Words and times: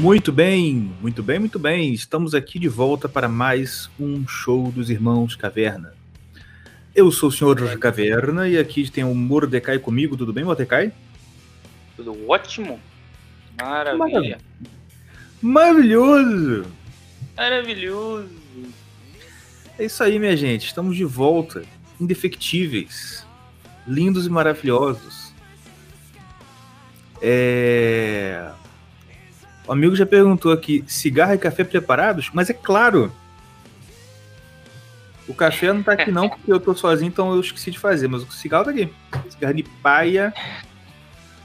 Muito 0.00 0.32
bem, 0.32 0.94
muito 1.02 1.22
bem, 1.22 1.38
muito 1.38 1.58
bem. 1.58 1.92
Estamos 1.92 2.34
aqui 2.34 2.58
de 2.58 2.68
volta 2.68 3.06
para 3.06 3.28
mais 3.28 3.90
um 4.00 4.26
show 4.26 4.72
dos 4.72 4.88
Irmãos 4.88 5.36
Caverna. 5.36 5.92
Eu 6.94 7.12
sou 7.12 7.28
o 7.28 7.32
Senhor 7.32 7.78
Caverna 7.78 8.48
e 8.48 8.56
aqui 8.56 8.90
tem 8.90 9.04
o 9.04 9.14
Mordecai 9.14 9.78
comigo. 9.78 10.16
Tudo 10.16 10.32
bem, 10.32 10.42
Mordecai? 10.42 10.90
Tudo 11.98 12.16
ótimo. 12.26 12.80
Maravilha. 13.60 14.38
Maravilhoso! 15.42 16.64
Maravilhoso. 17.36 18.30
É 19.78 19.84
isso 19.84 20.02
aí, 20.02 20.18
minha 20.18 20.34
gente. 20.34 20.64
Estamos 20.64 20.96
de 20.96 21.04
volta. 21.04 21.62
Indefectíveis. 22.00 23.26
Lindos 23.86 24.26
e 24.26 24.30
maravilhosos. 24.30 25.34
É... 27.20 28.50
O 29.70 29.72
amigo 29.72 29.94
já 29.94 30.04
perguntou 30.04 30.50
aqui: 30.50 30.82
cigarro 30.88 31.32
e 31.34 31.38
café 31.38 31.62
preparados? 31.62 32.28
Mas 32.34 32.50
é 32.50 32.52
claro. 32.52 33.12
O 35.28 35.32
café 35.32 35.72
não 35.72 35.80
tá 35.80 35.92
aqui 35.92 36.10
não, 36.10 36.26
porque 36.28 36.52
eu 36.52 36.58
tô 36.58 36.74
sozinho, 36.74 37.06
então 37.06 37.32
eu 37.32 37.40
esqueci 37.40 37.70
de 37.70 37.78
fazer. 37.78 38.08
Mas 38.08 38.24
o 38.24 38.32
cigarro 38.32 38.64
tá 38.64 38.72
aqui. 38.72 38.92
Cigarro 39.28 39.54
de 39.54 39.62
paia. 39.62 40.34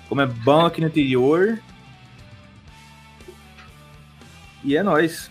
Como 0.10 0.22
é 0.22 0.26
bom 0.26 0.66
aqui 0.66 0.82
no 0.82 0.88
interior. 0.88 1.60
E 4.64 4.76
é 4.76 4.82
nóis. 4.82 5.30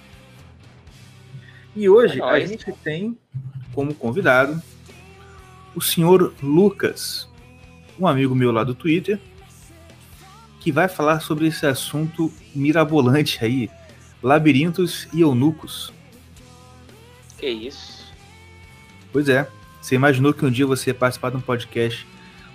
E 1.75 1.89
hoje 1.89 2.19
É 2.19 2.21
nóis. 2.21 2.45
a 2.45 2.47
gente 2.47 2.73
tem 2.85 3.19
como 3.73 3.93
convidado 3.93 4.63
o 5.75 5.81
senhor 5.81 6.33
Lucas, 6.41 7.29
um 7.99 8.07
amigo 8.07 8.37
meu 8.37 8.53
lá 8.53 8.63
do 8.63 8.73
Twitter, 8.73 9.19
que 10.65 10.73
vai 10.73 10.89
falar 10.89 11.21
sobre 11.21 11.47
esse 11.47 11.67
assunto 11.67 12.33
mirabolante 12.55 13.45
aí, 13.45 13.71
labirintos 14.23 15.07
e 15.13 15.21
eunucos. 15.21 15.93
Que 17.37 17.51
isso? 17.51 18.11
Pois 19.13 19.29
é, 19.29 19.47
você 19.79 19.95
imaginou 19.95 20.33
que 20.33 20.43
um 20.43 20.51
dia 20.51 20.67
você 20.67 20.89
ia 20.89 20.95
participar 20.95 21.29
de 21.31 21.37
um 21.37 21.41
podcast 21.43 22.07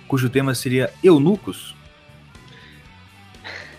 cujo 0.08 0.28
tema 0.28 0.56
seria 0.56 0.92
eunucos? 1.04 1.76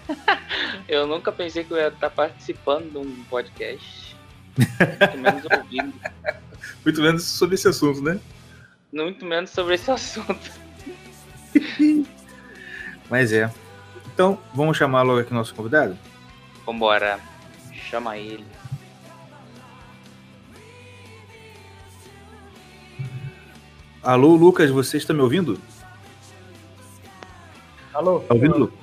Eu 0.88 1.06
nunca 1.06 1.30
pensei 1.30 1.66
que 1.66 1.72
eu 1.72 1.78
ia 1.78 1.88
estar 1.90 2.10
participando 2.10 2.90
de 2.92 2.98
um 2.98 3.24
podcast. 3.26 4.16
Muito 4.58 5.18
menos 5.18 5.46
ouvindo. 5.46 5.94
Muito 6.84 7.02
menos 7.02 7.24
sobre 7.24 7.56
esse 7.56 7.68
assunto, 7.68 8.02
né? 8.02 8.20
Muito 8.92 9.26
menos 9.26 9.50
sobre 9.52 9.76
esse 9.76 9.90
assunto. 9.90 10.52
Mas 13.10 13.32
é. 13.32 13.50
Então, 14.14 14.38
vamos 14.54 14.78
chamar 14.78 15.02
logo 15.04 15.20
aqui 15.20 15.32
o 15.32 15.36
nosso 15.36 15.54
convidado? 15.56 15.98
Vambora. 16.66 17.20
Chama 17.74 18.18
ele. 18.18 18.46
Alô, 24.04 24.36
Lucas, 24.36 24.70
você 24.70 24.98
está 24.98 25.14
me 25.14 25.22
ouvindo? 25.22 25.60
Alô? 27.94 28.20
Tá 28.22 28.34
ouvindo, 28.34 28.58
Lucas? 28.58 28.80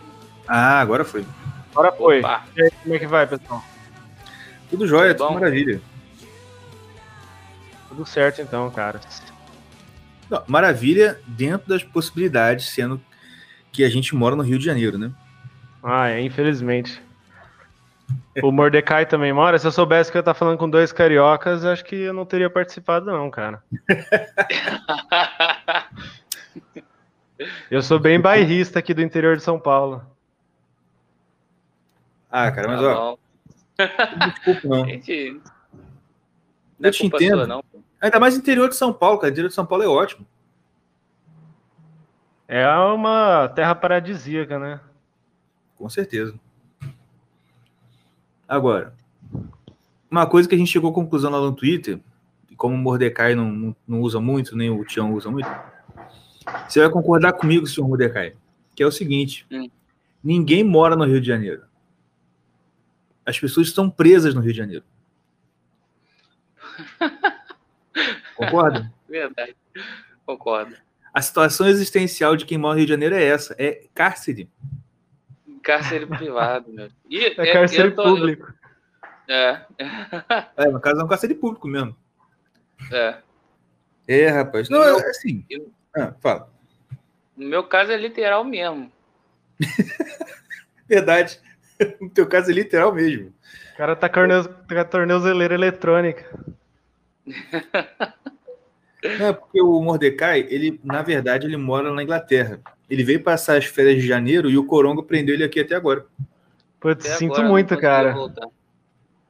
Ah, 0.46 0.80
agora 0.80 1.04
foi. 1.04 1.26
Agora 1.72 1.92
foi. 1.92 2.20
Opa. 2.20 2.44
E 2.56 2.62
aí, 2.62 2.70
como 2.82 2.94
é 2.94 2.98
que 2.98 3.06
vai, 3.06 3.26
pessoal? 3.26 3.62
Tudo 4.70 4.86
jóia, 4.86 5.14
Tudo 5.14 5.28
tudo 5.28 5.40
maravilha. 5.40 5.80
Tudo 7.88 8.06
certo 8.06 8.40
então, 8.40 8.70
cara. 8.70 9.00
Não, 10.30 10.42
maravilha 10.46 11.20
dentro 11.26 11.68
das 11.68 11.82
possibilidades, 11.82 12.68
sendo 12.68 13.00
que 13.78 13.84
a 13.84 13.88
gente 13.88 14.12
mora 14.16 14.34
no 14.34 14.42
Rio 14.42 14.58
de 14.58 14.64
Janeiro, 14.64 14.98
né? 14.98 15.12
Ah, 15.80 16.08
é, 16.08 16.20
infelizmente. 16.20 17.00
O 18.42 18.50
Mordecai 18.50 19.06
também 19.06 19.32
mora. 19.32 19.56
Se 19.56 19.68
eu 19.68 19.70
soubesse 19.70 20.10
que 20.10 20.16
eu 20.16 20.20
estar 20.20 20.34
falando 20.34 20.58
com 20.58 20.68
dois 20.68 20.90
cariocas, 20.90 21.64
acho 21.64 21.84
que 21.84 21.94
eu 21.94 22.12
não 22.12 22.26
teria 22.26 22.50
participado, 22.50 23.06
não, 23.06 23.30
cara. 23.30 23.62
Eu 27.70 27.80
sou 27.82 28.00
bem 28.00 28.20
bairrista 28.20 28.80
aqui 28.80 28.92
do 28.92 29.00
interior 29.00 29.36
de 29.36 29.44
São 29.44 29.60
Paulo. 29.60 30.02
Ah, 32.28 32.50
cara, 32.50 32.66
mas 32.66 32.80
Tá 32.80 32.98
ó, 32.98 33.16
não 34.18 34.28
desculpa 34.30 34.60
não. 34.64 34.84
Gente. 34.90 35.12
Eu 35.12 35.40
Não 36.80 36.88
é 36.88 36.90
te 36.90 37.06
entendo. 37.06 37.36
sua, 37.36 37.46
não. 37.46 37.62
Ainda 38.00 38.18
mais 38.18 38.36
interior 38.36 38.68
de 38.68 38.74
São 38.74 38.92
Paulo, 38.92 39.18
cara. 39.18 39.30
Interior 39.30 39.50
de 39.50 39.54
São 39.54 39.64
Paulo 39.64 39.84
é 39.84 39.86
ótimo. 39.86 40.26
É 42.48 42.66
uma 42.66 43.46
terra 43.48 43.74
paradisíaca, 43.74 44.58
né? 44.58 44.80
Com 45.76 45.88
certeza. 45.90 46.34
Agora, 48.48 48.94
uma 50.10 50.26
coisa 50.26 50.48
que 50.48 50.54
a 50.54 50.58
gente 50.58 50.72
chegou 50.72 50.90
à 50.90 50.94
conclusão 50.94 51.30
lá 51.30 51.38
no 51.38 51.52
Twitter, 51.52 52.00
e 52.50 52.56
como 52.56 52.74
o 52.74 52.78
Mordecai 52.78 53.34
não, 53.34 53.52
não, 53.52 53.76
não 53.86 54.00
usa 54.00 54.18
muito, 54.18 54.56
nem 54.56 54.70
o 54.70 54.82
Tião 54.82 55.12
usa 55.12 55.30
muito, 55.30 55.46
você 56.66 56.80
vai 56.80 56.88
concordar 56.88 57.34
comigo, 57.34 57.66
senhor 57.66 57.86
Mordecai, 57.86 58.34
que 58.74 58.82
é 58.82 58.86
o 58.86 58.90
seguinte: 58.90 59.46
Hum. 59.52 59.68
ninguém 60.24 60.64
mora 60.64 60.96
no 60.96 61.04
Rio 61.04 61.20
de 61.20 61.26
Janeiro. 61.26 61.64
As 63.26 63.38
pessoas 63.38 63.66
estão 63.66 63.90
presas 63.90 64.34
no 64.34 64.40
Rio 64.40 64.52
de 64.52 64.58
Janeiro. 64.58 64.84
Concorda? 68.34 68.90
Verdade. 69.06 69.54
Concordo. 70.24 70.87
A 71.18 71.20
situação 71.20 71.66
existencial 71.66 72.36
de 72.36 72.46
quem 72.46 72.56
mora 72.56 72.74
no 72.74 72.78
Rio 72.78 72.86
de 72.86 72.92
Janeiro 72.92 73.16
é 73.16 73.24
essa: 73.24 73.52
é 73.58 73.82
cárcere. 73.92 74.48
Cárcere 75.64 76.06
privado, 76.06 76.72
meu. 76.72 76.88
E, 77.10 77.24
É 77.26 77.52
cárcere 77.52 77.90
tô- 77.90 78.04
público. 78.04 78.54
É. 79.28 79.62
É, 80.56 80.66
no 80.68 80.78
caso, 80.80 81.00
é 81.00 81.04
um 81.04 81.08
cárcere 81.08 81.34
público 81.34 81.66
mesmo. 81.66 81.96
É. 82.92 83.16
É, 84.06 84.28
rapaz. 84.28 84.68
Não, 84.68 84.80
Eu- 84.80 85.00
é 85.00 85.10
assim. 85.10 85.44
eu- 85.50 85.72
Ah, 85.96 86.14
fala. 86.20 86.48
No 87.36 87.48
meu 87.48 87.64
caso 87.64 87.90
é 87.90 87.96
literal 87.96 88.44
mesmo. 88.44 88.88
Verdade. 90.88 91.40
No 92.00 92.10
teu 92.10 92.28
caso 92.28 92.48
é 92.50 92.54
literal 92.54 92.92
mesmo. 92.94 93.34
O 93.74 93.76
cara 93.76 93.96
tá 93.96 94.08
com 94.08 94.20
a 94.78 94.84
tornozeleira 94.84 95.54
eletrônica. 95.54 96.24
É 99.02 99.32
porque 99.32 99.60
o 99.60 99.80
Mordecai, 99.80 100.46
ele, 100.50 100.80
na 100.82 101.02
verdade, 101.02 101.46
ele 101.46 101.56
mora 101.56 101.92
na 101.92 102.02
Inglaterra. 102.02 102.60
Ele 102.90 103.04
veio 103.04 103.22
passar 103.22 103.56
as 103.56 103.64
férias 103.64 103.96
de 103.96 104.06
janeiro 104.06 104.50
e 104.50 104.58
o 104.58 104.64
Corongo 104.64 105.02
prendeu 105.02 105.34
ele 105.34 105.44
aqui 105.44 105.60
até 105.60 105.74
agora. 105.74 106.06
Putz, 106.80 107.06
Até 107.06 107.16
sinto 107.16 107.34
agora 107.34 107.48
muito, 107.48 107.76
cara. 107.76 108.14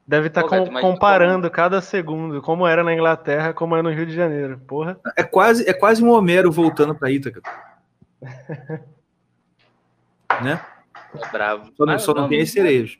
Deve 0.06 0.28
estar 0.28 0.42
Pô, 0.42 0.48
Beto, 0.48 0.72
mas 0.72 0.80
comparando 0.80 1.50
cada 1.50 1.82
segundo 1.82 2.40
como 2.40 2.66
era 2.66 2.82
na 2.82 2.94
Inglaterra, 2.94 3.52
como 3.52 3.76
é 3.76 3.82
no 3.82 3.90
Rio 3.90 4.06
de 4.06 4.14
Janeiro. 4.14 4.58
Porra. 4.66 4.98
É 5.14 5.22
quase, 5.22 5.68
é 5.68 5.74
quase 5.74 6.02
um 6.02 6.10
Homero 6.10 6.50
voltando 6.50 6.94
para 6.94 7.10
Ítaca. 7.10 7.42
né? 10.42 10.64
É 11.14 11.28
bravo. 11.30 11.70
Só 11.76 11.84
não, 11.84 11.92
Mas 11.92 12.02
só 12.02 12.14
não 12.14 12.26
tem 12.28 12.40
as 12.40 12.50
sereias. 12.50 12.98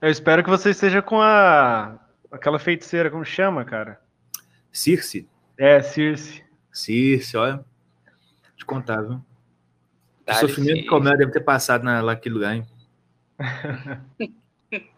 Eu 0.00 0.08
espero 0.08 0.44
que 0.44 0.50
você 0.50 0.70
esteja 0.70 1.02
com 1.02 1.20
a 1.20 1.98
aquela 2.30 2.58
feiticeira, 2.60 3.10
como 3.10 3.24
chama, 3.24 3.64
cara? 3.64 4.00
Circe. 4.72 5.28
É, 5.58 5.82
Circe. 5.82 6.42
Circe, 6.72 7.36
olha. 7.36 7.64
Te 8.56 8.64
contar, 8.64 9.02
viu? 9.02 9.14
O 9.16 9.22
Dá-lhe 10.26 10.38
sofrimento 10.38 10.82
que 10.84 10.90
o 10.94 10.96
Homero 10.96 11.18
deve 11.18 11.32
ter 11.32 11.40
passado 11.40 11.82
na, 11.82 12.02
naquele 12.02 12.34
lugar, 12.34 12.54
hein? 12.54 12.66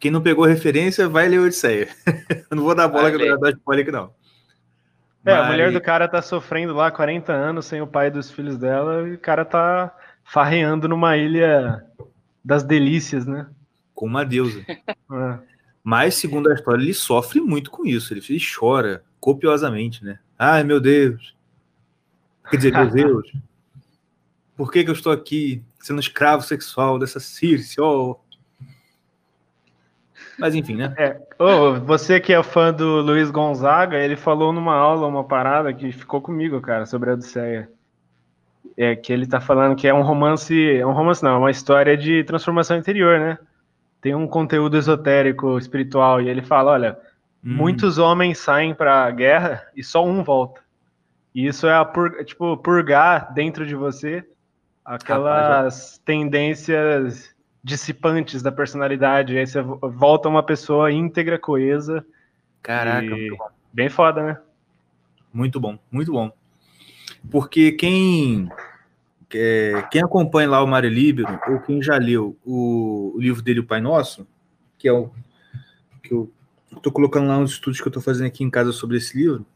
Quem 0.00 0.10
não 0.10 0.20
pegou 0.20 0.44
referência, 0.44 1.08
vai 1.08 1.28
ler 1.28 1.38
Odisseia. 1.38 1.88
Eu 2.50 2.56
não 2.56 2.64
vou 2.64 2.74
dar 2.74 2.88
bola 2.88 3.08
que 3.10 3.22
eu 3.22 3.38
dar 3.38 3.50
spoiler 3.52 3.84
aqui, 3.84 3.92
não. 3.92 4.12
É, 5.24 5.32
a 5.32 5.42
Mas- 5.42 5.50
mulher 5.52 5.70
do 5.72 5.80
cara 5.80 6.08
tá 6.08 6.20
sofrendo 6.20 6.74
lá 6.74 6.90
40 6.90 7.32
anos 7.32 7.66
sem 7.66 7.80
o 7.80 7.86
pai 7.86 8.10
dos 8.10 8.28
filhos 8.28 8.58
dela 8.58 9.06
e 9.08 9.14
o 9.14 9.18
cara 9.18 9.44
tá 9.44 9.96
farreando 10.24 10.88
numa 10.88 11.16
ilha 11.16 11.86
das 12.44 12.64
delícias, 12.64 13.26
né? 13.26 13.46
Com 13.94 14.06
uma 14.06 14.24
deusa. 14.24 14.64
É. 15.12 15.51
Mas, 15.82 16.14
segundo 16.14 16.50
a 16.50 16.54
história, 16.54 16.82
ele 16.82 16.94
sofre 16.94 17.40
muito 17.40 17.70
com 17.70 17.84
isso. 17.84 18.12
Ele, 18.12 18.22
ele 18.28 18.40
chora 18.40 19.02
copiosamente, 19.18 20.04
né? 20.04 20.18
Ai, 20.38 20.62
meu 20.62 20.80
Deus. 20.80 21.34
Quer 22.50 22.56
dizer, 22.56 22.72
meu 22.72 22.86
Deus. 22.90 23.32
Por 24.56 24.70
que, 24.70 24.84
que 24.84 24.90
eu 24.90 24.94
estou 24.94 25.12
aqui 25.12 25.62
sendo 25.80 26.00
escravo 26.00 26.42
sexual 26.42 26.98
dessa 26.98 27.18
Circe? 27.18 27.80
Oh. 27.80 28.16
Mas, 30.38 30.54
enfim, 30.54 30.76
né? 30.76 30.94
Ô, 31.38 31.74
você 31.80 32.20
que 32.20 32.32
é 32.32 32.42
fã 32.42 32.72
do 32.72 33.00
Luiz 33.00 33.30
Gonzaga, 33.30 33.98
ele 33.98 34.16
falou 34.16 34.52
numa 34.52 34.74
aula 34.74 35.06
uma 35.06 35.24
parada 35.24 35.72
que 35.72 35.90
ficou 35.90 36.20
comigo, 36.20 36.60
cara, 36.60 36.86
sobre 36.86 37.10
a 37.10 37.14
Odisseia. 37.14 37.68
É 38.76 38.96
que 38.96 39.12
ele 39.12 39.26
tá 39.26 39.40
falando 39.40 39.76
que 39.76 39.86
é 39.86 39.92
um 39.92 40.02
romance, 40.02 40.54
é 40.76 40.86
um 40.86 40.92
romance 40.92 41.22
não, 41.22 41.32
é 41.32 41.38
uma 41.38 41.50
história 41.50 41.96
de 41.96 42.24
transformação 42.24 42.76
interior, 42.76 43.18
né? 43.18 43.38
Tem 44.02 44.14
um 44.14 44.26
conteúdo 44.26 44.76
esotérico, 44.76 45.56
espiritual, 45.56 46.20
e 46.20 46.28
ele 46.28 46.42
fala, 46.42 46.72
olha, 46.72 46.98
Hum, 47.44 47.54
muitos 47.56 47.98
homens 47.98 48.38
saem 48.38 48.74
pra 48.74 49.10
guerra 49.10 49.66
e 49.74 49.82
só 49.82 50.04
um 50.04 50.22
volta. 50.22 50.60
E 51.34 51.46
isso 51.46 51.66
é 51.66 51.74
a 51.74 51.84
pur- 51.84 52.24
tipo, 52.24 52.56
purgar 52.58 53.32
dentro 53.32 53.66
de 53.66 53.74
você 53.74 54.24
aquelas 54.84 55.98
tendências 56.04 57.34
dissipantes 57.64 58.42
da 58.42 58.52
personalidade. 58.52 59.38
Aí 59.38 59.46
você 59.46 59.60
volta 59.62 60.28
uma 60.28 60.42
pessoa 60.42 60.92
íntegra, 60.92 61.38
coesa. 61.38 62.04
Caraca, 62.60 63.06
e 63.16 63.28
bem 63.72 63.88
foda, 63.88 64.22
né? 64.22 64.40
Muito 65.32 65.58
bom, 65.58 65.78
muito 65.90 66.12
bom. 66.12 66.30
Porque 67.30 67.72
quem 67.72 68.50
é, 69.34 69.82
quem 69.90 70.02
acompanha 70.02 70.48
lá 70.48 70.62
o 70.62 70.66
Mário 70.66 70.90
Líbero, 70.90 71.38
ou 71.48 71.60
quem 71.60 71.82
já 71.82 71.96
leu 71.96 72.36
o, 72.44 73.12
o 73.14 73.20
livro 73.20 73.42
dele, 73.42 73.60
O 73.60 73.66
Pai 73.66 73.80
Nosso, 73.80 74.26
que 74.78 74.88
é 74.88 74.92
o 74.92 75.10
que 76.02 76.12
eu 76.12 76.32
tô 76.82 76.90
colocando 76.90 77.28
lá 77.28 77.38
nos 77.38 77.52
estudos 77.52 77.80
que 77.80 77.86
eu 77.86 77.92
tô 77.92 78.00
fazendo 78.00 78.26
aqui 78.26 78.42
em 78.42 78.50
casa 78.50 78.72
sobre 78.72 78.96
esse 78.96 79.16
livro, 79.16 79.46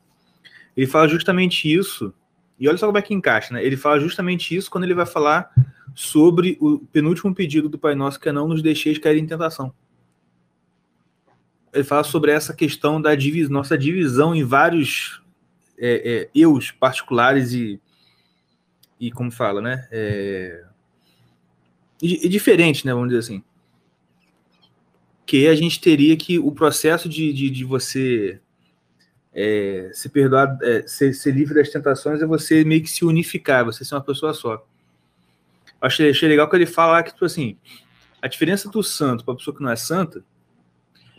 ele 0.77 0.87
fala 0.87 1.09
justamente 1.09 1.73
isso. 1.73 2.13
E 2.59 2.69
olha 2.69 2.79
só 2.79 2.87
como 2.87 2.99
é 2.99 3.03
que 3.03 3.15
encaixa, 3.15 3.53
né? 3.53 3.65
Ele 3.65 3.77
fala 3.77 4.01
justamente 4.01 4.55
isso 4.57 4.71
quando 4.71 4.85
ele 4.85 4.95
vai 4.95 5.07
falar 5.07 5.51
sobre 5.95 6.57
o 6.61 6.79
penúltimo 6.79 7.35
pedido 7.35 7.69
do 7.69 7.79
Pai 7.79 7.95
Nosso, 7.95 8.21
que 8.21 8.29
é 8.29 8.33
não 8.33 8.49
nos 8.49 8.63
deixeis 8.63 8.99
cair 8.99 9.19
em 9.19 9.27
tentação. 9.27 9.73
Ele 11.73 11.85
fala 11.85 12.05
sobre 12.05 12.31
essa 12.31 12.55
questão 12.55 13.01
da 13.01 13.15
divis 13.15 13.49
nossa 13.49 13.77
divisão 13.77 14.35
em 14.35 14.45
vários 14.45 15.23
é, 15.79 16.23
é, 16.23 16.31
eus 16.35 16.71
particulares 16.71 17.53
e, 17.53 17.81
e 18.99 19.11
como 19.11 19.31
fala, 19.31 19.61
né? 19.61 19.87
É, 19.91 20.65
e, 22.03 22.27
e 22.27 22.29
diferente, 22.29 22.87
né? 22.87 22.93
Vamos 22.93 23.09
dizer 23.09 23.21
assim. 23.21 23.43
Que 25.25 25.49
a 25.49 25.55
gente 25.55 25.81
teria 25.81 26.17
que 26.17 26.39
o 26.39 26.53
processo 26.53 27.09
de, 27.09 27.33
de, 27.33 27.51
de 27.51 27.65
você 27.65 28.41
é, 29.35 29.91
se 29.93 30.09
perdoar, 30.09 30.57
é, 30.63 30.87
ser, 30.87 31.13
ser, 31.15 31.33
livre 31.33 31.55
das 31.55 31.69
tentações 31.69 32.23
é 32.23 32.27
você 32.27 32.65
meio 32.65 32.83
que 32.83 32.91
se 32.91 33.05
unificar, 33.05 33.65
você 33.65 33.85
ser 33.85 33.95
uma 33.95 34.01
pessoa 34.01 34.33
só. 34.33 34.65
Achei, 35.81 36.11
achei 36.11 36.29
legal 36.29 36.49
que 36.49 36.57
ele 36.57 36.67
fala 36.67 37.03
que, 37.03 37.13
tipo 37.13 37.25
assim, 37.25 37.59
a 38.23 38.29
diferença 38.29 38.71
do 38.71 38.83
santo 38.83 39.25
para 39.25 39.35
a 39.35 39.37
pessoa 39.37 39.55
que 39.55 39.63
não 39.63 39.71
é 39.71 39.77
santa 39.77 40.25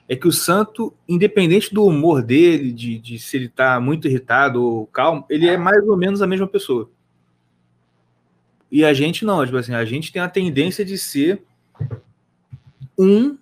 é 0.10 0.16
que 0.16 0.28
o 0.28 0.32
santo, 0.32 0.96
independente 1.08 1.74
do 1.74 1.86
humor 1.86 2.24
dele, 2.24 2.72
de, 2.72 2.98
de 2.98 3.20
se 3.20 3.36
ele 3.36 3.48
está 3.48 3.80
muito 3.80 4.08
irritado 4.08 4.64
ou 4.64 4.88
calmo, 4.88 5.26
ele 5.30 5.48
é 5.48 5.58
mais 5.58 5.86
ou 5.86 5.98
menos 5.98 6.22
a 6.22 6.28
mesma 6.28 6.48
pessoa. 6.48 6.90
E 8.72 8.84
a 8.84 8.94
gente 8.94 9.24
não, 9.26 9.46
tipo 9.46 9.58
assim, 9.58 9.74
a 9.74 9.86
gente 9.86 10.12
tem 10.12 10.22
a 10.22 10.30
tendência 10.30 10.84
de 10.84 10.98
ser 10.98 11.44
um 12.98 13.38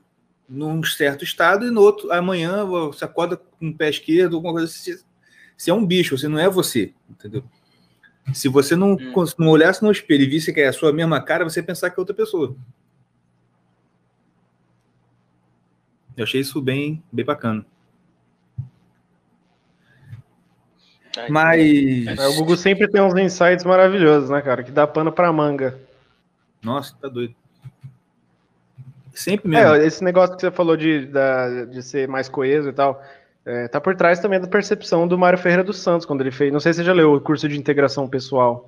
num 0.47 0.83
certo 0.83 1.23
estado 1.23 1.65
e 1.65 1.71
no 1.71 1.81
outro, 1.81 2.11
amanhã 2.11 2.63
você 2.63 3.03
acorda 3.03 3.35
com 3.37 3.69
o 3.69 3.73
pé 3.73 3.89
esquerdo, 3.89 4.35
alguma 4.35 4.53
coisa 4.53 4.67
assim. 4.67 4.95
Você 5.57 5.71
é 5.71 5.73
um 5.73 5.85
bicho, 5.85 6.17
você 6.17 6.27
não 6.27 6.37
é 6.37 6.49
você, 6.49 6.93
entendeu? 7.09 7.43
Se 8.33 8.47
você 8.47 8.75
não, 8.75 8.93
hum. 8.93 9.25
não 9.37 9.49
olhasse 9.49 9.83
no 9.83 9.91
espelho 9.91 10.23
e 10.23 10.29
visse 10.29 10.53
que 10.53 10.59
é 10.59 10.67
a 10.67 10.73
sua 10.73 10.91
mesma 10.91 11.21
cara, 11.21 11.43
você 11.43 11.59
ia 11.59 11.65
pensar 11.65 11.89
que 11.89 11.99
é 11.99 12.01
outra 12.01 12.15
pessoa. 12.15 12.55
Eu 16.17 16.23
achei 16.23 16.41
isso 16.41 16.61
bem, 16.61 17.03
bem 17.11 17.25
bacana. 17.25 17.65
Mas. 21.29 22.07
É, 22.19 22.27
o 22.27 22.35
Google 22.35 22.57
sempre 22.57 22.87
tem 22.87 23.01
uns 23.01 23.17
insights 23.17 23.65
maravilhosos, 23.65 24.29
né, 24.29 24.41
cara? 24.41 24.63
Que 24.63 24.71
dá 24.71 24.85
pano 24.85 25.11
pra 25.11 25.31
manga. 25.31 25.77
Nossa, 26.61 26.95
tá 27.01 27.07
doido. 27.07 27.35
Sempre 29.13 29.47
mesmo. 29.49 29.75
É, 29.75 29.85
esse 29.85 30.03
negócio 30.03 30.35
que 30.35 30.41
você 30.41 30.51
falou 30.51 30.75
de, 30.75 31.05
da, 31.05 31.65
de 31.65 31.81
ser 31.81 32.07
mais 32.07 32.27
coeso 32.27 32.69
e 32.69 32.73
tal, 32.73 33.01
é, 33.45 33.67
tá 33.67 33.79
por 33.79 33.95
trás 33.95 34.19
também 34.19 34.39
da 34.39 34.47
percepção 34.47 35.07
do 35.07 35.17
Mário 35.17 35.39
Ferreira 35.39 35.63
dos 35.63 35.79
Santos, 35.79 36.05
quando 36.05 36.21
ele 36.21 36.31
fez. 36.31 36.51
Não 36.51 36.59
sei 36.59 36.73
se 36.73 36.79
você 36.79 36.83
já 36.83 36.93
leu 36.93 37.13
o 37.13 37.21
curso 37.21 37.47
de 37.47 37.57
integração 37.57 38.09
pessoal. 38.09 38.67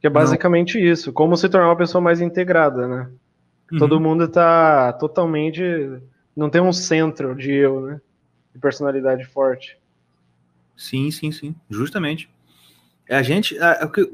Que 0.00 0.06
é 0.06 0.10
basicamente 0.10 0.78
não. 0.78 0.84
isso. 0.84 1.12
Como 1.12 1.36
se 1.36 1.48
tornar 1.48 1.68
uma 1.68 1.76
pessoa 1.76 2.00
mais 2.00 2.20
integrada, 2.20 2.86
né? 2.86 3.08
Uhum. 3.72 3.78
Todo 3.78 4.00
mundo 4.00 4.28
tá 4.28 4.92
totalmente. 4.92 5.62
Não 6.36 6.50
tem 6.50 6.60
um 6.60 6.72
centro 6.72 7.34
de 7.34 7.52
eu, 7.52 7.80
né? 7.80 8.00
De 8.54 8.60
personalidade 8.60 9.24
forte. 9.24 9.78
Sim, 10.78 11.10
sim, 11.10 11.30
sim. 11.30 11.54
Justamente. 11.68 12.30
A 13.10 13.22
gente, 13.22 13.54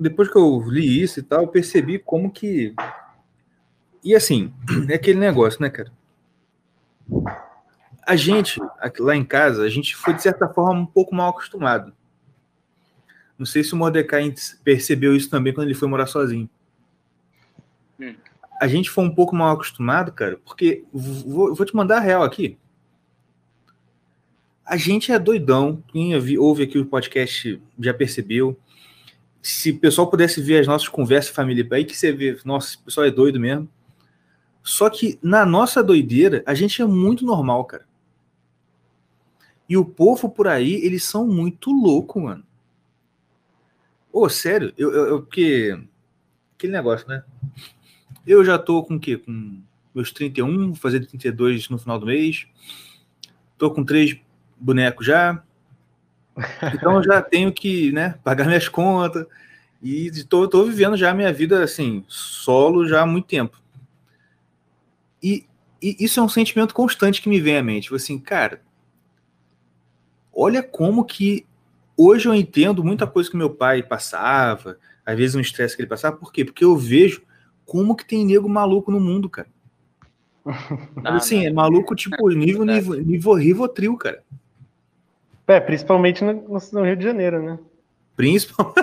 depois 0.01 0.29
que 0.29 0.37
eu 0.37 0.61
li 0.69 1.01
isso 1.01 1.21
e 1.21 1.23
tal, 1.23 1.43
eu 1.43 1.49
percebi 1.49 1.99
como 1.99 2.31
que 2.31 2.75
e 4.05 4.15
assim, 4.15 4.53
é 4.91 4.95
aquele 4.95 5.19
negócio, 5.19 5.63
né, 5.63 5.71
cara? 5.71 5.91
A 8.07 8.15
gente, 8.17 8.61
lá 8.99 9.17
em 9.17 9.25
casa, 9.25 9.63
a 9.63 9.69
gente 9.71 9.97
foi, 9.97 10.13
de 10.13 10.23
certa 10.23 10.47
forma, 10.47 10.79
um 10.79 10.87
pouco 10.87 11.15
mal 11.15 11.31
acostumado. 11.31 11.93
Não 13.39 13.47
sei 13.47 13.65
se 13.65 13.73
o 13.73 13.77
Mordecai 13.77 14.33
percebeu 14.63 15.17
isso 15.17 15.31
também 15.31 15.55
quando 15.55 15.67
ele 15.67 15.75
foi 15.75 15.89
morar 15.89 16.07
sozinho. 16.07 16.49
Hum. 17.99 18.15
A 18.61 18.69
gente 18.69 18.91
foi 18.91 19.05
um 19.05 19.15
pouco 19.15 19.35
mal 19.35 19.55
acostumado, 19.55 20.13
cara, 20.13 20.39
porque 20.45 20.85
vou, 20.93 21.55
vou 21.55 21.67
te 21.67 21.75
mandar 21.75 21.97
a 21.97 22.01
real 22.01 22.23
aqui. 22.23 22.59
A 24.65 24.77
gente 24.77 25.13
é 25.13 25.19
doidão. 25.19 25.83
Quem 25.89 26.15
ouve 26.39 26.63
aqui 26.63 26.79
o 26.79 26.87
podcast 26.87 27.61
já 27.79 27.93
percebeu. 27.93 28.59
Se 29.43 29.73
o 29.73 29.79
pessoal 29.79 30.09
pudesse 30.09 30.41
ver 30.41 30.61
as 30.61 30.67
nossas 30.67 30.89
conversas 30.89 31.35
família, 31.35 31.67
aí 31.73 31.85
que 31.85 31.95
você 31.95 32.11
vê, 32.13 32.39
nossa, 32.45 32.79
o 32.79 32.85
pessoal 32.85 33.07
é 33.07 33.11
doido 33.11 33.39
mesmo. 33.39 33.69
Só 34.63 34.89
que 34.89 35.19
na 35.23 35.45
nossa 35.45 35.83
doideira, 35.83 36.43
a 36.47 36.55
gente 36.55 36.81
é 36.81 36.87
muito 36.87 37.27
normal, 37.27 37.65
cara. 37.67 37.87
E 39.69 39.77
o 39.77 39.85
povo 39.85 40.31
por 40.31 40.49
aí, 40.49 40.75
eles 40.75 41.05
são 41.05 41.27
muito 41.27 41.71
louco, 41.71 42.21
mano. 42.21 42.45
Ô, 44.11 44.29
sério, 44.29 44.73
eu, 44.79 44.93
eu, 44.93 45.07
eu 45.07 45.23
porque 45.23 45.79
aquele 46.57 46.73
negócio, 46.73 47.07
né? 47.07 47.23
Eu 48.27 48.43
já 48.45 48.59
tô 48.59 48.83
com 48.83 48.95
o 48.95 49.01
quê? 49.01 49.19
Com 49.19 49.61
meus 49.95 50.11
31, 50.11 50.69
vou 50.69 50.75
fazer 50.77 51.05
32 51.05 51.69
no 51.69 51.79
final 51.79 51.99
do 51.99 52.07
mês. 52.07 52.47
Tô 53.59 53.71
com 53.71 53.85
três 53.85 54.17
bonecos 54.59 55.07
já. 55.07 55.43
Então 56.75 57.03
já 57.03 57.23
tenho 57.23 57.53
que, 57.53 57.93
né, 57.93 58.15
pagar 58.25 58.47
minhas 58.47 58.69
contas. 58.69 59.27
E 59.83 60.11
tô, 60.25 60.49
tô 60.49 60.65
vivendo 60.65 60.97
já 60.97 61.11
a 61.11 61.15
minha 61.15 61.33
vida, 61.33 61.63
assim, 61.63 62.05
solo 62.09 62.89
já 62.89 63.03
há 63.03 63.07
muito 63.07 63.27
tempo. 63.27 63.61
E, 65.23 65.47
e, 65.81 65.97
isso 66.01 66.19
é 66.19 66.23
um 66.23 66.29
sentimento 66.29 66.75
constante 66.75 67.21
que 67.21 67.29
me 67.29 67.41
vem 67.41 67.59
à 67.59 67.63
mente. 67.63 67.85
Tipo 67.85 67.97
assim, 67.97 68.19
cara, 68.19 68.63
olha 70.33 70.63
como 70.63 71.05
que 71.05 71.47
hoje 71.97 72.27
eu 72.27 72.35
entendo 72.35 72.83
muita 72.83 73.07
coisa 73.07 73.31
que 73.31 73.37
meu 73.37 73.51
pai 73.51 73.83
passava, 73.83 74.79
às 75.05 75.17
vezes 75.17 75.37
um 75.37 75.41
estresse 75.41 75.77
que 75.77 75.83
ele 75.83 75.89
passava. 75.89 76.17
Por 76.17 76.33
quê? 76.33 76.45
Porque 76.45 76.65
eu 76.65 76.77
vejo 76.77 77.23
como 77.67 77.95
que 77.95 78.07
tem 78.07 78.25
nego 78.25 78.49
maluco 78.49 78.91
no 78.91 79.01
mundo, 79.01 79.29
cara. 79.29 79.49
Não, 81.03 81.15
assim, 81.15 81.41
não. 81.41 81.47
é 81.47 81.53
maluco 81.53 81.95
tipo 81.95 82.29
nível, 82.33 82.65
nível, 82.65 83.01
nível 83.01 83.33
Rivotril, 83.33 83.97
cara. 83.97 84.23
É, 85.47 85.61
principalmente 85.61 86.25
no, 86.25 86.33
no, 86.73 86.85
Rio 86.85 86.97
de 86.97 87.05
Janeiro, 87.05 87.43
né? 87.43 87.59
Principal. 88.17 88.75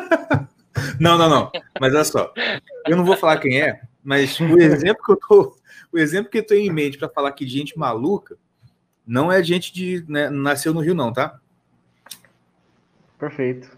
não, 1.00 1.18
não, 1.18 1.30
não. 1.30 1.52
Mas 1.80 1.94
olha 1.94 2.04
só. 2.04 2.34
Eu 2.88 2.98
não 2.98 3.06
vou 3.06 3.18
falar 3.18 3.38
quem 3.38 3.62
é, 3.62 3.82
mas 4.04 4.40
o 4.40 4.60
exemplo 4.60 5.04
que 5.04 5.12
eu 5.12 5.18
tô, 5.18 5.56
o 5.92 5.98
exemplo 5.98 6.30
que 6.30 6.38
eu 6.38 6.46
tenho 6.46 6.70
em 6.70 6.74
mente 6.74 6.98
para 6.98 7.10
falar 7.10 7.32
que 7.32 7.48
gente 7.48 7.78
maluca 7.78 8.38
não 9.06 9.32
é 9.32 9.44
gente 9.44 9.74
de 9.74 10.06
né, 10.08 10.30
nasceu 10.30 10.74
no 10.74 10.82
Rio, 10.82 10.94
não, 10.94 11.12
tá? 11.12 11.40
Perfeito. 13.18 13.76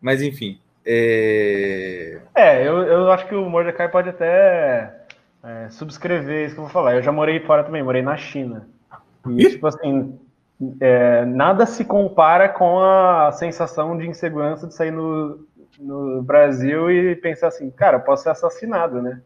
Mas 0.00 0.22
enfim. 0.22 0.60
É, 0.86 2.20
é 2.34 2.68
eu, 2.68 2.82
eu 2.82 3.10
acho 3.10 3.26
que 3.26 3.34
o 3.34 3.48
Mordecai 3.48 3.88
pode 3.90 4.10
até 4.10 5.06
é, 5.42 5.68
subscrever 5.70 6.46
isso 6.46 6.54
que 6.54 6.60
eu 6.60 6.64
vou 6.64 6.72
falar. 6.72 6.94
Eu 6.96 7.02
já 7.02 7.10
morei 7.10 7.40
fora 7.40 7.64
também, 7.64 7.82
morei 7.82 8.02
na 8.02 8.16
China. 8.16 8.68
E, 9.30 9.48
tipo 9.50 9.66
assim, 9.66 10.18
é, 10.80 11.24
nada 11.24 11.66
se 11.66 11.84
compara 11.84 12.48
com 12.48 12.78
a 12.80 13.32
sensação 13.32 13.96
de 13.96 14.06
insegurança 14.06 14.66
de 14.66 14.74
sair 14.74 14.90
no, 14.90 15.46
no 15.78 16.22
Brasil 16.22 16.90
e 16.90 17.16
pensar 17.16 17.48
assim, 17.48 17.70
cara, 17.70 17.98
posso 17.98 18.22
ser 18.24 18.30
assassinado, 18.30 19.02
né? 19.02 19.20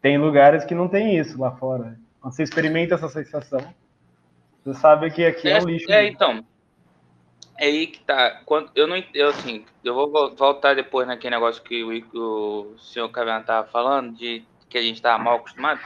Tem 0.00 0.18
lugares 0.18 0.64
que 0.64 0.74
não 0.74 0.88
tem 0.88 1.18
isso 1.18 1.40
lá 1.40 1.50
fora. 1.52 1.98
Quando 2.20 2.34
você 2.34 2.42
experimenta 2.42 2.94
essa 2.94 3.08
sensação, 3.08 3.60
você 4.64 4.78
sabe 4.78 5.10
que 5.10 5.24
aqui 5.24 5.48
é, 5.48 5.58
é 5.58 5.60
um 5.60 5.64
lixo. 5.64 5.90
É, 5.90 6.02
mesmo. 6.02 6.14
então. 6.14 6.44
É 7.58 7.66
aí 7.66 7.88
que 7.88 8.00
tá. 8.00 8.40
Quando, 8.46 8.70
eu 8.76 8.86
não 8.86 9.02
eu, 9.12 9.30
assim, 9.30 9.64
eu 9.82 9.92
vou 9.92 10.32
voltar 10.36 10.74
depois 10.74 11.08
naquele 11.08 11.34
negócio 11.34 11.62
que 11.62 11.82
o, 11.82 12.72
o 12.74 12.78
senhor 12.78 13.08
Cavian 13.08 13.42
tava 13.42 13.66
falando, 13.66 14.14
de 14.14 14.44
que 14.68 14.78
a 14.78 14.82
gente 14.82 15.02
tava 15.02 15.22
mal 15.22 15.36
acostumado. 15.36 15.80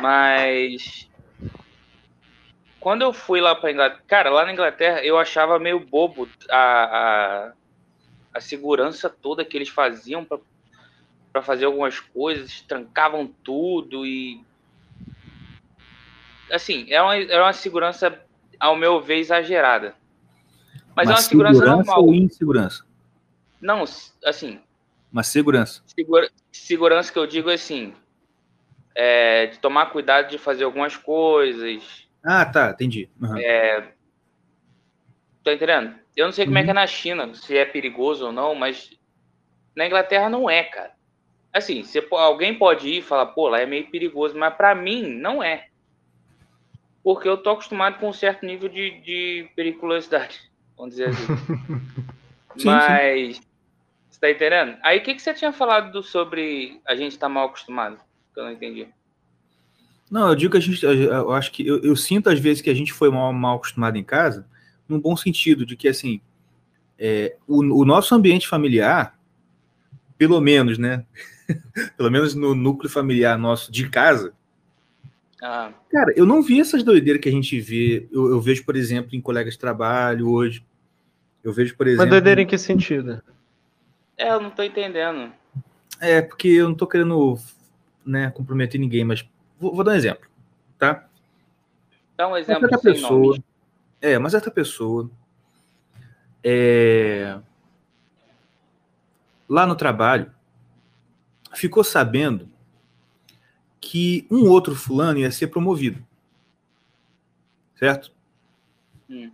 Mas 0.00 1.10
quando 2.82 3.02
eu 3.02 3.12
fui 3.12 3.40
lá 3.40 3.54
para 3.54 3.70
Inglaterra, 3.70 4.02
cara, 4.08 4.28
lá 4.28 4.44
na 4.44 4.52
Inglaterra 4.52 5.04
eu 5.04 5.16
achava 5.16 5.56
meio 5.56 5.78
bobo 5.78 6.28
a, 6.50 6.56
a, 6.56 7.52
a 8.34 8.40
segurança 8.40 9.08
toda 9.08 9.44
que 9.44 9.56
eles 9.56 9.68
faziam 9.68 10.26
para 11.32 11.42
fazer 11.42 11.64
algumas 11.64 12.00
coisas, 12.00 12.60
trancavam 12.62 13.32
tudo 13.44 14.04
e 14.04 14.44
assim, 16.50 16.86
é 16.90 17.00
uma, 17.00 17.16
é 17.16 17.40
uma 17.40 17.52
segurança, 17.52 18.20
ao 18.58 18.74
meu 18.74 19.00
ver, 19.00 19.18
exagerada. 19.18 19.94
Mas, 20.94 21.06
Mas 21.06 21.08
é 21.08 21.12
uma 21.12 21.22
segurança, 21.22 21.64
normal. 21.64 22.04
ou 22.04 22.12
insegurança? 22.12 22.84
Não, 23.60 23.84
assim, 24.24 24.60
Uma 25.12 25.22
segurança. 25.22 25.82
Segura, 25.86 26.28
segurança 26.50 27.12
que 27.12 27.18
eu 27.18 27.28
digo 27.28 27.48
é 27.48 27.54
assim, 27.54 27.94
é, 28.92 29.46
de 29.46 29.60
tomar 29.60 29.86
cuidado 29.86 30.28
de 30.28 30.36
fazer 30.36 30.64
algumas 30.64 30.96
coisas. 30.96 32.10
Ah, 32.24 32.44
tá, 32.44 32.70
entendi. 32.70 33.08
Uhum. 33.20 33.36
É, 33.36 33.92
tá 35.42 35.52
entendendo? 35.52 35.94
Eu 36.16 36.26
não 36.26 36.32
sei 36.32 36.44
como 36.44 36.56
uhum. 36.56 36.62
é 36.62 36.64
que 36.64 36.70
é 36.70 36.74
na 36.74 36.86
China, 36.86 37.34
se 37.34 37.56
é 37.56 37.64
perigoso 37.64 38.26
ou 38.26 38.32
não, 38.32 38.54
mas 38.54 38.90
na 39.74 39.86
Inglaterra 39.86 40.28
não 40.28 40.48
é, 40.48 40.62
cara. 40.64 40.92
Assim, 41.52 41.82
você, 41.82 42.06
alguém 42.12 42.56
pode 42.56 42.88
ir 42.88 42.98
e 42.98 43.02
falar, 43.02 43.26
pô, 43.26 43.48
lá 43.48 43.60
é 43.60 43.66
meio 43.66 43.90
perigoso, 43.90 44.38
mas 44.38 44.54
para 44.54 44.74
mim 44.74 45.02
não 45.02 45.42
é. 45.42 45.68
Porque 47.02 47.28
eu 47.28 47.36
tô 47.36 47.50
acostumado 47.50 47.98
com 47.98 48.08
um 48.08 48.12
certo 48.12 48.46
nível 48.46 48.68
de, 48.68 49.00
de 49.00 49.50
periculosidade, 49.56 50.40
vamos 50.76 50.92
dizer 50.92 51.08
assim. 51.08 51.26
sim, 52.56 52.66
mas, 52.66 53.36
sim. 53.36 53.42
você 54.08 54.20
tá 54.20 54.30
entendendo? 54.30 54.78
Aí 54.82 54.98
o 54.98 55.02
que, 55.02 55.14
que 55.14 55.20
você 55.22 55.34
tinha 55.34 55.52
falado 55.52 55.90
do, 55.92 56.02
sobre 56.02 56.80
a 56.86 56.94
gente 56.94 57.12
estar 57.12 57.26
tá 57.26 57.32
mal 57.32 57.46
acostumado? 57.46 57.98
Que 58.32 58.40
eu 58.40 58.44
não 58.44 58.52
entendi. 58.52 58.88
Não, 60.12 60.28
eu 60.28 60.34
digo 60.34 60.52
que 60.52 60.58
a 60.58 60.60
gente, 60.60 60.84
eu 60.84 61.32
acho 61.32 61.50
que 61.50 61.66
eu, 61.66 61.80
eu 61.80 61.96
sinto 61.96 62.28
às 62.28 62.38
vezes 62.38 62.60
que 62.60 62.68
a 62.68 62.74
gente 62.74 62.92
foi 62.92 63.10
mal, 63.10 63.32
mal 63.32 63.56
acostumado 63.56 63.96
em 63.96 64.04
casa, 64.04 64.46
num 64.86 65.00
bom 65.00 65.16
sentido, 65.16 65.64
de 65.64 65.74
que 65.74 65.88
assim, 65.88 66.20
é, 66.98 67.34
o, 67.48 67.60
o 67.80 67.84
nosso 67.86 68.14
ambiente 68.14 68.46
familiar, 68.46 69.18
pelo 70.18 70.38
menos, 70.38 70.76
né? 70.76 71.06
pelo 71.96 72.10
menos 72.10 72.34
no 72.34 72.54
núcleo 72.54 72.90
familiar 72.90 73.38
nosso 73.38 73.72
de 73.72 73.88
casa. 73.88 74.34
Ah. 75.42 75.72
Cara, 75.90 76.12
eu 76.14 76.26
não 76.26 76.42
vi 76.42 76.60
essas 76.60 76.82
doideiras 76.82 77.22
que 77.22 77.30
a 77.30 77.32
gente 77.32 77.58
vê. 77.58 78.06
Eu, 78.12 78.32
eu, 78.32 78.40
vejo, 78.40 78.66
por 78.66 78.76
exemplo, 78.76 79.16
em 79.16 79.20
colegas 79.20 79.54
de 79.54 79.60
trabalho 79.60 80.28
hoje. 80.28 80.62
Eu 81.42 81.54
vejo, 81.54 81.74
por 81.74 81.86
exemplo. 81.86 82.04
Mas 82.04 82.10
doideira 82.10 82.42
em 82.42 82.46
que 82.46 82.58
sentido? 82.58 83.22
É, 84.18 84.30
eu 84.30 84.42
não 84.42 84.50
tô 84.50 84.62
entendendo. 84.62 85.32
É, 85.98 86.20
porque 86.20 86.48
eu 86.48 86.68
não 86.68 86.74
tô 86.74 86.86
querendo 86.86 87.38
né, 88.04 88.30
comprometer 88.30 88.78
ninguém, 88.78 89.04
mas 89.04 89.26
vou, 89.62 89.74
vou 89.76 89.84
dar 89.84 89.92
um 89.92 89.94
exemplo, 89.94 90.28
tá? 90.76 91.08
Dá 92.16 92.26
um 92.26 92.36
exemplo 92.36 92.68
mas 92.68 92.80
pessoa, 92.80 93.10
nomes. 93.10 93.40
É, 94.00 94.18
mas 94.18 94.34
essa 94.34 94.50
pessoa 94.50 95.08
é, 96.42 97.38
lá 99.48 99.64
no 99.64 99.76
trabalho 99.76 100.32
ficou 101.54 101.84
sabendo 101.84 102.50
que 103.80 104.26
um 104.30 104.48
outro 104.48 104.74
fulano 104.74 105.20
ia 105.20 105.30
ser 105.30 105.46
promovido. 105.46 106.04
Certo? 107.76 108.12
Hum. 109.08 109.30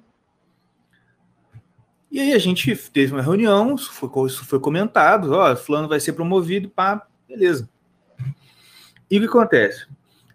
E 2.11 2.20
aí 2.20 2.32
a 2.32 2.38
gente 2.38 2.75
teve 2.90 3.12
uma 3.12 3.23
reunião, 3.23 3.75
isso 3.75 3.92
foi, 3.92 4.26
isso 4.26 4.44
foi 4.44 4.61
comentado, 4.61 5.32
ó, 5.32 5.54
fulano 5.56 5.88
vai 5.88 6.00
ser 6.00 6.14
promovido, 6.14 6.68
pá, 6.68 7.06
beleza. 7.26 7.68
E 9.11 9.18
o 9.18 9.20
que 9.20 9.26
acontece? 9.26 9.87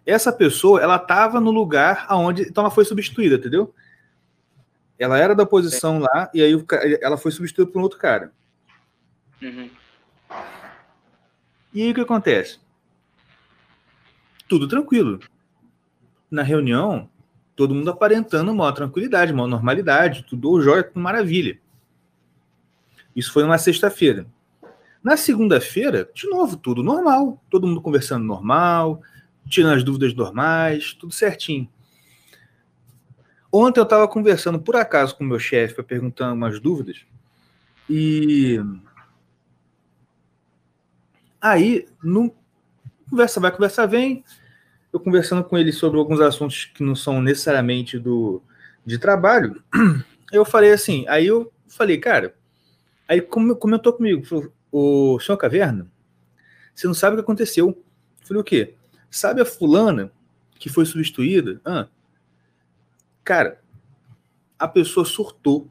Essa 0.06 0.32
pessoa, 0.32 0.82
ela 0.82 0.96
estava 0.96 1.40
no 1.40 1.50
lugar 1.50 2.04
aonde, 2.08 2.42
então 2.42 2.62
ela 2.62 2.70
foi 2.70 2.84
substituída, 2.84 3.36
entendeu? 3.36 3.74
Ela 4.98 5.18
era 5.18 5.34
da 5.34 5.46
posição 5.46 5.98
lá 5.98 6.30
e 6.32 6.42
aí 6.42 6.64
ela 7.00 7.16
foi 7.16 7.32
substituída 7.32 7.70
por 7.70 7.78
um 7.78 7.82
outro 7.82 7.98
cara. 7.98 8.32
Uhum. 9.42 9.70
E 11.72 11.82
aí 11.82 11.90
o 11.90 11.94
que 11.94 12.00
acontece? 12.00 12.60
Tudo 14.46 14.68
tranquilo. 14.68 15.18
Na 16.30 16.42
reunião, 16.42 17.08
todo 17.56 17.74
mundo 17.74 17.90
aparentando 17.90 18.52
uma 18.52 18.72
tranquilidade, 18.72 19.32
uma 19.32 19.46
normalidade, 19.46 20.24
tudo 20.28 20.60
jóia, 20.60 20.84
tudo 20.84 21.00
maravilha. 21.00 21.58
Isso 23.16 23.32
foi 23.32 23.42
uma 23.42 23.58
sexta-feira. 23.58 24.26
Na 25.02 25.16
segunda-feira, 25.16 26.08
de 26.14 26.28
novo, 26.28 26.56
tudo 26.56 26.82
normal. 26.82 27.42
Todo 27.50 27.66
mundo 27.66 27.80
conversando 27.80 28.24
normal, 28.24 29.02
tirando 29.48 29.76
as 29.76 29.84
dúvidas 29.84 30.14
normais, 30.14 30.94
tudo 30.94 31.12
certinho. 31.12 31.68
Ontem 33.52 33.80
eu 33.80 33.84
estava 33.84 34.08
conversando, 34.08 34.58
por 34.58 34.76
acaso, 34.76 35.16
com 35.16 35.24
o 35.24 35.26
meu 35.26 35.38
chefe, 35.38 35.82
perguntando 35.82 36.34
umas 36.34 36.58
dúvidas, 36.58 37.04
e 37.88 38.58
Aí, 41.44 41.86
conversa 43.10 43.38
vai, 43.38 43.52
conversa 43.52 43.86
vem. 43.86 44.24
Eu 44.90 44.98
conversando 44.98 45.44
com 45.44 45.58
ele 45.58 45.72
sobre 45.72 45.98
alguns 45.98 46.18
assuntos 46.18 46.64
que 46.64 46.82
não 46.82 46.96
são 46.96 47.20
necessariamente 47.20 47.98
do 47.98 48.42
de 48.86 48.98
trabalho, 48.98 49.62
eu 50.32 50.44
falei 50.44 50.72
assim, 50.72 51.06
aí 51.06 51.26
eu 51.26 51.52
falei, 51.66 51.98
cara, 51.98 52.34
aí 53.06 53.20
comentou 53.20 53.92
comigo, 53.92 54.24
falou, 54.24 54.52
o 54.72 55.18
senhor 55.20 55.36
Caverna, 55.36 55.90
você 56.74 56.86
não 56.86 56.94
sabe 56.94 57.14
o 57.14 57.16
que 57.18 57.22
aconteceu. 57.22 57.68
Eu 57.68 58.26
falei, 58.26 58.40
o 58.40 58.44
quê? 58.44 58.73
Sabe 59.14 59.40
a 59.40 59.44
fulana 59.44 60.10
que 60.58 60.68
foi 60.68 60.84
substituída? 60.84 61.60
Ah, 61.64 61.86
cara, 63.22 63.60
a 64.58 64.66
pessoa 64.66 65.06
surtou, 65.06 65.70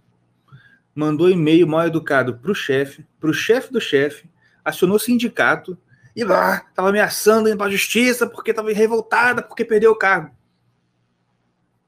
mandou 0.96 1.30
e-mail 1.30 1.68
mal 1.68 1.86
educado 1.86 2.38
para 2.38 2.52
o 2.52 2.56
chefe, 2.56 3.06
para 3.20 3.30
o 3.30 3.34
chefe 3.34 3.74
do 3.74 3.82
chefe, 3.82 4.30
acionou 4.64 4.96
o 4.96 5.00
sindicato 5.00 5.78
e 6.16 6.24
lá 6.24 6.66
estava 6.70 6.88
ameaçando 6.88 7.50
indo 7.50 7.58
para 7.58 7.68
a 7.68 7.72
justiça 7.72 8.26
porque 8.26 8.52
estava 8.52 8.72
revoltada 8.72 9.44
porque 9.44 9.66
perdeu 9.66 9.92
o 9.92 9.98
cargo. 9.98 10.34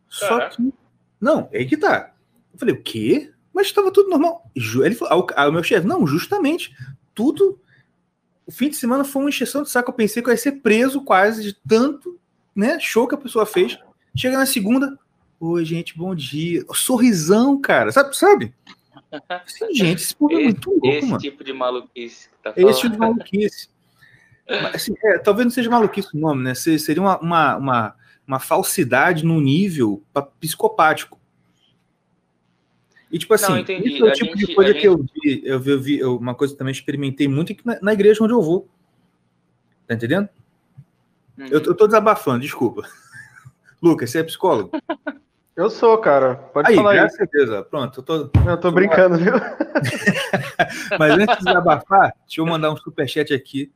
Só 0.09 0.50
que. 0.50 0.74
Não, 1.21 1.47
é 1.53 1.59
aí 1.59 1.65
que 1.65 1.77
tá. 1.77 2.13
Eu 2.51 2.59
falei, 2.59 2.75
o 2.75 2.83
quê? 2.83 3.31
Mas 3.53 3.67
estava 3.67 3.93
tudo 3.93 4.09
normal. 4.09 4.51
Ele 4.53 4.93
falou, 4.93 5.25
ah, 5.33 5.47
o 5.47 5.53
meu 5.53 5.63
chefe, 5.63 5.88
não, 5.88 6.05
justamente, 6.05 6.75
tudo. 7.13 7.57
O 8.45 8.51
fim 8.51 8.69
de 8.69 8.75
semana 8.75 9.03
foi 9.03 9.23
uma 9.23 9.29
encheção 9.29 9.63
de 9.63 9.69
saco. 9.69 9.89
Eu 9.89 9.95
pensei 9.95 10.21
que 10.21 10.29
eu 10.29 10.33
ia 10.33 10.37
ser 10.37 10.53
preso 10.53 11.01
quase 11.01 11.41
de 11.41 11.53
tanto 11.67 12.19
né, 12.55 12.79
show 12.79 13.07
que 13.07 13.15
a 13.15 13.17
pessoa 13.17 13.45
fez. 13.45 13.77
Chega 14.15 14.37
na 14.37 14.45
segunda, 14.45 14.97
oi, 15.39 15.65
gente, 15.65 15.97
bom 15.97 16.13
dia. 16.15 16.63
Sorrisão, 16.73 17.59
cara, 17.59 17.91
sabe? 17.91 18.15
sabe? 18.15 18.53
Sim, 19.47 19.73
gente, 19.73 20.01
esse 20.01 20.15
povo 20.15 20.33
é 20.33 20.43
muito 20.43 20.69
louco, 20.69 20.87
esse 20.87 21.07
mano. 21.07 21.17
tipo 21.19 21.43
de 21.43 21.53
maluquice 21.53 22.29
que 22.29 22.35
tá 22.43 22.53
falando. 22.53 22.69
Esse 22.69 22.81
tipo 22.81 22.93
de 22.93 22.99
maluquice. 22.99 23.69
Mas, 24.47 24.75
assim, 24.75 24.95
é, 25.03 25.17
talvez 25.17 25.45
não 25.45 25.51
seja 25.51 25.69
maluquice 25.69 26.09
o 26.13 26.19
nome, 26.19 26.43
né? 26.43 26.53
Seria 26.53 27.01
uma, 27.01 27.19
uma, 27.19 27.55
uma, 27.57 27.95
uma 28.27 28.39
falsidade 28.39 29.25
no 29.25 29.41
nível 29.41 30.03
psicopático. 30.39 31.19
E, 33.15 33.17
tipo 33.17 33.34
assim, 33.34 33.53
não, 33.53 33.60
esse 33.60 34.01
é 34.01 34.03
o 34.03 34.12
tipo 34.12 34.38
gente, 34.38 34.45
de 34.45 34.55
coisa 34.55 34.74
gente... 34.74 34.81
que 34.81 34.88
eu 34.89 34.98
vi, 34.98 35.41
eu 35.45 35.57
vi, 35.57 35.72
eu 35.72 35.81
vi 35.81 36.00
eu, 36.00 36.17
uma 36.17 36.36
coisa 36.36 36.53
que 36.53 36.57
também 36.57 36.74
experimentei 36.74 37.29
muito 37.29 37.53
aqui 37.53 37.65
na, 37.65 37.79
na, 37.81 37.93
igreja 37.93 38.22
onde 38.22 38.34
eu 38.34 38.41
vou. 38.41 38.67
Tá 39.88 39.93
entendendo? 39.93 40.27
Uhum. 41.38 41.45
Eu, 41.45 41.62
eu 41.62 41.74
tô 41.74 41.88
desabafando, 41.88 42.41
desculpa. 42.41 42.86
Lucas, 43.81 44.10
você 44.10 44.19
é 44.19 44.24
psicólogo? 44.24 44.72
Eu 45.55 45.69
sou, 45.69 45.98
cara. 45.98 46.36
Pode 46.36 46.69
aí, 46.69 46.75
falar 46.75 47.03
aí. 47.03 47.10
certeza. 47.10 47.63
Pronto, 47.63 48.01
eu 48.01 48.03
tô. 48.03 48.29
Eu 48.50 48.57
tô 48.60 48.69
brincando, 48.69 49.17
viu? 49.17 49.31
Mas 51.00 51.13
antes 51.13 51.41
de 51.41 51.50
abafar, 51.55 52.13
deixa 52.27 52.41
eu 52.41 52.45
mandar 52.45 52.69
um 52.69 52.75
superchat 52.75 53.34
aqui 53.34 53.72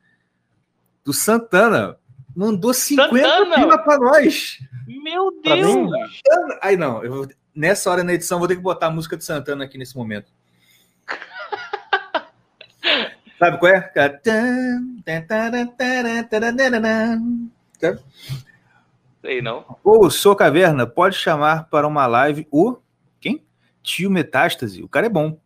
do 1.02 1.14
Santana. 1.14 1.96
Mandou 2.36 2.74
50 2.74 3.10
pila 3.54 3.78
pra 3.78 3.98
nós. 3.98 4.58
Meu 4.86 5.30
Deus! 5.42 5.90
Aí 6.60 6.76
não, 6.76 7.02
eu 7.02 7.10
vou... 7.10 7.28
nessa 7.54 7.90
hora 7.90 8.04
na 8.04 8.12
edição 8.12 8.38
vou 8.38 8.48
ter 8.48 8.56
que 8.56 8.62
botar 8.62 8.86
a 8.86 8.90
música 8.90 9.16
do 9.16 9.24
Santana 9.24 9.64
aqui 9.64 9.78
nesse 9.78 9.96
momento. 9.96 10.30
Sabe 13.38 13.58
qual 13.58 13.72
é? 13.72 13.90
Sei 19.22 19.42
não. 19.42 19.78
Ô, 19.84 20.10
Sou 20.10 20.34
Caverna, 20.34 20.86
pode 20.86 21.16
chamar 21.16 21.68
para 21.68 21.86
uma 21.86 22.06
live 22.06 22.46
o. 22.50 22.76
Quem? 23.20 23.44
Tio 23.82 24.10
Metástase. 24.10 24.82
O 24.82 24.88
cara 24.88 25.06
é 25.06 25.10
bom. 25.10 25.38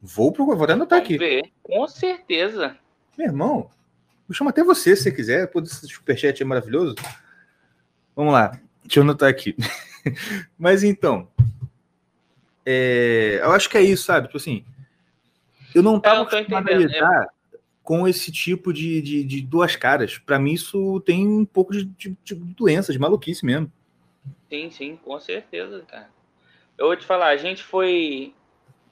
Vou 0.00 0.32
pro. 0.32 0.46
Vou 0.46 0.70
anotar 0.70 0.98
aqui. 0.98 1.18
Ver. 1.18 1.50
Com 1.62 1.86
certeza. 1.88 2.76
Meu 3.16 3.26
irmão, 3.26 3.70
eu 4.28 4.34
chamo 4.34 4.50
até 4.50 4.62
você 4.62 4.94
se 4.94 5.04
você 5.04 5.12
quiser. 5.12 5.46
Pô, 5.48 5.60
esse 5.60 5.86
superchat 5.88 6.42
é 6.42 6.46
maravilhoso. 6.46 6.94
Vamos 8.14 8.32
lá. 8.32 8.58
Deixa 8.82 9.00
eu 9.00 9.02
anotar 9.02 9.28
aqui. 9.28 9.56
Mas 10.58 10.82
então. 10.82 11.28
É, 12.64 13.40
eu 13.42 13.52
acho 13.52 13.68
que 13.68 13.78
é 13.78 13.82
isso, 13.82 14.04
sabe? 14.04 14.26
Tipo 14.26 14.36
assim. 14.36 14.64
Eu 15.74 15.82
não 15.82 16.00
tava 16.00 16.22
acostumado 16.22 16.68
a 16.68 16.74
lidar 16.74 17.28
com 17.88 18.06
esse 18.06 18.30
tipo 18.30 18.70
de, 18.70 19.00
de, 19.00 19.24
de 19.24 19.40
duas 19.40 19.74
caras. 19.74 20.18
Para 20.18 20.38
mim, 20.38 20.52
isso 20.52 21.00
tem 21.06 21.26
um 21.26 21.46
pouco 21.46 21.72
de, 21.72 21.86
de, 21.86 22.14
de, 22.22 22.34
doença, 22.34 22.92
de 22.92 22.98
maluquice 22.98 23.46
mesmo. 23.46 23.72
Sim, 24.50 24.70
sim, 24.70 24.96
com 24.96 25.18
certeza, 25.18 25.82
cara. 25.88 26.10
Eu 26.76 26.88
vou 26.88 26.96
te 26.96 27.06
falar, 27.06 27.28
a 27.28 27.36
gente 27.38 27.62
foi. 27.62 28.34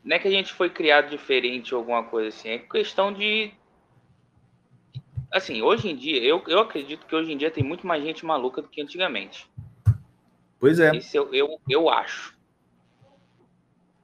Não 0.02 0.16
é 0.16 0.18
que 0.18 0.28
a 0.28 0.30
gente 0.30 0.50
foi 0.54 0.70
criado 0.70 1.10
diferente 1.10 1.74
ou 1.74 1.80
alguma 1.80 2.04
coisa 2.04 2.28
assim, 2.28 2.48
é 2.48 2.58
questão 2.58 3.12
de. 3.12 3.52
Assim, 5.30 5.60
hoje 5.60 5.90
em 5.90 5.94
dia, 5.94 6.22
eu, 6.22 6.42
eu 6.46 6.60
acredito 6.60 7.04
que 7.06 7.14
hoje 7.14 7.30
em 7.30 7.36
dia 7.36 7.50
tem 7.50 7.62
muito 7.62 7.86
mais 7.86 8.02
gente 8.02 8.24
maluca 8.24 8.62
do 8.62 8.68
que 8.68 8.80
antigamente. 8.80 9.46
Pois 10.58 10.78
é. 10.78 10.94
Isso 10.96 11.16
eu, 11.16 11.32
eu, 11.34 11.60
eu 11.68 11.88
acho. 11.88 12.36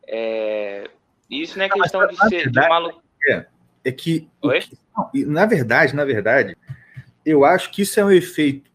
É... 0.06 0.90
Isso 1.30 1.56
não 1.56 1.64
é 1.64 1.68
questão 1.68 2.06
de 2.06 2.16
ser 2.28 2.50
de 2.50 2.68
maluco. 2.68 3.02
É 3.28 3.46
é 3.84 3.90
que, 3.90 4.20
que 4.20 5.24
não, 5.24 5.32
na 5.32 5.46
verdade, 5.46 5.94
na 5.94 6.04
verdade, 6.04 6.56
eu 7.24 7.44
acho 7.44 7.70
que 7.70 7.82
isso 7.82 7.98
é 7.98 8.04
um 8.04 8.10
efeito. 8.10 8.70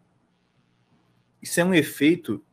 Isso 1.41 1.59
é 1.59 1.63
um 1.63 1.73
efeito 1.73 2.43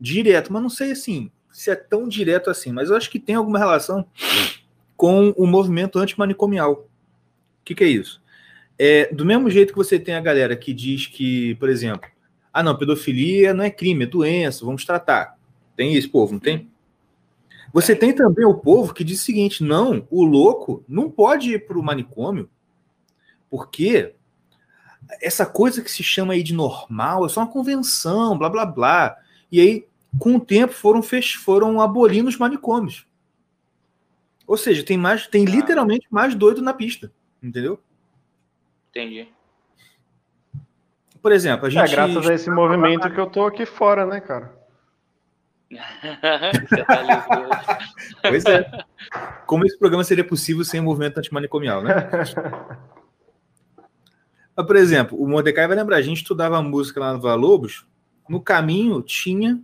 direto, 0.00 0.52
mas 0.52 0.62
não 0.62 0.70
sei 0.70 0.92
assim 0.92 1.30
se 1.50 1.72
é 1.72 1.74
tão 1.74 2.06
direto 2.06 2.50
assim, 2.50 2.70
mas 2.70 2.88
eu 2.88 2.96
acho 2.96 3.10
que 3.10 3.18
tem 3.18 3.34
alguma 3.34 3.58
relação 3.58 4.06
com 4.96 5.30
o 5.30 5.44
movimento 5.44 5.98
antimanicomial. 5.98 6.72
O 6.72 7.64
que, 7.64 7.74
que 7.74 7.82
é 7.82 7.88
isso? 7.88 8.22
É, 8.78 9.12
do 9.12 9.24
mesmo 9.24 9.50
jeito 9.50 9.72
que 9.72 9.78
você 9.78 9.98
tem 9.98 10.14
a 10.14 10.20
galera 10.20 10.54
que 10.54 10.72
diz 10.72 11.08
que, 11.08 11.56
por 11.56 11.68
exemplo, 11.68 12.08
ah, 12.58 12.62
não, 12.62 12.76
pedofilia 12.76 13.54
não 13.54 13.64
é 13.64 13.70
crime, 13.70 14.04
é 14.04 14.06
doença, 14.06 14.64
vamos 14.64 14.84
tratar. 14.84 15.38
Tem 15.76 15.94
esse 15.94 16.08
povo, 16.08 16.32
não 16.32 16.40
tem? 16.40 16.70
Você 17.72 17.94
tem 17.94 18.12
também 18.12 18.44
o 18.46 18.58
povo 18.58 18.94
que 18.94 19.04
diz 19.04 19.20
o 19.20 19.24
seguinte: 19.24 19.62
não, 19.62 20.06
o 20.10 20.24
louco 20.24 20.84
não 20.88 21.10
pode 21.10 21.52
ir 21.52 21.66
para 21.66 21.78
o 21.78 21.82
manicômio, 21.82 22.48
porque 23.50 24.14
essa 25.22 25.46
coisa 25.46 25.82
que 25.82 25.90
se 25.90 26.02
chama 26.02 26.32
aí 26.32 26.42
de 26.42 26.52
normal 26.52 27.24
é 27.24 27.28
só 27.28 27.40
uma 27.40 27.52
convenção, 27.52 28.36
blá 28.36 28.48
blá 28.48 28.66
blá. 28.66 29.16
E 29.50 29.60
aí 29.60 29.86
com 30.18 30.36
o 30.36 30.40
tempo 30.40 30.72
foram, 30.72 31.02
fech... 31.02 31.36
foram 31.36 31.80
abolindo 31.80 32.28
os 32.28 32.36
manicômios. 32.36 33.06
Ou 34.46 34.56
seja, 34.56 34.82
tem 34.82 34.96
mais, 34.96 35.26
tem 35.26 35.46
ah. 35.46 35.50
literalmente 35.50 36.06
mais 36.10 36.34
doido 36.34 36.62
na 36.62 36.72
pista, 36.72 37.12
entendeu? 37.42 37.78
Entendi. 38.90 39.28
Por 41.22 41.32
exemplo, 41.32 41.66
a 41.66 41.68
é, 41.68 41.70
gente. 41.70 41.92
É 41.92 41.94
graças 41.94 42.28
a 42.28 42.34
esse 42.34 42.50
movimento 42.50 43.10
que 43.10 43.18
eu 43.18 43.26
tô 43.26 43.46
aqui 43.46 43.66
fora, 43.66 44.06
né, 44.06 44.20
cara? 44.20 44.56
Tá 46.86 47.78
pois 48.22 48.44
é. 48.46 48.84
Como 49.46 49.66
esse 49.66 49.78
programa 49.78 50.02
seria 50.04 50.24
possível 50.24 50.64
sem 50.64 50.80
o 50.80 50.82
movimento 50.82 51.18
antimanicomial, 51.18 51.82
né? 51.82 52.08
Mas, 54.56 54.64
por 54.66 54.76
exemplo, 54.76 55.20
o 55.20 55.28
Mordecai 55.28 55.66
vai 55.66 55.76
lembrar, 55.76 55.96
a 55.96 56.02
gente 56.02 56.18
estudava 56.18 56.62
música 56.62 57.00
lá 57.00 57.12
no 57.12 57.20
Vila 57.20 57.34
Lobos, 57.34 57.86
no 58.28 58.40
caminho 58.40 59.02
tinha 59.02 59.60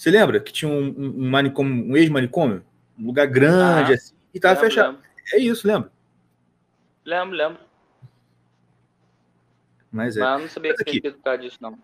você 0.00 0.10
lembra 0.10 0.40
que 0.40 0.50
tinha 0.50 0.70
um, 0.70 0.94
um, 0.96 1.14
um 1.18 1.30
manicômio, 1.30 1.84
um 1.92 1.94
ex-manicômio? 1.94 2.64
Um 2.98 3.04
lugar 3.08 3.26
grande, 3.26 3.92
ah, 3.92 3.94
assim, 3.96 4.14
e 4.32 4.40
tava 4.40 4.54
lembro, 4.54 4.70
fechado. 4.70 4.92
Lembro. 4.92 5.04
É 5.34 5.38
isso, 5.38 5.68
lembra? 5.68 5.92
Lembro, 7.04 7.36
lembro. 7.36 7.58
Mas 9.90 10.16
é. 10.16 10.20
Mas 10.20 10.32
eu 10.32 10.38
não 10.40 10.48
sabia 10.48 10.72
Mas 10.72 10.82
que 10.82 11.00
tinha 11.00 11.12
por 11.12 11.22
causa 11.22 11.38
disso, 11.38 11.58
não. 11.60 11.78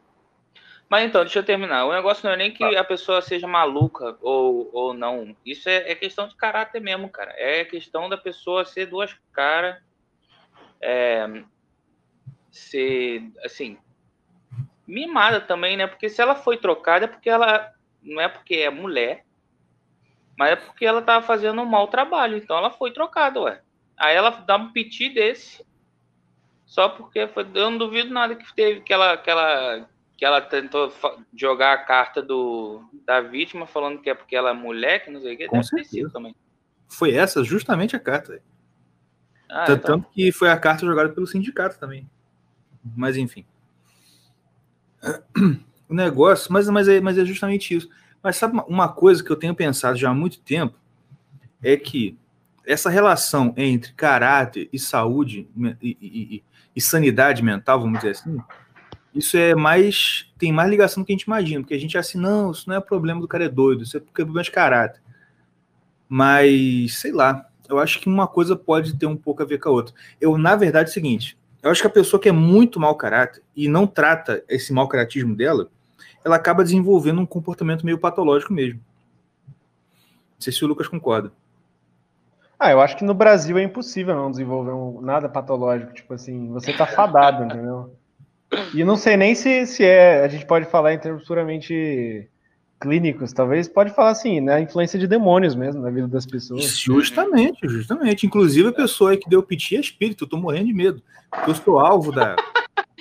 Mas 0.88 1.04
então, 1.04 1.22
deixa 1.22 1.40
eu 1.40 1.44
terminar. 1.44 1.84
O 1.84 1.92
negócio 1.92 2.24
não 2.24 2.32
é 2.32 2.36
nem 2.36 2.52
que 2.52 2.62
a 2.62 2.84
pessoa 2.84 3.20
seja 3.20 3.46
maluca 3.46 4.16
ou, 4.20 4.70
ou 4.72 4.94
não. 4.94 5.36
Isso 5.44 5.68
é, 5.68 5.90
é 5.90 5.94
questão 5.94 6.28
de 6.28 6.36
caráter 6.36 6.80
mesmo, 6.80 7.08
cara. 7.08 7.34
É 7.36 7.64
questão 7.64 8.08
da 8.08 8.16
pessoa 8.16 8.64
ser 8.64 8.86
duas 8.86 9.12
caras. 9.32 9.82
É, 10.80 11.42
ser, 12.50 13.30
assim, 13.44 13.78
mimada 14.86 15.40
também, 15.40 15.76
né? 15.76 15.86
Porque 15.86 16.08
se 16.08 16.20
ela 16.22 16.34
foi 16.34 16.56
trocada 16.56 17.06
é 17.06 17.08
porque 17.08 17.28
ela 17.28 17.72
não 18.02 18.20
é 18.20 18.28
porque 18.28 18.54
é 18.56 18.70
mulher, 18.70 19.24
mas 20.38 20.52
é 20.52 20.56
porque 20.56 20.86
ela 20.86 21.02
tava 21.02 21.26
fazendo 21.26 21.60
um 21.60 21.66
mau 21.66 21.88
trabalho. 21.88 22.36
Então 22.36 22.56
ela 22.56 22.70
foi 22.70 22.92
trocada, 22.92 23.40
ué. 23.40 23.60
Aí 23.96 24.14
ela 24.14 24.30
dá 24.30 24.56
um 24.56 24.72
piti 24.72 25.08
desse. 25.08 25.64
Só 26.66 26.88
porque 26.88 27.26
foi, 27.28 27.46
eu 27.54 27.70
não 27.70 27.78
duvido 27.78 28.12
nada 28.12 28.34
que 28.34 28.54
teve 28.54 28.80
que 28.80 28.92
ela, 28.92 29.16
que 29.16 29.30
ela, 29.30 29.88
que 30.16 30.24
ela 30.24 30.40
tentou 30.40 30.92
jogar 31.34 31.72
a 31.72 31.78
carta 31.78 32.20
do, 32.20 32.84
da 33.06 33.20
vítima 33.20 33.66
falando 33.66 34.00
que 34.00 34.10
é 34.10 34.14
porque 34.14 34.36
ela 34.36 34.50
é 34.50 34.52
mulher, 34.52 35.04
que 35.04 35.10
não 35.10 35.22
sei 35.22 35.34
o 35.34 35.38
que. 35.38 35.46
Com 35.46 35.62
certeza. 35.62 36.10
também. 36.10 36.34
Foi 36.88 37.14
essa 37.14 37.42
justamente 37.42 37.96
a 37.96 38.00
carta. 38.00 38.42
Ah, 39.48 39.64
Tanto 39.64 39.84
então. 39.84 40.00
que 40.12 40.32
foi 40.32 40.50
a 40.50 40.58
carta 40.58 40.84
jogada 40.84 41.10
pelo 41.10 41.26
sindicato 41.26 41.78
também. 41.78 42.08
Mas 42.96 43.16
enfim 43.16 43.44
o 45.88 45.94
negócio, 45.94 46.52
mas, 46.52 46.68
mas, 46.68 46.88
é, 46.88 47.00
mas 47.00 47.18
é 47.18 47.24
justamente 47.24 47.74
isso. 47.74 47.88
Mas 48.22 48.36
sabe 48.36 48.60
uma 48.66 48.88
coisa 48.88 49.22
que 49.22 49.30
eu 49.30 49.36
tenho 49.36 49.54
pensado 49.54 49.96
já 49.96 50.10
há 50.10 50.14
muito 50.14 50.40
tempo? 50.40 50.78
É 51.62 51.76
que 51.76 52.18
essa 52.66 52.90
relação 52.90 53.54
entre 53.56 53.92
caráter 53.92 54.68
e 54.72 54.78
saúde 54.78 55.48
e, 55.80 55.96
e, 56.00 56.44
e, 56.76 56.80
sanidade 56.80 57.42
mental, 57.42 57.80
vamos 57.80 58.00
dizer 58.00 58.10
assim, 58.10 58.38
isso 59.14 59.36
é 59.36 59.54
mais. 59.54 60.30
tem 60.38 60.52
mais 60.52 60.68
ligação 60.68 61.02
do 61.02 61.06
que 61.06 61.12
a 61.12 61.16
gente 61.16 61.24
imagina, 61.24 61.62
porque 61.62 61.74
a 61.74 61.80
gente 61.80 61.96
é 61.96 62.00
assim, 62.00 62.18
não, 62.18 62.50
isso 62.50 62.68
não 62.68 62.76
é 62.76 62.80
problema 62.80 63.20
do 63.20 63.26
cara 63.26 63.46
é 63.46 63.48
doido, 63.48 63.82
isso 63.82 63.96
é 63.96 64.00
problema 64.00 64.42
de 64.42 64.50
caráter. 64.50 65.00
Mas, 66.08 66.98
sei 66.98 67.12
lá, 67.12 67.48
eu 67.68 67.78
acho 67.78 67.98
que 67.98 68.08
uma 68.08 68.26
coisa 68.26 68.54
pode 68.54 68.96
ter 68.96 69.06
um 69.06 69.16
pouco 69.16 69.42
a 69.42 69.46
ver 69.46 69.58
com 69.58 69.70
a 69.70 69.72
outra. 69.72 69.94
Eu, 70.20 70.36
na 70.36 70.54
verdade, 70.54 70.90
é 70.90 70.90
o 70.90 70.94
seguinte: 70.94 71.36
eu 71.62 71.70
acho 71.70 71.80
que 71.80 71.86
a 71.86 71.90
pessoa 71.90 72.20
que 72.20 72.28
é 72.28 72.32
muito 72.32 72.78
mau 72.78 72.94
caráter 72.94 73.42
e 73.56 73.68
não 73.68 73.86
trata 73.86 74.44
esse 74.48 74.72
mau 74.72 74.86
caratismo 74.86 75.34
dela, 75.34 75.70
ela 76.24 76.36
acaba 76.36 76.62
desenvolvendo 76.62 77.20
um 77.20 77.26
comportamento 77.26 77.84
meio 77.84 77.98
patológico 77.98 78.52
mesmo. 78.52 78.80
Não 79.48 80.40
sei 80.40 80.52
se 80.52 80.64
o 80.64 80.68
Lucas 80.68 80.88
concorda. 80.88 81.32
Ah, 82.58 82.70
eu 82.70 82.80
acho 82.80 82.96
que 82.96 83.04
no 83.04 83.14
Brasil 83.14 83.58
é 83.58 83.62
impossível 83.62 84.14
não 84.14 84.30
desenvolver 84.30 84.72
um, 84.72 85.00
nada 85.00 85.28
patológico. 85.28 85.92
Tipo 85.92 86.14
assim, 86.14 86.48
você 86.48 86.72
tá 86.72 86.86
fadado, 86.86 87.44
entendeu? 87.44 87.94
E 88.74 88.84
não 88.84 88.96
sei 88.96 89.16
nem 89.16 89.34
se, 89.34 89.66
se 89.66 89.84
é. 89.84 90.24
A 90.24 90.28
gente 90.28 90.46
pode 90.46 90.66
falar 90.66 90.94
em 90.94 90.98
termos 90.98 91.26
puramente 91.26 92.28
clínicos, 92.80 93.32
talvez 93.32 93.68
pode 93.68 93.94
falar 93.94 94.10
assim, 94.10 94.40
né? 94.40 94.54
A 94.54 94.60
influência 94.60 94.98
de 94.98 95.06
demônios 95.06 95.54
mesmo 95.54 95.82
na 95.82 95.90
vida 95.90 96.06
das 96.08 96.26
pessoas. 96.26 96.78
Justamente, 96.78 97.66
justamente. 97.68 98.26
Inclusive 98.26 98.68
a 98.68 98.72
pessoa 98.72 99.16
que 99.16 99.28
deu 99.28 99.42
piti 99.42 99.76
é 99.76 99.80
espírito, 99.80 100.24
eu 100.24 100.28
tô 100.28 100.36
morrendo 100.36 100.66
de 100.66 100.74
medo. 100.74 101.02
Eu 101.46 101.54
sou 101.54 101.78
alvo 101.78 102.12
da, 102.12 102.36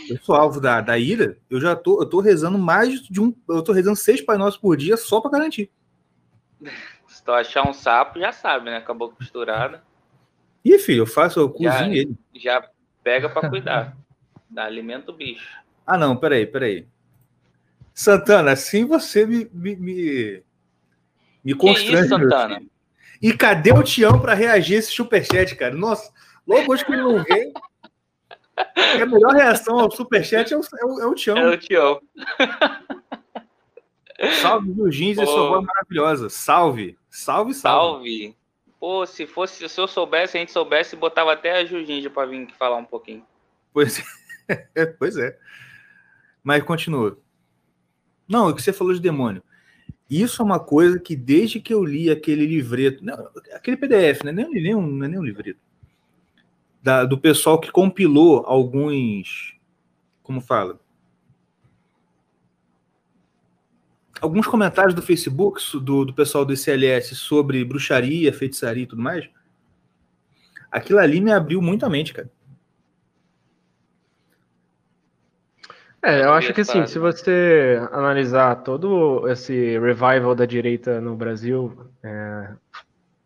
eu 0.10 0.18
sou 0.22 0.36
alvo 0.36 0.60
da, 0.60 0.82
da 0.82 0.98
ira, 0.98 1.38
eu 1.50 1.60
já 1.60 1.76
tô, 1.76 2.02
eu 2.02 2.06
tô 2.06 2.20
rezando 2.20 2.58
mais 2.58 3.02
de 3.02 3.22
um. 3.22 3.34
Eu 3.50 3.62
tô 3.62 3.72
rezando 3.72 3.96
seis 3.96 4.22
Pai 4.22 4.38
por 4.62 4.78
dia 4.78 4.98
só 4.98 5.20
para 5.20 5.32
garantir. 5.32 5.70
Tu 7.25 7.31
achar 7.31 7.67
um 7.67 7.73
sapo, 7.73 8.19
já 8.19 8.31
sabe, 8.31 8.69
né? 8.69 8.77
Acabou 8.77 9.09
costurada. 9.09 9.83
Ih, 10.63 10.77
filho, 10.77 11.01
eu 11.01 11.07
faço, 11.07 11.39
eu 11.39 11.49
cozinho 11.49 11.71
já, 11.71 11.88
ele. 11.88 12.15
Já 12.35 12.69
pega 13.03 13.27
para 13.27 13.49
cuidar. 13.49 13.97
Dá 14.49 14.65
alimento 14.65 15.09
o 15.09 15.15
bicho. 15.15 15.59
Ah, 15.85 15.97
não, 15.97 16.15
peraí, 16.15 16.45
peraí. 16.45 16.88
Santana, 17.93 18.51
assim 18.51 18.85
você 18.85 19.25
me, 19.25 19.49
me, 19.51 19.75
me, 19.75 20.43
me 21.43 21.53
constrange. 21.55 22.05
Isso, 22.05 22.09
Santana? 22.09 22.61
E 23.21 23.33
cadê 23.33 23.71
o 23.71 23.81
Tião 23.81 24.19
para 24.19 24.33
reagir 24.33 24.75
a 24.75 24.79
esse 24.79 24.91
superchat, 24.91 25.55
cara? 25.55 25.73
Nossa, 25.73 26.11
logo 26.45 26.71
hoje 26.71 26.85
que 26.85 26.91
ele 26.91 27.01
não 27.01 27.23
vem, 27.23 27.53
a 29.01 29.05
melhor 29.05 29.33
reação 29.33 29.79
ao 29.79 29.89
superchat 29.89 30.53
é 30.53 30.57
o, 30.57 30.61
é 30.61 30.85
o, 30.85 31.01
é 31.01 31.05
o 31.07 31.15
Tião. 31.15 31.38
É 31.38 31.47
o 31.47 31.57
Tião. 31.57 32.01
Salve, 34.33 34.71
viu, 34.71 34.91
Jeans 34.91 35.17
e 35.17 35.25
sua 35.25 35.49
voz 35.49 35.65
maravilhosa. 35.65 36.29
Salve. 36.29 36.97
Salve, 37.09 37.53
salve. 37.53 38.09
Salve. 38.09 38.35
Pô, 38.79 39.05
se 39.05 39.25
fosse, 39.25 39.67
se 39.67 39.81
eu 39.81 39.88
soubesse, 39.88 40.31
se 40.31 40.38
a 40.38 40.39
gente 40.41 40.51
soubesse, 40.51 40.95
botava 40.95 41.33
até 41.33 41.59
a 41.59 41.65
Jujinja 41.65 42.09
para 42.09 42.27
vir 42.27 42.47
falar 42.57 42.77
um 42.77 42.85
pouquinho. 42.85 43.25
Pois 43.73 44.03
é. 44.47 44.85
pois 44.99 45.17
é. 45.17 45.38
Mas 46.43 46.63
continua. 46.63 47.17
Não, 48.27 48.49
o 48.49 48.55
que 48.55 48.61
você 48.61 48.73
falou 48.73 48.93
de 48.93 48.99
demônio. 48.99 49.41
Isso 50.09 50.41
é 50.41 50.45
uma 50.45 50.59
coisa 50.59 50.99
que 50.99 51.15
desde 51.15 51.59
que 51.59 51.73
eu 51.73 51.83
li 51.83 52.11
aquele 52.11 52.45
livreto, 52.45 53.03
não, 53.03 53.15
aquele 53.53 53.77
PDF, 53.77 54.23
né? 54.23 54.31
nem, 54.31 54.47
nem, 54.49 54.75
um, 54.75 54.85
não 54.85 55.05
é 55.05 55.09
nem 55.09 55.19
um 55.19 55.23
livreto 55.23 55.59
da, 56.85 57.03
do 57.03 57.17
pessoal 57.17 57.59
que 57.59 57.71
compilou 57.71 58.43
alguns. 58.45 59.57
Como 60.21 60.39
fala? 60.39 60.79
Alguns 64.21 64.47
comentários 64.47 64.93
do 64.93 65.01
Facebook, 65.01 65.62
do, 65.80 66.06
do 66.06 66.13
pessoal 66.13 66.45
do 66.45 66.54
ICLS, 66.54 67.15
sobre 67.15 67.63
bruxaria, 67.65 68.32
feitiçaria 68.34 68.84
e 68.84 68.88
tudo 68.88 69.01
mais. 69.01 69.28
Aquilo 70.71 70.99
ali 70.99 71.21
me 71.21 71.32
abriu 71.32 71.62
muito 71.62 71.86
a 71.86 71.89
mente, 71.89 72.13
cara. 72.13 72.30
É, 76.06 76.23
eu 76.23 76.34
acho 76.34 76.54
que 76.54 76.62
assim, 76.62 76.86
se 76.86 76.99
você 76.99 77.80
analisar 77.91 78.58
todo 78.58 79.28
esse 79.28 79.80
revival 79.80 80.36
da 80.36 80.45
direita 80.45 81.01
no 81.01 81.15
Brasil, 81.15 81.89
é, 82.04 82.49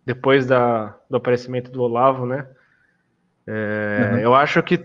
depois 0.05 0.45
da, 0.45 0.95
do 1.09 1.17
aparecimento 1.17 1.69
do 1.69 1.81
Olavo, 1.81 2.25
né? 2.25 2.47
É, 3.45 4.11
uhum. 4.13 4.19
Eu 4.19 4.33
acho 4.33 4.63
que 4.63 4.77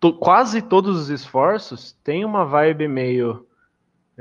to, 0.00 0.14
quase 0.14 0.62
todos 0.62 0.98
os 0.98 1.10
esforços 1.10 1.92
têm 2.02 2.24
uma 2.24 2.44
vibe 2.46 2.88
meio. 2.88 3.46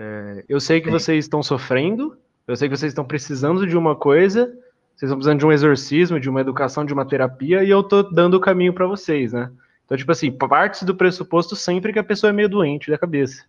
É, 0.01 0.43
eu 0.49 0.59
sei 0.59 0.81
que 0.81 0.87
Sim. 0.87 0.93
vocês 0.93 1.25
estão 1.25 1.43
sofrendo, 1.43 2.17
eu 2.47 2.55
sei 2.55 2.67
que 2.67 2.75
vocês 2.75 2.91
estão 2.91 3.05
precisando 3.05 3.67
de 3.67 3.77
uma 3.77 3.95
coisa, 3.95 4.47
vocês 4.95 5.03
estão 5.03 5.17
precisando 5.17 5.39
de 5.39 5.45
um 5.45 5.51
exorcismo, 5.51 6.19
de 6.19 6.27
uma 6.27 6.41
educação, 6.41 6.83
de 6.83 6.91
uma 6.91 7.05
terapia, 7.05 7.63
e 7.63 7.69
eu 7.69 7.83
tô 7.83 8.01
dando 8.01 8.33
o 8.33 8.39
caminho 8.39 8.73
para 8.73 8.87
vocês, 8.87 9.31
né? 9.31 9.51
Então, 9.85 9.95
tipo 9.95 10.11
assim, 10.11 10.31
parte 10.31 10.83
do 10.83 10.95
pressuposto 10.95 11.55
sempre 11.55 11.93
que 11.93 11.99
a 11.99 12.03
pessoa 12.03 12.31
é 12.31 12.33
meio 12.33 12.49
doente 12.49 12.89
da 12.89 12.97
cabeça. 12.97 13.45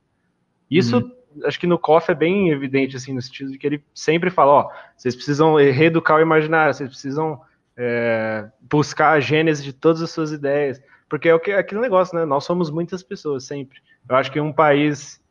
Isso, 0.71 0.99
uhum. 0.99 1.47
acho 1.47 1.59
que 1.59 1.67
no 1.67 1.79
COF 1.79 2.11
é 2.11 2.15
bem 2.15 2.51
evidente, 2.51 2.97
assim, 2.97 3.15
no 3.15 3.23
sentido 3.23 3.53
de 3.53 3.59
que 3.59 3.67
ele 3.67 3.85
sempre 3.95 4.29
fala, 4.29 4.53
ó, 4.53 4.71
vocês 4.95 5.15
precisam 5.15 5.55
reeducar 5.55 6.19
o 6.19 6.23
imaginário, 6.23 6.75
vocês 6.75 6.91
precisam 6.91 7.41
é, 7.77 8.47
buscar 8.61 9.13
a 9.13 9.21
gênese 9.21 9.63
de 9.63 9.73
todas 9.73 10.03
as 10.03 10.11
suas 10.11 10.33
ideias. 10.33 10.83
Porque 11.09 11.29
é, 11.29 11.33
é 11.33 11.59
aquele 11.59 11.81
negócio, 11.81 12.17
né? 12.17 12.25
Nós 12.25 12.45
somos 12.45 12.71
muitas 12.71 13.03
pessoas, 13.03 13.45
sempre. 13.45 13.79
Eu 14.09 14.17
acho 14.17 14.33
que 14.33 14.41
um 14.41 14.53
país. 14.53 15.22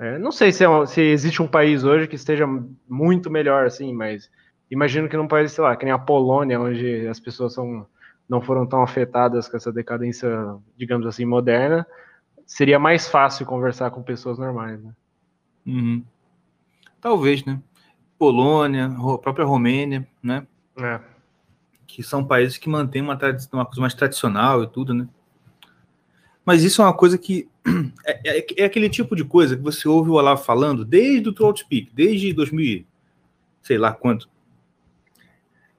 É, 0.00 0.18
não 0.18 0.32
sei 0.32 0.50
se, 0.50 0.64
é, 0.64 0.86
se 0.86 1.02
existe 1.02 1.42
um 1.42 1.46
país 1.46 1.84
hoje 1.84 2.08
que 2.08 2.16
esteja 2.16 2.46
muito 2.88 3.30
melhor, 3.30 3.66
assim, 3.66 3.92
mas 3.92 4.30
imagino 4.70 5.10
que 5.10 5.16
num 5.16 5.28
país, 5.28 5.52
sei 5.52 5.62
lá, 5.62 5.76
que 5.76 5.84
nem 5.84 5.92
a 5.92 5.98
Polônia, 5.98 6.58
onde 6.58 7.06
as 7.06 7.20
pessoas 7.20 7.52
são, 7.52 7.86
não 8.26 8.40
foram 8.40 8.66
tão 8.66 8.82
afetadas 8.82 9.46
com 9.46 9.58
essa 9.58 9.70
decadência, 9.70 10.56
digamos 10.74 11.06
assim, 11.06 11.26
moderna, 11.26 11.86
seria 12.46 12.78
mais 12.78 13.08
fácil 13.08 13.44
conversar 13.44 13.90
com 13.90 14.02
pessoas 14.02 14.38
normais, 14.38 14.82
né? 14.82 14.90
Uhum. 15.66 16.02
Talvez, 16.98 17.44
né? 17.44 17.60
Polônia, 18.18 18.86
a 18.86 19.18
própria 19.18 19.44
Romênia, 19.44 20.08
né? 20.22 20.46
É. 20.78 20.98
Que 21.86 22.02
são 22.02 22.24
países 22.24 22.56
que 22.56 22.70
mantêm 22.70 23.02
uma, 23.02 23.18
uma 23.52 23.66
coisa 23.66 23.80
mais 23.82 23.92
tradicional 23.92 24.62
e 24.62 24.66
tudo, 24.66 24.94
né? 24.94 25.06
Mas 26.42 26.64
isso 26.64 26.80
é 26.80 26.86
uma 26.86 26.96
coisa 26.96 27.18
que. 27.18 27.49
É, 28.04 28.38
é, 28.38 28.46
é, 28.58 28.64
aquele 28.64 28.88
tipo 28.88 29.14
de 29.14 29.24
coisa 29.24 29.56
que 29.56 29.62
você 29.62 29.86
ouve 29.86 30.10
o 30.10 30.14
Olavo 30.14 30.42
falando 30.42 30.84
desde 30.84 31.28
o 31.28 31.32
Trout 31.32 31.60
Speak, 31.60 31.90
desde 31.94 32.32
2000, 32.32 32.84
sei 33.62 33.78
lá 33.78 33.92
quanto. 33.92 34.28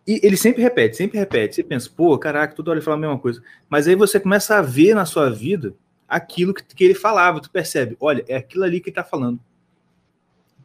E 0.08 0.20
ele 0.24 0.38
sempre 0.38 0.62
repete, 0.62 0.98
sempre 0.98 1.18
repete. 1.20 1.56
Você 1.56 1.64
pensa, 1.64 1.90
pô, 1.96 2.18
caraca, 2.18 2.56
toda 2.56 2.72
hora 2.72 2.80
ele 2.80 2.86
fala 2.86 2.98
a 2.98 3.00
mesma 3.00 3.20
coisa. 3.20 3.42
Mas 3.70 3.88
aí 3.88 3.96
você 3.96 4.20
começa 4.20 4.58
a 4.58 4.62
ver 4.62 4.96
na 4.96 5.06
sua 5.06 5.30
vida 5.30 5.76
aquilo 6.08 6.54
que, 6.54 6.64
que 6.64 6.84
ele 6.84 6.96
falava. 6.96 7.40
Tu 7.40 7.50
percebe, 7.50 7.96
olha, 8.00 8.24
é 8.28 8.36
aquilo 8.36 8.64
ali 8.64 8.80
que 8.80 8.90
ele 8.90 8.96
tá 8.96 9.04
falando. 9.04 9.40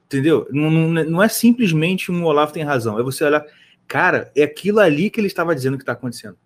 Entendeu? 0.06 0.46
Não, 0.50 0.70
não, 0.70 1.04
não 1.04 1.22
é 1.22 1.28
simplesmente 1.28 2.10
um 2.10 2.24
Olavo 2.24 2.52
tem 2.52 2.62
razão. 2.62 2.98
É 2.98 3.02
você 3.02 3.24
olhar, 3.24 3.44
cara, 3.86 4.30
é 4.36 4.42
aquilo 4.42 4.80
ali 4.80 5.10
que 5.10 5.20
ele 5.20 5.26
estava 5.26 5.54
dizendo 5.54 5.76
que 5.76 5.82
está 5.82 5.92
acontecendo. 5.92 6.36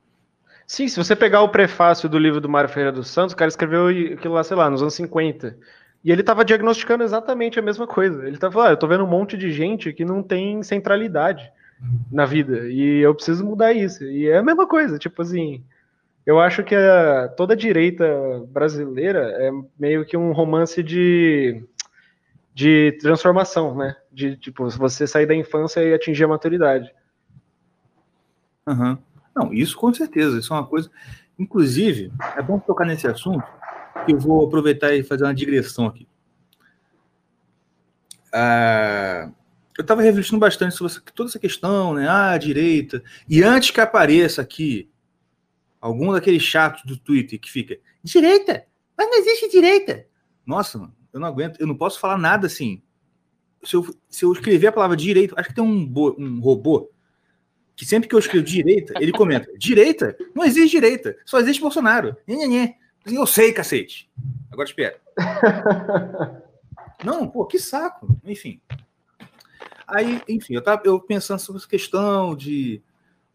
Sim, 0.70 0.86
se 0.86 0.96
você 0.96 1.16
pegar 1.16 1.42
o 1.42 1.48
prefácio 1.48 2.08
do 2.08 2.16
livro 2.16 2.40
do 2.40 2.48
Mário 2.48 2.70
Ferreira 2.70 2.92
dos 2.92 3.08
Santos, 3.08 3.32
o 3.32 3.36
cara 3.36 3.48
escreveu 3.48 3.88
aquilo 3.88 4.34
lá, 4.34 4.44
sei 4.44 4.56
lá, 4.56 4.70
nos 4.70 4.80
anos 4.80 4.94
50. 4.94 5.58
E 6.04 6.12
ele 6.12 6.20
estava 6.20 6.44
diagnosticando 6.44 7.02
exatamente 7.02 7.58
a 7.58 7.62
mesma 7.62 7.88
coisa. 7.88 8.24
Ele 8.24 8.36
estava 8.36 8.52
falando, 8.52 8.68
ah, 8.68 8.72
eu 8.74 8.76
tô 8.76 8.86
vendo 8.86 9.02
um 9.02 9.08
monte 9.08 9.36
de 9.36 9.50
gente 9.50 9.92
que 9.92 10.04
não 10.04 10.22
tem 10.22 10.62
centralidade 10.62 11.50
na 12.08 12.24
vida. 12.24 12.68
E 12.68 13.00
eu 13.00 13.12
preciso 13.12 13.44
mudar 13.44 13.72
isso. 13.72 14.04
E 14.04 14.28
é 14.28 14.38
a 14.38 14.44
mesma 14.44 14.64
coisa, 14.64 14.96
tipo 14.96 15.20
assim. 15.22 15.60
Eu 16.24 16.38
acho 16.38 16.62
que 16.62 16.76
a, 16.76 17.26
toda 17.36 17.54
a 17.54 17.56
direita 17.56 18.06
brasileira 18.46 19.22
é 19.40 19.50
meio 19.76 20.04
que 20.04 20.16
um 20.16 20.30
romance 20.30 20.84
de, 20.84 21.64
de 22.54 22.96
transformação, 23.00 23.74
né? 23.74 23.96
De 24.12 24.36
tipo, 24.36 24.70
você 24.70 25.04
sair 25.04 25.26
da 25.26 25.34
infância 25.34 25.82
e 25.82 25.92
atingir 25.92 26.22
a 26.22 26.28
maturidade. 26.28 26.94
Uhum. 28.68 28.96
Não, 29.34 29.52
isso 29.52 29.76
com 29.76 29.92
certeza, 29.92 30.38
isso 30.38 30.52
é 30.52 30.56
uma 30.56 30.66
coisa. 30.66 30.90
Inclusive, 31.38 32.12
é 32.36 32.42
bom 32.42 32.58
tocar 32.58 32.84
nesse 32.84 33.06
assunto, 33.06 33.44
que 34.04 34.12
eu 34.12 34.18
vou 34.18 34.46
aproveitar 34.46 34.94
e 34.94 35.02
fazer 35.02 35.24
uma 35.24 35.34
digressão 35.34 35.86
aqui. 35.86 36.06
Ah, 38.32 39.30
eu 39.78 39.82
estava 39.82 40.02
refletindo 40.02 40.38
bastante 40.38 40.74
sobre 40.74 40.92
toda 41.14 41.30
essa 41.30 41.38
questão, 41.38 41.94
né? 41.94 42.06
Ah, 42.08 42.36
direita. 42.36 43.02
E 43.28 43.42
antes 43.42 43.70
que 43.70 43.80
apareça 43.80 44.42
aqui 44.42 44.90
algum 45.80 46.12
daqueles 46.12 46.42
chatos 46.42 46.84
do 46.84 46.98
Twitter 46.98 47.40
que 47.40 47.50
fica 47.50 47.78
direita, 48.02 48.66
mas 48.96 49.08
não 49.08 49.18
existe 49.18 49.50
direita. 49.50 50.06
Nossa, 50.44 50.78
mano, 50.78 50.94
eu 51.12 51.18
não 51.18 51.28
aguento, 51.28 51.58
eu 51.58 51.66
não 51.66 51.74
posso 51.74 51.98
falar 51.98 52.18
nada 52.18 52.46
assim. 52.46 52.82
Se 53.62 53.74
eu, 53.74 53.86
se 54.08 54.24
eu 54.24 54.32
escrever 54.32 54.68
a 54.68 54.72
palavra 54.72 54.96
direito, 54.96 55.34
acho 55.38 55.48
que 55.48 55.54
tem 55.54 55.64
um, 55.64 55.90
um 56.18 56.40
robô 56.40 56.90
que 57.80 57.86
sempre 57.86 58.10
que 58.10 58.14
eu 58.14 58.18
escrevo 58.18 58.44
direita, 58.44 58.92
ele 59.00 59.10
comenta: 59.10 59.50
direita? 59.56 60.14
Não 60.34 60.44
existe 60.44 60.72
direita, 60.72 61.16
só 61.24 61.40
existe 61.40 61.62
Bolsonaro. 61.62 62.14
Nhê, 62.28 62.74
Eu 63.06 63.26
sei, 63.26 63.54
cacete. 63.54 64.06
Agora 64.52 64.68
espera. 64.68 65.00
Não, 67.02 67.26
pô, 67.26 67.46
que 67.46 67.58
saco. 67.58 68.14
Enfim. 68.22 68.60
Aí, 69.88 70.20
enfim, 70.28 70.52
eu 70.52 70.60
tava 70.60 70.82
eu 70.84 71.00
pensando 71.00 71.38
sobre 71.38 71.58
essa 71.58 71.66
questão 71.66 72.36
de 72.36 72.82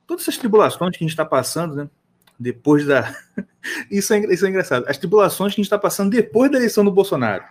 todas 0.06 0.22
essas 0.26 0.38
tribulações 0.38 0.92
que 0.96 1.04
a 1.04 1.06
gente 1.06 1.10
está 1.10 1.26
passando, 1.26 1.74
né? 1.74 1.90
Depois 2.38 2.86
da. 2.86 3.16
isso, 3.90 4.14
é, 4.14 4.20
isso 4.32 4.46
é 4.46 4.50
engraçado. 4.50 4.86
As 4.88 5.00
tribulações 5.00 5.56
que 5.56 5.60
a 5.60 5.64
gente 5.64 5.66
está 5.66 5.80
passando 5.80 6.12
depois 6.12 6.52
da 6.52 6.60
eleição 6.60 6.86
do 6.86 6.92
Bolsonaro. 6.92 7.46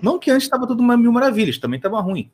Não 0.00 0.16
que 0.16 0.30
antes 0.30 0.44
estava 0.44 0.64
tudo 0.64 0.80
uma 0.80 0.96
mil 0.96 1.10
maravilhas, 1.10 1.58
também 1.58 1.78
estava 1.78 2.00
ruim. 2.00 2.30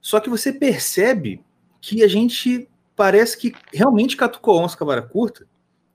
Só 0.00 0.18
que 0.18 0.30
você 0.30 0.50
percebe 0.50 1.44
que 1.78 2.02
a 2.02 2.08
gente 2.08 2.70
parece 2.96 3.36
que 3.36 3.54
realmente 3.72 4.16
catucou 4.16 4.60
onça 4.60 4.76
cavara 4.76 5.02
curta, 5.02 5.46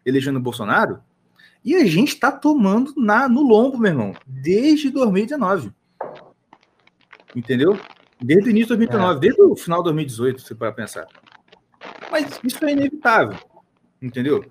elegendo 0.05 0.37
o 0.37 0.41
Bolsonaro, 0.41 1.01
e 1.63 1.75
a 1.75 1.85
gente 1.85 2.13
está 2.13 2.31
tomando 2.31 2.93
na, 2.95 3.27
no 3.27 3.41
lombo, 3.41 3.77
meu 3.77 3.91
irmão, 3.91 4.13
desde 4.25 4.89
2019. 4.89 5.71
Entendeu? 7.35 7.77
Desde 8.21 8.49
o 8.49 8.51
início 8.51 8.75
de 8.75 8.87
2019, 8.87 9.17
é. 9.17 9.19
desde 9.19 9.41
o 9.41 9.55
final 9.55 9.79
de 9.79 9.85
2018, 9.85 10.41
se 10.41 10.55
para 10.55 10.71
pensar. 10.71 11.07
Mas 12.09 12.39
isso 12.43 12.63
é 12.65 12.71
inevitável. 12.71 13.37
Entendeu? 14.01 14.45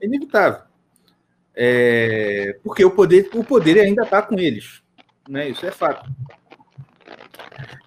É 0.00 0.06
inevitável. 0.06 0.62
É, 1.54 2.58
porque 2.64 2.84
o 2.84 2.90
poder, 2.90 3.28
o 3.34 3.44
poder 3.44 3.78
ainda 3.78 4.02
está 4.04 4.22
com 4.22 4.38
eles. 4.38 4.82
Né? 5.28 5.50
Isso 5.50 5.66
é 5.66 5.70
fato. 5.70 6.10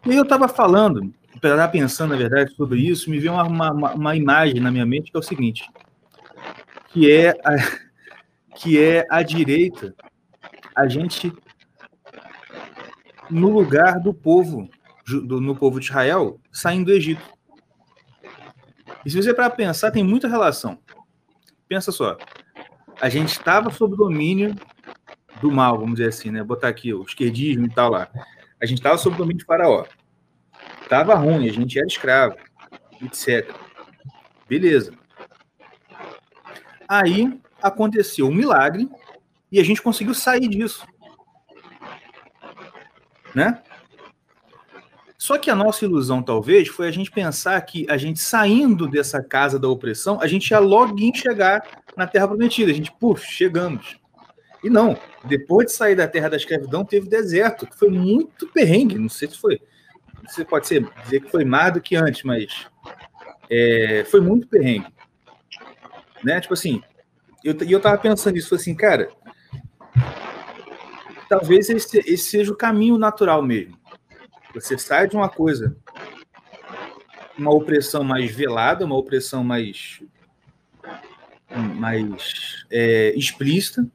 E 0.06 0.12
aí 0.12 0.18
eu 0.18 0.24
estava 0.24 0.48
falando 0.48 1.12
estava 1.36 1.68
pensando, 1.68 2.12
na 2.12 2.18
verdade, 2.18 2.54
sobre 2.56 2.80
isso, 2.80 3.10
me 3.10 3.20
veio 3.20 3.34
uma, 3.34 3.72
uma, 3.72 3.94
uma, 3.94 4.16
imagem 4.16 4.60
na 4.60 4.72
minha 4.72 4.86
mente 4.86 5.12
que 5.12 5.18
é 5.18 5.20
o 5.20 5.24
seguinte, 5.24 5.70
que 6.90 7.12
é 7.12 7.30
a, 7.30 7.56
que 8.56 8.82
é 8.82 9.06
a 9.10 9.22
direita, 9.22 9.94
a 10.76 10.88
gente 10.88 11.32
no 13.30 13.50
lugar 13.50 14.00
do 14.00 14.14
povo, 14.14 14.70
do, 15.08 15.42
no 15.42 15.56
povo 15.56 15.80
de 15.80 15.88
Israel, 15.88 16.40
saindo 16.52 16.86
do 16.86 16.92
Egito. 16.92 17.24
E 19.06 19.10
se 19.10 19.22
você 19.22 19.34
para 19.34 19.50
pensar, 19.50 19.92
tem 19.92 20.04
muita 20.04 20.28
relação. 20.28 20.80
Pensa 21.68 21.92
só, 21.92 22.18
a 23.02 23.10
gente 23.10 23.30
estava 23.30 23.72
sob 23.72 23.96
domínio 23.96 24.56
do 25.42 25.52
mal, 25.52 25.78
vamos 25.78 25.96
dizer 25.96 26.10
assim, 26.10 26.32
né? 26.32 26.44
Botar 26.44 26.70
aqui 26.70 26.94
o 26.94 27.04
esquerdismo 27.04 27.66
e 27.66 27.70
tal 27.70 27.92
lá. 27.92 28.08
A 28.62 28.66
gente 28.66 28.80
estava 28.80 28.98
sob 28.98 29.18
domínio 29.18 29.40
de 29.40 29.46
Faraó. 29.46 29.86
Tava 30.88 31.16
ruim, 31.16 31.50
a 31.50 31.52
gente 31.52 31.78
era 31.78 31.88
escravo, 31.88 32.36
etc. 33.02 33.54
Beleza. 34.48 34.94
Aí 36.88 37.40
aconteceu 37.62 38.28
um 38.28 38.34
milagre 38.34 38.90
e 39.52 39.60
a 39.60 39.64
gente 39.64 39.82
conseguiu 39.82 40.14
sair 40.14 40.48
disso. 40.48 40.86
Né? 43.34 43.62
Só 45.18 45.40
que 45.40 45.50
a 45.50 45.56
nossa 45.56 45.84
ilusão, 45.84 46.22
talvez, 46.22 46.68
foi 46.68 46.88
a 46.88 46.92
gente 46.92 47.10
pensar 47.10 47.60
que 47.62 47.88
a 47.90 47.98
gente 47.98 48.20
saindo 48.20 48.88
dessa 48.88 49.24
casa 49.24 49.58
da 49.58 49.68
opressão, 49.68 50.22
a 50.22 50.28
gente 50.28 50.52
ia 50.52 50.60
logo 50.60 50.96
chegar 51.16 51.64
na 51.98 52.06
Terra 52.06 52.28
Prometida. 52.28 52.72
A 52.72 52.76
gente, 52.76 52.92
puf, 52.92 53.26
chegamos. 53.26 53.98
E 54.64 54.70
não, 54.70 54.96
depois 55.24 55.68
de 55.68 55.74
sair 55.74 55.96
da 55.96 56.08
Terra 56.08 56.30
da 56.30 56.38
Escravidão, 56.38 56.86
teve 56.86 57.10
deserto, 57.10 57.66
que 57.66 57.76
foi 57.76 57.90
muito 57.90 58.48
perrengue. 58.48 59.00
Não 59.00 59.10
sei 59.10 59.28
se 59.28 59.40
foi 59.40 59.60
você 60.28 60.46
pode 60.46 60.68
ser, 60.68 60.88
dizer 61.04 61.22
que 61.22 61.32
foi 61.32 61.46
mais 61.46 61.74
do 61.74 61.82
que 61.82 61.96
antes, 61.96 62.24
mas 62.24 62.68
é, 63.50 64.04
foi 64.10 64.22
muito 64.22 64.48
perrengue. 64.48 64.88
Né? 66.24 66.40
Tipo 66.42 66.54
assim, 66.54 66.82
eu, 67.44 67.56
eu 67.68 67.80
tava 67.80 67.98
pensando 67.98 68.36
nisso, 68.36 68.56
assim, 68.56 68.74
cara, 68.76 69.10
talvez 71.30 71.70
esse, 71.70 72.00
esse 72.00 72.30
seja 72.30 72.52
o 72.52 72.58
caminho 72.58 72.98
natural 72.98 73.42
mesmo. 73.42 73.78
Você 74.54 74.78
sai 74.78 75.08
de 75.08 75.16
uma 75.16 75.30
coisa, 75.30 75.76
uma 77.38 77.54
opressão 77.54 78.04
mais 78.04 78.34
velada, 78.34 78.86
uma 78.86 78.98
opressão 78.98 79.44
mais, 79.44 80.02
mais 81.76 82.66
é, 82.72 83.14
explícita, 83.16 83.86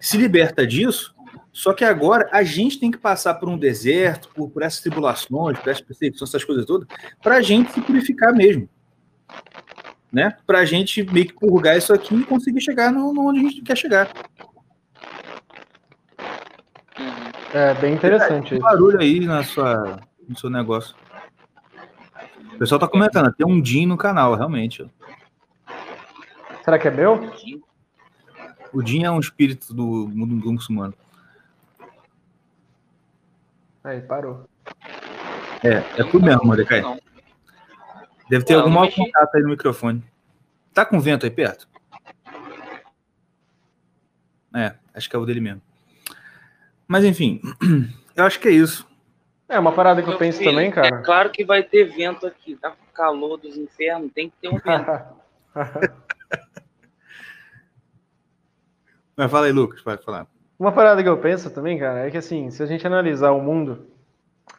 se 0.00 0.16
liberta 0.16 0.66
disso 0.66 1.14
só 1.58 1.72
que 1.72 1.84
agora 1.84 2.28
a 2.30 2.44
gente 2.44 2.78
tem 2.78 2.88
que 2.88 2.98
passar 2.98 3.34
por 3.34 3.48
um 3.48 3.58
deserto, 3.58 4.28
por, 4.28 4.48
por 4.48 4.62
essas 4.62 4.80
tribulações, 4.80 5.58
por 5.58 5.68
essas 5.68 5.80
perseguições, 5.80 6.30
essas 6.30 6.44
coisas 6.44 6.64
todas, 6.64 6.86
para 7.20 7.38
a 7.38 7.42
gente 7.42 7.72
se 7.72 7.80
purificar 7.80 8.32
mesmo. 8.32 8.68
Né? 10.12 10.36
Para 10.46 10.60
a 10.60 10.64
gente 10.64 11.02
meio 11.02 11.26
que 11.26 11.32
purgar 11.32 11.76
isso 11.76 11.92
aqui 11.92 12.14
e 12.14 12.24
conseguir 12.24 12.60
chegar 12.60 12.92
no, 12.92 13.12
no 13.12 13.26
onde 13.26 13.40
a 13.40 13.42
gente 13.42 13.62
quer 13.62 13.76
chegar. 13.76 14.08
É 17.52 17.74
bem 17.74 17.94
interessante. 17.94 18.50
Tem 18.50 18.60
barulho 18.60 19.00
aí 19.00 19.18
na 19.18 19.42
sua, 19.42 19.98
no 20.28 20.38
seu 20.38 20.48
negócio. 20.48 20.94
O 22.54 22.58
pessoal 22.58 22.78
tá 22.78 22.86
comentando, 22.86 23.34
tem 23.34 23.44
um 23.44 23.60
Din 23.60 23.86
no 23.86 23.96
canal, 23.96 24.36
realmente. 24.36 24.88
Será 26.64 26.78
que 26.78 26.86
é 26.86 26.90
meu? 26.92 27.28
O 28.72 28.80
Din 28.80 29.02
é 29.02 29.10
um 29.10 29.18
espírito 29.18 29.74
do 29.74 30.08
mundo 30.08 30.52
muçulmano. 30.52 30.94
Aí, 33.88 34.02
parou. 34.02 34.46
É, 35.64 35.76
é 35.98 36.04
tudo 36.04 36.26
mesmo, 36.26 36.44
Mordecai. 36.44 36.82
Deve 38.28 38.44
ter 38.44 38.52
algum 38.56 38.68
mau 38.68 38.86
contato 38.92 39.34
aí 39.34 39.42
no 39.42 39.48
microfone. 39.48 40.04
Tá 40.74 40.84
com 40.84 41.00
vento 41.00 41.24
aí 41.24 41.30
perto? 41.30 41.66
É, 44.54 44.74
acho 44.92 45.08
que 45.08 45.16
é 45.16 45.18
o 45.18 45.24
dele 45.24 45.40
mesmo. 45.40 45.62
Mas 46.86 47.02
enfim, 47.02 47.40
eu 48.14 48.26
acho 48.26 48.38
que 48.38 48.48
é 48.48 48.50
isso. 48.50 48.86
É 49.48 49.58
uma 49.58 49.72
parada 49.72 50.02
que 50.02 50.08
Meu 50.08 50.16
eu 50.16 50.18
penso 50.18 50.36
filho, 50.36 50.50
também, 50.50 50.70
cara. 50.70 50.98
É 50.98 51.02
claro 51.02 51.30
que 51.30 51.42
vai 51.42 51.62
ter 51.62 51.84
vento 51.84 52.26
aqui. 52.26 52.56
Tá 52.56 52.72
com 52.72 52.92
calor 52.92 53.38
dos 53.38 53.56
infernos, 53.56 54.12
tem 54.12 54.28
que 54.28 54.36
ter 54.36 54.48
um 54.48 54.58
vento. 54.58 55.16
Mas 59.16 59.30
fala 59.30 59.46
aí, 59.46 59.52
Lucas, 59.52 59.80
pode 59.80 60.04
falar. 60.04 60.26
Uma 60.58 60.72
parada 60.72 61.02
que 61.02 61.08
eu 61.08 61.18
penso 61.20 61.50
também, 61.50 61.78
cara, 61.78 62.06
é 62.06 62.10
que 62.10 62.16
assim, 62.16 62.50
se 62.50 62.62
a 62.62 62.66
gente 62.66 62.86
analisar 62.86 63.30
o 63.30 63.40
mundo 63.40 63.86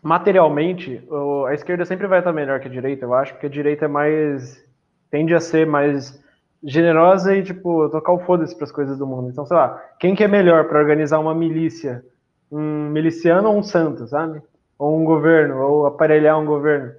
materialmente, 0.03 1.03
a 1.47 1.53
esquerda 1.53 1.85
sempre 1.85 2.07
vai 2.07 2.19
estar 2.19 2.33
melhor 2.33 2.59
que 2.59 2.67
a 2.67 2.71
direita, 2.71 3.05
eu 3.05 3.13
acho, 3.13 3.33
porque 3.33 3.47
a 3.47 3.49
direita 3.49 3.85
é 3.85 3.87
mais. 3.87 4.63
tende 5.11 5.33
a 5.35 5.39
ser 5.39 5.67
mais 5.67 6.21
generosa 6.63 7.35
e, 7.35 7.43
tipo, 7.43 7.89
tocar 7.89 8.13
o 8.13 8.19
foda-se 8.19 8.55
pras 8.57 8.71
coisas 8.71 8.97
do 8.97 9.07
mundo. 9.07 9.29
Então, 9.29 9.45
sei 9.45 9.57
lá, 9.57 9.81
quem 9.99 10.15
que 10.15 10.23
é 10.23 10.27
melhor 10.27 10.67
pra 10.67 10.79
organizar 10.79 11.19
uma 11.19 11.35
milícia? 11.35 12.03
Um 12.51 12.89
miliciano 12.89 13.49
ou 13.49 13.57
um 13.57 13.63
santo, 13.63 14.07
sabe? 14.07 14.41
Ou 14.77 14.99
um 14.99 15.05
governo, 15.05 15.59
ou 15.61 15.85
aparelhar 15.87 16.39
um 16.39 16.45
governo. 16.45 16.93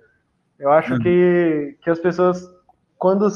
Eu 0.58 0.70
acho 0.72 0.94
Uhum. 0.94 0.98
que, 0.98 1.76
que 1.82 1.90
as 1.90 1.98
pessoas, 1.98 2.42
quando, 2.98 3.28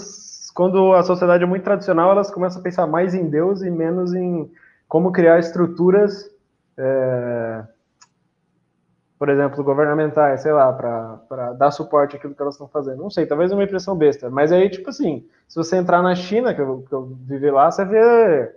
quando 0.55 0.92
a 0.94 1.03
sociedade 1.03 1.44
é 1.44 1.46
muito 1.46 1.64
tradicional, 1.64 2.11
elas 2.11 2.31
começam 2.31 2.61
a 2.61 2.64
pensar 2.64 2.87
mais 2.87 3.14
em 3.14 3.29
Deus 3.29 3.62
e 3.62 3.70
menos 3.70 4.14
em 4.14 4.50
como 4.95 5.11
criar 5.11 5.41
estruturas, 5.41 6.31
é, 6.79 7.65
por 9.19 9.29
exemplo, 9.29 9.65
governamentais, 9.65 10.43
sei 10.43 10.53
lá, 10.53 10.73
para 10.73 11.53
dar 11.55 11.73
suporte 11.73 12.15
àquilo 12.15 12.33
que 12.33 12.41
elas 12.41 12.55
estão 12.55 12.69
fazendo. 12.69 13.03
Não 13.03 13.11
sei, 13.11 13.27
talvez 13.27 13.51
é 13.51 13.55
uma 13.57 13.65
impressão 13.65 13.97
besta, 13.97 14.31
mas 14.31 14.53
aí, 14.53 14.71
tipo 14.71 14.89
assim, 14.89 15.27
se 15.49 15.57
você 15.57 15.79
entrar 15.79 16.01
na 16.01 16.15
China, 16.15 16.55
que 16.55 16.61
eu, 16.61 16.85
que 16.89 16.93
eu 16.93 17.07
vivi 17.23 17.51
lá, 17.51 17.73
você 17.73 17.85
vê 17.85 18.55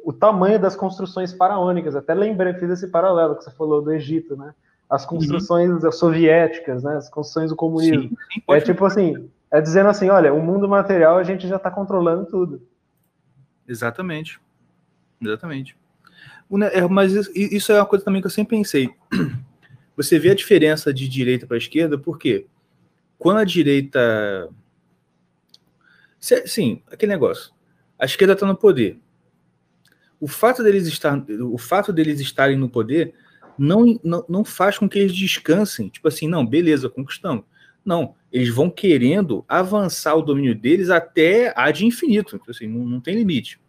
o 0.00 0.12
tamanho 0.12 0.58
das 0.58 0.74
construções 0.74 1.32
faraônicas. 1.32 1.94
Até 1.94 2.14
lembrei, 2.14 2.54
fiz 2.54 2.68
esse 2.68 2.88
paralelo 2.88 3.36
que 3.36 3.44
você 3.44 3.52
falou 3.52 3.80
do 3.80 3.92
Egito, 3.92 4.36
né? 4.36 4.52
As 4.90 5.06
construções 5.06 5.70
soviéticas, 5.94 6.82
né? 6.82 6.96
As 6.96 7.08
construções 7.08 7.50
do 7.50 7.54
comunismo. 7.54 8.08
Sim, 8.08 8.16
sim, 8.32 8.42
É 8.48 8.60
tipo 8.60 8.84
assim, 8.84 9.30
é 9.52 9.60
dizendo 9.60 9.88
assim, 9.88 10.10
olha, 10.10 10.34
o 10.34 10.42
mundo 10.42 10.68
material 10.68 11.16
a 11.16 11.22
gente 11.22 11.46
já 11.46 11.58
está 11.58 11.70
controlando 11.70 12.26
tudo. 12.26 12.60
Exatamente. 13.68 14.44
Exatamente. 15.20 15.76
É, 16.72 16.86
Mas 16.88 17.12
isso- 17.34 17.72
é 17.72 17.76
uma 17.80 17.86
coisa 17.86 18.04
também 18.04 18.20
que 18.20 18.26
eu 18.26 18.30
sempre 18.30 18.56
pensei. 18.56 18.90
Você 19.96 20.18
vê 20.18 20.30
a 20.30 20.34
diferença 20.34 20.92
de 20.92 21.08
direita 21.08 21.46
para 21.46 21.56
esquerda, 21.56 21.98
porque 21.98 22.46
quando 23.18 23.38
a 23.38 23.44
direita. 23.44 24.48
Sim, 26.20 26.82
aquele 26.90 27.12
negócio. 27.12 27.52
A 27.98 28.04
esquerda 28.04 28.34
está 28.34 28.46
no 28.46 28.56
poder. 28.56 28.98
O 30.20 30.26
fato 30.28 30.62
deles, 30.62 30.86
estar, 30.86 31.22
o 31.42 31.58
fato 31.58 31.92
deles 31.92 32.20
estarem 32.20 32.56
no 32.56 32.68
poder 32.68 33.14
não, 33.58 33.98
não, 34.02 34.24
não 34.28 34.44
faz 34.44 34.78
com 34.78 34.88
que 34.88 34.98
eles 34.98 35.14
descansem. 35.14 35.88
Tipo 35.88 36.08
assim, 36.08 36.28
não, 36.28 36.44
beleza, 36.44 36.88
conquistamos. 36.90 37.44
Não, 37.84 38.14
eles 38.32 38.48
vão 38.48 38.68
querendo 38.68 39.44
avançar 39.48 40.14
o 40.14 40.22
domínio 40.22 40.54
deles 40.54 40.90
até 40.90 41.52
a 41.56 41.70
de 41.70 41.86
infinito. 41.86 42.38
Tipo 42.38 42.50
assim, 42.50 42.66
não, 42.66 42.84
não 42.84 43.00
tem 43.00 43.14
limite. 43.14 43.60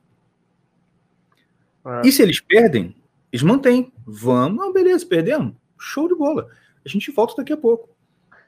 É. 1.88 2.08
E 2.08 2.12
se 2.12 2.22
eles 2.22 2.40
perdem, 2.40 2.96
eles 3.32 3.44
mantêm. 3.44 3.94
Vamos, 4.06 4.58
não, 4.58 4.74
beleza, 4.74 5.06
perdemos. 5.06 5.54
Show 5.80 6.08
de 6.08 6.16
bola. 6.16 6.48
A 6.86 6.90
gente 6.90 7.12
volta 7.12 7.36
daqui 7.38 7.54
a 7.54 7.58
pouco. 7.58 7.90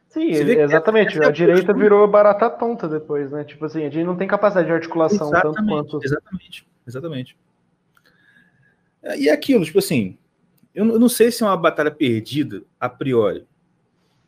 Sim, 0.09 0.29
exatamente. 0.31 1.07
essa 1.09 1.23
é 1.23 1.25
a 1.25 1.29
A 1.29 1.31
direita 1.31 1.73
virou 1.73 2.07
barata 2.07 2.49
tonta 2.49 2.87
depois, 2.87 3.31
né? 3.31 3.43
Tipo 3.43 3.65
assim, 3.65 3.85
a 3.85 3.89
gente 3.89 4.03
não 4.03 4.15
tem 4.15 4.27
capacidade 4.27 4.67
de 4.67 4.73
articulação 4.73 5.29
tanto 5.29 5.63
quanto. 5.65 5.99
exatamente, 6.03 6.67
exatamente. 6.87 7.37
E 9.17 9.29
é 9.29 9.31
aquilo, 9.31 9.63
tipo 9.63 9.79
assim, 9.79 10.17
eu 10.73 10.83
não 10.83 10.93
eu 10.95 10.99
não 10.99 11.09
sei 11.09 11.31
se 11.31 11.43
é 11.43 11.45
uma 11.45 11.55
batalha 11.55 11.91
perdida 11.91 12.63
a 12.79 12.89
priori. 12.89 13.45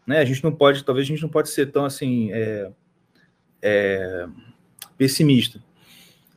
Né? 0.05 0.19
A 0.19 0.25
gente 0.25 0.43
não 0.43 0.51
pode, 0.51 0.83
talvez 0.83 1.05
a 1.05 1.09
gente 1.09 1.21
não 1.21 1.29
pode 1.29 1.49
ser 1.49 1.71
tão 1.71 1.83
assim 1.83 2.31
é, 2.31 2.71
é, 3.61 4.27
pessimista. 4.97 5.59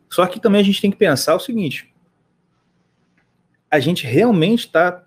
Só 0.09 0.27
que 0.27 0.41
também 0.41 0.61
a 0.61 0.65
gente 0.65 0.81
tem 0.81 0.91
que 0.91 0.97
pensar 0.97 1.35
o 1.35 1.41
seguinte: 1.41 1.94
a 3.75 3.81
gente 3.81 4.07
realmente 4.07 4.67
está 4.67 5.03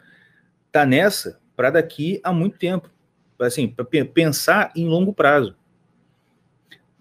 tá 0.74 0.86
nessa 0.86 1.40
para 1.56 1.70
daqui 1.70 2.20
a 2.22 2.34
muito 2.34 2.58
tempo, 2.58 2.90
assim, 3.40 3.66
para 3.66 3.86
pensar 3.86 4.74
em 4.76 4.90
longo 4.90 5.14
prazo. 5.14 5.56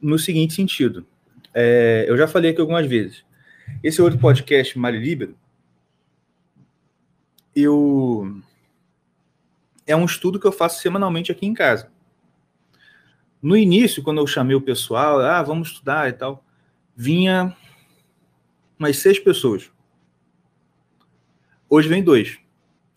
No 0.01 0.17
seguinte 0.17 0.55
sentido, 0.55 1.05
é, 1.53 2.05
eu 2.07 2.17
já 2.17 2.29
falei 2.29 2.53
aqui 2.53 2.61
algumas 2.61 2.87
vezes. 2.87 3.25
Esse 3.83 4.01
outro 4.01 4.17
podcast, 4.17 4.79
Mário 4.79 5.01
Libero, 5.01 5.37
eu 7.53 8.41
é 9.89 9.97
um 9.97 10.05
estudo 10.05 10.39
que 10.39 10.47
eu 10.47 10.53
faço 10.53 10.81
semanalmente 10.81 11.33
aqui 11.33 11.47
em 11.47 11.55
casa. 11.55 11.91
No 13.43 13.57
início, 13.57 14.05
quando 14.05 14.19
eu 14.19 14.27
chamei 14.29 14.55
o 14.55 14.61
pessoal, 14.61 15.19
ah, 15.19 15.43
vamos 15.43 15.71
estudar 15.71 16.09
e 16.09 16.13
tal, 16.13 16.45
vinha 16.95 17.57
umas 18.79 18.99
seis 18.99 19.19
pessoas. 19.19 19.73
Hoje 21.69 21.89
vem 21.89 22.03
dois. 22.03 22.39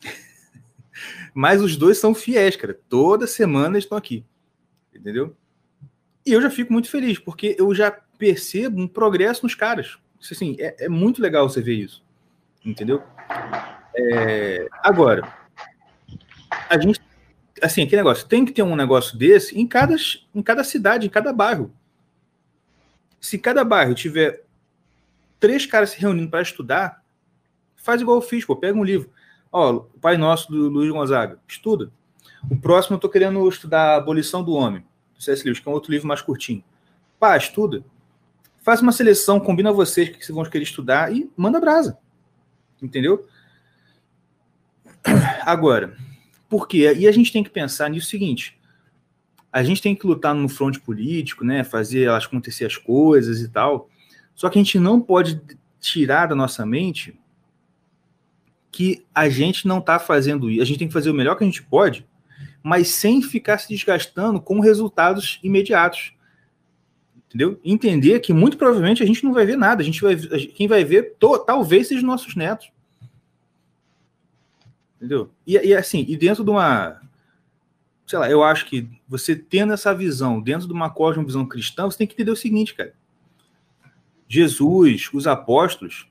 Mas 1.33 1.61
os 1.61 1.75
dois 1.75 1.97
são 1.97 2.13
fiéis, 2.13 2.55
cara. 2.55 2.77
Toda 2.87 3.27
semana 3.27 3.77
estão 3.77 3.97
aqui. 3.97 4.25
Entendeu? 4.93 5.35
E 6.25 6.33
eu 6.33 6.41
já 6.41 6.49
fico 6.49 6.71
muito 6.71 6.89
feliz, 6.89 7.17
porque 7.17 7.55
eu 7.57 7.73
já 7.73 7.91
percebo 7.91 8.81
um 8.81 8.87
progresso 8.87 9.43
nos 9.43 9.55
caras. 9.55 9.97
Assim, 10.19 10.55
é, 10.59 10.85
é 10.85 10.89
muito 10.89 11.21
legal 11.21 11.49
você 11.49 11.61
ver 11.61 11.75
isso. 11.75 12.03
Entendeu? 12.63 13.01
É, 13.95 14.67
agora, 14.83 15.33
a 16.69 16.77
gente, 16.79 17.01
assim, 17.61 17.83
aquele 17.83 18.01
negócio, 18.01 18.27
tem 18.27 18.45
que 18.45 18.51
ter 18.51 18.61
um 18.61 18.75
negócio 18.75 19.17
desse 19.17 19.57
em 19.59 19.65
cada, 19.65 19.95
em 20.35 20.41
cada 20.41 20.63
cidade, 20.63 21.07
em 21.07 21.09
cada 21.09 21.33
bairro. 21.33 21.73
Se 23.19 23.37
cada 23.37 23.63
bairro 23.63 23.93
tiver 23.93 24.43
três 25.39 25.65
caras 25.65 25.91
se 25.91 25.99
reunindo 25.99 26.29
para 26.29 26.41
estudar, 26.41 26.98
faz 27.81 28.01
igual 28.01 28.17
eu 28.17 28.21
fiz, 28.21 28.45
pô, 28.45 28.55
pega 28.55 28.77
um 28.77 28.83
livro. 28.83 29.09
Ó, 29.51 29.73
o 29.73 29.99
Pai 29.99 30.17
Nosso 30.17 30.51
do 30.51 30.69
Luiz 30.69 30.91
Gonzaga, 30.91 31.39
estuda. 31.47 31.91
O 32.49 32.55
próximo 32.55 32.95
eu 32.95 32.99
tô 32.99 33.09
querendo 33.09 33.47
estudar 33.49 33.95
Abolição 33.95 34.43
do 34.43 34.53
Homem, 34.53 34.83
do 35.15 35.21
C.S. 35.21 35.43
Lewis, 35.43 35.59
que 35.59 35.67
é 35.67 35.71
um 35.71 35.73
outro 35.73 35.91
livro 35.91 36.07
mais 36.07 36.21
curtinho. 36.21 36.63
Pá, 37.19 37.35
estuda. 37.35 37.83
Faz 38.61 38.81
uma 38.81 38.91
seleção, 38.91 39.39
combina 39.39 39.71
vocês 39.71 40.09
que 40.09 40.23
vocês 40.23 40.35
vão 40.35 40.45
querer 40.45 40.63
estudar 40.63 41.13
e 41.13 41.29
manda 41.35 41.59
brasa. 41.59 41.97
Entendeu? 42.81 43.27
Agora, 45.43 45.97
por 46.47 46.67
quê? 46.67 46.93
E 46.95 47.07
a 47.07 47.11
gente 47.11 47.31
tem 47.31 47.43
que 47.43 47.49
pensar 47.49 47.89
nisso 47.89 48.07
seguinte: 48.07 48.59
a 49.51 49.63
gente 49.63 49.81
tem 49.81 49.95
que 49.95 50.05
lutar 50.05 50.33
no 50.33 50.47
fronte 50.47 50.79
político, 50.79 51.43
né? 51.43 51.63
Fazer 51.63 52.03
elas 52.03 52.25
acontecer 52.25 52.65
as 52.65 52.77
coisas 52.77 53.41
e 53.41 53.49
tal. 53.49 53.89
Só 54.35 54.49
que 54.49 54.57
a 54.57 54.63
gente 54.63 54.79
não 54.79 55.01
pode 55.01 55.41
tirar 55.79 56.27
da 56.27 56.35
nossa 56.35 56.65
mente 56.65 57.19
que 58.71 59.05
a 59.13 59.29
gente 59.29 59.67
não 59.67 59.79
está 59.79 59.99
fazendo 59.99 60.49
isso. 60.49 60.61
A 60.61 60.65
gente 60.65 60.79
tem 60.79 60.87
que 60.87 60.93
fazer 60.93 61.09
o 61.09 61.13
melhor 61.13 61.35
que 61.35 61.43
a 61.43 61.47
gente 61.47 61.63
pode, 61.63 62.07
mas 62.61 62.89
sem 62.89 63.21
ficar 63.21 63.57
se 63.57 63.67
desgastando 63.69 64.39
com 64.39 64.59
resultados 64.59 65.39
imediatos. 65.43 66.13
Entendeu? 67.27 67.59
Entender 67.63 68.19
que 68.19 68.33
muito 68.33 68.57
provavelmente 68.57 69.03
a 69.03 69.05
gente 69.05 69.23
não 69.23 69.33
vai 69.33 69.45
ver 69.45 69.57
nada. 69.57 69.81
A 69.81 69.85
gente 69.85 70.01
vai, 70.01 70.15
quem 70.15 70.67
vai 70.67 70.83
ver 70.83 71.15
to, 71.19 71.37
talvez 71.39 71.87
seja 71.87 71.99
os 71.99 72.05
nossos 72.05 72.35
netos. 72.35 72.71
Entendeu? 74.97 75.31
E, 75.45 75.53
e 75.55 75.75
assim, 75.75 76.05
e 76.07 76.17
dentro 76.17 76.43
de 76.43 76.49
uma. 76.49 77.01
Sei 78.05 78.17
lá, 78.17 78.29
eu 78.29 78.43
acho 78.43 78.65
que 78.65 78.89
você 79.07 79.35
tendo 79.35 79.71
essa 79.71 79.93
visão, 79.93 80.41
dentro 80.41 80.67
de 80.67 80.73
uma 80.73 80.89
cosmovisão 80.89 81.45
cristã, 81.45 81.85
você 81.85 81.99
tem 81.99 82.07
que 82.07 82.13
entender 82.13 82.31
o 82.31 82.35
seguinte, 82.35 82.73
cara. 82.73 82.93
Jesus, 84.27 85.09
os 85.13 85.27
apóstolos, 85.27 86.07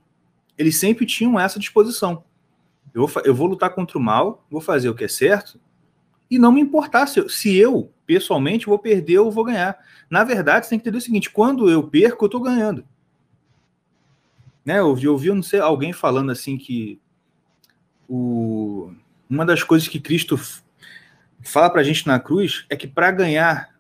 eles 0.57 0.77
sempre 0.77 1.05
tinham 1.05 1.39
essa 1.39 1.59
disposição. 1.59 2.25
Eu 2.99 3.07
vou, 3.07 3.23
eu 3.25 3.35
vou 3.35 3.47
lutar 3.47 3.71
contra 3.71 3.97
o 3.97 4.01
mal, 4.01 4.45
vou 4.51 4.61
fazer 4.61 4.89
o 4.89 4.95
que 4.95 5.05
é 5.05 5.09
certo, 5.09 5.61
e 6.29 6.39
não 6.39 6.51
me 6.51 6.61
importar 6.61 7.07
se 7.07 7.21
eu, 7.21 7.29
se 7.29 7.57
eu 7.57 7.93
pessoalmente, 8.05 8.67
vou 8.67 8.79
perder 8.79 9.19
ou 9.19 9.31
vou 9.31 9.45
ganhar. 9.45 9.79
Na 10.11 10.25
verdade, 10.25 10.67
você 10.67 10.71
tem 10.71 10.79
que 10.79 10.83
entender 10.83 10.99
o 10.99 11.03
seguinte: 11.03 11.31
quando 11.31 11.71
eu 11.71 11.83
perco, 11.83 12.25
eu 12.25 12.27
estou 12.27 12.41
ganhando. 12.41 12.85
Né? 14.65 14.81
Eu, 14.81 14.99
eu 14.99 15.13
ouvi, 15.13 15.29
eu 15.29 15.35
não 15.35 15.43
sei, 15.43 15.61
alguém 15.61 15.93
falando 15.93 16.31
assim 16.31 16.59
que 16.59 17.01
o, 18.09 18.93
uma 19.31 19.47
das 19.47 19.63
coisas 19.63 19.87
que 19.87 20.01
Cristo 20.01 20.39
fala 21.41 21.71
para 21.71 21.81
a 21.81 21.85
gente 21.85 22.07
na 22.07 22.19
cruz 22.19 22.67
é 22.69 22.77
que 22.77 22.87
para 22.87 23.11
ganhar, 23.11 23.75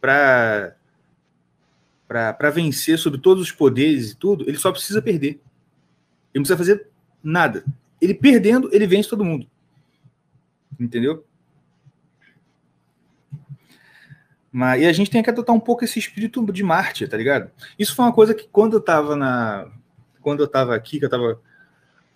para 0.00 0.74
para 2.06 2.50
vencer 2.50 2.98
sobre 2.98 3.18
todos 3.18 3.42
os 3.42 3.50
poderes 3.50 4.12
e 4.12 4.16
tudo, 4.16 4.44
ele 4.46 4.58
só 4.58 4.70
precisa 4.70 5.02
perder. 5.02 5.40
Ele 6.32 6.36
não 6.36 6.42
precisa 6.42 6.56
fazer 6.56 6.86
nada. 7.22 7.64
Ele 8.04 8.14
perdendo, 8.14 8.68
ele 8.72 8.86
vence 8.86 9.08
todo 9.08 9.24
mundo. 9.24 9.46
Entendeu? 10.78 11.24
Mas, 14.52 14.82
e 14.82 14.86
a 14.86 14.92
gente 14.92 15.10
tem 15.10 15.22
que 15.22 15.30
adotar 15.30 15.54
um 15.56 15.60
pouco 15.60 15.84
esse 15.84 15.98
espírito 15.98 16.44
de 16.52 16.62
Marte, 16.62 17.08
tá 17.08 17.16
ligado? 17.16 17.50
Isso 17.78 17.94
foi 17.94 18.04
uma 18.04 18.12
coisa 18.12 18.34
que 18.34 18.46
quando 18.46 18.74
eu 18.74 18.80
tava 18.80 19.16
na. 19.16 19.68
Quando 20.20 20.42
eu 20.42 20.46
tava 20.46 20.76
aqui, 20.76 20.98
que 20.98 21.04
eu 21.04 21.10
tava 21.10 21.40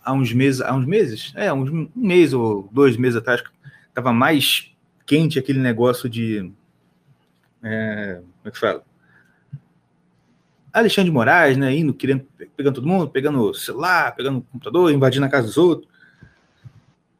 há 0.04 0.12
uns 0.12 0.32
meses, 0.32 0.60
há 0.60 0.74
uns 0.74 0.86
meses? 0.86 1.32
É, 1.34 1.52
uns, 1.52 1.68
um 1.68 1.90
mês 1.96 2.32
ou 2.32 2.68
dois 2.70 2.96
meses 2.96 3.16
atrás, 3.16 3.42
tava 3.92 4.12
mais 4.12 4.72
quente 5.04 5.38
aquele 5.38 5.58
negócio 5.58 6.08
de. 6.08 6.52
É, 7.62 8.20
como 8.20 8.48
é 8.48 8.50
que 8.50 8.58
fala? 8.58 8.84
Alexandre 10.78 11.10
de 11.10 11.14
Moraes, 11.14 11.56
né? 11.56 11.74
Indo, 11.76 11.94
querendo, 11.94 12.26
pegando 12.56 12.74
todo 12.74 12.86
mundo, 12.86 13.08
pegando 13.08 13.54
celular, 13.54 14.14
pegando 14.14 14.42
computador, 14.42 14.92
invadindo 14.92 15.26
a 15.26 15.28
casa 15.28 15.46
dos 15.46 15.56
outros. 15.56 15.88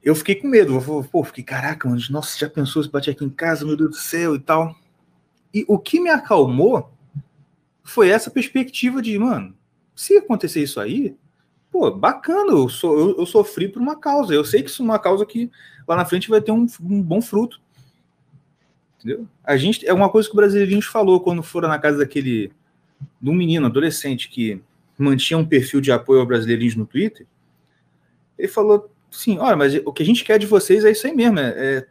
Eu 0.03 0.15
fiquei 0.15 0.35
com 0.35 0.49
medo. 0.49 0.81
Pô, 1.11 1.25
fiquei, 1.25 1.45
caraca, 1.45 1.89
mano, 1.89 2.01
nossa, 2.11 2.39
já 2.39 2.49
pensou 2.49 2.83
se 2.83 2.91
bater 2.91 3.11
aqui 3.11 3.25
em 3.25 3.31
casa, 3.31 3.65
meu 3.65 3.77
Deus 3.77 3.91
do 3.91 3.97
céu 3.97 4.35
e 4.35 4.39
tal. 4.39 4.75
E 5.53 5.65
o 5.69 5.79
que 5.79 6.01
me 6.01 6.11
acalmou 6.11 6.93
foi 7.83 8.11
essa 8.11 8.31
perspectiva 8.31 9.01
de, 9.01 9.19
mano, 9.19 9.55
se 9.95 10.17
acontecer 10.17 10.63
isso 10.63 10.79
aí, 10.79 11.17
pô, 11.71 11.91
bacana, 11.91 12.53
eu, 12.53 12.69
sou, 12.69 12.99
eu, 12.99 13.19
eu 13.19 13.27
sofri 13.27 13.69
por 13.69 13.81
uma 13.81 13.97
causa. 13.97 14.35
Eu 14.35 14.45
sei 14.45 14.63
que 14.63 14.71
isso 14.71 14.83
é 14.83 14.85
uma 14.85 14.99
causa 14.99 15.25
que 15.27 15.51
lá 15.87 15.97
na 15.97 16.05
frente 16.05 16.29
vai 16.29 16.41
ter 16.41 16.53
um, 16.53 16.67
um 16.81 17.03
bom 17.03 17.21
fruto. 17.21 17.61
Entendeu? 18.99 19.27
A 19.45 19.57
gente, 19.57 19.87
é 19.87 19.93
uma 19.93 20.09
coisa 20.11 20.29
que 20.29 20.35
o 20.35 20.37
brasileirinho 20.37 20.83
falou 20.83 21.21
quando 21.21 21.43
foram 21.43 21.69
na 21.69 21.79
casa 21.79 21.99
daquele 21.99 22.53
de 23.21 23.31
um 23.31 23.35
menino 23.35 23.67
adolescente 23.67 24.29
que 24.29 24.63
mantinha 24.97 25.39
um 25.39 25.47
perfil 25.47 25.81
de 25.81 25.93
apoio 25.93 26.21
ao 26.21 26.27
brasileirinhos 26.27 26.75
no 26.75 26.87
Twitter, 26.87 27.27
ele 28.39 28.49
falou 28.49 28.91
assim, 29.11 29.39
olha, 29.39 29.57
mas 29.57 29.75
o 29.85 29.93
que 29.93 30.03
a 30.03 30.07
gente 30.07 30.25
quer 30.25 30.39
de 30.39 30.47
vocês 30.47 30.85
é 30.85 30.91
isso 30.91 31.07
aí 31.07 31.15
mesmo, 31.15 31.39
é, 31.39 31.49
é, 31.49 31.87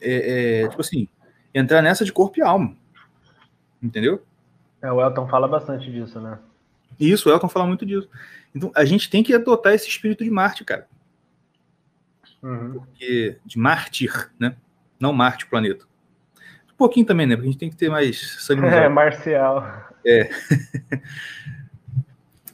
é, 0.00 0.62
é 0.62 0.68
tipo 0.68 0.80
assim, 0.80 1.08
entrar 1.54 1.82
nessa 1.82 2.04
de 2.04 2.12
corpo 2.12 2.38
e 2.38 2.42
alma, 2.42 2.76
entendeu? 3.82 4.22
É, 4.82 4.90
o 4.90 5.00
Elton 5.00 5.26
fala 5.28 5.48
bastante 5.48 5.90
disso, 5.90 6.20
né? 6.20 6.38
Isso, 6.98 7.28
o 7.28 7.32
Elton 7.32 7.48
fala 7.48 7.66
muito 7.66 7.84
disso. 7.84 8.08
Então, 8.54 8.70
a 8.74 8.84
gente 8.84 9.10
tem 9.10 9.22
que 9.22 9.34
adotar 9.34 9.74
esse 9.74 9.88
espírito 9.88 10.24
de 10.24 10.30
Marte, 10.30 10.64
cara. 10.64 10.88
Uhum. 12.42 12.74
Porque, 12.74 13.38
de 13.44 13.58
mártir, 13.58 14.30
né? 14.38 14.56
Não 15.00 15.12
Marte, 15.12 15.46
planeta. 15.46 15.86
Um 16.76 16.76
pouquinho 16.76 17.06
também, 17.06 17.26
né? 17.26 17.34
Porque 17.34 17.48
a 17.48 17.50
gente 17.50 17.58
tem 17.58 17.70
que 17.70 17.76
ter 17.76 17.88
mais 17.88 18.44
sangue. 18.44 18.66
É, 18.66 18.86
marcial. 18.86 19.66
É. 20.04 20.28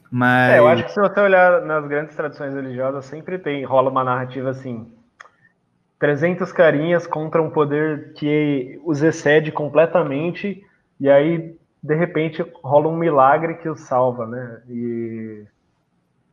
Mas... 0.08 0.52
É, 0.52 0.58
eu 0.60 0.68
acho 0.68 0.84
que 0.84 0.92
se 0.92 1.00
você 1.00 1.18
olhar 1.18 1.62
nas 1.62 1.84
grandes 1.88 2.14
tradições 2.14 2.54
religiosas, 2.54 3.04
sempre 3.06 3.36
tem, 3.36 3.64
rola 3.64 3.90
uma 3.90 4.04
narrativa 4.04 4.50
assim, 4.50 4.92
300 5.98 6.52
carinhas 6.52 7.04
contra 7.04 7.42
um 7.42 7.50
poder 7.50 8.12
que 8.12 8.80
os 8.84 9.02
excede 9.02 9.50
completamente, 9.50 10.64
e 11.00 11.10
aí, 11.10 11.56
de 11.82 11.94
repente, 11.96 12.44
rola 12.62 12.88
um 12.88 12.96
milagre 12.96 13.54
que 13.54 13.68
os 13.68 13.80
salva, 13.80 14.26
né? 14.26 14.62
E, 14.68 15.44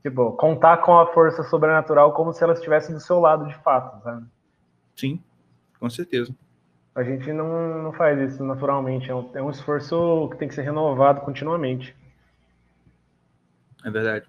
tipo, 0.04 0.34
contar 0.34 0.78
com 0.78 1.00
a 1.00 1.12
força 1.12 1.42
sobrenatural 1.44 2.14
como 2.14 2.34
se 2.34 2.44
ela 2.44 2.54
estivesse 2.54 2.92
do 2.92 3.00
seu 3.00 3.20
lado 3.20 3.48
de 3.48 3.56
fato, 3.64 4.04
sabe? 4.04 4.28
Sim, 4.96 5.20
com 5.80 5.90
certeza. 5.90 6.36
A 6.96 7.04
gente 7.04 7.32
não, 7.32 7.84
não 7.84 7.94
faz 7.94 8.34
isso 8.34 8.44
naturalmente, 8.44 9.10
é 9.10 9.16
um, 9.16 9.30
é 9.34 9.42
um 9.42 9.50
esforço 9.50 10.28
que 10.32 10.38
tem 10.38 10.48
que 10.48 10.56
ser 10.56 10.64
renovado 10.64 11.22
continuamente. 11.22 11.96
É 13.84 13.90
verdade. 13.90 14.26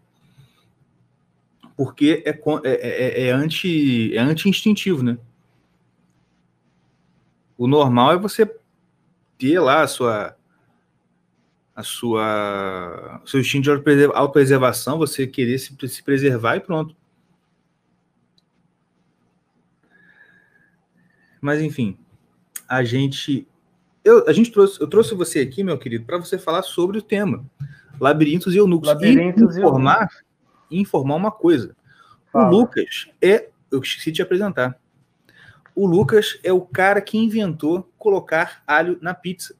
Porque 1.76 2.22
é, 2.26 2.30
é, 2.30 2.42
é, 2.64 3.28
é, 3.28 3.30
anti, 3.32 4.14
é 4.14 4.20
anti-instintivo, 4.20 5.02
né? 5.02 5.18
O 7.56 7.66
normal 7.66 8.12
é 8.12 8.18
você 8.18 8.46
ter 9.38 9.58
lá 9.58 9.82
a 9.82 9.86
sua 9.86 10.36
a 11.74 11.82
sua 11.82 13.22
seu 13.24 13.40
instinto 13.40 13.74
de 13.82 14.04
autopreservação, 14.14 14.98
você 14.98 15.26
querer 15.26 15.58
se, 15.58 15.74
se 15.88 16.02
preservar 16.02 16.56
e 16.56 16.60
pronto. 16.60 16.94
Mas 21.40 21.60
enfim, 21.62 21.98
a 22.70 22.84
gente 22.84 23.48
eu, 24.04 24.26
a 24.26 24.32
gente 24.32 24.50
trouxe, 24.50 24.80
eu 24.80 24.86
trouxe 24.86 25.14
você 25.14 25.40
aqui, 25.40 25.62
meu 25.62 25.76
querido, 25.76 26.06
para 26.06 26.16
você 26.16 26.38
falar 26.38 26.62
sobre 26.62 26.98
o 26.98 27.02
tema 27.02 27.44
Labirintos 28.00 28.54
e 28.54 28.58
Eunucos. 28.58 28.88
Labirintos 28.88 29.56
e 29.56 29.60
informar, 29.60 30.08
e 30.70 30.80
informar 30.80 31.16
uma 31.16 31.30
coisa. 31.30 31.76
Fala. 32.32 32.48
O 32.48 32.50
Lucas 32.50 33.10
é, 33.20 33.48
eu 33.70 33.80
esqueci 33.80 34.10
de 34.10 34.16
te 34.16 34.22
apresentar. 34.22 34.78
O 35.74 35.86
Lucas 35.86 36.38
é 36.42 36.52
o 36.52 36.62
cara 36.62 37.00
que 37.02 37.18
inventou 37.18 37.90
colocar 37.98 38.62
alho 38.66 38.98
na 39.02 39.12
pizza. 39.12 39.54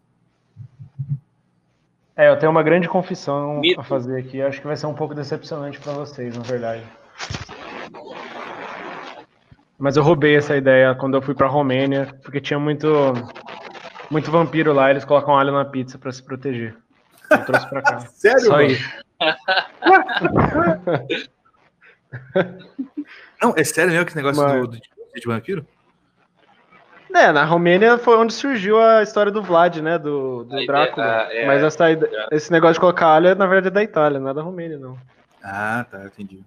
É, 2.17 2.31
eu 2.31 2.39
tenho 2.39 2.51
uma 2.51 2.63
grande 2.63 2.89
confissão 2.89 3.61
Mito. 3.61 3.81
a 3.81 3.85
fazer 3.85 4.19
aqui. 4.19 4.41
Acho 4.41 4.61
que 4.61 4.67
vai 4.67 4.77
ser 4.77 4.87
um 4.87 4.95
pouco 4.95 5.15
decepcionante 5.15 5.79
para 5.81 5.93
vocês, 5.93 6.37
na 6.37 6.43
verdade. 6.43 6.85
Mas 9.81 9.97
eu 9.97 10.03
roubei 10.03 10.37
essa 10.37 10.55
ideia 10.55 10.95
quando 10.95 11.17
eu 11.17 11.23
fui 11.23 11.35
para 11.35 11.49
Romênia, 11.49 12.15
porque 12.23 12.39
tinha 12.39 12.59
muito 12.59 13.15
muito 14.11 14.31
vampiro 14.31 14.75
lá, 14.75 14.91
eles 14.91 15.07
colocam 15.07 15.39
alho 15.39 15.53
na 15.53 15.65
pizza 15.65 15.99
para 15.99 16.13
se 16.13 16.23
proteger. 16.23 16.77
Eu 17.31 17.45
trouxe 17.47 17.67
para 17.69 17.81
cá. 17.81 18.01
Sério? 18.13 18.41
Só 18.41 18.61
isso. 18.61 18.87
Não, 23.41 23.55
é 23.57 23.65
sério 23.65 23.93
mesmo 23.93 24.05
que 24.05 24.11
esse 24.11 24.19
negócio 24.19 24.43
Mas... 24.43 24.61
do, 24.61 24.67
do, 24.69 24.79
de 24.79 25.27
vampiro? 25.27 25.67
É, 27.15 27.33
na 27.33 27.45
Romênia 27.45 27.97
foi 27.99 28.19
onde 28.19 28.35
surgiu 28.35 28.79
a 28.81 29.03
história 29.03 29.33
do 29.33 29.43
Vlad, 29.43 29.79
né? 29.79 29.99
Do, 29.99 30.45
do 30.45 30.67
Drácula. 30.67 31.27
É, 31.31 31.43
é, 31.43 31.47
Mas 31.47 31.63
essa, 31.63 31.91
é. 31.91 31.99
esse 32.33 32.53
negócio 32.53 32.75
de 32.75 32.81
colocar 32.81 33.07
alho 33.09 33.29
é, 33.29 33.35
na 33.35 33.47
verdade, 33.47 33.69
é 33.69 33.71
da 33.71 33.83
Itália, 33.83 34.21
não 34.21 34.29
é 34.29 34.35
da 34.35 34.43
Romênia, 34.43 34.79
não. 34.79 34.99
Ah, 35.43 35.87
tá, 35.91 36.05
entendi. 36.05 36.45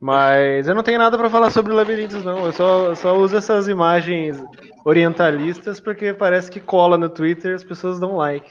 Mas 0.00 0.66
eu 0.66 0.74
não 0.74 0.82
tenho 0.82 0.98
nada 0.98 1.18
para 1.18 1.28
falar 1.28 1.50
sobre 1.50 1.74
labirintos, 1.74 2.24
não. 2.24 2.46
Eu 2.46 2.52
só, 2.52 2.94
só 2.94 3.18
uso 3.18 3.36
essas 3.36 3.68
imagens 3.68 4.42
orientalistas 4.82 5.78
porque 5.78 6.14
parece 6.14 6.50
que 6.50 6.58
cola 6.58 6.96
no 6.96 7.10
Twitter 7.10 7.52
e 7.52 7.54
as 7.54 7.62
pessoas 7.62 8.00
dão 8.00 8.16
like. 8.16 8.50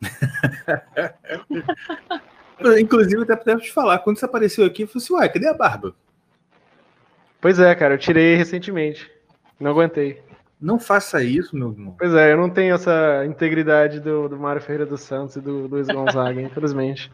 Inclusive, 2.80 3.22
até 3.22 3.36
pra 3.36 3.58
te 3.58 3.70
falar, 3.70 3.98
quando 3.98 4.18
você 4.18 4.24
apareceu 4.24 4.64
aqui, 4.64 4.84
eu 4.84 4.88
falei 4.88 5.04
assim, 5.04 5.12
uai, 5.12 5.28
cadê 5.28 5.48
a 5.48 5.54
barba? 5.54 5.94
Pois 7.42 7.60
é, 7.60 7.74
cara, 7.74 7.94
eu 7.94 7.98
tirei 7.98 8.34
recentemente. 8.34 9.10
Não 9.60 9.72
aguentei. 9.72 10.22
Não 10.58 10.78
faça 10.78 11.22
isso, 11.22 11.54
meu 11.54 11.72
irmão. 11.72 11.94
Pois 11.98 12.14
é, 12.14 12.32
eu 12.32 12.38
não 12.38 12.48
tenho 12.48 12.74
essa 12.74 13.22
integridade 13.26 14.00
do, 14.00 14.30
do 14.30 14.38
Mário 14.38 14.62
Ferreira 14.62 14.86
dos 14.86 15.02
Santos 15.02 15.36
e 15.36 15.42
do 15.42 15.66
Luiz 15.66 15.88
Gonzaga, 15.88 16.40
infelizmente. 16.40 17.12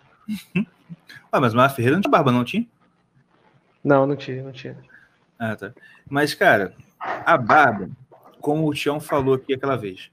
ah, 1.32 1.40
mas 1.40 1.52
o 1.52 1.56
Mário 1.56 1.74
Ferreira 1.74 1.96
não 1.96 2.02
tinha 2.02 2.12
barba, 2.12 2.30
não 2.30 2.44
tinha? 2.44 2.64
Não, 3.82 4.06
não 4.06 4.16
tinha, 4.16 4.42
não 4.42 4.52
tinha. 4.52 4.76
Ah, 5.38 5.56
tá. 5.56 5.72
Mas, 6.08 6.34
cara, 6.34 6.74
a 6.98 7.36
barba, 7.36 7.90
como 8.40 8.68
o 8.68 8.74
Tião 8.74 9.00
falou 9.00 9.34
aqui 9.34 9.54
aquela 9.54 9.76
vez, 9.76 10.10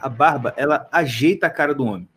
a 0.00 0.08
barba, 0.08 0.54
ela 0.56 0.88
ajeita 0.92 1.46
a 1.46 1.50
cara 1.50 1.74
do 1.74 1.84
homem. 1.84 2.08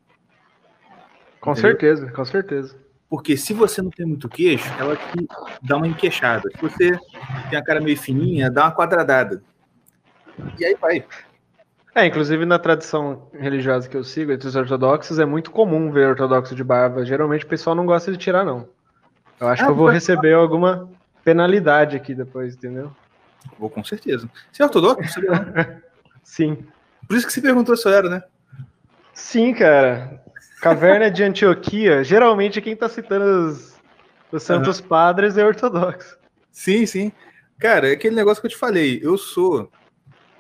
Com 1.40 1.52
entendeu? 1.52 1.72
certeza, 1.72 2.12
com 2.12 2.26
certeza. 2.26 2.76
Porque 3.10 3.38
se 3.38 3.54
você 3.54 3.82
não 3.82 3.92
tem 3.92 4.06
muito 4.06 4.30
queixo, 4.30 4.72
ela 4.80 4.96
te 4.96 5.28
dá 5.62 5.78
uma 5.78 5.88
enqueixada. 5.88 6.50
Se 6.56 6.62
você 6.62 6.98
tem 7.50 7.60
a 7.60 7.64
cara 7.64 7.82
meio 7.82 7.98
fininha, 7.98 8.50
dá 8.50 8.64
uma 8.64 8.72
quadradada. 8.76 9.44
E 10.58 10.66
aí 10.66 10.76
vai. 10.80 11.06
É, 11.96 12.08
inclusive 12.08 12.44
na 12.46 12.58
tradição 12.58 13.28
religiosa 13.34 13.88
que 13.88 13.96
eu 13.96 14.04
sigo, 14.04 14.32
entre 14.32 14.48
os 14.48 14.56
ortodoxos, 14.56 15.20
é 15.20 15.26
muito 15.26 15.52
comum 15.52 15.92
ver 15.92 16.08
ortodoxo 16.08 16.56
de 16.56 16.64
barba. 16.64 17.06
Geralmente 17.06 17.46
o 17.46 17.48
pessoal 17.48 17.76
não 17.76 17.86
gosta 17.86 18.12
de 18.12 18.18
tirar, 18.18 18.44
não. 18.44 18.68
Eu 19.40 19.48
acho 19.48 19.64
ah, 19.64 19.66
que 19.66 19.72
eu 19.72 19.76
vou 19.76 19.90
receber 19.90 20.34
alguma 20.34 20.90
penalidade 21.24 21.96
aqui 21.96 22.14
depois, 22.14 22.56
entendeu? 22.56 22.92
Vou 23.58 23.70
com 23.70 23.84
certeza. 23.84 24.30
Você 24.52 24.62
é 24.62 24.66
ortodoxo? 24.66 25.20
Sim. 26.24 26.66
Por 27.08 27.18
isso 27.18 27.28
que 27.28 27.34
você 27.34 27.42
perguntou 27.42 27.76
se 27.76 27.88
eu 27.88 27.94
era, 27.94 28.10
né? 28.10 28.24
Sim, 29.14 29.54
cara. 29.54 30.22
Caverna 30.62 31.12
de 31.12 31.24
Antioquia, 31.24 32.04
geralmente 32.04 32.62
quem 32.62 32.76
tá 32.76 32.88
citando 32.88 33.50
os, 33.50 33.76
os 34.32 34.44
Santos 34.44 34.80
uhum. 34.80 34.88
Padres 34.88 35.38
é 35.38 35.46
ortodoxo. 35.46 36.18
Sim, 36.52 36.86
sim. 36.86 37.12
Cara, 37.60 37.90
é 37.90 37.94
aquele 37.94 38.16
negócio 38.16 38.42
que 38.42 38.48
eu 38.48 38.52
te 38.52 38.58
falei. 38.58 39.00
Eu 39.04 39.18
sou. 39.18 39.70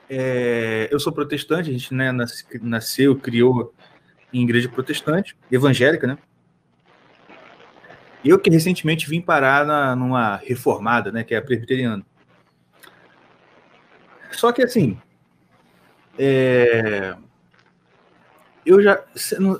É, 0.09 0.87
eu 0.91 0.99
sou 0.99 1.11
protestante, 1.11 1.69
a 1.69 1.73
gente 1.73 1.93
né, 1.93 2.11
nasceu, 2.61 3.15
criou 3.15 3.73
em 4.31 4.43
igreja 4.43 4.69
protestante, 4.69 5.35
evangélica, 5.51 6.07
né? 6.07 6.17
Eu 8.23 8.39
que 8.39 8.49
recentemente 8.49 9.09
vim 9.09 9.21
parar 9.21 9.65
na, 9.65 9.95
numa 9.95 10.37
reformada, 10.37 11.11
né, 11.11 11.23
que 11.23 11.35
é 11.35 11.37
a 11.37 11.41
presbiteriana. 11.41 12.05
Só 14.31 14.51
que 14.51 14.63
assim, 14.63 14.97
é, 16.17 17.15
eu 18.65 18.81
já 18.81 19.03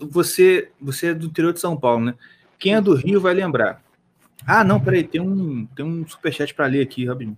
você 0.10 0.72
você 0.80 1.08
é 1.08 1.14
do 1.14 1.28
interior 1.28 1.54
de 1.54 1.60
São 1.60 1.78
Paulo, 1.78 2.06
né? 2.06 2.16
Quem 2.58 2.76
é 2.76 2.82
do 2.82 2.96
Rio 2.96 3.20
vai 3.20 3.34
lembrar. 3.34 3.84
Ah, 4.46 4.64
não, 4.64 4.80
peraí, 4.80 5.04
tem 5.04 5.22
um 5.22 5.66
tem 5.68 5.86
um 5.86 6.08
superchat 6.08 6.54
para 6.54 6.66
ler 6.66 6.82
aqui, 6.82 7.06
Rabinho. 7.06 7.38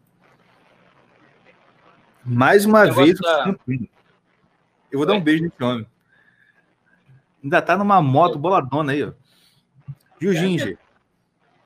Mais 2.23 2.65
uma 2.65 2.91
vez, 2.91 3.19
da... 3.19 3.55
Eu 4.91 4.99
vou 4.99 5.05
dar 5.05 5.13
um 5.13 5.21
beijo 5.21 5.43
nesse 5.43 5.63
homem. 5.63 5.85
Ainda 7.43 7.61
tá 7.61 7.77
numa 7.77 8.01
moto 8.01 8.39
boladona 8.39 8.93
aí, 8.93 9.03
ó. 9.03 9.11
Ginger. 10.19 10.79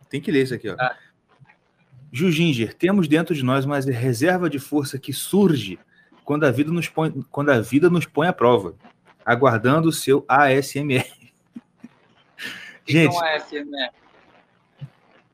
Tem 0.09 0.19
que 0.19 0.31
ler 0.31 0.43
isso 0.43 0.53
aqui, 0.53 0.69
ó. 0.69 0.75
Ah. 0.79 0.95
Ginger, 2.11 2.73
temos 2.73 3.07
dentro 3.07 3.35
de 3.35 3.43
nós 3.43 3.65
uma 3.65 3.79
reserva 3.79 4.49
de 4.49 4.57
força 4.57 4.97
que 4.97 5.13
surge 5.13 5.79
quando 6.25 6.45
a 6.45 6.51
vida 6.51 6.71
nos 6.71 6.89
põe, 6.89 7.11
quando 7.29 7.49
a 7.49 7.61
vida 7.61 7.89
nos 7.89 8.05
põe 8.05 8.27
à 8.27 8.33
prova, 8.33 8.75
aguardando 9.25 9.89
o 9.89 9.93
seu 9.93 10.25
ASMR. 10.27 11.05
Gente, 12.87 13.15
que 13.17 13.25
é 13.25 13.35
ASMR? 13.35 13.91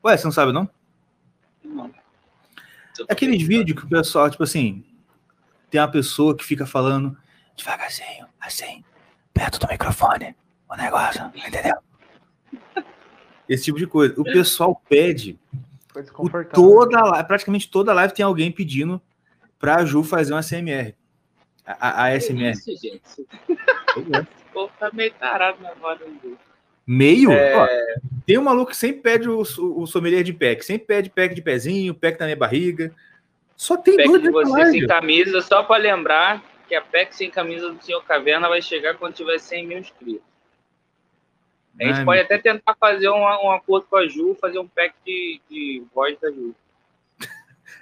Ué, 0.04 0.16
você 0.16 0.24
não 0.24 0.32
sabe 0.32 0.52
não? 0.52 0.68
Não. 1.64 1.90
Aqueles 3.08 3.42
vídeos 3.42 3.78
que 3.78 3.86
o 3.86 3.88
pessoal, 3.88 4.30
tipo 4.30 4.42
assim, 4.42 4.84
tem 5.70 5.80
uma 5.80 5.90
pessoa 5.90 6.36
que 6.36 6.44
fica 6.44 6.64
falando 6.64 7.16
devagarzinho, 7.56 8.26
assim, 8.40 8.84
perto 9.32 9.58
do 9.58 9.68
microfone, 9.68 10.36
o 10.68 10.76
negócio, 10.76 11.30
entendeu? 11.34 11.76
Esse 13.48 13.64
tipo 13.64 13.78
de 13.78 13.86
coisa. 13.86 14.14
O 14.20 14.24
pessoal 14.24 14.80
pede. 14.88 15.38
Toda 16.52 17.00
live, 17.00 17.26
praticamente 17.26 17.70
toda 17.70 17.92
live 17.92 18.12
tem 18.12 18.24
alguém 18.24 18.52
pedindo 18.52 19.00
pra 19.58 19.84
Ju 19.84 20.02
fazer 20.02 20.32
uma 20.34 20.42
CMR. 20.42 20.94
A, 21.64 21.88
a, 21.88 22.04
a 22.04 22.20
SMR. 22.20 22.52
Isso, 22.52 22.76
gente. 22.76 23.26
O 24.54 24.68
tá 24.78 24.90
meio 24.92 25.12
tarado 25.14 25.62
na 25.62 25.74
voz 25.74 25.98
do 25.98 26.38
Meio? 26.86 27.32
É... 27.32 27.56
Ó, 27.56 27.68
tem 28.24 28.38
um 28.38 28.42
maluco 28.42 28.70
que 28.70 28.76
sempre 28.76 29.02
pede 29.02 29.28
o, 29.28 29.42
o, 29.42 29.82
o 29.82 29.86
sommelier 29.86 30.22
de 30.22 30.32
pack. 30.32 30.64
Sempre 30.64 30.86
pede 30.86 31.10
pack 31.10 31.34
de 31.34 31.42
pezinho, 31.42 31.94
pack 31.94 32.18
na 32.20 32.26
minha 32.26 32.36
barriga. 32.36 32.94
Só 33.56 33.76
tem 33.76 33.96
pack 33.96 34.08
dois 34.08 34.22
de 34.22 34.30
você 34.30 34.50
live. 34.50 34.78
sem 34.78 34.86
camisa, 34.86 35.40
só 35.42 35.62
para 35.62 35.82
lembrar 35.82 36.44
que 36.68 36.74
a 36.74 36.82
pack 36.82 37.14
sem 37.14 37.30
camisa 37.30 37.70
do 37.70 37.82
Senhor 37.82 38.02
Caverna 38.04 38.48
vai 38.48 38.62
chegar 38.62 38.94
quando 38.94 39.14
tiver 39.14 39.38
100 39.38 39.66
mil 39.66 39.78
inscritos. 39.78 40.35
A 41.80 41.84
gente 41.84 41.98
Ai, 41.98 42.04
pode 42.04 42.20
até 42.20 42.38
tentar 42.38 42.74
fazer 42.80 43.08
um, 43.10 43.20
um, 43.20 43.50
acordo 43.52 43.86
com 43.88 43.96
a 43.96 44.08
Ju, 44.08 44.36
fazer 44.40 44.58
um 44.58 44.66
pack 44.66 44.94
de, 45.04 45.40
de 45.50 45.84
voz 45.94 46.18
da 46.20 46.30
Ju. 46.30 46.54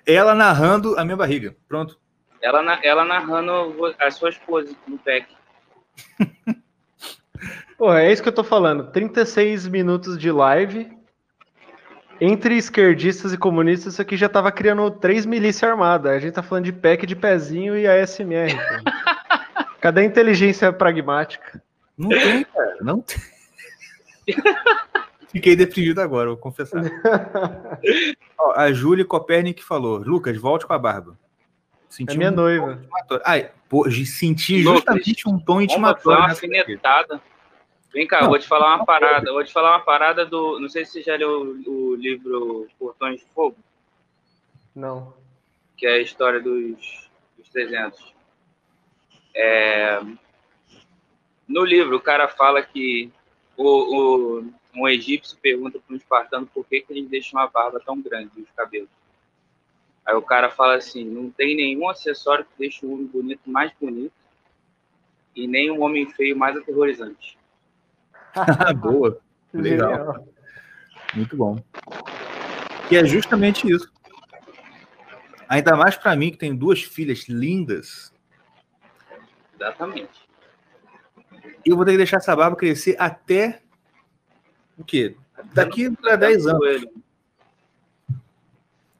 Ela 0.06 0.34
narrando 0.34 0.98
a 0.98 1.04
minha 1.04 1.16
barriga. 1.16 1.56
Pronto. 1.68 1.98
Ela, 2.42 2.78
ela 2.82 3.04
narrando 3.04 3.94
as 3.98 4.16
suas 4.16 4.36
poses 4.36 4.76
no 4.86 4.98
pack. 4.98 5.26
Pô, 7.78 7.92
é 7.92 8.12
isso 8.12 8.22
que 8.22 8.28
eu 8.28 8.34
tô 8.34 8.44
falando. 8.44 8.90
36 8.90 9.66
minutos 9.68 10.18
de 10.18 10.30
live. 10.30 10.92
Entre 12.20 12.56
esquerdistas 12.56 13.32
e 13.32 13.38
comunistas, 13.38 13.94
isso 13.94 14.02
aqui 14.02 14.16
já 14.16 14.28
tava 14.28 14.52
criando 14.52 14.88
três 14.90 15.26
milícias 15.26 15.70
armadas. 15.70 16.12
A 16.12 16.18
gente 16.18 16.34
tá 16.34 16.42
falando 16.42 16.64
de 16.64 16.72
PEC 16.72 17.06
de 17.06 17.16
pezinho 17.16 17.76
e 17.76 17.86
ASMR. 17.86 18.54
Cadê 19.80 20.02
a 20.02 20.04
inteligência 20.04 20.72
pragmática? 20.72 21.62
Não 21.98 22.08
tem, 22.08 22.44
cara. 22.44 22.76
Não 22.80 23.00
tem. 23.00 23.33
Fiquei 25.28 25.56
deprimido 25.56 26.00
agora, 26.00 26.28
vou 26.28 26.36
confessar. 26.36 26.82
Ó, 28.38 28.52
a 28.54 28.72
Júlia 28.72 29.04
Copernic 29.04 29.64
falou: 29.64 29.98
Lucas, 29.98 30.36
volte 30.36 30.64
com 30.64 30.72
a 30.72 30.78
barba. 30.78 31.18
Senti 31.88 32.14
é 32.14 32.16
minha 32.16 32.30
um 32.30 32.34
noiva. 32.34 32.82
Ai, 33.24 33.50
pô, 33.68 33.90
senti 33.90 34.62
justamente 34.62 35.28
um 35.28 35.38
tom 35.38 35.60
intimatório. 35.60 36.20
Uma 36.20 36.30
alfinetada. 36.30 37.20
Vem 37.92 38.06
cá, 38.06 38.22
não, 38.22 38.28
vou 38.28 38.38
te 38.38 38.48
falar 38.48 38.74
uma 38.74 38.84
parada. 38.84 39.32
Vou 39.32 39.44
te 39.44 39.52
falar 39.52 39.70
uma 39.76 39.84
parada 39.84 40.26
do. 40.26 40.58
Não 40.58 40.68
sei 40.68 40.84
se 40.84 40.92
você 40.92 41.02
já 41.02 41.16
leu 41.16 41.62
o, 41.66 41.70
o 41.70 41.94
livro 41.94 42.66
Portões 42.78 43.20
de 43.20 43.26
Fogo. 43.34 43.56
Não. 44.74 45.14
Que 45.76 45.86
é 45.86 45.94
a 45.94 46.00
história 46.00 46.40
dos, 46.40 47.08
dos 47.38 47.48
300. 47.50 48.12
É, 49.36 50.00
no 51.46 51.64
livro, 51.64 51.96
o 51.96 52.00
cara 52.00 52.28
fala 52.28 52.62
que 52.62 53.12
o, 53.56 54.38
o, 54.38 54.52
um 54.74 54.88
egípcio 54.88 55.38
pergunta 55.40 55.78
para 55.78 55.94
um 55.94 55.96
espartano 55.96 56.46
por 56.46 56.66
que, 56.66 56.80
que 56.80 56.92
eles 56.92 57.08
deixam 57.08 57.40
a 57.40 57.46
barba 57.46 57.80
tão 57.84 58.00
grande, 58.00 58.30
os 58.40 58.50
cabelos. 58.50 58.88
Aí 60.04 60.14
o 60.14 60.22
cara 60.22 60.50
fala 60.50 60.76
assim: 60.76 61.04
não 61.04 61.30
tem 61.30 61.56
nenhum 61.56 61.88
acessório 61.88 62.44
que 62.44 62.58
deixe 62.58 62.84
o 62.84 62.92
homem 62.92 63.06
bonito 63.06 63.48
mais 63.48 63.72
bonito 63.80 64.12
e 65.34 65.46
nem 65.46 65.70
um 65.70 65.82
homem 65.82 66.08
feio 66.10 66.36
mais 66.36 66.56
aterrorizante. 66.56 67.38
Boa. 68.80 69.18
Legal. 69.52 69.90
Legal. 69.90 70.28
Muito 71.14 71.36
bom. 71.36 71.62
Que 72.88 72.96
é 72.96 73.04
justamente 73.04 73.70
isso. 73.70 73.90
Ainda 75.48 75.76
mais 75.76 75.96
para 75.96 76.16
mim, 76.16 76.30
que 76.30 76.38
tenho 76.38 76.56
duas 76.56 76.82
filhas 76.82 77.28
lindas. 77.28 78.12
Exatamente. 79.54 80.23
E 81.64 81.70
eu 81.70 81.76
vou 81.76 81.84
ter 81.84 81.92
que 81.92 81.98
deixar 81.98 82.18
essa 82.18 82.34
barba 82.34 82.56
crescer 82.56 82.96
até 82.98 83.60
o 84.76 84.84
quê? 84.84 85.16
Daqui 85.52 85.90
para 85.90 86.16
10 86.16 86.46
anos. 86.46 86.86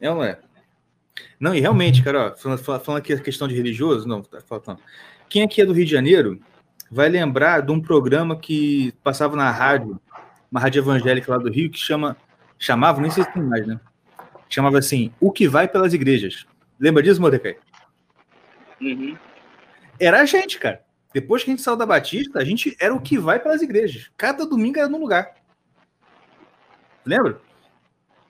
É 0.01 0.11
ou 0.11 0.17
não 0.17 0.25
é? 0.25 0.39
Não, 1.39 1.55
e 1.55 1.61
realmente, 1.61 2.03
cara, 2.03 2.33
ó, 2.33 2.37
falando, 2.37 2.59
falando 2.59 2.99
aqui 2.99 3.12
a 3.12 3.21
questão 3.21 3.47
de 3.49 3.55
religioso, 3.55 4.07
não, 4.07 4.23
tá 4.23 4.41
faltando. 4.41 4.81
Quem 5.29 5.43
aqui 5.43 5.61
é 5.61 5.67
do 5.67 5.73
Rio 5.73 5.85
de 5.85 5.91
Janeiro 5.91 6.41
vai 6.91 7.09
lembrar 7.09 7.61
de 7.61 7.73
um 7.73 7.81
programa 7.81 8.39
que 8.39 8.93
passava 9.03 9.37
na 9.37 9.51
rádio, 9.51 10.01
uma 10.51 10.61
rádio 10.61 10.81
evangélica 10.81 11.33
lá 11.33 11.39
do 11.39 11.51
Rio, 11.51 11.71
que 11.71 11.79
chama, 11.79 12.17
chamava, 12.59 13.01
nem 13.01 13.11
sei 13.11 13.25
se 13.25 13.33
tem 13.33 13.43
mais, 13.43 13.67
né? 13.67 13.81
Chamava 14.49 14.79
assim, 14.79 15.12
O 15.21 15.33
que 15.33 15.49
vai 15.49 15.67
pelas 15.67 15.93
igrejas. 15.93 16.47
Lembra 16.79 17.03
disso, 17.03 17.21
Mordecai? 17.21 17.57
Uhum. 18.81 19.17
Era 19.99 20.21
a 20.21 20.25
gente, 20.25 20.59
cara. 20.59 20.84
Depois 21.15 21.43
que 21.43 21.51
a 21.51 21.53
gente 21.53 21.62
saiu 21.62 21.77
da 21.77 21.87
Batista, 21.87 22.39
a 22.39 22.45
gente 22.45 22.77
era 22.79 22.95
o 22.95 23.01
que 23.01 23.17
vai 23.17 23.41
pelas 23.41 23.62
igrejas. 23.62 24.11
Cada 24.17 24.45
domingo 24.45 24.79
era 24.79 24.89
num 24.89 25.01
lugar. 25.01 25.35
Lembra? 27.07 27.41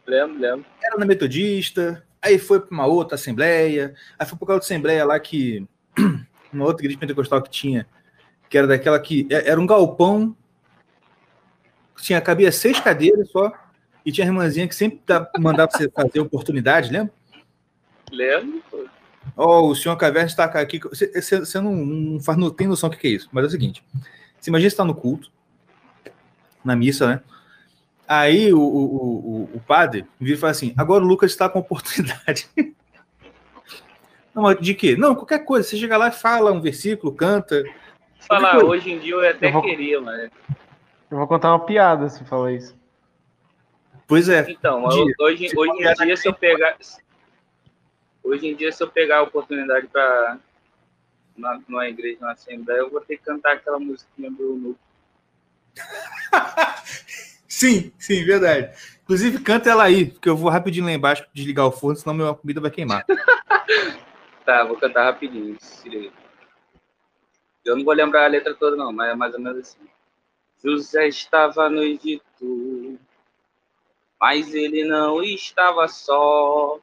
Lembro, 0.06 0.38
lembro. 0.38 0.66
Era 0.82 0.98
na 0.98 1.06
Metodista, 1.06 2.06
aí 2.22 2.38
foi 2.38 2.60
para 2.60 2.70
uma 2.70 2.86
outra 2.86 3.16
assembleia, 3.16 3.94
aí 4.18 4.26
foi 4.26 4.38
para 4.38 4.54
outra 4.54 4.66
assembleia 4.66 5.04
lá 5.04 5.18
que. 5.18 5.66
Uma 6.52 6.66
outra 6.66 6.82
igreja 6.82 7.00
pentecostal 7.00 7.42
que 7.42 7.50
tinha 7.50 7.84
que 8.54 8.58
era 8.58 8.68
daquela 8.68 9.00
que 9.00 9.26
é, 9.30 9.50
era 9.50 9.60
um 9.60 9.66
galpão, 9.66 10.36
tinha 12.00 12.20
cabia 12.20 12.52
seis 12.52 12.78
cadeiras 12.78 13.28
só, 13.30 13.52
e 14.06 14.12
tinha 14.12 14.24
a 14.24 14.28
irmãzinha 14.28 14.68
que 14.68 14.74
sempre 14.76 15.00
mandava 15.40 15.72
você 15.72 15.90
fazer 15.90 16.20
oportunidade, 16.20 16.92
lembra? 16.92 17.12
Lembro. 18.12 18.62
Ó, 19.36 19.60
oh, 19.60 19.70
o 19.70 19.74
senhor 19.74 19.96
Caverna 19.96 20.26
está 20.26 20.44
aqui. 20.44 20.78
Você, 20.78 21.40
você 21.40 21.60
não, 21.60 21.74
não, 21.74 22.20
faz, 22.20 22.38
não 22.38 22.50
tem 22.50 22.66
noção 22.66 22.88
do 22.88 22.96
que 22.96 23.06
é 23.06 23.10
isso, 23.10 23.28
mas 23.32 23.44
é 23.44 23.46
o 23.48 23.50
seguinte: 23.50 23.82
você 24.40 24.50
imagina 24.50 24.70
você 24.70 24.74
está 24.74 24.84
no 24.84 24.94
culto, 24.94 25.30
na 26.64 26.76
missa, 26.76 27.06
né? 27.06 27.20
Aí 28.06 28.52
o, 28.52 28.60
o, 28.60 28.84
o, 28.84 29.50
o 29.54 29.60
padre 29.66 30.06
vira 30.20 30.36
e 30.36 30.40
fala 30.40 30.50
assim: 30.50 30.74
agora 30.76 31.02
o 31.02 31.06
Lucas 31.06 31.30
está 31.30 31.48
com 31.48 31.58
oportunidade. 31.58 32.48
Não, 34.34 34.52
de 34.52 34.74
quê? 34.74 34.96
Não, 34.96 35.14
qualquer 35.14 35.44
coisa. 35.44 35.68
Você 35.68 35.76
chega 35.76 35.96
lá 35.96 36.08
e 36.08 36.12
fala 36.12 36.50
um 36.52 36.60
versículo, 36.60 37.14
canta, 37.14 37.62
falar, 38.18 38.64
hoje 38.64 38.90
em 38.90 38.98
dia 38.98 39.14
eu 39.14 39.30
até 39.30 39.48
eu 39.48 39.52
vou, 39.52 39.62
queria, 39.62 40.00
mas. 40.00 40.30
Eu 41.10 41.18
vou 41.18 41.26
contar 41.28 41.50
uma 41.50 41.64
piada 41.64 42.08
se 42.08 42.24
falar 42.24 42.52
isso. 42.52 42.76
Pois 44.06 44.28
é. 44.28 44.44
Então, 44.50 44.88
dia, 44.88 45.04
hoje, 45.20 45.50
hoje 45.56 45.72
em 45.72 46.04
dia, 46.04 46.16
se 46.16 46.28
eu 46.28 46.34
pegar. 46.34 46.76
Hoje 48.24 48.48
em 48.48 48.56
dia, 48.56 48.72
se 48.72 48.82
eu 48.82 48.88
pegar 48.88 49.18
a 49.18 49.22
oportunidade 49.22 49.86
para 49.86 50.38
na, 51.36 51.60
numa 51.68 51.88
igreja, 51.88 52.18
na 52.20 52.32
assembleia, 52.32 52.78
eu 52.78 52.90
vou 52.90 53.00
ter 53.00 53.18
que 53.18 53.24
cantar 53.24 53.52
aquela 53.52 53.78
musiquinha 53.78 54.30
do 54.30 54.54
Nuco. 54.56 54.80
sim, 57.46 57.92
sim, 57.98 58.24
verdade. 58.24 58.74
Inclusive, 59.02 59.40
canta 59.40 59.68
ela 59.68 59.84
aí, 59.84 60.06
porque 60.06 60.28
eu 60.28 60.36
vou 60.36 60.50
rapidinho 60.50 60.86
lá 60.86 60.92
embaixo 60.92 61.26
desligar 61.34 61.66
o 61.66 61.72
forno, 61.72 61.96
senão 61.96 62.14
minha 62.14 62.34
comida 62.34 62.60
vai 62.60 62.70
queimar. 62.70 63.04
tá, 64.46 64.64
vou 64.64 64.78
cantar 64.78 65.04
rapidinho. 65.04 65.58
Eu 67.64 67.76
não 67.76 67.84
vou 67.84 67.92
lembrar 67.92 68.24
a 68.24 68.28
letra 68.28 68.54
toda, 68.54 68.76
não, 68.76 68.92
mas 68.92 69.10
é 69.10 69.14
mais 69.14 69.34
ou 69.34 69.40
menos 69.40 69.58
assim. 69.58 69.86
José 70.62 71.08
estava 71.08 71.68
no 71.68 71.82
Egito, 71.82 72.98
mas 74.18 74.54
ele 74.54 74.84
não 74.84 75.22
estava 75.22 75.86
só. 75.88 76.80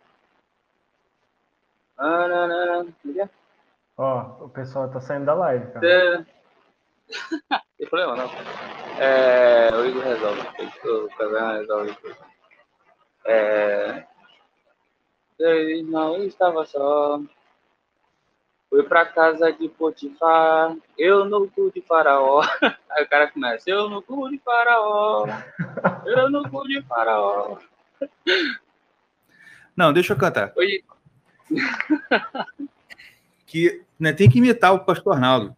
Ó, 3.98 4.38
oh, 4.42 4.46
o 4.46 4.50
pessoal 4.50 4.90
tá 4.90 5.00
saindo 5.00 5.26
da 5.26 5.36
live, 5.36 5.72
cara. 5.72 5.88
É... 5.88 6.26
tem 7.78 7.88
problema, 7.88 8.16
não. 8.16 8.30
É... 9.00 9.70
O 9.76 9.86
Igor 9.86 10.04
resolve. 10.04 10.42
O 10.84 11.10
Caverna 11.16 11.60
resolve. 11.60 11.96
É... 13.26 14.08
Ele 15.40 15.84
não 15.84 16.24
estava 16.24 16.66
só. 16.66 17.22
Fui 18.70 18.84
pra 18.84 19.06
casa 19.06 19.52
de 19.52 19.68
Potifar, 19.70 20.76
eu 20.98 21.26
no 21.26 21.48
cu 21.52 21.70
de 21.72 21.82
faraó. 21.82 22.42
Aí 22.90 23.04
o 23.04 23.10
cara 23.10 23.30
começa, 23.30 23.70
eu 23.70 23.90
no 23.90 24.02
cu 24.02 24.30
de 24.30 24.40
faraó, 24.40 25.28
eu 26.06 26.30
no 26.30 26.50
cu 26.50 26.66
de 26.68 26.82
faraó. 26.84 27.58
Não, 29.76 29.92
deixa 29.92 30.14
eu 30.14 30.18
cantar. 30.18 30.54
Oi. 30.56 30.84
Que 33.46 33.84
né, 34.00 34.14
tem 34.14 34.30
que 34.30 34.38
imitar 34.38 34.74
o 34.74 34.86
pastor 34.86 35.14
Arnaldo. 35.14 35.56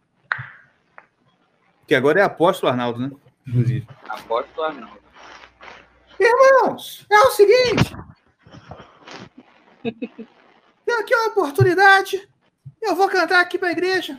Que 1.86 1.94
agora 1.94 2.20
é 2.20 2.22
apóstolo 2.22 2.70
Arnaldo, 2.70 3.00
né? 3.00 3.10
Inclusive. 3.46 3.86
Apóstolo 4.08 4.66
Arnaldo. 4.66 4.98
Irmãos, 6.18 7.06
é 7.10 7.18
o 7.20 7.30
seguinte. 7.30 7.96
Tem 9.82 10.94
aqui 11.00 11.14
uma 11.14 11.28
oportunidade. 11.28 12.28
Eu 12.80 12.96
vou 12.96 13.08
cantar 13.08 13.40
aqui 13.40 13.58
para 13.58 13.68
a 13.68 13.72
igreja. 13.72 14.18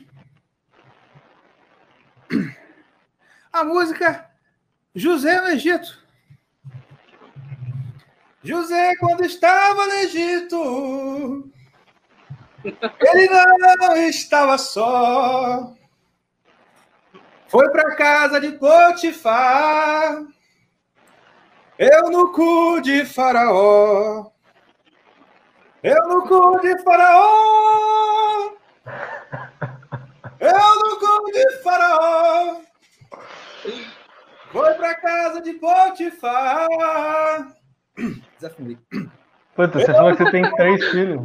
A 3.51 3.63
música 3.63 4.30
José 4.93 5.41
no 5.41 5.47
Egito. 5.47 6.03
José, 8.43 8.95
quando 8.97 9.26
estava 9.26 9.86
no 9.88 9.93
Egito, 9.93 11.51
ele 12.66 13.30
não 13.30 13.95
estava 13.97 14.57
só. 14.57 15.74
Foi 17.47 17.70
para 17.70 17.95
casa 17.95 18.39
de 18.39 18.51
Potifar, 18.53 20.26
eu 21.78 22.09
no 22.09 22.32
cu 22.32 22.80
de 22.80 23.05
Faraó. 23.05 24.32
Eu 25.84 26.07
no 26.07 26.22
cu 26.22 26.61
de 26.61 26.82
Faraó. 26.84 28.53
Eu 30.39 30.76
no 30.80 30.99
cu 30.99 31.32
de 31.34 31.57
Faraó. 31.61 32.61
Foi 34.53 34.74
para 34.76 34.95
casa 34.95 35.41
de 35.41 35.53
Potifar. 35.53 36.68
Desafundei. 38.39 38.78
Puta, 39.53 39.80
você 39.80 39.93
falou 39.93 40.16
que 40.16 40.24
você 40.24 40.32
tem 40.32 40.55
três 40.55 40.91
filhos. 40.91 41.22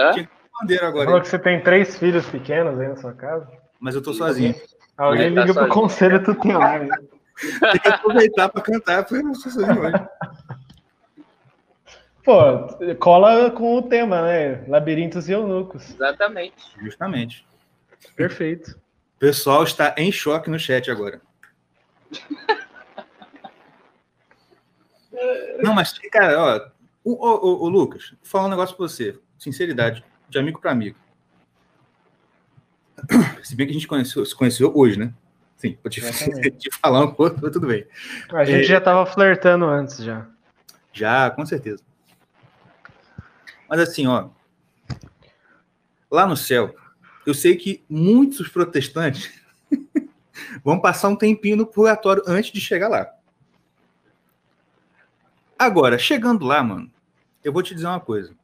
Hã? 0.00 0.12
Tinha 0.12 0.28
bandeira 0.60 0.82
Você 0.82 0.88
agora. 0.88 1.04
falou 1.06 1.20
que 1.20 1.28
você 1.28 1.38
tem 1.38 1.62
três 1.62 1.98
filhos 1.98 2.26
pequenos 2.26 2.78
aí 2.80 2.88
na 2.88 2.96
sua 2.96 3.12
casa? 3.12 3.46
Mas 3.78 3.94
eu 3.94 4.02
tô 4.02 4.12
sozinho. 4.14 4.54
Alguém 4.96 5.34
tá 5.34 5.40
liga 5.40 5.54
pro 5.54 5.54
sozinho. 5.54 5.68
conselho 5.74 6.22
tutelar. 6.24 6.80
Tem 7.72 7.80
que 7.80 7.88
aproveitar 7.88 8.48
para 8.50 8.60
cantar, 8.60 9.02
porque 9.04 9.16
eu 9.16 9.22
não 9.28 9.34
sou 9.34 9.50
sozinho 9.50 9.80
hoje. 9.80 9.94
Pô, 12.22 12.34
cola 12.98 13.50
com 13.50 13.78
o 13.78 13.82
tema, 13.82 14.20
né? 14.22 14.62
Labirintos 14.68 15.26
e 15.28 15.32
eunucos. 15.32 15.88
Exatamente. 15.94 16.54
Justamente. 16.78 17.46
Perfeito. 18.14 18.72
O 19.16 19.18
pessoal 19.18 19.64
está 19.64 19.94
em 19.96 20.12
choque 20.12 20.50
no 20.50 20.58
chat 20.58 20.90
agora. 20.90 21.20
Não, 25.62 25.74
mas, 25.74 25.98
cara, 26.10 26.38
ó, 26.40 26.60
o, 27.04 27.12
o, 27.12 27.46
o- 27.46 27.64
o 27.64 27.68
Lucas, 27.68 28.10
vou 28.10 28.18
falar 28.22 28.46
um 28.46 28.50
negócio 28.50 28.76
pra 28.76 28.86
você. 28.86 29.18
Sinceridade, 29.40 30.04
de 30.28 30.38
amigo 30.38 30.60
para 30.60 30.70
amigo. 30.70 30.98
Se 33.42 33.56
bem 33.56 33.66
que 33.66 33.70
a 33.70 33.74
gente 33.74 33.88
conheceu, 33.88 34.22
se 34.26 34.36
conheceu 34.36 34.70
hoje, 34.76 34.98
né? 34.98 35.14
Sim, 35.56 35.78
pra 35.82 35.90
te, 35.90 36.00
te 36.58 36.70
falar 36.78 37.02
um 37.06 37.14
pouco, 37.14 37.38
mas 37.42 37.50
tudo 37.50 37.66
bem. 37.66 37.86
A 38.30 38.44
gente 38.44 38.64
É. 38.64 38.68
já 38.68 38.78
tava 38.82 39.06
flertando 39.06 39.64
antes 39.64 39.96
já. 40.04 40.28
Já, 40.92 41.30
com 41.30 41.46
certeza. 41.46 41.82
Mas 43.66 43.80
assim, 43.80 44.06
ó. 44.06 44.28
Lá 46.10 46.26
no 46.26 46.36
céu, 46.36 46.74
eu 47.24 47.32
sei 47.32 47.56
que 47.56 47.82
muitos 47.88 48.46
protestantes 48.48 49.32
vão 50.62 50.78
passar 50.78 51.08
um 51.08 51.16
tempinho 51.16 51.56
no 51.56 51.66
purgatório 51.66 52.22
antes 52.26 52.52
de 52.52 52.60
chegar 52.60 52.88
lá. 52.88 53.10
Agora, 55.58 55.98
chegando 55.98 56.44
lá, 56.44 56.62
mano, 56.62 56.90
eu 57.42 57.52
vou 57.54 57.62
te 57.62 57.74
dizer 57.74 57.86
uma 57.86 58.00
coisa. 58.00 58.34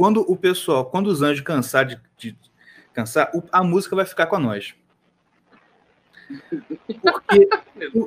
Quando 0.00 0.22
o 0.26 0.34
pessoal, 0.34 0.86
quando 0.86 1.08
os 1.08 1.20
anjos 1.20 1.44
cansar 1.44 1.84
de, 1.84 2.00
de 2.16 2.34
cansar, 2.94 3.30
o- 3.34 3.42
a 3.52 3.62
música 3.62 3.94
vai 3.94 4.06
ficar 4.06 4.24
com 4.28 4.38
nós. 4.38 4.74
Porque 7.02 7.46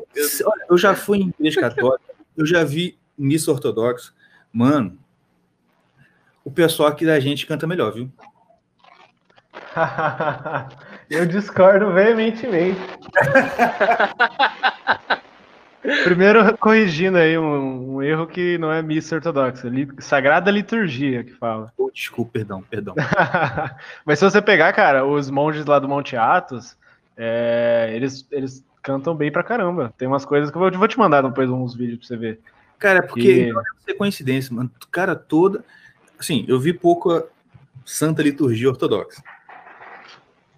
se- 0.27 0.43
olha, 0.43 0.65
eu 0.71 0.75
já 0.75 0.95
fui 0.95 1.19
em 1.19 1.31
igreja 1.37 1.61
católica, 1.61 2.03
eu 2.35 2.47
já 2.47 2.63
vi 2.63 2.97
missa 3.15 3.51
ortodoxa. 3.51 4.11
Mano, 4.51 4.97
o 6.43 6.49
pessoal 6.49 6.89
aqui 6.89 7.05
da 7.05 7.19
gente 7.19 7.45
canta 7.45 7.67
melhor, 7.67 7.93
viu? 7.93 8.11
Eu 11.11 11.27
discordo 11.27 11.93
veementemente. 11.93 12.79
Primeiro, 16.05 16.57
corrigindo 16.57 17.17
aí 17.17 17.37
um, 17.37 17.95
um 17.95 18.01
erro 18.01 18.25
que 18.25 18.57
não 18.57 18.71
é 18.71 18.81
missa 18.81 19.15
ortodoxa, 19.15 19.67
li- 19.67 19.89
sagrada 19.99 20.49
liturgia 20.49 21.23
que 21.23 21.33
fala. 21.33 21.73
Oh, 21.77 21.91
desculpa, 21.91 22.31
perdão, 22.33 22.61
perdão. 22.61 22.95
Mas 24.05 24.19
se 24.19 24.25
você 24.25 24.41
pegar, 24.41 24.71
cara, 24.73 25.05
os 25.05 25.29
monges 25.29 25.65
lá 25.65 25.79
do 25.79 25.89
Monte 25.89 26.15
Athos, 26.15 26.77
é, 27.17 27.91
eles, 27.93 28.25
eles 28.31 28.63
cantam 28.81 29.13
bem 29.13 29.29
pra 29.31 29.43
caramba. 29.43 29.93
Tem 29.97 30.07
umas 30.07 30.23
coisas 30.23 30.49
que 30.49 30.55
eu 30.57 30.61
vou, 30.61 30.71
vou 30.71 30.87
te 30.87 30.97
mandar 30.97 31.21
depois 31.21 31.49
uns 31.49 31.75
vídeos 31.75 31.99
pra 31.99 32.07
você 32.07 32.17
ver. 32.17 32.39
Cara, 32.79 32.99
é 32.99 33.01
porque 33.01 33.47
E- 33.47 33.51
não 33.51 33.61
deve 33.61 33.75
ser 33.85 33.93
coincidência, 33.95 34.55
mano. 34.55 34.71
Cara, 34.89 35.15
toda. 35.15 35.63
Assim, 36.17 36.45
eu 36.47 36.59
vi 36.59 36.71
pouca 36.73 37.25
santa 37.85 38.23
liturgia 38.23 38.69
ortodoxa. 38.69 39.21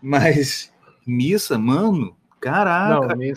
Mas 0.01 0.71
missa, 1.05 1.57
mano, 1.57 2.15
caraca. 2.39 3.15
não, 3.15 3.21
é, 3.21 3.31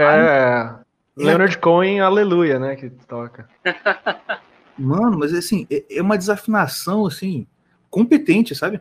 é 0.00 0.83
Leonard 1.16 1.58
Cohen, 1.58 2.00
aleluia, 2.00 2.58
né, 2.58 2.74
que 2.76 2.90
toca. 2.90 3.48
Mano, 4.76 5.18
mas 5.18 5.32
assim, 5.32 5.66
é, 5.70 5.84
é 5.98 6.02
uma 6.02 6.18
desafinação, 6.18 7.06
assim, 7.06 7.46
competente, 7.88 8.54
sabe? 8.54 8.80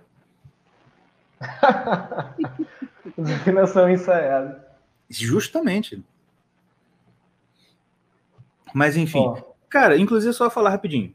Desafinação 3.17 3.89
ensaiada. 3.89 4.65
Justamente. 5.09 6.03
Mas 8.73 8.97
enfim. 8.97 9.23
Cara, 9.69 9.97
inclusive 9.97 10.33
só 10.33 10.49
falar 10.49 10.71
rapidinho. 10.71 11.13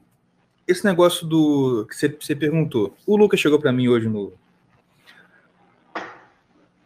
Esse 0.66 0.84
negócio 0.84 1.26
do 1.26 1.86
que 1.88 1.96
você- 1.96 2.36
perguntou. 2.36 2.94
O 3.06 3.16
Lucas 3.16 3.40
chegou 3.40 3.58
pra 3.58 3.72
mim 3.72 3.88
hoje 3.88 4.08
no 4.08 4.32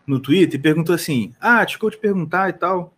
no 0.07 0.18
Twitter 0.20 0.59
e 0.59 0.62
perguntou 0.62 0.95
assim: 0.95 1.35
"Ah, 1.41 1.64
desculpa 1.64 1.97
te 1.97 2.01
perguntar 2.01 2.49
e 2.49 2.53
tal. 2.55 2.95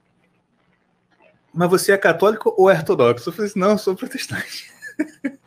Mas 1.55 1.70
você 1.70 1.92
é 1.92 1.96
católico 1.96 2.55
ou 2.57 2.70
é 2.70 2.74
ortodoxo?" 2.74 3.28
Eu 3.28 3.32
falei 3.32 3.50
assim: 3.50 3.59
"Não, 3.59 3.70
eu 3.70 3.78
sou 3.78 3.94
protestante." 3.94 4.72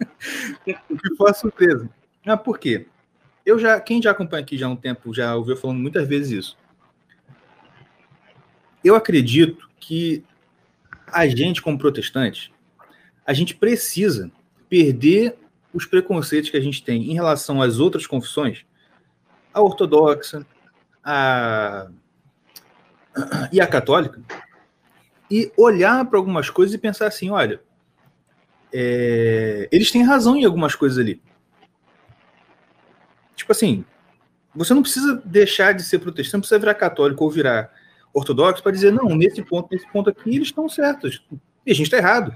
Que 0.66 0.76
foi 1.16 1.28
uma 1.28 1.34
surpresa. 1.34 1.90
Ah, 2.26 2.36
por 2.36 2.60
quê? 2.60 2.88
Eu 3.46 3.58
já, 3.58 3.80
quem 3.80 4.02
já 4.02 4.12
acompanha 4.12 4.44
aqui 4.44 4.58
já 4.58 4.68
há 4.68 4.70
um 4.70 4.76
tempo 4.76 5.14
já 5.14 5.34
ouviu 5.36 5.56
falando 5.56 5.80
muitas 5.80 6.06
vezes 6.06 6.32
isso. 6.32 6.58
Eu 8.84 8.96
acredito 8.96 9.70
que 9.80 10.26
a 11.08 11.26
gente 11.28 11.62
como 11.62 11.78
protestante 11.78 12.52
a 13.28 13.34
gente 13.34 13.54
precisa 13.54 14.32
perder 14.70 15.38
os 15.74 15.86
preconceitos 15.86 16.50
que 16.50 16.56
a 16.56 16.62
gente 16.62 16.82
tem 16.82 17.12
em 17.12 17.14
relação 17.14 17.62
às 17.62 17.78
outras 17.78 18.08
confissões, 18.08 18.66
a 19.54 19.62
ortodoxa, 19.62 20.46
a 21.04 21.90
e 23.52 23.60
a 23.60 23.68
católica, 23.68 24.22
e 25.30 25.52
olhar 25.58 26.06
para 26.06 26.18
algumas 26.18 26.50
coisas 26.50 26.74
e 26.74 26.78
pensar 26.78 27.08
assim, 27.08 27.30
olha, 27.30 27.62
é, 28.72 29.68
eles 29.72 29.92
têm 29.92 30.04
razão 30.04 30.36
em 30.36 30.46
algumas 30.46 30.76
coisas 30.76 30.98
ali. 30.98 31.22
Tipo 33.36 33.52
assim, 33.52 33.86
você 34.56 34.74
não 34.74 34.82
precisa 34.82 35.22
deixar 35.24 35.74
de 35.74 35.84
ser 35.84 36.00
protestante, 36.00 36.34
não 36.34 36.40
precisa 36.42 36.60
virar 36.60 36.74
católico 36.74 37.24
ou 37.24 37.30
virar 37.30 37.72
ortodoxo 38.14 38.64
para 38.64 38.72
dizer, 38.72 38.92
não, 38.92 39.16
nesse 39.16 39.44
ponto, 39.44 39.70
nesse 39.72 39.88
ponto 39.92 40.10
aqui, 40.10 40.36
eles 40.36 40.48
estão 40.48 40.68
certos. 40.68 41.24
E 41.66 41.72
a 41.72 41.76
gente 41.76 41.86
está 41.86 41.98
errado. 41.98 42.34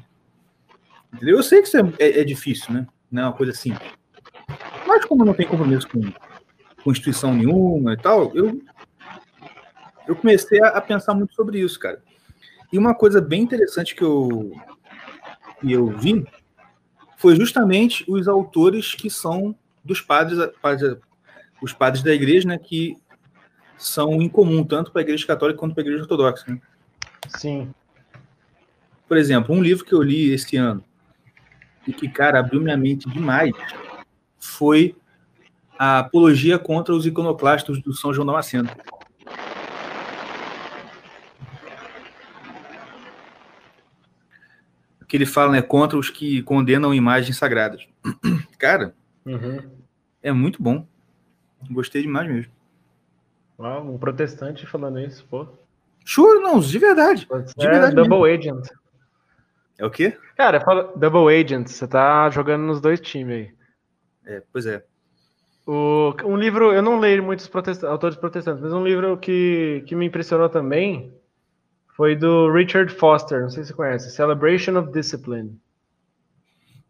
Entendeu? 1.13 1.37
Eu 1.37 1.43
sei 1.43 1.61
que 1.61 1.67
isso 1.67 1.77
é, 1.77 1.93
é- 1.99 2.19
é 2.21 2.23
difícil, 2.23 2.73
né? 2.73 2.87
Não 3.11 3.23
é 3.23 3.25
uma 3.25 3.33
coisa 3.33 3.53
simples. 3.53 3.91
Mas 4.87 5.05
como 5.05 5.25
não 5.25 5.33
tenho 5.33 5.49
compromisso 5.49 5.87
com, 5.87 6.91
instituição 6.91 7.33
nenhuma 7.33 7.93
e 7.93 7.97
tal, 7.97 8.31
eu, 8.35 8.61
eu 10.07 10.15
comecei 10.15 10.61
a, 10.63 10.69
a 10.69 10.81
pensar 10.81 11.13
muito 11.13 11.33
sobre 11.33 11.59
isso, 11.59 11.79
cara. 11.79 12.01
E 12.71 12.77
uma 12.77 12.95
coisa 12.95 13.19
bem 13.19 13.41
interessante 13.41 13.95
que 13.95 14.03
eu, 14.03 14.51
que 15.59 15.71
eu 15.71 15.87
vi 15.87 16.25
foi 17.17 17.35
justamente 17.35 18.03
os 18.07 18.27
autores 18.27 18.95
que 18.95 19.09
são 19.09 19.55
dos 19.83 20.01
padres, 20.01 20.39
os 21.61 21.73
padres 21.73 22.03
da 22.03 22.13
igreja, 22.13 22.47
né? 22.47 22.57
Que 22.57 22.97
são 23.77 24.21
em 24.21 24.29
comum, 24.29 24.63
tanto 24.63 24.91
para 24.91 25.01
a 25.01 25.03
igreja 25.03 25.25
católica 25.25 25.59
quanto 25.59 25.73
para 25.73 25.81
a 25.81 25.85
igreja 25.85 26.03
ortodoxa. 26.03 26.45
né? 26.47 26.61
sim. 27.37 27.73
Por 29.07 29.17
exemplo, 29.17 29.53
um 29.53 29.61
livro 29.61 29.83
que 29.83 29.93
eu 29.93 30.01
li 30.01 30.31
esse 30.31 30.55
ano 30.55 30.83
e 31.85 31.91
que, 31.91 32.07
cara, 32.07 32.39
abriu 32.39 32.61
minha 32.61 32.77
mente 32.77 33.09
demais 33.09 33.51
foi 34.39 34.95
a 35.77 35.99
Apologia 35.99 36.59
contra 36.59 36.93
os 36.93 37.05
Iconoclastos 37.05 37.81
do 37.81 37.93
São 37.93 38.13
João 38.13 38.25
Damasceno. 38.25 38.69
Que 45.11 45.17
ele 45.17 45.25
fala, 45.25 45.51
né, 45.51 45.61
contra 45.61 45.97
os 45.97 46.09
que 46.09 46.41
condenam 46.43 46.93
imagens 46.93 47.35
sagradas. 47.37 47.85
Cara, 48.57 48.95
Uhum. 49.25 49.59
é 50.23 50.31
muito 50.31 50.63
bom. 50.63 50.87
Gostei 51.69 52.01
demais 52.01 52.29
mesmo. 52.31 52.49
um 53.59 53.97
protestante 53.97 54.65
falando 54.65 55.01
isso, 55.01 55.27
pô. 55.29 55.45
Sure, 56.05 56.39
não, 56.39 56.61
de 56.61 56.79
verdade. 56.79 57.27
De 57.57 57.67
é 57.67 57.69
verdade 57.69 57.93
double 57.93 58.21
mesmo. 58.21 58.53
agent. 58.55 58.67
É 59.77 59.85
o 59.85 59.91
quê? 59.91 60.17
Cara, 60.37 60.61
fala 60.61 60.93
double 60.95 61.27
agent, 61.35 61.67
você 61.67 61.85
tá 61.85 62.29
jogando 62.29 62.61
nos 62.61 62.79
dois 62.79 63.01
times 63.01 63.35
aí. 63.35 63.53
É, 64.25 64.43
pois 64.53 64.65
é. 64.65 64.81
O, 65.67 66.15
um 66.23 66.37
livro, 66.37 66.71
eu 66.71 66.81
não 66.81 66.97
leio 66.99 67.21
muitos 67.21 67.49
protest, 67.49 67.83
autores 67.83 68.15
protestantes, 68.15 68.63
mas 68.63 68.71
um 68.71 68.83
livro 68.85 69.17
que, 69.17 69.83
que 69.87 69.93
me 69.93 70.05
impressionou 70.05 70.47
também 70.47 71.13
foi 71.95 72.15
do 72.15 72.51
Richard 72.51 72.93
Foster, 72.93 73.41
não 73.41 73.49
sei 73.49 73.63
se 73.63 73.69
você 73.69 73.75
conhece, 73.75 74.11
Celebration 74.11 74.77
of 74.77 74.91
Discipline. 74.91 75.57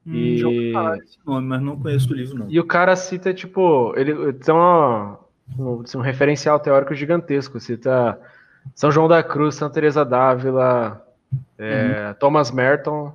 Hum, 0.06 0.14
e... 0.14 0.38
Já 0.38 0.48
ouvi 0.48 0.72
falar 0.72 0.98
esse 0.98 1.18
nome, 1.26 1.48
mas 1.48 1.62
não 1.62 1.80
conheço 1.80 2.12
o 2.12 2.16
livro, 2.16 2.40
não. 2.40 2.50
E 2.50 2.60
o 2.60 2.66
cara 2.66 2.96
cita, 2.96 3.34
tipo, 3.34 3.94
ele 3.96 4.34
tem 4.34 4.54
uma, 4.54 5.20
um, 5.58 5.84
um 5.96 6.02
referencial 6.02 6.60
teórico 6.60 6.94
gigantesco, 6.94 7.60
cita 7.60 8.20
São 8.76 8.92
João 8.92 9.08
da 9.08 9.24
Cruz, 9.24 9.56
Santa 9.56 9.74
Teresa 9.74 10.06
d'Ávila, 10.06 11.06
é, 11.58 12.08
uhum. 12.08 12.14
Thomas 12.16 12.52
Merton, 12.52 13.14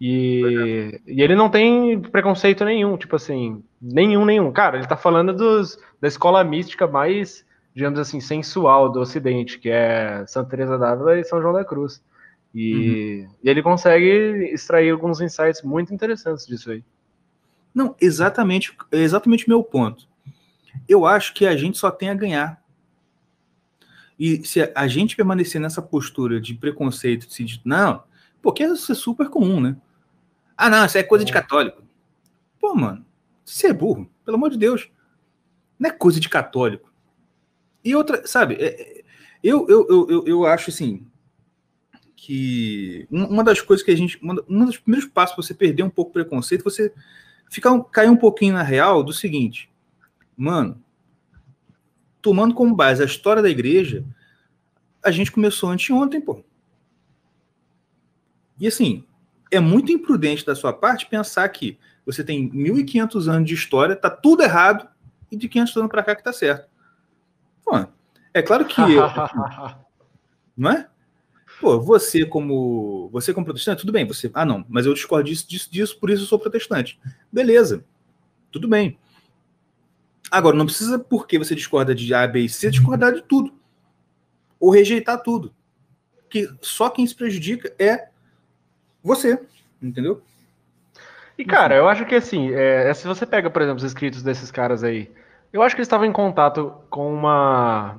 e, 0.00 1.00
e, 1.06 1.22
ele 1.22 1.34
não 1.34 1.48
tem 1.48 1.98
preconceito 1.98 2.64
nenhum, 2.64 2.96
tipo 2.98 3.16
assim, 3.16 3.62
nenhum, 3.80 4.26
nenhum. 4.26 4.52
Cara, 4.52 4.76
ele 4.76 4.86
tá 4.86 4.96
falando 4.96 5.32
dos, 5.32 5.78
da 6.00 6.06
escola 6.06 6.44
mística 6.44 6.86
mais, 6.86 7.45
digamos 7.76 7.98
assim, 7.98 8.22
sensual 8.22 8.90
do 8.90 9.00
Ocidente, 9.00 9.58
que 9.58 9.68
é 9.68 10.24
Santa 10.26 10.48
Teresa 10.48 10.78
d'Ávila 10.78 11.20
e 11.20 11.24
São 11.24 11.42
João 11.42 11.52
da 11.52 11.62
Cruz. 11.62 12.02
E, 12.54 13.26
uhum. 13.26 13.34
e, 13.44 13.50
ele 13.50 13.62
consegue 13.62 14.50
extrair 14.50 14.90
alguns 14.90 15.20
insights 15.20 15.60
muito 15.60 15.92
interessantes 15.92 16.46
disso 16.46 16.70
aí. 16.70 16.82
Não, 17.74 17.94
exatamente, 18.00 18.74
exatamente 18.90 19.46
o 19.46 19.50
meu 19.50 19.62
ponto. 19.62 20.08
Eu 20.88 21.04
acho 21.04 21.34
que 21.34 21.46
a 21.46 21.54
gente 21.54 21.76
só 21.76 21.90
tem 21.90 22.08
a 22.08 22.14
ganhar. 22.14 22.62
E 24.18 24.42
se 24.46 24.72
a 24.74 24.86
gente 24.86 25.14
permanecer 25.14 25.60
nessa 25.60 25.82
postura 25.82 26.40
de 26.40 26.54
preconceito, 26.54 27.28
de 27.28 27.60
não, 27.62 28.02
porque 28.40 28.64
isso 28.64 28.90
é 28.90 28.94
super 28.94 29.28
comum, 29.28 29.60
né? 29.60 29.76
Ah, 30.56 30.70
não, 30.70 30.86
isso 30.86 30.96
é 30.96 31.02
coisa 31.02 31.26
de 31.26 31.30
é. 31.30 31.34
católico. 31.34 31.82
Pô, 32.58 32.74
mano, 32.74 33.04
você 33.44 33.66
é 33.66 33.72
burro, 33.74 34.10
pelo 34.24 34.38
amor 34.38 34.48
de 34.48 34.56
Deus. 34.56 34.88
Não 35.78 35.90
é 35.90 35.92
coisa 35.92 36.18
de 36.18 36.30
católico. 36.30 36.85
E 37.86 37.94
outra, 37.94 38.26
sabe, 38.26 38.56
é, 38.56 39.04
eu, 39.44 39.64
eu, 39.68 40.06
eu, 40.10 40.24
eu 40.26 40.44
acho 40.44 40.70
assim 40.70 41.06
que 42.16 43.06
uma 43.08 43.44
das 43.44 43.60
coisas 43.60 43.86
que 43.86 43.92
a 43.92 43.96
gente. 43.96 44.18
Um 44.48 44.64
dos 44.64 44.76
primeiros 44.76 45.08
passos 45.08 45.36
para 45.36 45.44
você 45.44 45.54
perder 45.54 45.84
um 45.84 45.90
pouco 45.90 46.10
o 46.10 46.12
preconceito, 46.12 46.64
você 46.64 46.92
ficar, 47.48 47.78
cair 47.84 48.10
um 48.10 48.16
pouquinho 48.16 48.54
na 48.54 48.64
real 48.64 49.04
do 49.04 49.12
seguinte, 49.12 49.70
mano, 50.36 50.82
tomando 52.20 52.56
como 52.56 52.74
base 52.74 53.04
a 53.04 53.06
história 53.06 53.40
da 53.40 53.48
igreja, 53.48 54.04
a 55.00 55.12
gente 55.12 55.30
começou 55.30 55.70
anteontem, 55.70 56.20
pô. 56.20 56.42
E 58.58 58.66
assim, 58.66 59.04
é 59.48 59.60
muito 59.60 59.92
imprudente 59.92 60.44
da 60.44 60.56
sua 60.56 60.72
parte 60.72 61.06
pensar 61.06 61.48
que 61.50 61.78
você 62.04 62.24
tem 62.24 62.50
1.500 62.50 63.28
anos 63.28 63.48
de 63.48 63.54
história, 63.54 63.94
tá 63.94 64.10
tudo 64.10 64.42
errado, 64.42 64.88
e 65.30 65.36
de 65.36 65.48
500 65.48 65.76
anos 65.76 65.90
para 65.90 66.02
cá 66.02 66.16
que 66.16 66.24
tá 66.24 66.32
certo. 66.32 66.75
Pô, 67.66 67.84
é 68.32 68.40
claro 68.40 68.64
que. 68.64 68.80
não 70.56 70.70
é? 70.70 70.88
Pô, 71.60 71.80
você 71.80 72.24
como 72.24 73.08
você 73.10 73.34
como 73.34 73.44
protestante, 73.44 73.80
tudo 73.80 73.92
bem, 73.92 74.06
você. 74.06 74.30
Ah, 74.32 74.44
não, 74.44 74.64
mas 74.68 74.86
eu 74.86 74.94
discordo 74.94 75.28
disso, 75.28 75.48
disso, 75.48 75.70
disso, 75.70 75.98
por 75.98 76.08
isso 76.08 76.22
eu 76.22 76.26
sou 76.26 76.38
protestante. 76.38 76.98
Beleza. 77.32 77.84
Tudo 78.52 78.68
bem. 78.68 78.96
Agora, 80.30 80.56
não 80.56 80.66
precisa, 80.66 80.98
porque 80.98 81.38
você 81.38 81.54
discorda 81.54 81.94
de 81.94 82.12
A, 82.14 82.26
B 82.26 82.40
e 82.40 82.48
C, 82.48 82.70
discordar 82.70 83.12
de 83.12 83.22
tudo. 83.22 83.52
Ou 84.60 84.70
rejeitar 84.70 85.22
tudo. 85.22 85.54
Que 86.30 86.48
só 86.60 86.88
quem 86.88 87.06
se 87.06 87.14
prejudica 87.14 87.74
é 87.78 88.08
você, 89.02 89.40
entendeu? 89.82 90.22
E, 91.38 91.44
cara, 91.44 91.76
eu 91.76 91.88
acho 91.88 92.06
que 92.06 92.14
assim, 92.14 92.52
é, 92.52 92.92
se 92.94 93.06
você 93.06 93.26
pega, 93.26 93.50
por 93.50 93.62
exemplo, 93.62 93.78
os 93.78 93.84
escritos 93.84 94.22
desses 94.22 94.50
caras 94.50 94.82
aí, 94.82 95.10
eu 95.52 95.62
acho 95.62 95.74
que 95.74 95.80
eles 95.80 95.86
estavam 95.86 96.06
em 96.06 96.12
contato 96.12 96.72
com 96.90 97.12
uma. 97.12 97.98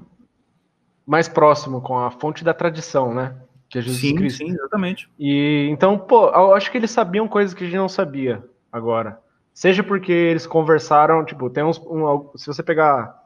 mais 1.06 1.28
próximo 1.28 1.82
com 1.82 1.98
a 1.98 2.12
fonte 2.12 2.44
da 2.44 2.54
tradição, 2.54 3.14
né? 3.14 3.36
Que 3.70 3.80
é 3.80 3.82
Jesus 3.82 4.02
sim, 4.02 4.16
Cristo. 4.16 4.38
Sim, 4.38 4.52
exatamente. 4.52 5.10
E 5.20 5.68
então, 5.70 5.98
pô, 5.98 6.30
eu 6.30 6.54
acho 6.54 6.72
que 6.72 6.78
eles 6.78 6.92
sabiam 6.92 7.28
coisas 7.28 7.54
que 7.54 7.64
a 7.64 7.68
gente 7.68 7.78
não 7.78 7.90
sabia 7.90 8.44
agora. 8.72 9.20
Seja 9.54 9.84
porque 9.84 10.12
eles 10.12 10.46
conversaram, 10.46 11.26
tipo, 11.26 11.50
tem 11.50 11.64
uns. 11.64 11.80
Um, 11.80 12.30
se 12.36 12.48
você 12.48 12.62
pegar 12.62 13.24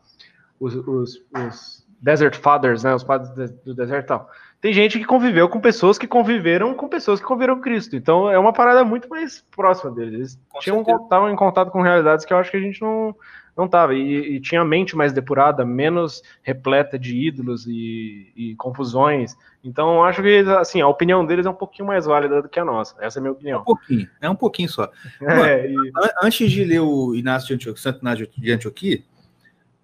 os, 0.59 0.75
os, 0.75 1.21
os 1.35 1.87
Desert 2.01 2.37
Fathers, 2.37 2.83
né? 2.83 2.95
Os 2.95 3.03
padres 3.03 3.51
do 3.63 3.75
deserto 3.75 4.05
e 4.05 4.07
tal 4.07 4.29
tem 4.61 4.71
gente 4.71 4.99
que 4.99 5.05
conviveu 5.05 5.49
com 5.49 5.59
pessoas 5.59 5.97
que 5.97 6.07
conviveram 6.07 6.75
com 6.75 6.87
pessoas 6.87 7.19
que 7.19 7.25
conviveram 7.25 7.55
com 7.55 7.61
Cristo. 7.61 7.95
Então 7.95 8.29
é 8.29 8.37
uma 8.37 8.53
parada 8.53 8.85
muito 8.85 9.09
mais 9.09 9.43
próxima 9.55 9.89
deles. 9.89 10.13
Eles 10.13 10.39
tinham, 10.59 10.81
estavam 10.81 11.31
em 11.31 11.35
contato 11.35 11.71
com 11.71 11.81
realidades 11.81 12.23
que 12.23 12.31
eu 12.31 12.37
acho 12.37 12.51
que 12.51 12.57
a 12.57 12.61
gente 12.61 12.79
não 12.79 13.15
não 13.61 13.67
estava. 13.67 13.93
E, 13.93 14.35
e, 14.35 14.39
tinha 14.39 14.61
a 14.61 14.65
mente 14.65 14.95
mais 14.95 15.13
depurada, 15.13 15.63
menos 15.63 16.21
repleta 16.41 16.97
de 16.97 17.15
ídolos 17.15 17.65
e, 17.67 18.31
e 18.35 18.55
confusões. 18.55 19.35
Então 19.63 20.03
acho 20.03 20.21
que 20.21 20.39
assim, 20.59 20.81
a 20.81 20.87
opinião 20.87 21.25
deles 21.25 21.45
é 21.45 21.49
um 21.49 21.55
pouquinho 21.55 21.87
mais 21.87 22.05
válida 22.05 22.41
do 22.41 22.49
que 22.49 22.59
a 22.59 22.65
nossa. 22.65 22.95
Essa 22.99 23.17
é 23.17 23.19
a 23.19 23.21
minha 23.21 23.31
opinião. 23.31 23.59
É 23.59 23.61
um 23.61 23.65
pouquinho, 23.65 24.09
é 24.21 24.29
um 24.29 24.35
pouquinho 24.35 24.69
só. 24.69 24.91
É, 25.21 25.67
e... 25.69 25.75
Antes 26.21 26.51
de 26.51 26.63
ler 26.63 26.81
o 26.81 27.15
Inácio 27.15 27.47
de 27.47 27.53
Antioquia, 27.53 27.81
Santo 27.81 28.01
Inácio 28.01 28.27
de 28.37 28.51
Antioquia, 28.51 29.03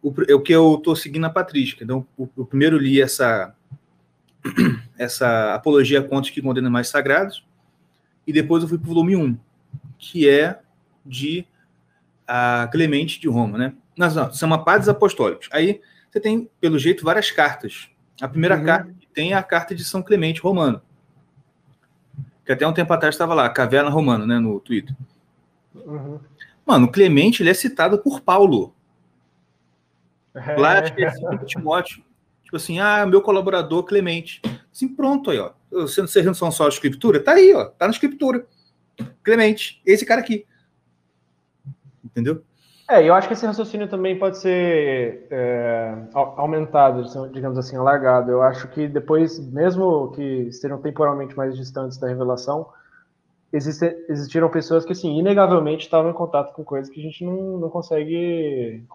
o, 0.02 0.10
o 0.10 0.42
que 0.42 0.54
eu 0.54 0.76
estou 0.76 0.96
seguindo 0.96 1.26
a 1.26 1.30
patrística. 1.30 1.84
Então, 1.84 2.06
o, 2.18 2.28
o 2.36 2.46
primeiro 2.46 2.78
li 2.78 3.02
essa 3.02 3.56
essa 4.98 5.54
apologia 5.54 6.00
a 6.00 6.04
contos 6.04 6.30
que 6.30 6.42
condenam 6.42 6.72
mais 6.72 6.88
sagrados, 6.88 7.46
e 8.26 8.34
depois 8.34 8.64
eu 8.64 8.70
fui 8.70 8.78
para 8.78 8.86
o 8.86 8.94
volume 8.94 9.16
1, 9.16 9.38
que 9.98 10.28
é 10.28 10.60
de 11.06 11.46
a 12.28 12.68
Clemente 12.72 13.20
de 13.20 13.28
Roma, 13.28 13.58
né? 13.58 13.74
Não, 13.98 14.14
não, 14.14 14.34
são 14.34 14.64
Padres 14.64 14.90
Apostólicos. 14.90 15.48
Aí 15.52 15.82
você 16.12 16.20
tem, 16.20 16.50
pelo 16.60 16.78
jeito, 16.78 17.06
várias 17.06 17.32
cartas. 17.32 17.90
A 18.22 18.28
primeira 18.28 18.58
uhum. 18.58 18.66
carta 18.66 18.96
tem 19.14 19.34
a 19.34 19.42
carta 19.42 19.74
de 19.74 19.84
São 19.84 20.02
Clemente 20.02 20.42
Romano, 20.42 20.82
que 22.46 22.52
até 22.52 22.68
um 22.68 22.74
tempo 22.74 22.92
atrás 22.94 23.16
estava 23.16 23.34
lá, 23.34 23.50
Caverna 23.50 23.90
Romana, 23.90 24.26
né, 24.26 24.40
no 24.40 24.60
Twitter. 24.60 24.96
Uhum. 25.74 26.20
Mano, 26.66 26.92
Clemente 26.92 27.42
ele 27.42 27.50
é 27.50 27.54
citado 27.54 27.98
por 28.00 28.22
Paulo. 28.22 28.74
É. 30.36 30.56
Lá, 30.58 30.80
acho 30.80 30.94
que 30.94 31.04
é 31.04 31.12
Timóteo. 31.46 32.04
Tipo 32.44 32.58
assim, 32.58 32.80
ah, 32.80 33.06
meu 33.06 33.22
colaborador 33.22 33.84
Clemente. 33.84 34.42
Assim, 34.74 34.88
pronto 34.88 35.32
aí, 35.32 35.40
ó. 35.40 35.52
Vocês 35.70 36.26
não 36.26 36.34
são 36.34 36.52
só 36.52 36.66
a 36.66 36.70
escritura? 36.70 37.20
Tá 37.22 37.34
aí, 37.34 37.54
ó. 37.54 37.66
Tá 37.66 37.86
na 37.86 37.92
escritura. 37.92 38.46
Clemente, 39.24 39.82
esse 39.86 40.06
cara 40.06 40.22
aqui. 40.22 40.46
Entendeu? 42.08 42.42
É, 42.90 43.04
eu 43.04 43.14
acho 43.14 43.28
que 43.28 43.34
esse 43.34 43.46
raciocínio 43.46 43.90
também 43.90 44.18
pode 44.18 44.38
ser 44.38 45.28
é, 45.30 45.94
aumentado, 46.14 47.04
digamos 47.34 47.58
assim, 47.58 47.76
alargado. 47.76 48.32
Eu 48.32 48.42
acho 48.42 48.70
que 48.70 48.88
depois, 48.88 49.46
mesmo 49.52 50.12
que 50.12 50.22
estejam 50.22 50.82
temporalmente 50.82 51.36
mais 51.36 51.56
distantes 51.58 51.98
da 51.98 52.08
revelação, 52.08 52.70
existe, 53.52 53.86
existiram 54.08 54.50
pessoas 54.50 54.86
que, 54.86 54.94
assim, 54.94 55.20
inegavelmente 55.20 55.84
estavam 55.84 56.12
em 56.12 56.14
contato 56.14 56.54
com 56.54 56.64
coisas 56.64 56.90
que 56.90 57.02
a 57.02 57.04
gente 57.04 57.26
não, 57.26 57.58
não 57.58 57.70
consegue 57.70 58.86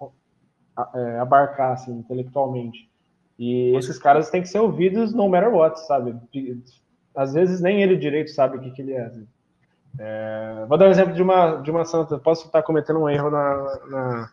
é, 0.94 1.18
abarcar, 1.18 1.72
assim, 1.72 1.92
intelectualmente. 1.92 2.90
E 3.38 3.76
esses 3.76 3.98
caras 3.98 4.30
têm 4.30 4.40
que 4.40 4.48
ser 4.48 4.60
ouvidos 4.60 5.12
no 5.12 5.28
matter 5.28 5.52
what, 5.52 5.78
sabe? 5.86 6.16
Às 7.14 7.34
vezes 7.34 7.60
nem 7.60 7.82
ele 7.82 7.96
direito 7.96 8.30
sabe 8.30 8.56
o 8.56 8.60
que, 8.60 8.70
que 8.70 8.80
ele 8.80 8.94
é. 8.94 9.12
É. 9.98 10.64
Vou 10.68 10.78
dar 10.78 10.86
um 10.86 10.90
exemplo 10.90 11.14
de 11.14 11.22
uma, 11.22 11.56
de 11.56 11.70
uma 11.70 11.84
santa. 11.84 12.18
Posso 12.18 12.46
estar 12.46 12.62
cometendo 12.62 13.00
um 13.00 13.08
erro 13.08 13.30
na, 13.30 13.78
na, 13.88 14.30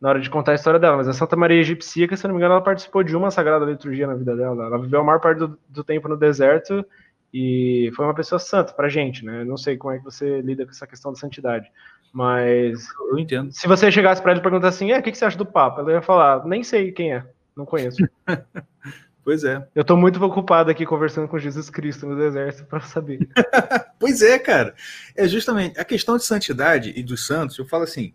na, 0.00 0.08
hora 0.08 0.20
de 0.20 0.30
contar 0.30 0.52
a 0.52 0.54
história 0.54 0.80
dela, 0.80 0.96
mas 0.96 1.08
a 1.08 1.12
Santa 1.12 1.36
Maria 1.36 1.60
Egipcia, 1.60 2.16
se 2.16 2.24
não 2.24 2.34
me 2.34 2.38
engano, 2.38 2.54
ela 2.54 2.62
participou 2.62 3.02
de 3.02 3.16
uma 3.16 3.30
sagrada 3.30 3.64
liturgia 3.64 4.06
na 4.06 4.14
vida 4.14 4.36
dela. 4.36 4.66
Ela 4.66 4.78
viveu 4.80 5.00
a 5.00 5.04
maior 5.04 5.20
parte 5.20 5.38
do, 5.38 5.58
do 5.68 5.84
tempo 5.84 6.08
no 6.08 6.16
deserto 6.16 6.84
e 7.32 7.90
foi 7.96 8.04
uma 8.04 8.14
pessoa 8.14 8.38
santa 8.38 8.72
pra 8.72 8.88
gente, 8.88 9.24
né? 9.24 9.42
não 9.44 9.56
sei 9.56 9.76
como 9.78 9.94
é 9.94 9.98
que 9.98 10.04
você 10.04 10.42
lida 10.42 10.64
com 10.64 10.70
essa 10.70 10.86
questão 10.86 11.12
da 11.12 11.18
santidade. 11.18 11.70
Mas. 12.12 12.86
Eu 13.10 13.18
entendo. 13.18 13.50
Se 13.52 13.66
você 13.66 13.90
chegasse 13.90 14.20
para 14.20 14.32
ele 14.32 14.40
e 14.40 14.42
perguntar 14.42 14.68
assim, 14.68 14.92
é, 14.92 14.98
o 14.98 15.02
que, 15.02 15.10
que 15.10 15.16
você 15.16 15.24
acha 15.24 15.38
do 15.38 15.46
Papa? 15.46 15.80
Ela 15.80 15.92
ia 15.92 16.02
falar, 16.02 16.44
nem 16.44 16.62
sei 16.62 16.92
quem 16.92 17.14
é. 17.14 17.24
Não 17.56 17.64
conheço. 17.64 18.06
pois 19.24 19.44
é. 19.44 19.66
Eu 19.74 19.84
tô 19.84 19.96
muito 19.96 20.22
ocupado 20.24 20.70
aqui 20.70 20.84
conversando 20.86 21.28
com 21.28 21.38
Jesus 21.38 21.70
Cristo 21.70 22.06
no 22.06 22.16
deserto 22.16 22.64
para 22.66 22.80
saber. 22.80 23.28
pois 23.98 24.22
é, 24.22 24.38
cara. 24.38 24.74
É 25.16 25.26
justamente 25.26 25.78
a 25.78 25.84
questão 25.84 26.16
de 26.16 26.24
santidade 26.24 26.92
e 26.96 27.02
dos 27.02 27.26
santos. 27.26 27.58
Eu 27.58 27.66
falo 27.66 27.84
assim, 27.84 28.14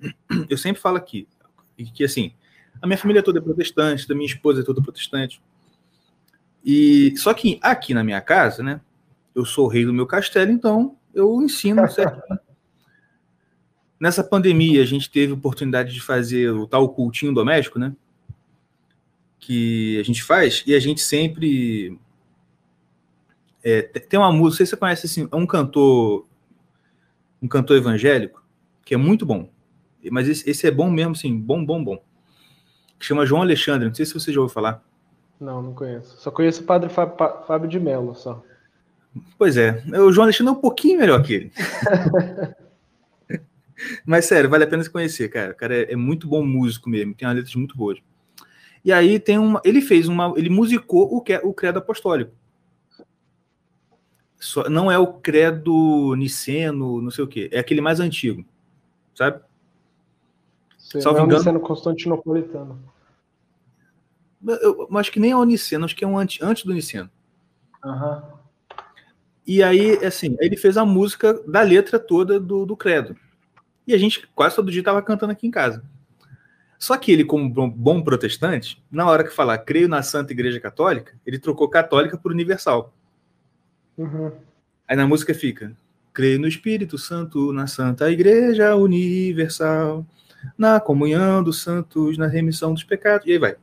eu 0.48 0.56
sempre 0.56 0.80
falo 0.80 0.96
aqui 0.96 1.28
que 1.94 2.04
assim, 2.04 2.32
a 2.80 2.86
minha 2.86 2.98
família 2.98 3.22
toda 3.22 3.38
é 3.38 3.42
protestante, 3.42 4.08
da 4.08 4.14
minha 4.14 4.26
esposa 4.26 4.60
é 4.60 4.64
toda 4.64 4.82
protestante. 4.82 5.40
E 6.64 7.14
só 7.16 7.32
que 7.32 7.58
aqui 7.62 7.94
na 7.94 8.04
minha 8.04 8.20
casa, 8.20 8.62
né? 8.62 8.80
Eu 9.34 9.44
sou 9.44 9.66
o 9.66 9.68
rei 9.68 9.84
do 9.84 9.94
meu 9.94 10.06
castelo, 10.06 10.50
então 10.50 10.96
eu 11.14 11.40
ensino 11.42 11.86
certinho. 11.90 12.38
Nessa 14.00 14.22
pandemia, 14.22 14.82
a 14.82 14.86
gente 14.86 15.10
teve 15.10 15.32
oportunidade 15.32 15.92
de 15.92 16.00
fazer 16.00 16.50
o 16.50 16.66
tal 16.66 16.88
cultinho 16.88 17.34
doméstico, 17.34 17.78
né? 17.78 17.94
Que 19.38 19.98
a 20.00 20.02
gente 20.02 20.22
faz 20.22 20.62
e 20.66 20.74
a 20.74 20.80
gente 20.80 21.00
sempre 21.00 21.98
é, 23.62 23.82
tem 23.82 24.18
uma 24.18 24.32
música, 24.32 24.44
não 24.44 24.56
sei 24.56 24.66
se 24.66 24.70
você 24.70 24.76
conhece 24.76 25.06
assim, 25.06 25.28
é 25.30 25.36
um 25.36 25.46
cantor 25.46 26.26
um 27.40 27.48
cantor 27.48 27.76
evangélico 27.76 28.44
que 28.84 28.94
é 28.94 28.96
muito 28.96 29.24
bom, 29.24 29.50
mas 30.10 30.28
esse, 30.28 30.48
esse 30.48 30.66
é 30.66 30.70
bom 30.70 30.90
mesmo, 30.90 31.14
sim, 31.14 31.38
bom, 31.38 31.64
bom, 31.64 31.82
bom. 31.82 32.02
Que 32.98 33.04
chama 33.06 33.26
João 33.26 33.42
Alexandre, 33.42 33.86
não 33.86 33.94
sei 33.94 34.06
se 34.06 34.14
você 34.14 34.32
já 34.32 34.40
ouviu 34.40 34.52
falar. 34.52 34.82
Não, 35.40 35.62
não 35.62 35.72
conheço. 35.74 36.16
Só 36.18 36.30
conheço 36.30 36.62
o 36.62 36.64
Padre 36.64 36.88
Fábio 36.88 37.68
de 37.68 37.78
Mello, 37.78 38.14
só. 38.14 38.42
Pois 39.36 39.56
é, 39.56 39.82
o 39.88 40.12
João 40.12 40.24
Alexandre 40.24 40.52
é 40.54 40.56
um 40.56 40.60
pouquinho 40.60 40.98
melhor 40.98 41.22
que 41.22 41.34
ele. 41.34 41.52
Mas 44.04 44.24
sério, 44.24 44.50
vale 44.50 44.64
a 44.64 44.66
pena 44.66 44.82
se 44.82 44.90
conhecer, 44.90 45.28
cara. 45.28 45.52
O 45.52 45.54
cara 45.54 45.74
é, 45.74 45.92
é, 45.92 45.96
muito 45.96 46.26
bom 46.26 46.44
músico 46.44 46.90
mesmo, 46.90 47.14
tem 47.14 47.26
uma 47.26 47.34
letras 47.34 47.54
muito 47.54 47.76
boas. 47.76 47.98
E 48.88 48.92
aí 48.92 49.20
tem 49.20 49.38
uma. 49.38 49.60
Ele 49.66 49.82
fez 49.82 50.08
uma. 50.08 50.32
Ele 50.34 50.48
musicou 50.48 51.14
o, 51.14 51.18
o 51.18 51.52
credo 51.52 51.78
apostólico. 51.78 52.32
Só, 54.40 54.66
não 54.70 54.90
é 54.90 54.96
o 54.96 55.12
credo 55.12 56.14
niceno, 56.16 57.02
não 57.02 57.10
sei 57.10 57.22
o 57.22 57.28
quê. 57.28 57.50
É 57.52 57.58
aquele 57.58 57.82
mais 57.82 58.00
antigo. 58.00 58.42
Sabe? 59.14 59.42
Sim, 60.78 61.02
Salvo 61.02 61.18
é 61.18 61.20
o 61.20 61.24
engano, 61.26 61.38
niceno 61.38 61.60
constantinopolitano. 61.60 62.82
Eu, 64.46 64.88
eu, 64.90 64.96
acho 64.96 65.12
que 65.12 65.20
nem 65.20 65.32
é 65.32 65.36
o 65.36 65.44
niceno, 65.44 65.84
acho 65.84 65.94
que 65.94 66.02
é 66.02 66.08
um 66.08 66.16
antes, 66.16 66.40
antes 66.40 66.64
do 66.64 66.72
niceno. 66.72 67.10
Uhum. 67.84 68.22
E 69.46 69.62
aí, 69.62 70.02
assim, 70.02 70.34
ele 70.40 70.56
fez 70.56 70.78
a 70.78 70.86
música 70.86 71.34
da 71.46 71.60
letra 71.60 71.98
toda 71.98 72.40
do, 72.40 72.64
do 72.64 72.74
credo. 72.74 73.14
E 73.86 73.92
a 73.92 73.98
gente 73.98 74.26
quase 74.28 74.56
todo 74.56 74.72
dia 74.72 74.80
estava 74.80 75.02
cantando 75.02 75.32
aqui 75.32 75.46
em 75.46 75.50
casa. 75.50 75.84
Só 76.78 76.96
que 76.96 77.10
ele, 77.10 77.24
como 77.24 77.48
bom 77.48 78.00
protestante, 78.00 78.80
na 78.90 79.04
hora 79.06 79.24
que 79.24 79.34
falar 79.34 79.58
creio 79.58 79.88
na 79.88 80.00
Santa 80.02 80.32
Igreja 80.32 80.60
Católica, 80.60 81.18
ele 81.26 81.38
trocou 81.38 81.68
católica 81.68 82.16
por 82.16 82.30
universal. 82.30 82.94
Uhum. 83.96 84.30
Aí 84.86 84.96
na 84.96 85.06
música 85.06 85.34
fica: 85.34 85.72
creio 86.12 86.38
no 86.38 86.46
Espírito 86.46 86.96
Santo, 86.96 87.52
na 87.52 87.66
Santa 87.66 88.08
Igreja 88.10 88.76
Universal, 88.76 90.06
na 90.56 90.78
comunhão 90.78 91.42
dos 91.42 91.62
santos, 91.62 92.16
na 92.16 92.28
remissão 92.28 92.72
dos 92.72 92.84
pecados. 92.84 93.26
E 93.26 93.32
aí 93.32 93.38
vai. 93.38 93.56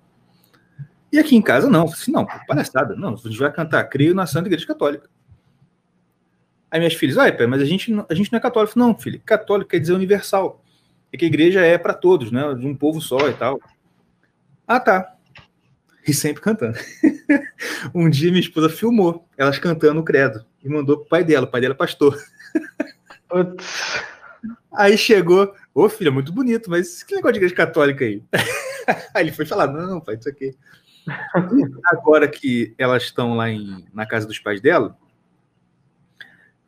E 1.11 1.17
aqui 1.17 1.37
em 1.37 1.41
casa, 1.41 1.69
não. 1.69 1.85
Assim, 1.85 2.11
não, 2.11 2.27
palhaçada. 2.45 2.97
Não, 2.97 3.13
a 3.13 3.15
gente 3.15 3.39
vai 3.39 3.51
cantar 3.51 3.85
creio 3.85 4.13
na 4.13 4.27
Santa 4.27 4.49
Igreja 4.49 4.67
Católica. 4.67 5.09
Aí 6.69 6.79
minhas 6.79 6.95
filhas, 6.95 7.17
ai, 7.17 7.33
mas 7.47 7.61
a 7.61 7.65
gente, 7.65 7.93
a 8.09 8.13
gente 8.13 8.29
não 8.29 8.37
é 8.37 8.41
católico. 8.41 8.77
Não, 8.77 8.93
filho, 8.97 9.21
católico 9.25 9.69
quer 9.69 9.79
dizer 9.79 9.93
universal. 9.93 10.61
É 11.15 11.17
que 11.17 11.23
a 11.23 11.29
igreja 11.29 11.61
é 11.61 11.77
para 11.77 11.93
todos, 11.93 12.29
né? 12.29 12.53
De 12.55 12.67
um 12.67 12.75
povo 12.75 12.99
só 12.99 13.29
e 13.29 13.33
tal. 13.33 13.57
Ah, 14.67 14.81
tá. 14.81 15.15
E 16.05 16.13
sempre 16.13 16.41
cantando. 16.41 16.77
um 17.95 18.09
dia 18.09 18.29
minha 18.31 18.41
esposa 18.41 18.67
filmou 18.67 19.25
elas 19.37 19.57
cantando 19.57 20.01
o 20.01 20.03
credo 20.03 20.45
e 20.61 20.67
mandou 20.67 20.97
pro 20.97 21.07
pai 21.07 21.23
dela. 21.23 21.45
O 21.45 21.49
pai 21.49 21.61
dela 21.61 21.73
é 21.73 21.77
pastor. 21.77 22.21
aí 24.75 24.97
chegou, 24.97 25.55
ô 25.73 25.87
filha, 25.87 26.11
muito 26.11 26.33
bonito, 26.33 26.69
mas 26.69 27.01
que 27.01 27.15
negócio 27.15 27.31
de 27.31 27.39
igreja 27.39 27.55
católica 27.55 28.03
aí? 28.03 28.21
aí 29.15 29.23
ele 29.23 29.31
foi 29.31 29.45
falar, 29.45 29.67
não, 29.67 30.01
pai, 30.01 30.15
isso 30.15 30.27
aqui. 30.27 30.53
agora 31.85 32.27
que 32.27 32.75
elas 32.77 33.03
estão 33.03 33.37
lá 33.37 33.49
em, 33.49 33.85
na 33.93 34.05
casa 34.05 34.27
dos 34.27 34.37
pais 34.37 34.59
dela, 34.59 34.97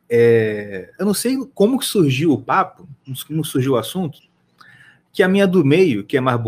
é, 0.08 0.90
eu 0.98 1.04
não 1.04 1.12
sei 1.12 1.36
como 1.52 1.78
que 1.78 1.84
surgiu 1.84 2.32
o 2.32 2.42
papo, 2.42 2.88
como 3.26 3.44
surgiu 3.44 3.72
o 3.72 3.76
assunto, 3.76 4.27
que 5.18 5.22
a 5.24 5.28
minha 5.28 5.48
do 5.48 5.64
meio, 5.64 6.04
que 6.04 6.16
é 6.16 6.20
mais 6.20 6.40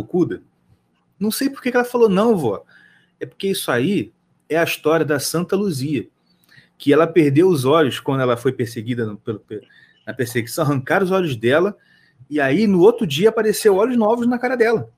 não 1.18 1.32
sei 1.32 1.50
por 1.50 1.60
que 1.60 1.70
ela 1.74 1.84
falou, 1.84 2.08
não, 2.08 2.36
vó. 2.36 2.64
É 3.18 3.26
porque 3.26 3.48
isso 3.48 3.68
aí 3.68 4.12
é 4.48 4.56
a 4.56 4.62
história 4.62 5.04
da 5.04 5.18
Santa 5.18 5.56
Luzia, 5.56 6.06
que 6.78 6.92
ela 6.92 7.04
perdeu 7.04 7.48
os 7.48 7.64
olhos 7.64 7.98
quando 7.98 8.20
ela 8.20 8.36
foi 8.36 8.52
perseguida 8.52 9.04
no, 9.04 9.16
pelo, 9.16 9.42
na 10.06 10.14
perseguição, 10.14 10.64
arrancaram 10.64 11.04
os 11.04 11.10
olhos 11.10 11.34
dela, 11.34 11.76
e 12.30 12.40
aí 12.40 12.68
no 12.68 12.78
outro 12.78 13.04
dia 13.04 13.30
apareceu 13.30 13.74
olhos 13.74 13.96
novos 13.96 14.28
na 14.28 14.38
cara 14.38 14.56
dela. 14.56 14.88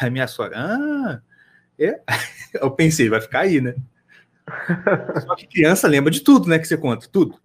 A 0.00 0.08
minha 0.08 0.26
sogra, 0.26 0.56
ah, 0.58 1.20
é? 1.78 2.00
Eu 2.62 2.70
pensei, 2.70 3.10
vai 3.10 3.20
ficar 3.20 3.40
aí, 3.40 3.60
né? 3.60 3.74
Só 5.26 5.36
que 5.36 5.46
criança 5.46 5.86
lembra 5.86 6.10
de 6.10 6.20
tudo, 6.20 6.48
né? 6.48 6.58
Que 6.58 6.66
você 6.66 6.78
conta, 6.78 7.06
tudo. 7.12 7.38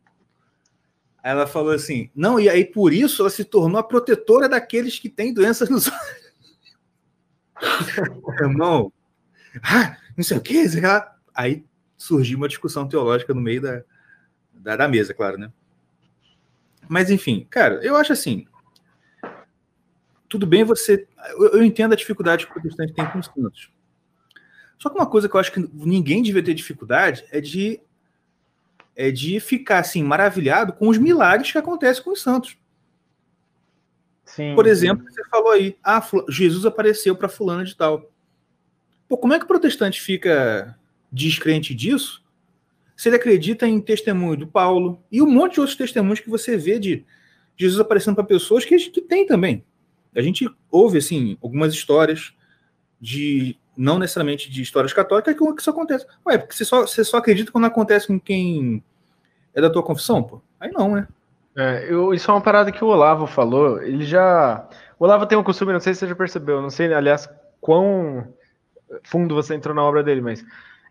Ela 1.23 1.45
falou 1.45 1.71
assim: 1.71 2.09
não, 2.15 2.39
e 2.39 2.49
aí 2.49 2.63
por 2.63 2.93
isso 2.93 3.21
ela 3.21 3.29
se 3.29 3.43
tornou 3.43 3.79
a 3.79 3.83
protetora 3.83 4.47
daqueles 4.47 4.99
que 4.99 5.09
têm 5.09 5.33
doenças 5.33 5.69
nos 5.69 5.87
olhos. 5.87 6.29
Irmão, 8.39 8.91
ah, 9.63 9.97
não 10.15 10.23
sei 10.23 10.37
o 10.37 10.41
que, 10.41 10.63
aí 11.33 11.65
surgiu 11.97 12.37
uma 12.37 12.47
discussão 12.47 12.87
teológica 12.87 13.33
no 13.33 13.41
meio 13.41 13.61
da, 13.61 13.83
da, 14.53 14.75
da, 14.77 14.87
mesa, 14.87 15.13
claro, 15.13 15.37
né? 15.37 15.51
Mas 16.87 17.09
enfim, 17.09 17.45
cara, 17.49 17.75
eu 17.83 17.95
acho 17.95 18.13
assim. 18.13 18.45
Tudo 20.29 20.47
bem 20.47 20.63
você. 20.63 21.07
Eu, 21.31 21.53
eu 21.53 21.63
entendo 21.63 21.93
a 21.93 21.97
dificuldade 21.97 22.45
que 22.45 22.51
o 22.51 22.53
protestante 22.53 22.93
tem 22.93 23.05
com 23.11 23.19
os 23.19 23.25
santos. 23.25 23.71
Só 24.77 24.89
que 24.89 24.95
uma 24.95 25.09
coisa 25.09 25.27
que 25.27 25.35
eu 25.35 25.39
acho 25.39 25.51
que 25.51 25.59
ninguém 25.73 26.23
devia 26.23 26.41
ter 26.41 26.53
dificuldade 26.53 27.25
é 27.31 27.41
de 27.41 27.81
é 28.99 29.11
de 29.11 29.39
ficar 29.39 29.79
assim 29.79 30.03
maravilhado 30.03 30.73
com 30.73 30.89
os 30.89 30.97
milagres 30.97 31.53
que 31.53 31.57
acontecem 31.57 32.03
com 32.03 32.11
os 32.11 32.21
santos. 32.21 32.57
Sim, 34.25 34.53
Por 34.53 34.67
exemplo, 34.67 35.07
sim. 35.07 35.13
você 35.13 35.29
falou 35.29 35.51
aí, 35.51 35.77
ah, 35.81 36.05
Jesus 36.27 36.65
apareceu 36.65 37.15
para 37.15 37.29
fulano 37.29 37.63
de 37.63 37.77
tal. 37.77 38.11
Pô, 39.07 39.17
como 39.17 39.33
é 39.33 39.39
que 39.39 39.45
o 39.45 39.47
protestante 39.47 40.01
fica 40.01 40.77
descrente 41.09 41.73
disso? 41.73 42.21
Se 42.93 43.07
ele 43.07 43.15
acredita 43.15 43.65
em 43.65 43.79
testemunho 43.79 44.35
do 44.35 44.47
Paulo 44.47 45.01
e 45.09 45.21
um 45.21 45.31
monte 45.31 45.53
de 45.53 45.59
outros 45.61 45.77
testemunhos 45.77 46.19
que 46.19 46.29
você 46.29 46.57
vê 46.57 46.77
de 46.77 47.05
Jesus 47.55 47.79
aparecendo 47.79 48.15
para 48.15 48.25
pessoas 48.25 48.65
que, 48.65 48.75
que 48.77 49.01
tem 49.01 49.25
também. 49.25 49.63
A 50.13 50.21
gente 50.21 50.45
ouve 50.69 50.97
assim 50.97 51.37
algumas 51.41 51.73
histórias 51.73 52.33
de 52.99 53.57
não 53.79 53.97
necessariamente 53.97 54.51
de 54.51 54.61
histórias 54.61 54.91
católicas 54.91 55.33
que 55.33 55.61
isso 55.61 55.69
acontece. 55.69 56.05
Ué, 56.27 56.37
porque 56.37 56.53
você 56.53 56.65
só, 56.65 56.81
você 56.81 57.01
só 57.01 57.17
acredita 57.17 57.49
quando 57.49 57.65
acontece 57.65 58.07
com 58.07 58.19
quem 58.19 58.83
é 59.55 59.61
da 59.61 59.69
tua 59.69 59.81
confissão, 59.81 60.21
pô? 60.21 60.41
Aí 60.59 60.69
não, 60.69 60.95
né? 60.95 61.07
É, 61.55 61.87
eu, 61.89 62.13
isso 62.13 62.29
é 62.29 62.33
uma 62.33 62.41
parada 62.41 62.73
que 62.73 62.83
o 62.83 62.87
Olavo 62.87 63.25
falou. 63.25 63.81
Ele 63.81 64.03
já. 64.03 64.67
O 64.99 65.05
Olavo 65.05 65.25
tem 65.25 65.37
um 65.37 65.43
costume, 65.43 65.71
não 65.71 65.79
sei 65.79 65.93
se 65.93 66.01
você 66.01 66.07
já 66.07 66.15
percebeu, 66.15 66.61
não 66.61 66.69
sei, 66.69 66.93
aliás, 66.93 67.29
quão 67.61 68.27
fundo 69.03 69.33
você 69.33 69.55
entrou 69.55 69.73
na 69.73 69.83
obra 69.83 70.03
dele, 70.03 70.19
mas 70.19 70.43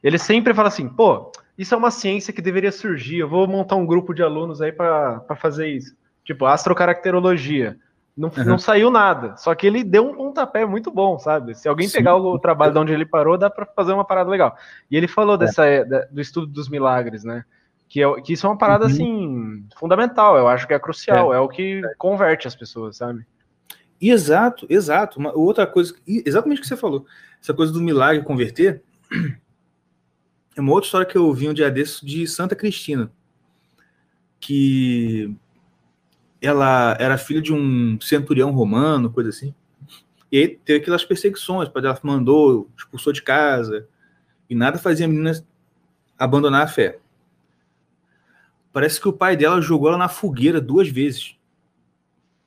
ele 0.03 0.19
sempre 0.19 0.55
fala 0.55 0.69
assim: 0.69 0.89
pô, 0.89 1.31
isso 1.59 1.75
é 1.75 1.77
uma 1.77 1.91
ciência 1.91 2.33
que 2.33 2.41
deveria 2.41 2.73
surgir. 2.73 3.19
Eu 3.19 3.29
vou 3.29 3.47
montar 3.47 3.77
um 3.77 3.85
grupo 3.85 4.15
de 4.15 4.23
alunos 4.23 4.63
aí 4.63 4.73
para 4.73 5.23
fazer 5.37 5.69
isso. 5.69 5.95
Tipo, 6.25 6.47
astrocaracterologia. 6.47 7.79
Não, 8.19 8.33
uhum. 8.37 8.45
não 8.45 8.59
saiu 8.59 8.91
nada. 8.91 9.37
Só 9.37 9.55
que 9.55 9.65
ele 9.65 9.85
deu 9.85 10.05
um 10.05 10.13
pontapé 10.13 10.67
muito 10.67 10.91
bom, 10.91 11.21
sabe? 11.21 11.55
Se 11.55 11.69
alguém 11.69 11.87
Sim. 11.87 11.99
pegar 11.99 12.17
o, 12.17 12.35
o, 12.35 12.39
trabalho 12.39 12.73
de 12.73 12.79
onde 12.81 12.93
ele 12.93 13.07
parou, 13.07 13.39
dá 13.39 13.49
para 13.49 13.65
fazer 13.65 13.93
uma 13.93 14.05
parada 14.05 14.29
legal. 14.29 14.57
E 14.91 14.97
ele 14.97 15.07
falou 15.07 15.37
é. 15.37 15.39
dessa, 15.39 15.85
da, 15.85 16.01
do 16.07 16.21
estudo 16.21 16.49
dos 16.49 16.69
milagres, 16.69 17.23
né? 17.23 17.45
Que, 17.89 18.03
é, 18.03 18.21
que 18.21 18.33
isso 18.33 18.45
é 18.45 18.51
uma 18.51 18.59
parada, 18.59 18.87
uhum. 18.87 18.91
assim, 18.91 19.67
fundamental. 19.79 20.37
Eu 20.37 20.49
acho 20.49 20.67
que 20.67 20.75
é 20.75 20.79
crucial. 20.81 21.33
É, 21.33 21.37
é 21.37 21.41
o 21.41 21.49
que 21.49 21.81
converte 21.97 22.49
as 22.49 22.57
pessoas, 22.57 22.97
sabe? 22.97 23.25
Exato, 24.01 24.67
exato. 24.69 25.21
Uma, 25.21 25.33
outra 25.33 25.65
coisa, 25.65 25.95
exatamente 26.05 26.59
o 26.59 26.63
que 26.63 26.69
você 26.69 26.77
falou. 26.77 27.07
Essa 27.41 27.55
coisa 27.55 27.73
do 27.73 27.81
milagre 27.81 28.25
converter. 28.25 28.83
É 30.57 30.61
uma 30.61 30.73
outra 30.73 30.87
história 30.87 31.07
que 31.07 31.17
eu 31.17 31.25
ouvi 31.25 31.49
um 31.49 31.55
dia 31.55 31.71
desse 31.71 32.05
de 32.05 32.27
Santa 32.27 32.57
Cristina. 32.57 33.13
Que 34.41 35.33
ela 36.41 36.97
era 37.01 37.19
filha 37.19 37.43
de 37.43 37.53
um 37.53 38.01
centurião 38.01 38.51
romano, 38.51 39.11
coisa 39.11 39.31
assim. 39.31 39.55
E 40.31 40.39
aí 40.39 40.49
teve 40.49 40.81
aquelas 40.81 41.05
perseguições, 41.05 41.71
ela 41.75 42.01
mandou, 42.03 42.71
expulsou 42.77 43.13
de 43.13 43.23
casa, 43.23 43.89
e 44.49 44.55
nada 44.55 44.79
fazia 44.79 45.07
a 45.07 45.09
menina 45.09 45.33
abandonar 46.19 46.63
a 46.63 46.69
fé. 46.69 46.99
Parece 48.73 49.01
que 49.01 49.09
o 49.09 49.13
pai 49.13 49.37
dela 49.37 49.61
jogou 49.61 49.89
ela 49.89 49.99
na 49.99 50.09
fogueira 50.09 50.61
duas 50.61 50.89
vezes. 50.89 51.37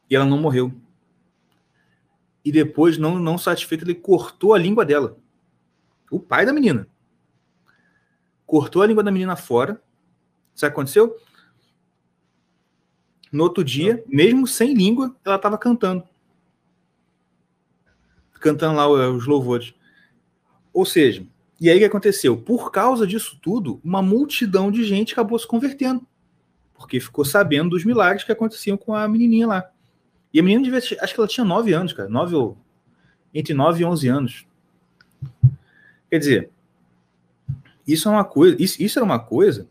E 0.09 0.15
ela 0.15 0.25
não 0.25 0.37
morreu. 0.37 0.71
E 2.43 2.51
depois, 2.51 2.97
não, 2.97 3.19
não 3.19 3.37
satisfeito, 3.37 3.83
ele 3.83 3.95
cortou 3.95 4.53
a 4.53 4.57
língua 4.57 4.85
dela. 4.85 5.17
O 6.09 6.19
pai 6.19 6.45
da 6.45 6.53
menina. 6.53 6.87
Cortou 8.45 8.81
a 8.81 8.87
língua 8.87 9.03
da 9.03 9.11
menina 9.11 9.35
fora. 9.35 9.81
Sabe 10.53 10.71
o 10.71 10.73
que 10.73 10.79
aconteceu? 10.79 11.17
No 13.32 13.43
outro 13.43 13.63
dia, 13.63 14.03
mesmo 14.07 14.45
sem 14.45 14.73
língua, 14.73 15.15
ela 15.23 15.38
estava 15.38 15.57
cantando. 15.57 16.03
Cantando 18.34 18.75
lá 18.75 18.88
os 19.09 19.25
louvores. 19.25 19.73
Ou 20.73 20.86
seja, 20.86 21.25
e 21.59 21.69
aí 21.69 21.77
o 21.77 21.79
que 21.79 21.86
aconteceu? 21.86 22.36
Por 22.36 22.71
causa 22.71 23.05
disso 23.05 23.38
tudo, 23.41 23.79
uma 23.84 24.01
multidão 24.01 24.71
de 24.71 24.84
gente 24.84 25.13
acabou 25.13 25.38
se 25.38 25.47
convertendo. 25.47 26.05
Porque 26.73 26.99
ficou 26.99 27.23
sabendo 27.23 27.69
dos 27.69 27.86
milagres 27.86 28.23
que 28.23 28.32
aconteciam 28.32 28.75
com 28.75 28.95
a 28.95 29.07
menininha 29.07 29.47
lá. 29.47 29.71
E 30.34 30.39
a 30.39 30.43
menina 30.43 30.63
devia, 30.63 30.79
acho 30.79 31.13
que 31.13 31.19
ela 31.19 31.27
tinha 31.27 31.45
9 31.45 31.71
anos, 31.71 31.93
cara. 31.93 32.09
9 32.09 32.36
ou 32.36 32.57
entre 33.34 33.53
9 33.53 33.82
e 33.82 33.86
11 33.86 34.07
anos. 34.07 34.47
Quer 36.09 36.19
dizer, 36.19 36.49
isso 37.88 38.09
é 38.09 38.11
uma 38.11 38.25
coisa, 38.25 38.57
isso, 38.59 38.82
isso 38.82 38.99
era 38.99 39.05
uma 39.05 39.19
coisa 39.19 39.67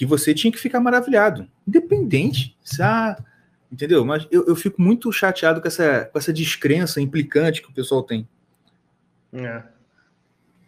que 0.00 0.06
você 0.06 0.32
tinha 0.32 0.50
que 0.50 0.58
ficar 0.58 0.80
maravilhado, 0.80 1.46
independente, 1.68 2.56
sabe? 2.64 3.22
entendeu? 3.70 4.02
Mas 4.02 4.26
eu, 4.30 4.46
eu 4.46 4.56
fico 4.56 4.80
muito 4.80 5.12
chateado 5.12 5.60
com 5.60 5.68
essa, 5.68 6.06
com 6.06 6.18
essa 6.18 6.32
descrença 6.32 7.02
implicante 7.02 7.60
que 7.60 7.68
o 7.68 7.74
pessoal 7.74 8.02
tem. 8.02 8.26
É. 9.30 9.62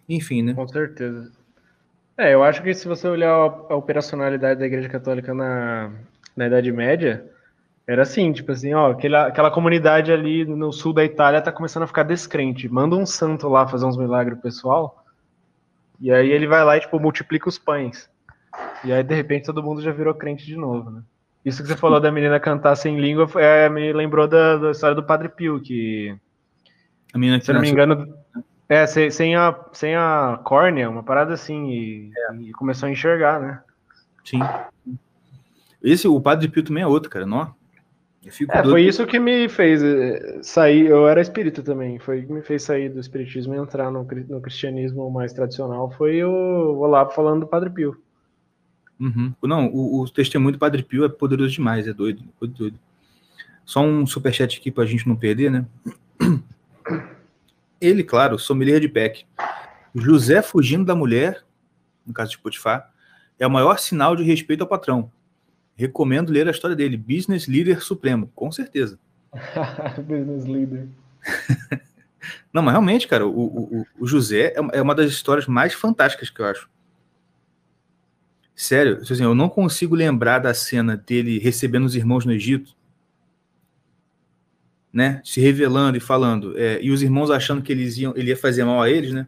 Enfim, 0.07 0.43
né? 0.43 0.53
Com 0.53 0.69
certeza. 0.69 1.33
É, 2.19 2.35
eu 2.35 2.45
acho 2.45 2.63
que 2.63 2.75
se 2.75 2.87
você 2.87 3.09
olhar 3.09 3.31
a 3.31 3.75
operacionalidade 3.75 4.61
da 4.61 4.67
Igreja 4.67 4.91
Católica 4.91 5.33
na, 5.33 5.91
na 6.37 6.49
Idade 6.49 6.71
Média, 6.71 7.25
era 7.87 8.03
assim, 8.03 8.35
tipo 8.35 8.53
assim, 8.53 8.75
ó, 8.75 8.91
aquela, 8.91 9.29
aquela 9.29 9.51
comunidade 9.51 10.13
ali 10.13 10.45
no 10.45 10.71
sul 10.75 10.93
da 10.93 11.07
Itália 11.07 11.41
tá 11.41 11.51
começando 11.51 11.85
a 11.85 11.87
ficar 11.87 12.03
descrente. 12.03 12.69
Manda 12.69 12.97
um 12.97 13.07
santo 13.07 13.49
lá 13.49 13.67
fazer 13.67 13.87
uns 13.87 13.97
milagres 13.97 14.39
pessoal, 14.41 15.03
e 15.99 16.13
aí 16.13 16.31
ele 16.31 16.47
vai 16.47 16.63
lá 16.63 16.77
e, 16.77 16.81
tipo, 16.81 17.01
multiplica 17.01 17.49
os 17.49 17.57
pães. 17.57 18.12
E 18.85 18.93
aí, 18.93 19.03
de 19.03 19.15
repente, 19.15 19.47
todo 19.47 19.63
mundo 19.63 19.81
já 19.81 19.93
virou 19.93 20.15
crente 20.15 20.45
de 20.45 20.57
novo, 20.57 20.91
né? 20.91 21.03
Isso 21.45 21.63
que 21.63 21.69
você 21.69 21.77
falou 21.77 22.01
da 22.01 22.13
menina 22.13 22.39
cantar 22.39 22.77
sem 22.77 23.01
língua 23.01 23.29
é, 23.37 23.69
me 23.69 23.93
lembrou 23.93 24.29
da, 24.29 24.57
da 24.57 24.71
história 24.71 24.95
do 24.95 25.03
Padre 25.03 25.29
Pio, 25.29 25.61
que. 25.61 26.17
A 27.13 27.19
menina 27.19 27.39
que 27.39 27.45
se 27.45 27.53
não 27.53 27.61
me 27.61 27.69
engano, 27.69 28.15
é, 28.69 28.87
sem, 28.87 29.11
sem, 29.11 29.35
a, 29.35 29.55
sem 29.73 29.95
a 29.95 30.41
córnea, 30.45 30.89
uma 30.89 31.03
parada 31.03 31.35
assim, 31.35 31.69
e, 31.69 32.11
é. 32.17 32.37
e, 32.37 32.53
começou 32.53 32.89
a 32.89 32.93
enxergar, 32.93 33.41
né? 33.41 33.61
Sim. 34.25 34.41
Esse, 35.83 36.07
o 36.07 36.21
Padre 36.21 36.49
Pio 36.49 36.63
também 36.63 36.83
é 36.83 36.87
outro, 36.87 37.11
cara, 37.11 37.27
não? 37.27 37.55
É, 38.25 38.63
foi 38.63 38.85
isso 38.85 39.05
que 39.05 39.19
me 39.19 39.49
fez 39.49 39.83
eh, 39.83 40.39
sair, 40.43 40.87
eu 40.87 41.09
era 41.09 41.21
espírita 41.21 41.61
também, 41.61 41.99
foi 41.99 42.23
que 42.23 42.33
me 42.33 42.41
fez 42.41 42.63
sair 42.63 42.89
do 42.89 43.01
espiritismo 43.01 43.53
e 43.53 43.59
entrar 43.59 43.91
no, 43.91 44.05
no 44.05 44.41
cristianismo 44.41 45.11
mais 45.11 45.33
tradicional, 45.33 45.91
foi 45.91 46.23
o 46.23 46.79
Olavo 46.79 47.11
falando 47.11 47.41
do 47.41 47.49
Padre 47.49 47.69
Pio. 47.69 48.01
Uhum. 49.03 49.35
Não, 49.43 49.67
o, 49.67 50.01
o, 50.01 50.09
testemunho 50.09 50.53
do 50.53 50.61
Padre 50.61 50.85
Pio 50.85 51.05
é 51.05 51.09
poderoso 51.09 51.51
demais, 51.51 51.89
é 51.89 51.93
doido, 51.93 52.23
é 52.41 52.47
doido. 52.47 52.79
Só 53.65 53.81
um 53.81 54.07
superchat 54.07 54.57
aqui 54.57 54.71
pra 54.71 54.87
gente 54.87 55.09
não 55.09 55.17
perder, 55.17 55.51
né? 55.51 55.67
Ele, 57.81 58.05
claro, 58.05 58.39
sommelier 58.39 58.79
de 58.79 58.89
PEC. 58.89 59.27
José 59.93 60.41
fugindo 60.41 60.85
da 60.85 60.95
mulher, 60.95 61.43
no 62.07 62.15
caso 62.15 62.31
de 62.31 62.39
Potifar, 62.39 62.93
é 63.41 63.47
o 63.47 63.51
maior 63.51 63.77
sinal 63.77 64.15
de 64.15 64.23
respeito 64.23 64.61
ao 64.61 64.69
patrão. 64.69 65.11
Recomendo 65.75 66.31
ler 66.31 66.47
a 66.47 66.53
história 66.53 66.77
dele, 66.77 66.97
Business 66.97 67.49
Leader 67.49 67.83
Supremo, 67.83 68.31
com 68.37 68.53
certeza. 68.53 69.01
Business 69.99 70.45
Leader. 70.45 70.87
Não, 72.53 72.63
mas 72.63 72.73
realmente, 72.73 73.09
cara, 73.09 73.27
o, 73.27 73.31
o, 73.31 73.87
o 73.99 74.07
José 74.07 74.55
é, 74.55 74.79
é 74.79 74.81
uma 74.81 74.95
das 74.95 75.11
histórias 75.11 75.49
mais 75.49 75.75
fantásticas 75.75 76.31
que 76.31 76.41
eu 76.41 76.47
acho. 76.47 76.71
Sério, 78.55 78.99
assim, 79.01 79.23
eu 79.23 79.35
não 79.35 79.49
consigo 79.49 79.95
lembrar 79.95 80.39
da 80.39 80.53
cena 80.53 80.97
dele 80.97 81.39
recebendo 81.39 81.85
os 81.85 81.97
irmãos 81.97 82.25
no 82.25 82.33
Egito 82.33 82.77
né, 84.93 85.23
se 85.25 85.41
revelando 85.41 85.97
e 85.97 86.01
falando, 86.01 86.57
é, 86.59 86.79
e 86.83 86.91
os 86.91 87.03
irmãos 87.03 87.31
achando 87.31 87.63
que 87.63 87.73
eles 87.73 87.97
iam, 87.97 88.13
ele 88.15 88.29
ia 88.29 88.37
fazer 88.37 88.65
mal 88.65 88.83
a 88.83 88.91
eles, 88.91 89.13
né? 89.13 89.27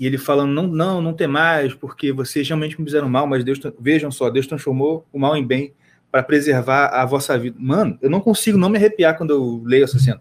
E 0.00 0.06
ele 0.06 0.18
falando, 0.18 0.52
não, 0.52 0.66
não, 0.66 1.02
não 1.02 1.12
tem 1.12 1.26
mais, 1.26 1.74
porque 1.74 2.12
vocês 2.12 2.46
realmente 2.48 2.78
me 2.78 2.86
fizeram 2.86 3.08
mal, 3.08 3.26
mas 3.26 3.44
Deus, 3.44 3.58
vejam 3.78 4.10
só, 4.10 4.30
Deus 4.30 4.46
transformou 4.46 5.06
o 5.12 5.18
mal 5.18 5.36
em 5.36 5.46
bem 5.46 5.74
para 6.10 6.22
preservar 6.22 6.88
a 6.88 7.04
vossa 7.04 7.38
vida. 7.38 7.56
Mano, 7.58 7.98
eu 8.00 8.10
não 8.10 8.20
consigo 8.20 8.58
não 8.58 8.68
me 8.68 8.76
arrepiar 8.76 9.16
quando 9.16 9.30
eu 9.30 9.62
leio 9.64 9.84
essa 9.84 9.98
cena. 9.98 10.20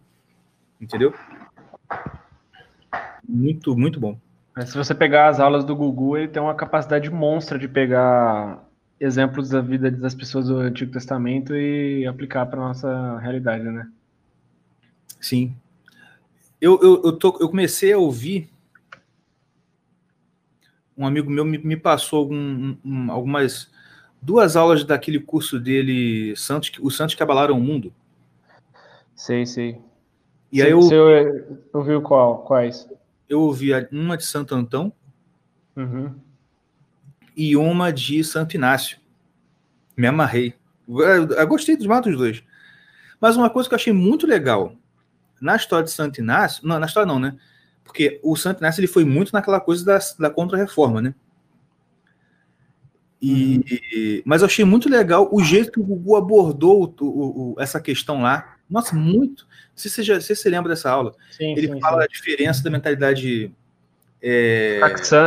Entendeu? 0.79 1.13
Muito, 3.27 3.77
muito 3.77 3.99
bom. 3.99 4.17
Se 4.63 4.77
você 4.77 4.95
pegar 4.95 5.27
as 5.27 5.39
aulas 5.39 5.65
do 5.65 5.75
Gugu, 5.75 6.15
ele 6.15 6.27
tem 6.29 6.41
uma 6.41 6.55
capacidade 6.55 7.09
monstra 7.09 7.59
de 7.59 7.67
pegar 7.67 8.65
exemplos 8.99 9.49
da 9.49 9.59
vida 9.59 9.91
das 9.91 10.15
pessoas 10.15 10.47
do 10.47 10.57
Antigo 10.57 10.93
Testamento 10.93 11.53
e 11.53 12.07
aplicar 12.07 12.45
para 12.45 12.59
nossa 12.59 13.17
realidade, 13.19 13.65
né? 13.65 13.89
Sim. 15.19 15.53
Eu, 16.61 16.79
eu, 16.81 17.01
eu, 17.03 17.13
tô, 17.13 17.37
eu 17.41 17.49
comecei 17.49 17.91
a 17.91 17.97
ouvir. 17.97 18.49
Um 20.97 21.05
amigo 21.05 21.29
meu 21.29 21.43
me, 21.43 21.57
me 21.57 21.75
passou 21.75 22.19
algum, 22.19 22.77
um, 22.85 23.11
algumas 23.11 23.69
duas 24.21 24.55
aulas 24.55 24.85
daquele 24.85 25.19
curso 25.19 25.59
dele, 25.59 26.33
Santos, 26.37 26.71
os 26.81 26.95
Santos 26.95 27.13
que 27.13 27.21
abalaram 27.21 27.57
o 27.57 27.61
mundo. 27.61 27.93
Sei, 29.13 29.45
sei. 29.45 29.77
E 30.49 30.61
aí 30.61 30.71
eu, 30.71 30.81
você 30.81 31.45
ouviu 31.73 32.01
qual? 32.01 32.39
Quais? 32.45 32.87
Eu 33.27 33.41
ouvi 33.41 33.71
uma 33.91 34.17
de 34.17 34.25
Santo 34.25 34.53
Antão. 34.55 34.93
Uhum 35.75 36.13
e 37.35 37.55
uma 37.57 37.91
de 37.91 38.23
Santo 38.23 38.55
Inácio. 38.55 38.97
Me 39.97 40.07
amarrei. 40.07 40.53
Eu 40.87 41.47
gostei 41.47 41.75
dos 41.75 41.87
matos 41.87 42.15
dois. 42.15 42.43
Mas 43.19 43.35
uma 43.35 43.49
coisa 43.49 43.67
que 43.67 43.75
eu 43.75 43.77
achei 43.77 43.93
muito 43.93 44.25
legal 44.25 44.73
na 45.41 45.55
história 45.55 45.85
de 45.85 45.91
Santo 45.91 46.19
Inácio, 46.19 46.65
não, 46.65 46.79
na 46.79 46.85
história 46.85 47.07
não, 47.07 47.19
né? 47.19 47.35
Porque 47.83 48.19
o 48.23 48.35
Santo 48.35 48.59
Inácio 48.59 48.79
ele 48.79 48.87
foi 48.87 49.03
muito 49.03 49.33
naquela 49.33 49.59
coisa 49.59 49.85
da, 49.85 49.99
da 50.19 50.29
contra-reforma, 50.29 51.01
né? 51.01 51.13
E, 53.21 53.57
uhum. 53.57 54.21
mas 54.25 54.41
eu 54.41 54.45
achei 54.45 54.63
muito 54.63 54.89
legal 54.89 55.27
o 55.31 55.43
jeito 55.43 55.71
que 55.71 55.79
o 55.79 55.83
Gugu 55.83 56.15
abordou 56.15 56.83
o, 56.83 57.03
o, 57.03 57.53
o, 57.53 57.55
essa 57.59 57.79
questão 57.79 58.21
lá. 58.21 58.54
Nossa, 58.69 58.95
muito. 58.95 59.43
Não 59.43 59.75
sei 59.75 59.89
se 59.89 59.95
você, 59.95 60.03
já, 60.03 60.21
se 60.21 60.35
você 60.35 60.49
lembra 60.49 60.69
dessa 60.69 60.89
aula. 60.89 61.13
Sim, 61.31 61.53
ele 61.57 61.67
sim, 61.67 61.79
fala 61.79 62.01
sim. 62.01 62.03
a 62.03 62.07
diferença 62.07 62.63
da 62.63 62.69
mentalidade. 62.69 63.51
É... 64.21 64.79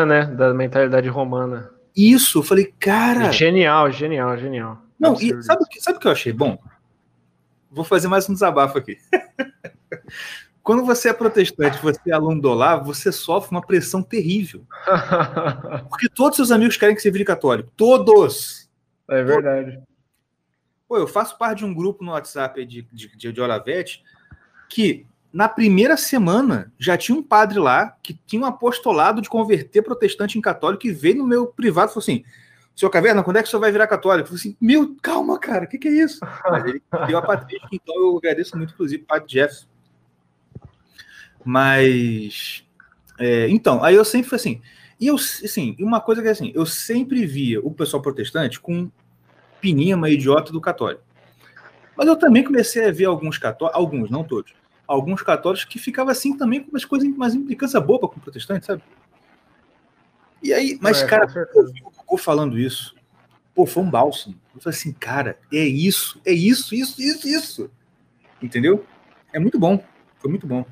Né? 0.06 0.26
Da 0.26 0.52
mentalidade 0.52 1.08
romana. 1.08 1.70
Isso, 1.96 2.38
eu 2.38 2.42
falei, 2.42 2.72
cara. 2.78 3.30
Genial, 3.32 3.90
genial, 3.90 4.36
genial. 4.36 4.82
Não, 4.98 5.14
e 5.14 5.30
sabe, 5.42 5.64
sabe 5.78 5.96
o 5.96 6.00
que 6.00 6.08
eu 6.08 6.12
achei 6.12 6.32
bom? 6.32 6.58
Vou 7.70 7.84
fazer 7.84 8.08
mais 8.08 8.28
um 8.28 8.32
desabafo 8.32 8.78
aqui. 8.78 8.98
Quando 10.62 10.84
você 10.84 11.08
é 11.08 11.12
protestante, 11.12 11.80
você 11.82 11.98
é 12.08 12.12
aluno 12.12 12.42
do 12.42 12.50
Olavo, 12.50 12.92
você 12.92 13.10
sofre 13.10 13.52
uma 13.52 13.62
pressão 13.62 14.02
terrível. 14.02 14.66
Porque 15.88 16.08
todos 16.08 16.36
seus 16.36 16.50
amigos 16.50 16.76
querem 16.76 16.94
que 16.94 17.00
você 17.00 17.10
vire 17.10 17.24
católico. 17.24 17.72
Todos! 17.76 18.68
É 19.08 19.22
verdade. 19.22 19.80
Pô, 20.88 20.96
eu 20.96 21.06
faço 21.06 21.36
parte 21.36 21.58
de 21.58 21.64
um 21.66 21.74
grupo 21.74 22.02
no 22.02 22.12
WhatsApp 22.12 22.64
de, 22.64 22.82
de, 22.90 23.14
de, 23.14 23.32
de 23.32 23.40
Olavete 23.40 24.02
que 24.68 25.06
na 25.32 25.48
primeira 25.48 25.96
semana 25.96 26.72
já 26.78 26.96
tinha 26.96 27.16
um 27.16 27.22
padre 27.22 27.58
lá 27.58 27.96
que 28.02 28.18
tinha 28.26 28.42
um 28.42 28.46
apostolado 28.46 29.20
de 29.20 29.28
converter 29.28 29.82
protestante 29.82 30.38
em 30.38 30.40
católico 30.40 30.86
e 30.86 30.92
veio 30.92 31.18
no 31.18 31.26
meu 31.26 31.46
privado 31.46 31.90
e 31.90 31.94
falou 31.94 32.02
assim: 32.02 32.24
Senhor 32.74 32.90
Caverna, 32.90 33.22
quando 33.22 33.36
é 33.36 33.42
que 33.42 33.48
o 33.48 33.50
senhor 33.50 33.60
vai 33.60 33.72
virar 33.72 33.86
católico? 33.86 34.24
Eu 34.24 34.26
falei 34.28 34.40
assim: 34.40 34.56
Meu, 34.60 34.96
calma, 35.02 35.38
cara, 35.38 35.64
o 35.64 35.68
que, 35.68 35.78
que, 35.78 35.88
é 35.88 35.92
isso? 35.92 36.20
Mas 36.50 36.64
ele 36.64 36.82
deu 37.06 37.18
a 37.18 37.22
patrística, 37.22 37.68
então 37.72 37.94
eu 37.96 38.16
agradeço 38.16 38.56
muito, 38.56 38.72
inclusive, 38.72 39.02
o 39.02 39.06
padre 39.06 39.28
Jefferson. 39.28 39.66
Mas. 41.44 42.64
É, 43.18 43.48
então, 43.48 43.82
aí 43.82 43.94
eu 43.94 44.04
sempre 44.04 44.28
fui 44.28 44.36
assim. 44.36 44.62
E 45.00 45.06
eu, 45.06 45.16
assim, 45.16 45.76
uma 45.78 46.00
coisa 46.00 46.22
que 46.22 46.28
é 46.28 46.30
assim, 46.30 46.52
eu 46.54 46.66
sempre 46.66 47.24
via 47.26 47.60
o 47.60 47.72
pessoal 47.72 48.02
protestante 48.02 48.58
com 48.58 48.90
pinima 49.60 50.10
idiota 50.10 50.52
do 50.52 50.60
católico. 50.60 51.02
Mas 51.96 52.06
eu 52.06 52.16
também 52.16 52.44
comecei 52.44 52.86
a 52.86 52.92
ver 52.92 53.06
alguns 53.06 53.38
católicos, 53.38 53.78
alguns, 53.78 54.10
não 54.10 54.22
todos, 54.22 54.52
alguns 54.86 55.22
católicos 55.22 55.64
que 55.64 55.78
ficavam 55.78 56.12
assim 56.12 56.36
também 56.36 56.62
com 56.62 56.70
umas 56.70 56.84
coisas, 56.84 57.08
umas 57.08 57.34
implicâncias 57.34 57.82
boba 57.82 58.08
com 58.08 58.16
o 58.16 58.20
protestante, 58.20 58.66
sabe? 58.66 58.82
E 60.42 60.52
aí, 60.52 60.78
mas, 60.80 61.02
é, 61.02 61.06
cara, 61.06 61.26
eu 61.54 61.66
vi 61.66 61.82
o 61.82 61.90
Goku 61.90 62.16
falando 62.16 62.58
isso. 62.58 62.94
Pô, 63.54 63.66
foi 63.66 63.82
um 63.82 63.90
bálsamo. 63.90 64.36
Eu 64.54 64.60
falei 64.60 64.78
assim, 64.78 64.92
cara, 64.92 65.36
é 65.52 65.64
isso, 65.64 66.20
é 66.24 66.32
isso, 66.32 66.74
isso, 66.74 67.02
isso, 67.02 67.28
isso. 67.28 67.70
Entendeu? 68.40 68.86
É 69.32 69.38
muito 69.40 69.58
bom. 69.58 69.82
Foi 70.18 70.30
muito 70.30 70.46
bom. 70.46 70.64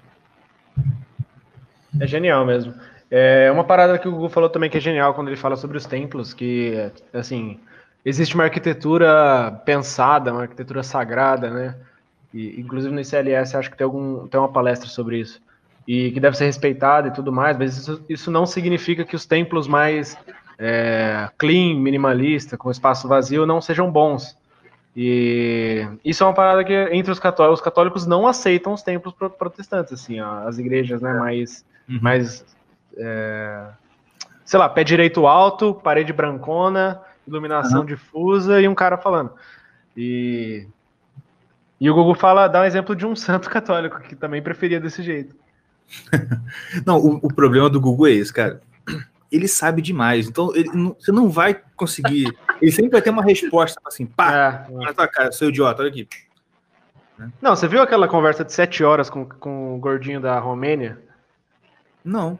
É 2.00 2.06
genial 2.06 2.46
mesmo. 2.46 2.74
É 3.10 3.50
uma 3.50 3.64
parada 3.64 3.98
que 3.98 4.06
o 4.06 4.12
Gugu 4.12 4.28
falou 4.28 4.48
também 4.48 4.70
que 4.70 4.76
é 4.76 4.80
genial 4.80 5.14
quando 5.14 5.28
ele 5.28 5.36
fala 5.36 5.56
sobre 5.56 5.76
os 5.76 5.86
templos, 5.86 6.32
que, 6.32 6.90
assim, 7.12 7.60
existe 8.06 8.36
uma 8.36 8.44
arquitetura 8.44 9.60
pensada, 9.64 10.32
uma 10.32 10.42
arquitetura 10.42 10.84
sagrada, 10.84 11.50
né? 11.50 11.74
E, 12.32 12.60
inclusive 12.60 12.94
no 12.94 13.00
ICLS 13.00 13.56
acho 13.56 13.68
que 13.68 13.76
tem, 13.76 13.84
algum, 13.84 14.28
tem 14.28 14.38
uma 14.38 14.48
palestra 14.48 14.88
sobre 14.88 15.18
isso. 15.18 15.42
E 15.88 16.12
que 16.12 16.20
deve 16.20 16.36
ser 16.36 16.46
respeitada 16.46 17.08
e 17.08 17.10
tudo 17.10 17.32
mais, 17.32 17.58
mas 17.58 17.76
isso, 17.76 18.04
isso 18.08 18.30
não 18.30 18.46
significa 18.46 19.04
que 19.04 19.16
os 19.16 19.26
templos 19.26 19.66
mais 19.66 20.16
é, 20.56 21.28
clean, 21.36 21.74
minimalista, 21.80 22.56
com 22.56 22.70
espaço 22.70 23.08
vazio, 23.08 23.44
não 23.44 23.60
sejam 23.60 23.90
bons. 23.90 24.38
E 24.96 25.86
isso 26.04 26.22
é 26.22 26.26
uma 26.26 26.32
parada 26.32 26.64
que 26.64 26.72
entre 26.92 27.10
os 27.10 27.18
católicos, 27.18 27.58
os 27.58 27.64
católicos 27.64 28.06
não 28.06 28.26
aceitam 28.26 28.72
os 28.72 28.82
templos 28.82 29.14
protestantes, 29.36 29.92
assim, 29.92 30.20
as 30.20 30.58
igrejas, 30.58 31.02
né, 31.02 31.12
mais, 31.12 31.66
uhum. 31.88 31.98
mais 32.00 32.44
é, 32.96 33.66
sei 34.44 34.58
lá, 34.58 34.68
pé 34.68 34.84
direito 34.84 35.26
alto, 35.26 35.74
parede 35.74 36.12
brancona, 36.12 37.00
iluminação 37.26 37.80
uhum. 37.80 37.86
difusa 37.86 38.60
e 38.60 38.68
um 38.68 38.74
cara 38.74 38.96
falando. 38.96 39.32
E 39.96 40.66
e 41.80 41.90
o 41.90 41.94
Google 41.94 42.14
fala, 42.14 42.48
dá 42.48 42.62
um 42.62 42.64
exemplo 42.64 42.96
de 42.96 43.06
um 43.06 43.14
santo 43.16 43.50
católico 43.50 44.00
que 44.00 44.16
também 44.16 44.42
preferia 44.42 44.80
desse 44.80 45.02
jeito. 45.02 45.34
não, 46.84 46.98
o, 46.98 47.16
o, 47.22 47.32
problema 47.32 47.70
do 47.70 47.80
Google 47.80 48.08
é 48.08 48.12
esse, 48.12 48.32
cara. 48.32 48.60
Ele 49.30 49.46
sabe 49.46 49.82
demais, 49.82 50.28
então 50.28 50.54
ele, 50.54 50.70
não, 50.72 50.96
você 50.98 51.12
não 51.12 51.28
vai 51.28 51.60
conseguir. 51.76 52.36
Ele 52.60 52.72
sempre 52.72 52.92
vai 52.92 53.02
ter 53.02 53.10
uma 53.10 53.22
resposta 53.22 53.78
assim, 53.84 54.06
pá, 54.06 54.66
é, 54.68 54.72
na 54.72 54.94
tua 54.94 55.06
cara, 55.06 55.32
seu 55.32 55.48
idiota, 55.48 55.82
olha 55.82 55.90
aqui. 55.90 56.08
Não, 57.40 57.56
você 57.56 57.66
viu 57.66 57.82
aquela 57.82 58.08
conversa 58.08 58.44
de 58.44 58.52
sete 58.52 58.84
horas 58.84 59.10
com, 59.10 59.24
com 59.24 59.74
o 59.74 59.78
gordinho 59.78 60.20
da 60.20 60.38
Romênia? 60.38 60.98
Não. 62.04 62.38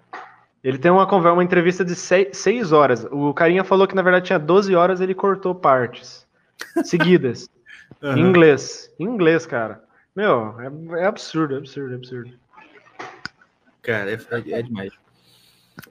Ele 0.66 0.78
tem 0.78 0.90
uma 0.90 1.06
conversa, 1.06 1.32
uma 1.32 1.44
entrevista 1.44 1.84
de 1.84 1.94
seis, 1.94 2.36
seis 2.36 2.72
horas. 2.72 3.06
O 3.12 3.32
carinha 3.32 3.62
falou 3.62 3.86
que 3.86 3.94
na 3.94 4.02
verdade 4.02 4.26
tinha 4.26 4.38
12 4.38 4.74
horas, 4.74 5.00
ele 5.00 5.14
cortou 5.14 5.54
partes 5.54 6.26
seguidas. 6.82 7.48
uhum. 8.02 8.16
Em 8.16 8.20
inglês. 8.20 8.92
Em 8.98 9.04
inglês, 9.04 9.46
cara. 9.46 9.80
Meu, 10.16 10.56
é, 10.60 11.02
é 11.02 11.06
absurdo, 11.06 11.54
é 11.54 11.58
absurdo, 11.58 11.92
é 11.92 11.94
absurdo. 11.94 12.32
Cara, 13.80 14.10
é, 14.10 14.14
é, 14.14 14.58
é 14.58 14.62
demais. 14.62 14.92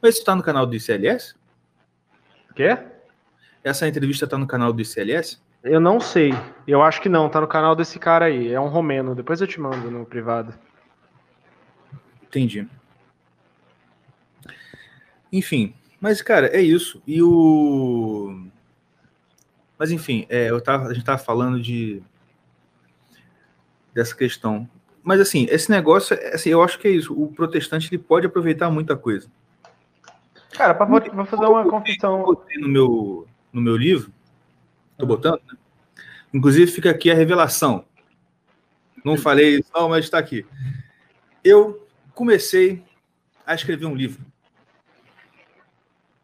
Mas 0.01 0.15
isso 0.15 0.26
tá 0.26 0.36
no 0.36 0.43
canal 0.43 0.65
do 0.65 0.76
ICLS? 0.76 1.36
Quê? 2.53 2.78
Essa 3.63 3.88
entrevista 3.88 4.28
tá 4.28 4.38
no 4.38 4.45
canal 4.45 4.73
do 4.73 4.82
ICLS? 4.82 5.41
Eu 5.63 5.80
não 5.80 6.01
sei. 6.01 6.34
Eu 6.67 6.84
acho 6.84 7.01
que 7.01 7.07
não. 7.07 7.30
Tá 7.30 7.39
no 7.39 7.47
canal 7.47 7.78
desse 7.78 7.97
cara 7.97 8.26
aí. 8.26 8.51
É 8.51 8.59
um 8.59 8.67
romeno. 8.67 9.15
Depois 9.15 9.39
eu 9.39 9.47
te 9.47 9.57
mando 9.57 9.89
no 9.89 10.05
privado. 10.05 10.53
Entendi. 12.23 12.67
Enfim. 15.38 15.73
Mas, 15.99 16.21
cara, 16.21 16.47
é 16.47 16.61
isso. 16.61 17.01
E 17.05 17.21
o. 17.21 18.47
Mas, 19.77 19.91
enfim, 19.91 20.25
é, 20.29 20.49
eu 20.49 20.61
tava, 20.61 20.88
a 20.88 20.93
gente 20.93 21.05
tava 21.05 21.17
falando 21.17 21.61
de. 21.61 22.01
dessa 23.93 24.15
questão. 24.15 24.69
Mas, 25.03 25.19
assim, 25.19 25.45
esse 25.49 25.69
negócio, 25.69 26.17
assim, 26.33 26.49
eu 26.49 26.63
acho 26.63 26.79
que 26.79 26.88
é 26.88 26.91
isso. 26.91 27.13
O 27.13 27.31
protestante 27.33 27.89
ele 27.89 28.01
pode 28.01 28.25
aproveitar 28.25 28.69
muita 28.69 28.95
coisa. 28.95 29.27
Cara, 30.51 30.73
pra, 30.73 30.86
vou 30.86 31.25
fazer 31.25 31.45
uma 31.45 31.69
confissão. 31.69 32.25
No 32.57 32.67
meu, 32.69 33.27
no 33.51 33.61
meu 33.61 33.75
livro 33.75 34.11
Tô 34.97 35.05
botando, 35.05 35.41
né? 35.51 35.57
Inclusive 36.33 36.71
fica 36.71 36.89
aqui 36.89 37.11
a 37.11 37.15
revelação. 37.15 37.83
Não 39.03 39.17
falei 39.17 39.59
isso, 39.59 39.69
não, 39.73 39.89
mas 39.89 40.05
está 40.05 40.17
aqui. 40.17 40.45
Eu 41.43 41.86
comecei 42.13 42.81
a 43.45 43.53
escrever 43.53 43.86
um 43.86 43.95
livro. 43.95 44.25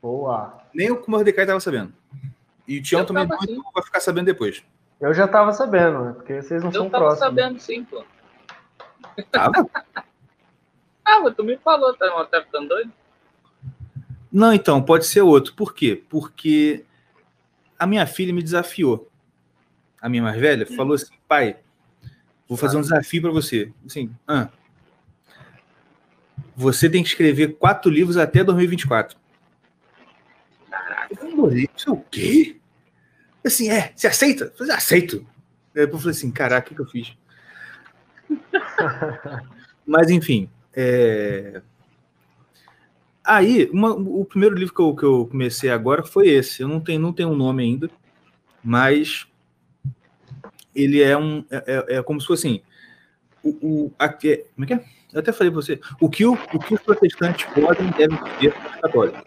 Boa. 0.02 0.62
Nem 0.74 0.92
o 0.92 1.04
Mordecai 1.08 1.44
estava 1.44 1.60
sabendo. 1.60 1.94
E 2.68 2.80
o 2.80 2.82
Tião 2.82 3.06
também 3.06 3.24
assim. 3.24 3.62
vai 3.74 3.84
ficar 3.84 4.00
sabendo 4.00 4.26
depois. 4.26 4.64
Eu 5.00 5.14
já 5.14 5.26
estava 5.26 5.52
sabendo, 5.54 6.06
né? 6.06 6.14
Porque 6.14 6.42
vocês 6.42 6.62
não 6.64 6.70
eu 6.70 6.82
são 6.82 6.90
próximos. 6.90 7.22
Eu 7.22 7.28
estava 7.28 7.32
sabendo, 7.32 7.60
sim, 7.60 7.84
pô. 7.84 8.04
Tava? 9.32 9.68
ah, 11.06 11.32
tu 11.36 11.44
me 11.44 11.58
falou, 11.58 11.94
tá, 11.96 12.08
tá 12.26 12.42
ficando 12.42 12.70
doido? 12.70 12.92
Não, 14.32 14.54
então, 14.54 14.82
pode 14.82 15.06
ser 15.06 15.22
outro. 15.22 15.54
Por 15.54 15.74
quê? 15.74 16.02
Porque 16.10 16.86
a 17.78 17.86
minha 17.86 18.06
filha 18.06 18.34
me 18.34 18.42
desafiou. 18.42 19.10
A 20.02 20.08
minha 20.08 20.24
mais 20.24 20.40
velha 20.40 20.66
falou 20.66 20.94
assim: 20.94 21.14
pai, 21.28 21.58
vou 22.48 22.58
fazer 22.58 22.78
um 22.78 22.82
desafio 22.82 23.22
para 23.22 23.32
você. 23.32 23.72
Assim, 23.86 24.10
ah, 24.28 24.50
você 26.56 26.90
tem 26.90 27.04
que 27.04 27.10
escrever 27.10 27.56
quatro 27.58 27.92
livros 27.92 28.18
até 28.18 28.44
2024. 28.44 29.18
Eu 31.46 31.50
falei, 31.50 31.70
é 31.88 31.90
o 31.90 31.98
quê? 32.12 32.58
Assim, 33.46 33.70
é, 33.70 33.92
você 33.96 34.08
aceita? 34.08 34.46
Eu 34.46 34.58
falei, 34.58 34.74
aceito. 34.74 35.26
Depois 35.74 35.94
eu 35.94 36.00
falei 36.00 36.18
assim, 36.18 36.32
caraca, 36.32 36.66
o 36.66 36.70
que, 36.70 36.76
que 36.76 36.82
eu 36.82 36.86
fiz? 36.86 37.18
Mas, 39.86 40.10
enfim, 40.10 40.50
é... 40.74 41.62
Aí, 43.24 43.70
uma, 43.72 43.94
o 43.94 44.26
primeiro 44.26 44.56
livro 44.56 44.74
que 44.74 44.82
eu, 44.82 44.96
que 44.96 45.04
eu 45.04 45.28
comecei 45.28 45.70
agora 45.70 46.04
foi 46.04 46.28
esse. 46.28 46.64
Eu 46.64 46.68
não 46.68 46.80
tenho, 46.80 47.00
não 47.00 47.14
tenho 47.14 47.30
um 47.30 47.36
nome 47.36 47.62
ainda, 47.64 47.90
mas 48.64 49.28
ele 50.74 51.02
é 51.02 51.16
um. 51.16 51.46
É, 51.52 51.86
é, 51.90 51.98
é 51.98 52.04
como 52.04 52.20
se 52.20 52.26
fosse 52.26 52.48
assim. 52.48 52.62
O, 53.44 53.50
o, 53.62 53.94
aqui, 53.98 54.44
como 54.56 54.66
é 54.66 54.68
que 54.68 54.74
é? 54.74 54.86
Eu 55.14 55.20
até 55.20 55.32
falei 55.32 55.52
para 55.52 55.62
você. 55.62 55.80
O 56.00 56.10
que, 56.10 56.26
o, 56.26 56.34
o 56.34 56.60
que 56.60 56.74
os 56.74 56.82
protestantes 56.82 57.46
podem 57.54 57.90
e 57.90 57.94
devem 57.94 58.18
ser 58.40 58.54
católicos. 58.82 59.22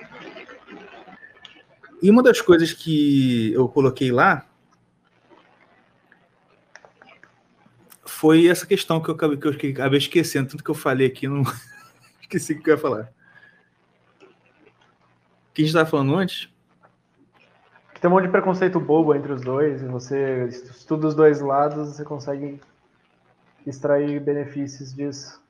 E 2.04 2.10
uma 2.10 2.22
das 2.22 2.40
coisas 2.40 2.72
que 2.72 3.52
eu 3.52 3.68
coloquei 3.68 4.12
lá 4.12 4.46
foi 8.04 8.46
essa 8.46 8.66
questão 8.66 9.00
que 9.00 9.08
eu 9.08 9.14
acabei, 9.14 9.36
que 9.38 9.66
eu 9.66 9.70
acabei 9.72 9.98
esquecendo, 9.98 10.50
tanto 10.50 10.62
que 10.62 10.70
eu 10.70 10.74
falei 10.74 11.08
aqui, 11.08 11.26
não 11.26 11.42
esqueci 12.22 12.52
o 12.52 12.62
que 12.62 12.70
eu 12.70 12.74
ia 12.74 12.80
falar 12.80 13.12
que 15.54 15.62
a 15.62 15.64
gente 15.64 15.68
estava 15.68 15.88
falando 15.88 16.16
antes? 16.16 16.48
Tem 18.00 18.10
um 18.10 18.14
monte 18.14 18.24
de 18.24 18.30
preconceito 18.30 18.78
bobo 18.80 19.14
entre 19.14 19.32
os 19.32 19.40
dois, 19.40 19.80
e 19.80 19.86
você 19.86 20.46
estuda 20.48 21.06
os 21.06 21.14
dois 21.14 21.40
lados, 21.40 21.94
você 21.94 22.04
consegue 22.04 22.60
extrair 23.64 24.20
benefícios 24.20 24.92
disso. 24.92 25.40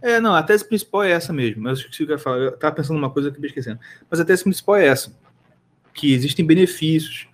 É, 0.00 0.20
não, 0.20 0.34
a 0.34 0.42
tese 0.42 0.68
principal 0.68 1.02
é 1.02 1.10
essa 1.10 1.32
mesmo. 1.32 1.62
Mas 1.62 1.80
eu 1.80 2.06
que 2.06 2.12
eu 2.12 2.18
falar. 2.18 2.36
Eu 2.36 2.50
estava 2.50 2.76
pensando 2.76 2.96
numa 2.98 3.10
coisa 3.10 3.32
que 3.32 3.40
eu 3.40 3.44
esquecendo. 3.46 3.80
Mas 4.08 4.20
a 4.20 4.24
tese 4.24 4.44
principal 4.44 4.76
é 4.76 4.86
essa: 4.86 5.10
que 5.96 6.12
existem 6.12 6.44
benefícios. 6.44 7.26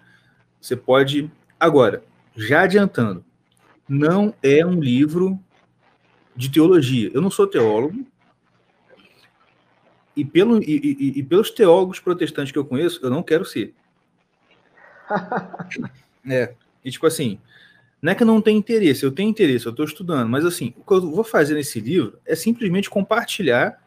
Você 0.60 0.76
pode. 0.76 1.30
Agora, 1.58 2.02
já 2.36 2.62
adiantando, 2.62 3.24
não 3.88 4.34
é 4.42 4.64
um 4.64 4.80
livro 4.80 5.38
de 6.34 6.50
teologia. 6.50 7.10
Eu 7.12 7.20
não 7.20 7.30
sou 7.30 7.46
teólogo, 7.46 8.06
e, 10.16 10.24
pelo, 10.24 10.62
e, 10.62 10.96
e, 10.98 11.18
e, 11.18 11.22
pelos 11.22 11.50
teólogos 11.50 11.98
protestantes 11.98 12.52
que 12.52 12.58
eu 12.58 12.64
conheço, 12.64 13.00
eu 13.02 13.10
não 13.10 13.22
quero 13.22 13.44
ser. 13.44 13.74
é. 16.28 16.54
E 16.84 16.90
tipo 16.90 17.06
assim, 17.06 17.38
não 18.00 18.12
é 18.12 18.14
que 18.14 18.22
eu 18.22 18.26
não 18.26 18.40
tenho 18.40 18.58
interesse, 18.58 19.04
eu 19.04 19.12
tenho 19.12 19.30
interesse, 19.30 19.66
eu 19.66 19.70
estou 19.70 19.84
estudando, 19.84 20.28
mas 20.28 20.44
assim, 20.44 20.74
o 20.76 20.84
que 20.84 20.92
eu 20.92 21.10
vou 21.10 21.24
fazer 21.24 21.54
nesse 21.54 21.80
livro 21.80 22.18
é 22.26 22.34
simplesmente 22.34 22.90
compartilhar 22.90 23.80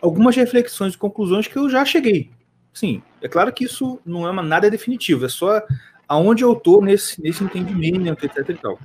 algumas 0.00 0.36
reflexões 0.36 0.94
e 0.94 0.98
conclusões 0.98 1.46
que 1.46 1.56
eu 1.56 1.68
já 1.68 1.84
cheguei. 1.84 2.30
Sim, 2.74 3.02
é 3.22 3.28
claro 3.28 3.52
que 3.52 3.64
isso 3.64 4.00
não 4.04 4.26
é 4.26 4.30
uma, 4.30 4.42
nada 4.42 4.68
definitivo, 4.68 5.24
é 5.24 5.28
só 5.28 5.62
aonde 6.06 6.42
eu 6.42 6.52
estou 6.52 6.82
nesse, 6.82 7.22
nesse 7.22 7.42
entendimento, 7.42 8.26
etc 8.26 8.48
e 8.48 8.54
tal. 8.54 8.78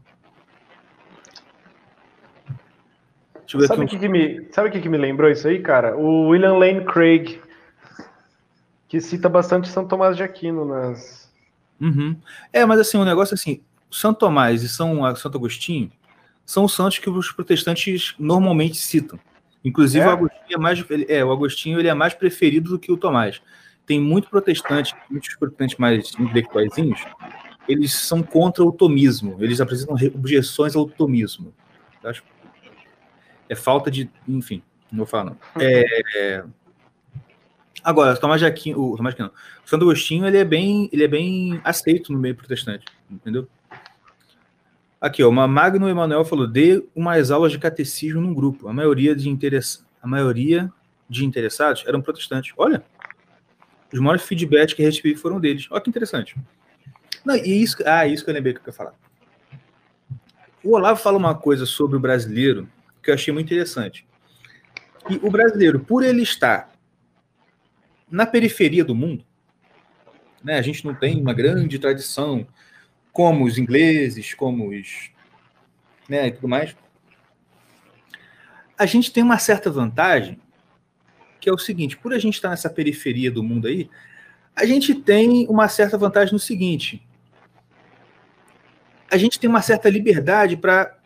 Sabe 3.68 3.84
o 3.84 3.88
que, 3.88 3.98
que, 3.98 4.08
me, 4.08 4.48
sabe 4.52 4.70
que, 4.70 4.80
que 4.80 4.88
me 4.88 4.98
lembrou 4.98 5.30
isso 5.30 5.48
aí, 5.48 5.60
cara? 5.60 5.98
O 5.98 6.28
William 6.28 6.54
Lane 6.54 6.86
Craig, 6.86 7.42
que 8.88 9.02
cita 9.02 9.28
bastante 9.28 9.68
São 9.68 9.88
Tomás 9.88 10.16
de 10.16 10.22
Aquino 10.22 10.66
nas. 10.66 11.34
Uhum. 11.82 12.16
É, 12.54 12.64
mas 12.64 12.80
assim, 12.80 12.98
o 12.98 13.02
um 13.02 13.06
negócio 13.06 13.34
é 13.34 13.36
assim: 13.36 13.60
São 13.90 14.14
Tomás 14.14 14.62
e 14.62 14.70
São 14.70 15.16
Santo 15.16 15.36
Agostinho 15.36 15.92
são 16.50 16.64
os 16.64 16.74
santos 16.74 16.98
que 16.98 17.08
os 17.08 17.32
protestantes 17.32 18.16
normalmente 18.18 18.78
citam. 18.78 19.20
Inclusive, 19.64 20.04
é? 20.04 20.08
o 20.08 20.10
Agostinho 20.10 20.56
é 20.56 20.58
mais. 20.58 20.86
É, 21.08 21.24
o 21.24 21.32
Agostinho 21.32 21.80
ele 21.80 21.88
é 21.88 21.94
mais 21.94 22.16
preferido 22.16 22.72
do 22.72 22.80
que 22.80 22.92
o 22.92 22.98
Tomás. 22.98 23.40
Tem 23.90 24.00
muito 24.00 24.30
protestante, 24.30 24.96
muitos 25.10 25.36
protestantes 25.36 25.76
mais 25.80 26.12
intelectuaizinhos, 26.20 27.04
eles 27.68 27.92
são 27.92 28.22
contra 28.22 28.64
o 28.64 28.72
tomismo, 28.72 29.36
eles 29.40 29.60
apresentam 29.60 29.96
objeções 30.14 30.76
ao 30.76 30.88
tomismo. 30.88 31.52
Acho 32.04 32.24
é 33.50 33.56
falta 33.56 33.90
de. 33.90 34.08
Enfim, 34.28 34.62
não 34.92 35.00
vou 35.00 35.08
falar, 35.08 35.32
não. 35.32 35.38
É, 35.60 35.84
é, 36.16 36.44
agora, 37.84 38.16
Tomás 38.16 38.40
de 38.40 38.46
Aquino, 38.46 38.80
o 38.80 38.96
Tomás 38.96 39.16
de 39.16 39.24
Aquino, 39.24 39.36
o 39.66 39.68
Santo 39.68 39.86
Agostinho, 39.86 40.28
ele 40.28 40.38
é 40.38 40.46
bem, 40.46 40.88
ele 40.94 41.04
é 41.04 41.08
bem 41.08 41.60
aceito 41.64 42.14
no 42.14 42.20
meio 42.20 42.36
protestante, 42.36 42.86
entendeu? 43.10 43.48
Aqui, 45.02 45.24
ó, 45.24 45.30
uma 45.30 45.48
Magno 45.48 45.90
Emanuel 45.90 46.24
falou: 46.24 46.46
dê 46.46 46.86
umas 46.96 47.32
aulas 47.32 47.52
de 47.52 47.58
catecismo 47.58 48.22
num 48.22 48.36
grupo. 48.36 48.68
A 48.68 48.74
maioria 48.74 49.16
de 49.16 49.30
interess... 49.30 49.84
a 50.00 50.08
maioria 50.08 50.72
de 51.10 51.26
interessados 51.26 51.84
eram 51.88 52.04
protestantes. 52.04 52.54
Olha, 52.56 52.84
os 53.92 54.00
maiores 54.00 54.24
feedbacks 54.24 54.74
que 54.74 54.84
recebi 54.84 55.16
foram 55.16 55.40
deles. 55.40 55.68
Olha 55.72 55.82
que 55.82 55.90
interessante. 55.90 56.36
Não, 57.26 57.36
e 57.36 57.62
isso, 57.62 57.78
ah, 57.86 58.08
isso 58.08 58.24
que 58.24 58.30
eu 58.30 58.34
lembrei 58.34 58.54
que 58.54 58.60
eu 58.60 58.64
ia 58.68 58.74
falar. 58.74 58.94
O 60.64 60.74
Olavo 60.74 61.00
fala 61.00 61.18
uma 61.18 61.36
coisa 61.36 61.66
sobre 61.66 61.98
o 61.98 62.00
brasileiro 62.00 62.70
que 63.02 63.10
eu 63.10 63.14
achei 63.14 63.34
muito 63.34 63.48
interessante. 63.48 64.06
E 65.10 65.16
o 65.24 65.32
brasileiro, 65.32 65.80
por 65.80 66.04
ele 66.04 66.22
estar 66.22 66.70
na 68.10 68.26
periferia 68.26 68.84
do 68.84 68.94
mundo, 68.94 69.24
né, 70.44 70.58
a 70.58 70.62
gente 70.62 70.86
não 70.86 70.94
tem 70.94 71.20
uma 71.20 71.34
grande 71.34 71.80
tradição 71.80 72.48
como 73.12 73.46
os 73.46 73.58
ingleses, 73.58 74.34
como 74.34 74.70
os. 74.70 75.12
Né, 76.08 76.28
e 76.28 76.32
tudo 76.32 76.48
mais. 76.48 76.76
A 78.78 78.86
gente 78.86 79.12
tem 79.12 79.24
uma 79.24 79.38
certa 79.38 79.70
vantagem, 79.70 80.40
que 81.40 81.50
é 81.50 81.54
o 81.54 81.58
seguinte: 81.58 81.98
por 81.98 82.14
a 82.14 82.20
gente 82.20 82.36
estar 82.36 82.50
nessa 82.50 82.70
periferia 82.70 83.32
do 83.32 83.44
mundo 83.44 83.68
aí, 83.68 83.90
a 84.56 84.66
gente 84.66 84.94
tem 84.94 85.48
uma 85.48 85.68
certa 85.68 85.98
vantagem 85.98 86.34
no 86.34 86.40
seguinte: 86.40 87.02
a 89.10 89.18
gente 89.18 89.40
tem 89.40 89.50
uma 89.50 89.62
certa 89.62 89.90
liberdade 89.90 90.58
para 90.58 90.98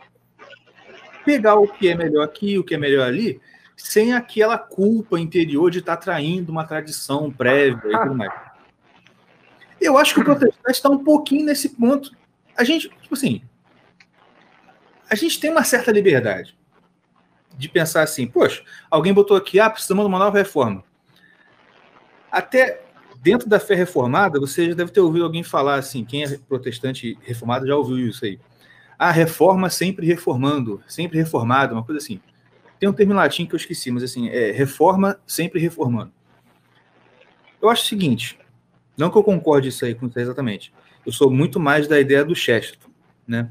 pegar 1.24 1.56
o 1.56 1.68
que 1.68 1.88
é 1.88 1.96
melhor 1.96 2.24
aqui, 2.24 2.58
o 2.58 2.64
que 2.64 2.76
é 2.76 2.78
melhor 2.78 3.08
ali, 3.08 3.40
sem 3.78 4.14
aquela 4.14 4.58
culpa 4.58 5.20
interior 5.20 5.72
de 5.72 5.80
estar 5.80 5.98
tá 5.98 6.02
traindo 6.02 6.52
uma 6.52 6.66
tradição 6.66 7.32
prévia 7.32 7.92
e 7.92 8.00
tudo 8.00 8.16
mais. 8.16 8.34
Eu 9.80 9.98
acho 9.98 10.14
que 10.14 10.22
o 10.22 10.24
protestante 10.24 10.72
está 10.72 10.90
um 10.90 11.04
pouquinho 11.04 11.46
nesse 11.46 11.70
ponto. 11.70 12.12
A 12.56 12.64
gente, 12.64 12.90
tipo 13.02 13.14
assim, 13.14 13.42
a 15.10 15.16
gente 15.16 15.40
tem 15.40 15.52
uma 15.52 15.64
certa 15.64 15.92
liberdade 15.92 16.58
de 17.58 17.70
pensar 17.70 18.01
assim, 18.01 18.28
poxa, 18.28 18.64
alguém 18.89 19.14
botou 19.14 19.38
aqui, 19.38 19.60
ah, 19.60 19.70
precisamos 19.70 20.04
de 20.04 20.08
uma 20.08 20.20
nova 20.20 20.38
reforma. 20.38 20.84
Até 22.32 22.82
dentro 23.22 23.47
da 23.47 23.60
fé 23.60 23.76
reformada, 23.76 24.39
você 24.39 24.70
já 24.70 24.74
deve 24.74 24.91
ter 24.91 24.99
ouvido 24.99 25.24
alguém 25.24 25.43
falar 25.43 25.76
assim, 25.76 26.04
quem 26.04 26.24
é 26.24 26.38
protestante 26.38 27.18
reformado 27.22 27.66
já 27.66 27.76
ouviu 27.76 28.10
isso 28.10 28.26
aí. 28.26 28.39
Ah, 28.97 29.12
reforma 29.12 29.70
sempre 29.70 30.06
reformando, 30.06 30.82
sempre 30.88 31.18
reformado, 31.18 31.74
uma 31.74 31.84
coisa 31.84 31.99
assim. 31.99 32.20
Tem 32.80 32.89
um 32.89 32.93
termo 32.93 33.14
em 33.14 33.16
latim 33.16 33.45
que 33.45 33.54
eu 33.54 33.58
esqueci, 33.58 33.91
mas 33.91 34.04
assim, 34.04 34.28
é 34.30 34.51
reforma 34.51 35.20
sempre 35.26 35.60
reformando. 35.60 36.12
Eu 37.62 37.70
acho 37.70 37.84
o 37.84 37.88
seguinte, 37.88 38.38
não 38.97 39.10
que 39.10 39.18
eu 39.18 39.24
concorde 39.24 39.70
isso 39.70 39.86
aí 39.86 39.95
com 39.95 40.10
exatamente. 40.14 40.74
Eu 41.06 41.12
sou 41.12 41.32
muito 41.32 41.60
mais 41.60 41.88
da 41.88 41.99
ideia 41.99 42.26
do 42.26 42.36
Chesterton, 42.36 42.89
né? 43.28 43.49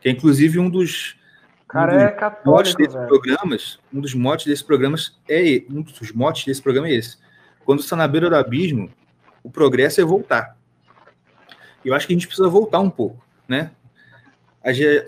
Que 0.00 0.08
é 0.08 0.12
inclusive 0.12 0.58
um 0.58 0.70
dos 0.70 1.16
cara 1.68 1.92
um 1.92 1.96
dos 1.96 2.04
é 2.04 2.08
católico, 2.10 2.78
desses 2.78 3.06
programas, 3.06 3.78
um 3.92 4.00
dos 4.00 4.14
motes 4.14 4.46
desse 4.46 4.64
programa 4.64 4.96
é 5.28 5.62
um 5.70 5.82
dos 5.82 6.12
motes 6.12 6.44
desse 6.44 6.62
programa 6.62 6.88
é 6.88 6.94
esse. 6.94 7.18
Quando 7.64 7.80
está 7.80 7.96
na 7.96 8.06
beira 8.06 8.28
do 8.28 8.36
abismo, 8.36 8.90
o 9.42 9.50
progresso 9.50 10.00
é 10.00 10.04
voltar. 10.04 10.56
Eu 11.84 11.94
acho 11.94 12.06
que 12.06 12.12
a 12.12 12.16
gente 12.16 12.26
precisa 12.26 12.48
voltar 12.48 12.80
um 12.80 12.90
pouco, 12.90 13.22
né? 13.46 13.70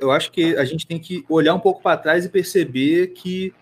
Eu 0.01 0.11
acho 0.11 0.31
que 0.31 0.55
a 0.57 0.65
gente 0.65 0.87
tem 0.87 0.99
que 0.99 1.25
olhar 1.29 1.55
um 1.55 1.61
pouco 1.61 1.83
para 1.83 1.97
trás 1.97 2.27
e 2.27 2.29
perceber 2.29 3.09
que 3.09 3.55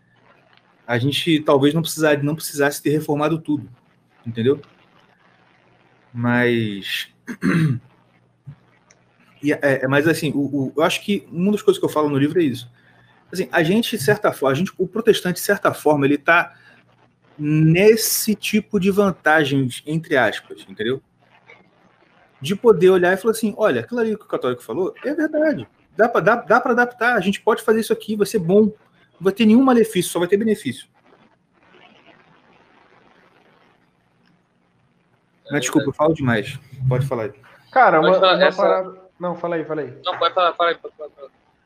a 0.84 0.98
gente 0.98 1.40
talvez 1.40 1.72
não 1.72 1.82
precisasse, 1.82 2.22
não 2.22 2.34
precisasse 2.34 2.82
ter 2.82 2.90
reformado 2.90 3.38
tudo, 3.38 3.68
entendeu? 4.26 4.60
Mas 6.12 7.08
é, 9.44 9.84
é, 9.84 9.88
mas 9.88 10.08
assim, 10.08 10.32
o, 10.34 10.40
o, 10.40 10.72
eu 10.76 10.82
acho 10.82 11.00
que 11.02 11.26
uma 11.30 11.52
das 11.52 11.62
coisas 11.62 11.78
que 11.78 11.84
eu 11.84 11.90
falo 11.90 12.08
no 12.08 12.18
livro 12.18 12.40
é 12.40 12.44
isso. 12.44 12.68
Assim, 13.32 13.48
a 13.50 13.62
gente, 13.62 13.96
de 13.96 14.02
certa 14.02 14.32
forma, 14.32 14.52
a 14.52 14.54
gente, 14.54 14.72
o 14.78 14.86
protestante, 14.86 15.40
de 15.40 15.44
certa 15.44 15.74
forma, 15.74 16.06
ele 16.06 16.14
está 16.14 16.54
nesse 17.38 18.34
tipo 18.34 18.78
de 18.78 18.90
vantagens, 18.90 19.82
entre 19.86 20.16
aspas, 20.16 20.64
entendeu? 20.68 21.02
De 22.40 22.54
poder 22.54 22.90
olhar 22.90 23.12
e 23.12 23.16
falar 23.16 23.32
assim: 23.32 23.54
olha, 23.56 23.80
aquilo 23.80 24.00
ali 24.00 24.16
que 24.16 24.24
o 24.24 24.28
católico 24.28 24.62
falou 24.62 24.94
é 25.04 25.14
verdade. 25.14 25.66
Dá 25.96 26.08
para 26.08 26.20
dá, 26.20 26.36
dá 26.36 26.56
adaptar, 26.56 27.16
a 27.16 27.20
gente 27.20 27.40
pode 27.40 27.62
fazer 27.62 27.80
isso 27.80 27.92
aqui, 27.92 28.16
vai 28.16 28.26
ser 28.26 28.38
bom. 28.38 28.64
Não 28.64 29.20
vai 29.20 29.32
ter 29.32 29.46
nenhum 29.46 29.62
malefício, 29.62 30.10
só 30.10 30.18
vai 30.18 30.28
ter 30.28 30.36
benefício. 30.36 30.88
Mas, 35.50 35.60
desculpa, 35.60 35.88
eu 35.88 35.92
falo 35.92 36.14
demais. 36.14 36.58
Pode 36.88 37.06
falar 37.06 37.24
aí. 37.24 37.32
Cara, 37.70 38.00
uma, 38.00 38.18
uma 38.18 38.44
essa... 38.44 38.62
parada. 38.62 39.04
Não, 39.18 39.36
fala 39.36 39.56
aí, 39.56 39.64
fala 39.64 39.82
aí. 39.82 39.92
Não, 40.04 40.18
pode 40.18 40.34
falar, 40.34 40.54
fala 40.54 40.70
aí. 40.70 40.76
Pode 40.76 40.94
falar. 40.96 41.10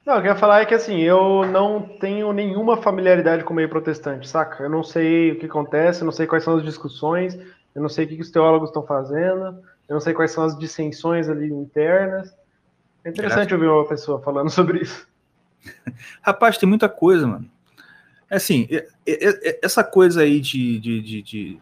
Não, 0.09 0.15
eu 0.15 0.23
queria 0.23 0.37
falar 0.37 0.63
é 0.63 0.65
que 0.65 0.73
assim, 0.73 1.01
eu 1.01 1.45
não 1.45 1.83
tenho 1.83 2.33
nenhuma 2.33 2.79
familiaridade 2.79 3.45
com 3.45 3.53
o 3.53 3.57
meio 3.57 3.69
protestante, 3.69 4.27
saca? 4.27 4.63
Eu 4.63 4.71
não 4.71 4.83
sei 4.83 5.33
o 5.33 5.39
que 5.39 5.45
acontece, 5.45 6.01
eu 6.01 6.07
não 6.07 6.13
sei 6.13 6.27
quais 6.27 6.43
são 6.43 6.57
as 6.57 6.65
discussões, 6.65 7.35
eu 7.75 7.83
não 7.83 7.91
sei 7.91 8.07
o 8.07 8.09
que 8.09 8.19
os 8.19 8.31
teólogos 8.31 8.71
estão 8.71 8.83
fazendo, 8.87 9.63
eu 9.87 9.93
não 9.93 10.01
sei 10.01 10.15
quais 10.15 10.31
são 10.31 10.45
as 10.45 10.59
dissensões 10.59 11.29
ali 11.29 11.53
internas. 11.53 12.35
É 13.05 13.11
interessante 13.11 13.51
Graças. 13.51 13.53
ouvir 13.53 13.67
uma 13.67 13.87
pessoa 13.87 14.19
falando 14.23 14.49
sobre 14.51 14.79
isso. 14.81 15.07
Rapaz, 16.23 16.57
tem 16.57 16.67
muita 16.67 16.89
coisa, 16.89 17.27
mano. 17.27 17.51
É 18.31 18.37
assim, 18.37 18.67
essa 19.63 19.85
coisa 19.85 20.23
aí 20.23 20.41
de, 20.41 20.81
de, 20.81 21.03
de, 21.03 21.23
de, 21.23 21.59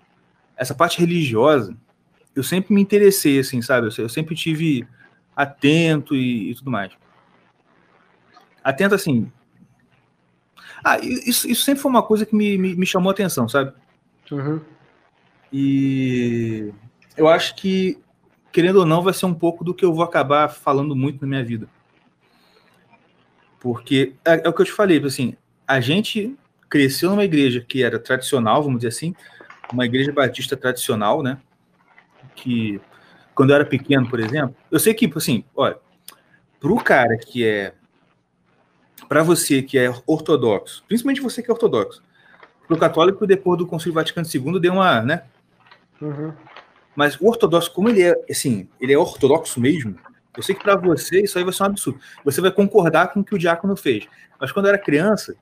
essa 0.56 0.72
parte 0.72 1.00
religiosa, 1.00 1.76
eu 2.32 2.44
sempre 2.44 2.72
me 2.72 2.80
interessei, 2.80 3.40
assim, 3.40 3.60
sabe? 3.60 3.88
Eu 3.98 4.08
sempre 4.08 4.36
tive 4.36 4.86
atento 5.34 6.14
e, 6.14 6.52
e 6.52 6.54
tudo 6.54 6.70
mais 6.70 6.92
atento 8.66 8.96
assim. 8.96 9.30
Ah, 10.84 10.98
isso, 10.98 11.48
isso 11.48 11.62
sempre 11.62 11.80
foi 11.80 11.90
uma 11.90 12.02
coisa 12.02 12.26
que 12.26 12.34
me, 12.34 12.58
me, 12.58 12.74
me 12.74 12.86
chamou 12.86 13.10
a 13.10 13.12
atenção, 13.12 13.48
sabe? 13.48 13.72
Uhum. 14.30 14.60
E 15.52 16.72
eu 17.16 17.28
acho 17.28 17.54
que, 17.54 17.98
querendo 18.50 18.80
ou 18.80 18.86
não, 18.86 19.02
vai 19.02 19.14
ser 19.14 19.26
um 19.26 19.34
pouco 19.34 19.64
do 19.64 19.72
que 19.72 19.84
eu 19.84 19.94
vou 19.94 20.02
acabar 20.04 20.48
falando 20.48 20.96
muito 20.96 21.20
na 21.22 21.28
minha 21.28 21.44
vida. 21.44 21.68
Porque 23.60 24.14
é, 24.24 24.42
é 24.44 24.48
o 24.48 24.52
que 24.52 24.62
eu 24.62 24.66
te 24.66 24.72
falei, 24.72 25.02
assim, 25.04 25.36
a 25.66 25.80
gente 25.80 26.36
cresceu 26.68 27.10
numa 27.10 27.24
igreja 27.24 27.64
que 27.66 27.84
era 27.84 28.00
tradicional, 28.00 28.62
vamos 28.62 28.80
dizer 28.80 28.88
assim, 28.88 29.14
uma 29.72 29.86
igreja 29.86 30.12
batista 30.12 30.56
tradicional, 30.56 31.22
né? 31.22 31.38
Que 32.34 32.80
quando 33.32 33.50
eu 33.50 33.56
era 33.56 33.64
pequeno, 33.64 34.08
por 34.08 34.18
exemplo, 34.18 34.56
eu 34.70 34.80
sei 34.80 34.92
que, 34.92 35.10
assim, 35.14 35.44
olha, 35.54 35.78
pro 36.58 36.76
cara 36.76 37.16
que 37.16 37.44
é 37.44 37.72
para 39.08 39.22
você 39.22 39.62
que 39.62 39.78
é 39.78 39.92
ortodoxo, 40.06 40.84
principalmente 40.86 41.20
você 41.20 41.42
que 41.42 41.50
é 41.50 41.52
ortodoxo, 41.52 42.02
o 42.68 42.76
católico, 42.76 43.26
depois 43.26 43.58
do 43.58 43.66
Concílio 43.66 43.94
Vaticano 43.94 44.26
II, 44.26 44.60
deu 44.60 44.72
uma, 44.72 45.00
né? 45.00 45.22
Uhum. 46.00 46.32
Mas 46.96 47.20
o 47.20 47.26
ortodoxo, 47.26 47.72
como 47.72 47.88
ele 47.88 48.02
é, 48.02 48.14
assim, 48.28 48.68
ele 48.80 48.92
é 48.92 48.98
ortodoxo 48.98 49.60
mesmo, 49.60 49.96
eu 50.36 50.42
sei 50.42 50.54
que 50.54 50.62
para 50.62 50.76
você 50.76 51.22
isso 51.22 51.38
aí 51.38 51.44
vai 51.44 51.52
ser 51.52 51.62
um 51.62 51.66
absurdo. 51.66 52.00
Você 52.24 52.40
vai 52.40 52.50
concordar 52.50 53.08
com 53.12 53.20
o 53.20 53.24
que 53.24 53.34
o 53.34 53.38
diácono 53.38 53.76
fez. 53.76 54.06
Mas 54.38 54.52
quando 54.52 54.66
eu 54.66 54.70
era 54.70 54.78
criança, 54.78 55.34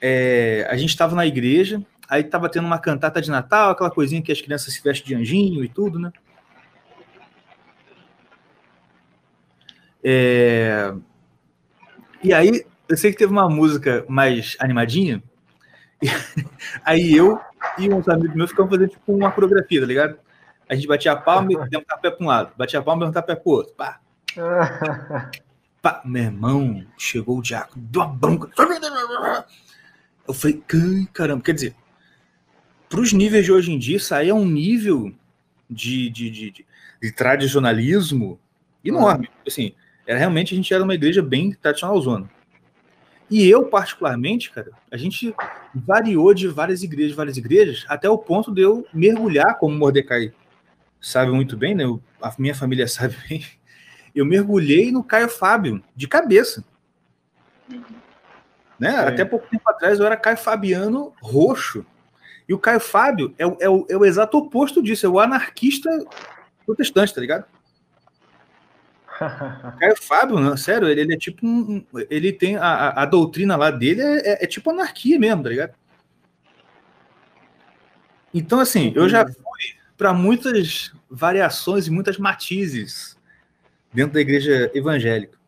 é, 0.00 0.66
a 0.70 0.76
gente 0.76 0.90
estava 0.90 1.14
na 1.14 1.26
igreja, 1.26 1.82
aí 2.08 2.22
estava 2.22 2.48
tendo 2.48 2.66
uma 2.66 2.78
cantata 2.78 3.20
de 3.20 3.30
Natal, 3.30 3.70
aquela 3.70 3.90
coisinha 3.90 4.22
que 4.22 4.30
as 4.30 4.40
crianças 4.40 4.72
se 4.74 4.82
vestem 4.82 5.06
de 5.08 5.14
anjinho 5.14 5.64
e 5.64 5.68
tudo, 5.68 5.98
né? 5.98 6.12
É, 10.02 10.94
e 12.22 12.32
aí, 12.32 12.64
eu 12.88 12.96
sei 12.96 13.12
que 13.12 13.18
teve 13.18 13.32
uma 13.32 13.48
música 13.48 14.04
mais 14.08 14.56
animadinha. 14.58 15.22
E, 16.02 16.08
aí 16.84 17.14
eu 17.14 17.40
e 17.78 17.88
uns 17.88 18.08
amigos 18.08 18.34
meus 18.34 18.50
ficamos 18.50 18.70
fazendo 18.70 18.90
tipo 18.90 19.12
uma 19.12 19.30
coreografia, 19.30 19.80
tá 19.80 19.86
ligado? 19.86 20.18
A 20.68 20.74
gente 20.74 20.86
batia 20.86 21.12
a 21.12 21.16
palma 21.16 21.52
e 21.52 21.68
deu 21.68 21.80
um 21.80 21.84
tapé 21.84 22.10
para 22.10 22.24
um 22.24 22.28
lado. 22.28 22.52
Batia 22.56 22.78
a 22.78 22.82
palma 22.82 23.02
e 23.02 23.04
deu 23.04 23.10
um 23.10 23.12
tapé 23.12 23.34
pro 23.34 23.50
outro. 23.50 23.74
Pá. 23.74 24.00
Pá. 25.82 26.02
Meu 26.04 26.24
irmão, 26.24 26.86
chegou 26.96 27.38
o 27.38 27.42
diácono, 27.42 27.84
deu 27.90 28.02
uma 28.02 28.12
bronca. 28.12 28.50
Eu 30.28 30.34
falei, 30.34 30.62
caramba, 31.12 31.42
quer 31.42 31.54
dizer, 31.54 31.74
para 32.88 33.00
os 33.00 33.12
níveis 33.12 33.44
de 33.44 33.52
hoje 33.52 33.72
em 33.72 33.78
dia, 33.78 33.96
isso 33.96 34.14
aí 34.14 34.28
é 34.28 34.34
um 34.34 34.46
nível 34.46 35.12
de, 35.68 36.10
de, 36.10 36.30
de, 36.30 36.50
de, 36.50 36.66
de 37.02 37.12
tradicionalismo 37.12 38.38
enorme. 38.84 39.28
Assim, 39.46 39.74
era 40.06 40.18
realmente 40.18 40.54
a 40.54 40.56
gente 40.56 40.72
era 40.72 40.82
uma 40.82 40.94
igreja 40.94 41.22
bem 41.22 41.52
tradicional 41.52 42.00
zona. 42.00 42.30
E 43.30 43.48
eu, 43.48 43.64
particularmente, 43.66 44.50
cara, 44.50 44.72
a 44.90 44.96
gente 44.96 45.32
variou 45.72 46.34
de 46.34 46.48
várias 46.48 46.82
igrejas, 46.82 47.16
várias 47.16 47.36
igrejas, 47.36 47.84
até 47.88 48.10
o 48.10 48.18
ponto 48.18 48.52
de 48.52 48.60
eu 48.60 48.84
mergulhar, 48.92 49.56
como 49.56 49.76
Mordecai 49.76 50.32
sabe 51.00 51.30
muito 51.30 51.56
bem, 51.56 51.74
né? 51.74 51.84
A 52.20 52.34
minha 52.38 52.54
família 52.54 52.86
sabe 52.88 53.16
bem. 53.28 53.44
Eu 54.14 54.26
mergulhei 54.26 54.90
no 54.90 55.04
Caio 55.04 55.28
Fábio, 55.28 55.82
de 55.94 56.08
cabeça. 56.08 56.64
Né? 58.78 58.96
Até 58.96 59.24
pouco 59.24 59.46
tempo 59.48 59.62
atrás 59.68 60.00
eu 60.00 60.06
era 60.06 60.16
Caio 60.16 60.36
Fabiano 60.36 61.12
roxo. 61.22 61.86
E 62.48 62.54
o 62.54 62.58
Caio 62.58 62.80
Fábio 62.80 63.32
é, 63.38 63.44
é, 63.44 63.68
o, 63.68 63.86
é 63.88 63.96
o 63.96 64.04
exato 64.04 64.36
oposto 64.38 64.82
disso, 64.82 65.06
é 65.06 65.08
o 65.08 65.20
anarquista 65.20 65.88
protestante, 66.66 67.14
tá 67.14 67.20
ligado? 67.20 67.44
Caio 69.78 69.96
Fábio, 69.96 70.40
não, 70.40 70.56
sério, 70.56 70.88
ele, 70.88 71.02
ele, 71.02 71.14
é 71.14 71.16
tipo 71.16 71.46
um. 71.46 71.84
Ele 72.08 72.32
tem 72.32 72.56
a, 72.56 72.90
a, 73.02 73.04
doutrina 73.04 73.54
lá 73.56 73.70
dele 73.70 74.00
é, 74.00 74.32
é, 74.32 74.44
é, 74.44 74.46
tipo 74.46 74.70
anarquia 74.70 75.18
mesmo, 75.18 75.42
tá 75.42 75.48
ligado? 75.48 75.74
Então, 78.32 78.60
assim, 78.60 78.92
eu 78.94 79.08
já 79.08 79.26
fui 79.26 79.34
para 79.96 80.14
muitas 80.14 80.92
variações 81.10 81.86
e 81.86 81.90
muitas 81.90 82.16
matizes 82.16 83.18
dentro 83.92 84.14
da 84.14 84.20
igreja 84.20 84.70
evangélica. 84.72 85.38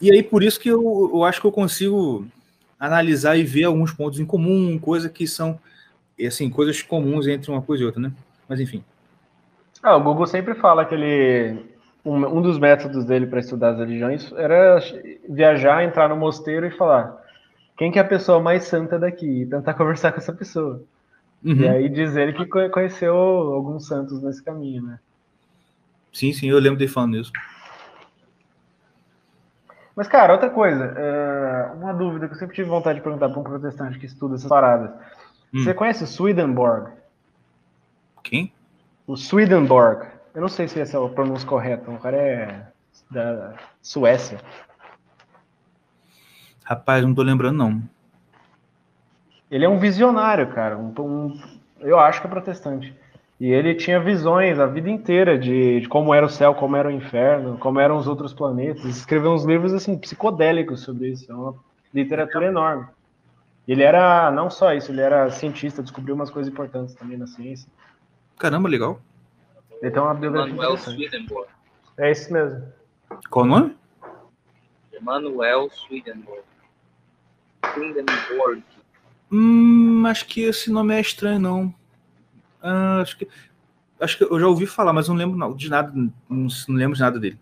E 0.00 0.10
aí, 0.10 0.22
por 0.22 0.42
isso 0.42 0.60
que 0.60 0.68
eu, 0.68 1.10
eu 1.14 1.24
acho 1.24 1.40
que 1.40 1.46
eu 1.46 1.52
consigo 1.52 2.26
analisar 2.78 3.36
e 3.36 3.44
ver 3.44 3.64
alguns 3.64 3.92
pontos 3.92 4.18
em 4.18 4.26
comum, 4.26 4.78
coisas 4.78 5.10
que 5.10 5.26
são, 5.26 5.58
assim, 6.26 6.50
coisas 6.50 6.82
comuns 6.82 7.26
entre 7.26 7.50
uma 7.50 7.62
coisa 7.62 7.82
e 7.82 7.86
outra, 7.86 8.00
né? 8.00 8.12
Mas 8.48 8.60
enfim. 8.60 8.84
Ah, 9.82 9.96
o 9.96 10.02
Google 10.02 10.26
sempre 10.26 10.54
fala 10.54 10.84
que 10.84 10.94
ele. 10.94 11.69
Um, 12.04 12.38
um 12.38 12.42
dos 12.42 12.58
métodos 12.58 13.04
dele 13.04 13.26
para 13.26 13.40
estudar 13.40 13.70
as 13.70 13.78
religiões 13.78 14.32
era 14.32 14.78
viajar, 15.28 15.84
entrar 15.84 16.08
no 16.08 16.16
mosteiro 16.16 16.66
e 16.66 16.70
falar 16.70 17.20
quem 17.80 17.90
que 17.90 17.98
é 17.98 18.02
a 18.02 18.04
pessoa 18.04 18.40
mais 18.40 18.64
santa 18.64 18.98
daqui 18.98 19.42
e 19.42 19.46
tentar 19.46 19.72
conversar 19.74 20.12
com 20.12 20.18
essa 20.18 20.34
pessoa. 20.34 20.82
Uhum. 21.42 21.54
E 21.54 21.68
aí 21.68 21.88
diz 21.88 22.14
ele 22.14 22.34
que 22.34 22.44
conheceu 22.44 23.14
alguns 23.14 23.86
santos 23.86 24.22
nesse 24.22 24.42
caminho, 24.42 24.82
né? 24.82 24.98
Sim, 26.12 26.30
sim, 26.32 26.48
eu 26.50 26.58
lembro 26.58 26.78
de 26.78 26.86
falando 26.86 27.16
isso. 27.16 27.32
Mas, 29.96 30.08
cara, 30.08 30.34
outra 30.34 30.50
coisa, 30.50 30.94
é, 30.96 31.72
uma 31.74 31.94
dúvida 31.94 32.26
que 32.26 32.34
eu 32.34 32.38
sempre 32.38 32.54
tive 32.54 32.68
vontade 32.68 32.98
de 32.98 33.02
perguntar 33.02 33.30
para 33.30 33.40
um 33.40 33.44
protestante 33.44 33.98
que 33.98 34.06
estuda 34.06 34.34
essas 34.34 34.48
paradas. 34.48 34.90
Hum. 35.52 35.64
Você 35.64 35.72
conhece 35.72 36.04
o 36.04 36.06
Swedenborg? 36.06 36.90
Quem? 38.22 38.52
O 39.06 39.16
Swedenborg. 39.16 40.06
Eu 40.34 40.40
não 40.40 40.48
sei 40.48 40.68
se 40.68 40.80
essa 40.80 40.96
é 40.96 41.04
a 41.04 41.08
pronúncia 41.08 41.46
correta. 41.46 41.90
O 41.90 41.98
cara 41.98 42.16
é 42.16 42.66
da 43.10 43.54
Suécia. 43.82 44.38
Rapaz, 46.64 47.04
não 47.04 47.14
tô 47.14 47.22
lembrando, 47.22 47.58
não. 47.58 47.82
Ele 49.50 49.64
é 49.64 49.68
um 49.68 49.78
visionário, 49.78 50.52
cara. 50.52 50.78
Um, 50.78 50.94
um, 50.98 51.40
eu 51.80 51.98
acho 51.98 52.20
que 52.20 52.26
é 52.26 52.30
protestante. 52.30 52.94
E 53.40 53.50
ele 53.50 53.74
tinha 53.74 53.98
visões 53.98 54.58
a 54.58 54.66
vida 54.66 54.88
inteira 54.88 55.38
de, 55.38 55.80
de, 55.80 55.88
como 55.88 56.14
era 56.14 56.26
o 56.26 56.28
céu, 56.28 56.54
como 56.54 56.76
era 56.76 56.88
o 56.88 56.92
inferno, 56.92 57.56
como 57.58 57.80
eram 57.80 57.96
os 57.96 58.06
outros 58.06 58.32
planetas. 58.32 58.84
Escreveu 58.84 59.32
uns 59.32 59.44
livros 59.44 59.72
assim 59.72 59.98
psicodélicos 59.98 60.82
sobre 60.82 61.08
isso. 61.08 61.30
É 61.30 61.34
uma 61.34 61.54
literatura 61.92 62.46
enorme. 62.46 62.86
Ele 63.66 63.82
era 63.82 64.30
não 64.30 64.50
só 64.50 64.74
isso, 64.74 64.92
ele 64.92 65.00
era 65.00 65.30
cientista, 65.30 65.82
descobriu 65.82 66.14
umas 66.14 66.30
coisas 66.30 66.52
importantes 66.52 66.94
também 66.94 67.16
na 67.16 67.26
ciência. 67.26 67.68
Caramba, 68.38 68.68
legal. 68.68 69.00
Ele 69.80 69.90
tem 69.90 70.02
uma 70.02 70.14
biografia 70.14 70.54
Manuel 70.54 70.76
Swedenborg. 70.76 71.48
É 71.96 72.10
isso 72.10 72.32
mesmo. 72.32 72.62
Qual 73.30 73.44
o 73.44 73.48
nome? 73.48 73.76
Emanuel 74.92 75.70
Swedenborg. 75.70 76.42
Swedenborg. 77.72 78.62
Hum, 79.32 80.04
acho 80.06 80.26
que 80.26 80.42
esse 80.42 80.70
nome 80.70 80.94
é 80.94 81.00
estranho, 81.00 81.38
não. 81.38 81.74
Ah, 82.62 83.00
acho 83.00 83.16
que 83.16 83.28
acho 84.00 84.18
que 84.18 84.24
eu 84.24 84.40
já 84.40 84.46
ouvi 84.46 84.66
falar, 84.66 84.92
mas 84.92 85.08
não 85.08 85.14
lembro 85.14 85.54
de 85.54 85.68
nada, 85.68 85.92
não, 85.94 86.12
não 86.28 86.76
lembro 86.76 86.96
de 86.96 87.02
nada 87.02 87.18
dele. 87.18 87.38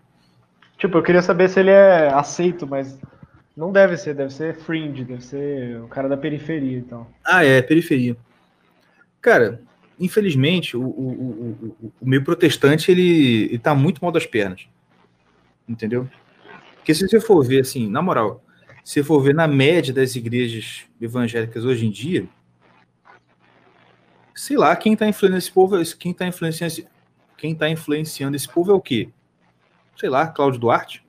Tipo, 0.77 0.99
eu 0.99 1.03
queria 1.03 1.23
saber 1.23 1.49
se 1.49 1.61
ele 1.61 1.71
é 1.71 2.09
aceito, 2.13 2.67
mas 2.67 2.99
não 3.57 3.73
deve 3.73 3.97
ser, 3.97 4.15
deve 4.15 4.33
ser 4.33 4.55
fringe, 4.57 5.05
deve 5.05 5.23
ser 5.25 5.81
o 5.81 5.89
cara 5.89 6.09
da 6.09 6.17
periferia, 6.17 6.79
então. 6.79 7.07
Ah, 7.25 7.45
é, 7.45 7.61
periferia. 7.63 8.17
Cara, 9.21 9.61
infelizmente, 9.99 10.77
o, 10.77 10.83
o, 10.83 11.67
o, 11.83 11.93
o 12.01 12.09
meio 12.09 12.23
protestante, 12.23 12.91
ele, 12.91 13.45
ele 13.45 13.59
tá 13.59 13.75
muito 13.75 14.01
mal 14.01 14.13
das 14.13 14.27
pernas. 14.27 14.67
Entendeu? 15.69 16.09
Porque 16.77 16.95
se 16.95 17.07
você 17.07 17.21
for 17.21 17.45
ver, 17.45 17.61
assim, 17.61 17.89
na 17.89 18.01
moral, 18.01 18.43
se 18.85 19.03
for 19.03 19.21
ver 19.21 19.35
na 19.35 19.47
média 19.47 19.93
das 19.93 20.17
igrejas 20.17 20.85
evangélicas 21.01 21.65
hoje 21.65 21.87
em 21.87 21.91
dia, 21.91 22.29
sei 24.35 24.57
lá, 24.57 24.75
quem 24.77 24.95
está 24.95 25.07
influenciando 25.07 25.39
esse 25.39 25.53
povo, 25.53 25.97
quem 25.99 26.13
está 26.13 26.27
influenciando, 26.27 26.89
quem 27.37 27.55
tá 27.55 27.69
influenciando 27.69 28.37
esse 28.37 28.49
povo 28.49 28.71
é 28.71 28.75
o 28.75 28.81
quê? 28.81 29.11
Sei 29.97 30.09
lá, 30.09 30.29
Cláudio 30.29 30.61
Duarte? 30.61 31.05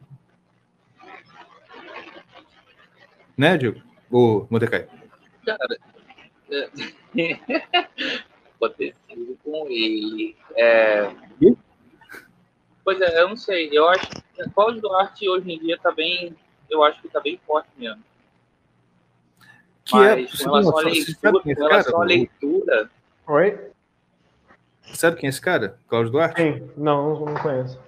Né, 3.38 3.58
Diego? 3.58 3.82
Ou 4.12 4.48
Mordecai? 4.50 4.88
Cara, 5.46 5.78
é... 6.52 7.40
sido 8.68 9.38
com 9.44 9.68
ele. 9.70 10.36
É... 10.56 11.12
Pois 12.84 13.00
é, 13.02 13.22
eu 13.22 13.30
não 13.30 13.38
sei. 13.38 13.70
Eu 13.72 13.88
acho 13.88 14.10
que 14.10 14.50
Cláudio 14.54 14.82
Duarte 14.82 15.30
hoje 15.30 15.52
em 15.52 15.60
dia 15.60 15.78
tá 15.82 15.92
bem. 15.92 16.36
Eu 16.70 16.84
acho 16.84 17.02
que 17.02 17.10
tá 17.10 17.20
bem 17.20 17.40
forte 17.46 17.70
mesmo. 17.78 18.04
Que 19.86 19.96
é, 19.96 20.16
Mas 20.16 20.42
é, 20.42 20.44
com 20.44 20.52
relação 20.52 20.78
à 20.78 20.82
leitura, 20.82 21.32
com 21.32 21.54
relação 21.54 22.02
à 22.02 22.06
leitura, 22.06 22.90
Oi? 23.30 23.60
Sabe 24.96 25.18
quem 25.18 25.28
é 25.28 25.30
esse 25.30 25.40
cara? 25.40 25.78
Cláudio 25.88 26.12
Duarte? 26.12 26.42
Sim, 26.42 26.68
não, 26.76 27.26
não 27.26 27.36
conheço. 27.36 27.80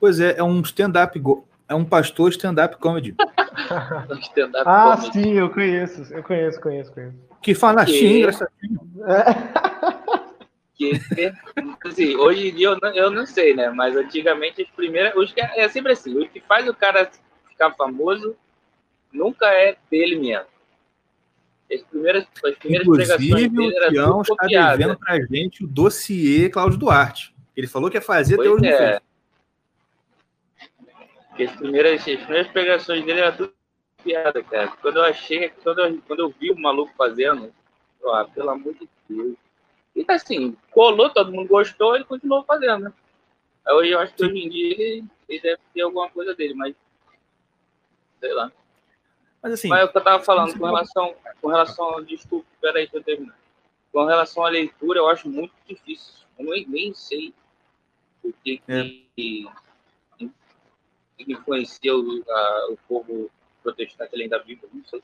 Pois 0.00 0.18
é, 0.20 0.38
é 0.38 0.42
um 0.42 0.58
stand-up, 0.62 1.22
é 1.68 1.74
um 1.74 1.84
pastor 1.84 2.30
stand-up 2.30 2.78
comedy. 2.78 3.14
stand 4.22 4.52
ah, 4.64 4.96
comedy. 4.96 5.12
sim, 5.12 5.32
eu 5.34 5.50
conheço, 5.50 6.14
eu 6.14 6.22
conheço, 6.22 6.58
conheço, 6.62 6.92
conheço. 6.92 7.14
Que 7.42 7.54
fala 7.54 7.84
que... 7.84 8.20
engraçadinho. 8.20 8.80
É. 9.06 9.73
Que, 10.76 11.00
assim, 11.84 12.16
hoje 12.16 12.48
em 12.48 12.54
dia 12.54 12.68
eu 12.68 12.78
não, 12.80 12.94
eu 12.94 13.10
não 13.10 13.26
sei, 13.26 13.54
né? 13.54 13.70
Mas 13.70 13.96
antigamente 13.96 14.62
as 14.62 14.68
primeiras. 14.70 15.14
Os, 15.16 15.32
é 15.36 15.68
sempre 15.68 15.92
assim, 15.92 16.18
o 16.18 16.28
que 16.28 16.40
faz 16.40 16.68
o 16.68 16.74
cara 16.74 17.10
ficar 17.48 17.72
famoso 17.72 18.36
nunca 19.12 19.46
é 19.46 19.76
dele 19.90 20.16
mesmo. 20.16 20.46
As 21.72 21.82
primeiras, 21.82 22.26
as 22.44 22.56
primeiras 22.56 22.86
Inclusive, 22.86 23.68
o 23.68 23.90
Tião 23.90 24.22
está 24.22 24.46
devendo 24.46 24.98
para 24.98 25.14
a 25.14 25.20
gente 25.20 25.64
o 25.64 25.66
dossiê 25.66 26.50
Cláudio 26.50 26.78
Duarte. 26.78 27.34
Ele 27.56 27.66
falou 27.66 27.88
que 27.88 27.96
ia 27.96 28.02
fazer, 28.02 28.36
pois 28.36 28.48
até 28.48 28.56
hoje 28.56 28.68
é. 28.68 29.00
As 31.44 31.56
primeiras, 31.56 32.00
as 32.00 32.04
primeiras 32.04 32.48
pregações 32.48 33.04
dele 33.04 33.20
eram 33.20 33.36
tudo 33.36 33.52
piada, 34.02 34.42
cara. 34.42 34.68
Quando 34.80 34.98
eu 34.98 35.04
achei, 35.04 35.48
quando 35.62 35.80
eu, 35.80 36.02
quando 36.06 36.20
eu 36.20 36.34
vi 36.38 36.50
o 36.50 36.60
maluco 36.60 36.92
fazendo, 36.96 37.52
ó, 38.02 38.24
pelo 38.24 38.50
amor 38.50 38.74
de 38.74 38.88
Deus. 39.08 39.36
E 39.94 40.04
assim, 40.08 40.56
colou, 40.70 41.10
todo 41.10 41.32
mundo 41.32 41.48
gostou, 41.48 41.94
ele 41.94 42.04
continuou 42.04 42.42
fazendo, 42.44 42.84
né? 42.84 42.92
Aí 43.66 43.90
eu 43.90 43.98
acho 44.00 44.14
que 44.14 44.24
hoje 44.24 44.38
em 44.38 44.48
dia 44.48 44.72
ele, 44.72 45.04
ele 45.28 45.40
deve 45.40 45.60
ter 45.72 45.82
alguma 45.82 46.10
coisa 46.10 46.34
dele, 46.34 46.54
mas 46.54 46.74
sei 48.20 48.32
lá. 48.32 48.52
Mas 49.42 49.52
assim. 49.52 49.68
Mas 49.68 49.80
é 49.80 49.84
o 49.84 49.88
que 49.88 49.96
eu 49.96 50.00
estava 50.00 50.22
falando 50.22 50.58
com 50.58 50.64
relação, 50.64 51.14
com 51.40 51.48
relação. 51.48 52.02
Desculpa, 52.04 52.46
peraí 52.60 52.88
que 52.88 52.96
eu 52.96 53.02
terminar. 53.02 53.38
Com 53.92 54.04
relação 54.04 54.44
à 54.44 54.48
leitura, 54.48 54.98
eu 54.98 55.08
acho 55.08 55.28
muito 55.28 55.52
difícil. 55.68 56.14
Eu 56.38 56.46
nem, 56.46 56.66
nem 56.66 56.94
sei 56.94 57.32
o 58.22 58.32
que, 58.32 58.60
é. 58.66 58.82
que, 59.14 59.48
que 60.18 61.32
influencia 61.32 61.94
o, 61.94 62.24
a, 62.28 62.66
o 62.70 62.78
povo 62.88 63.30
protestante 63.62 64.14
além 64.14 64.28
da 64.28 64.38
Bíblia. 64.38 64.68
Não 64.72 64.84
sei. 64.84 65.02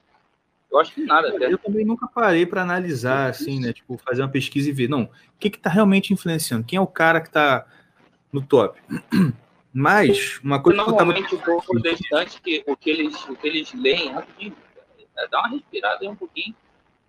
Eu 0.70 0.78
acho 0.78 0.94
que 0.94 1.04
nada. 1.04 1.28
Até. 1.28 1.52
Eu 1.52 1.58
também 1.58 1.84
nunca 1.84 2.06
parei 2.06 2.46
para 2.46 2.62
analisar, 2.62 3.28
assim, 3.28 3.60
né? 3.60 3.72
Tipo, 3.72 3.98
fazer 3.98 4.22
uma 4.22 4.28
pesquisa 4.28 4.68
e 4.68 4.72
ver. 4.72 4.88
Não, 4.88 5.02
o 5.04 5.10
que 5.38 5.48
está 5.48 5.68
realmente 5.68 6.12
influenciando? 6.12 6.64
Quem 6.64 6.76
é 6.76 6.80
o 6.80 6.86
cara 6.86 7.20
que 7.20 7.28
está 7.28 7.66
no 8.32 8.40
top? 8.40 8.80
Mas, 9.72 10.40
uma 10.42 10.60
coisa 10.60 10.82
Normalmente 10.82 11.28
que 11.28 11.34
eu 11.36 11.38
tava... 11.38 11.52
o 11.52 11.62
povo 11.62 11.80
protestante, 11.80 12.40
que, 12.42 12.64
o, 12.66 12.76
que 12.76 12.90
eles, 12.90 13.28
o 13.28 13.36
que 13.36 13.46
eles 13.46 13.72
leem, 13.72 14.10
rapidinho, 14.10 14.56
é, 15.16 15.28
dá 15.28 15.38
uma 15.40 15.48
respirada 15.48 15.98
aí 16.00 16.08
um 16.08 16.16
pouquinho. 16.16 16.54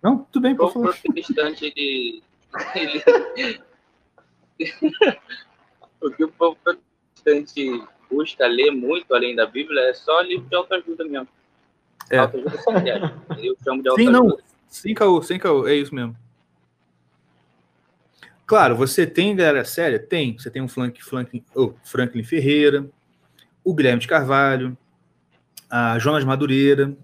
Não, 0.00 0.18
tudo 0.30 0.42
bem, 0.42 0.54
por 0.54 0.72
favor. 0.72 0.90
O 0.90 1.02
protestante, 1.02 1.64
ele... 1.64 2.22
ele... 2.74 3.60
o 6.00 6.10
que 6.10 6.24
o 6.24 6.28
povo 6.28 6.56
protestante 6.62 7.82
busca 8.08 8.46
ler 8.46 8.70
muito 8.70 9.12
além 9.12 9.34
da 9.34 9.46
Bíblia 9.46 9.88
é 9.88 9.94
só 9.94 10.20
livro 10.20 10.48
de 10.48 10.54
autoajuda 10.54 11.04
mesmo. 11.04 11.28
É. 12.10 12.18
Autoajuda 12.18 12.56
social. 12.58 13.12
Eu 13.38 13.56
chamo 13.62 13.82
de 13.82 13.88
autoajuda. 13.88 13.96
Sim, 13.96 14.10
não. 14.10 14.38
Sim, 14.68 14.94
caô, 14.94 15.22
sem 15.22 15.38
caô, 15.38 15.66
é 15.66 15.74
isso 15.74 15.94
mesmo. 15.94 16.16
Claro, 18.46 18.76
você 18.76 19.06
tem 19.06 19.34
galera 19.34 19.64
séria? 19.64 19.98
Tem. 19.98 20.36
Você 20.38 20.50
tem 20.50 20.60
um 20.60 20.68
Frank, 20.68 21.02
Franklin, 21.02 21.44
oh, 21.54 21.72
Franklin 21.82 22.22
Ferreira, 22.22 22.86
o 23.64 23.74
Guilherme 23.74 24.00
de 24.00 24.08
Carvalho, 24.08 24.76
a 25.70 25.98
Jonas 25.98 26.24
Madureira. 26.24 26.94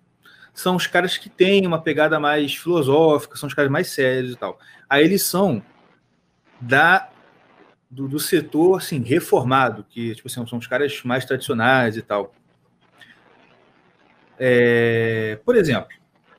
São 0.53 0.77
os 0.77 0.87
caras 0.87 1.17
que 1.17 1.29
têm 1.29 1.67
uma 1.67 1.81
pegada 1.81 2.19
mais 2.19 2.55
filosófica, 2.55 3.37
são 3.37 3.47
os 3.47 3.55
caras 3.55 3.71
mais 3.71 3.89
sérios 3.89 4.33
e 4.33 4.37
tal. 4.37 4.59
Aí 4.89 5.05
eles 5.05 5.23
são 5.23 5.63
da 6.61 7.09
do, 7.91 8.07
do 8.07 8.21
setor 8.21 8.79
assim, 8.79 9.01
reformado, 9.03 9.87
que 9.89 10.15
tipo 10.15 10.29
assim, 10.29 10.47
são 10.47 10.59
os 10.59 10.67
caras 10.67 11.03
mais 11.03 11.25
tradicionais 11.25 11.97
e 11.97 12.03
tal. 12.03 12.35
É, 14.39 15.39
por 15.45 15.57
exemplo, 15.57 15.89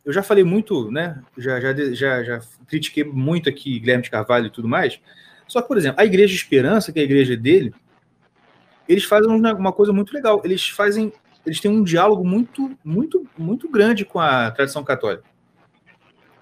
eu 0.05 0.13
já 0.13 0.23
falei 0.23 0.43
muito, 0.43 0.89
né? 0.89 1.21
Já, 1.37 1.59
já, 1.59 1.73
já, 1.93 2.23
já 2.23 2.41
critiquei 2.67 3.03
muito 3.03 3.49
aqui 3.49 3.79
Guilherme 3.79 4.03
de 4.03 4.09
Carvalho 4.09 4.47
e 4.47 4.51
tudo 4.51 4.67
mais. 4.67 4.99
Só 5.47 5.61
que, 5.61 5.67
por 5.67 5.77
exemplo, 5.77 6.01
a 6.01 6.05
Igreja 6.05 6.33
Esperança, 6.33 6.91
que 6.91 6.99
é 6.99 7.01
a 7.01 7.05
igreja 7.05 7.35
dele, 7.35 7.73
eles 8.87 9.03
fazem 9.03 9.29
uma 9.29 9.71
coisa 9.71 9.91
muito 9.91 10.13
legal. 10.13 10.41
Eles 10.43 10.67
fazem, 10.69 11.11
eles 11.45 11.59
têm 11.59 11.69
um 11.69 11.83
diálogo 11.83 12.23
muito, 12.23 12.77
muito, 12.83 13.27
muito 13.37 13.69
grande 13.69 14.05
com 14.05 14.19
a 14.19 14.49
tradição 14.51 14.83
católica. 14.83 15.23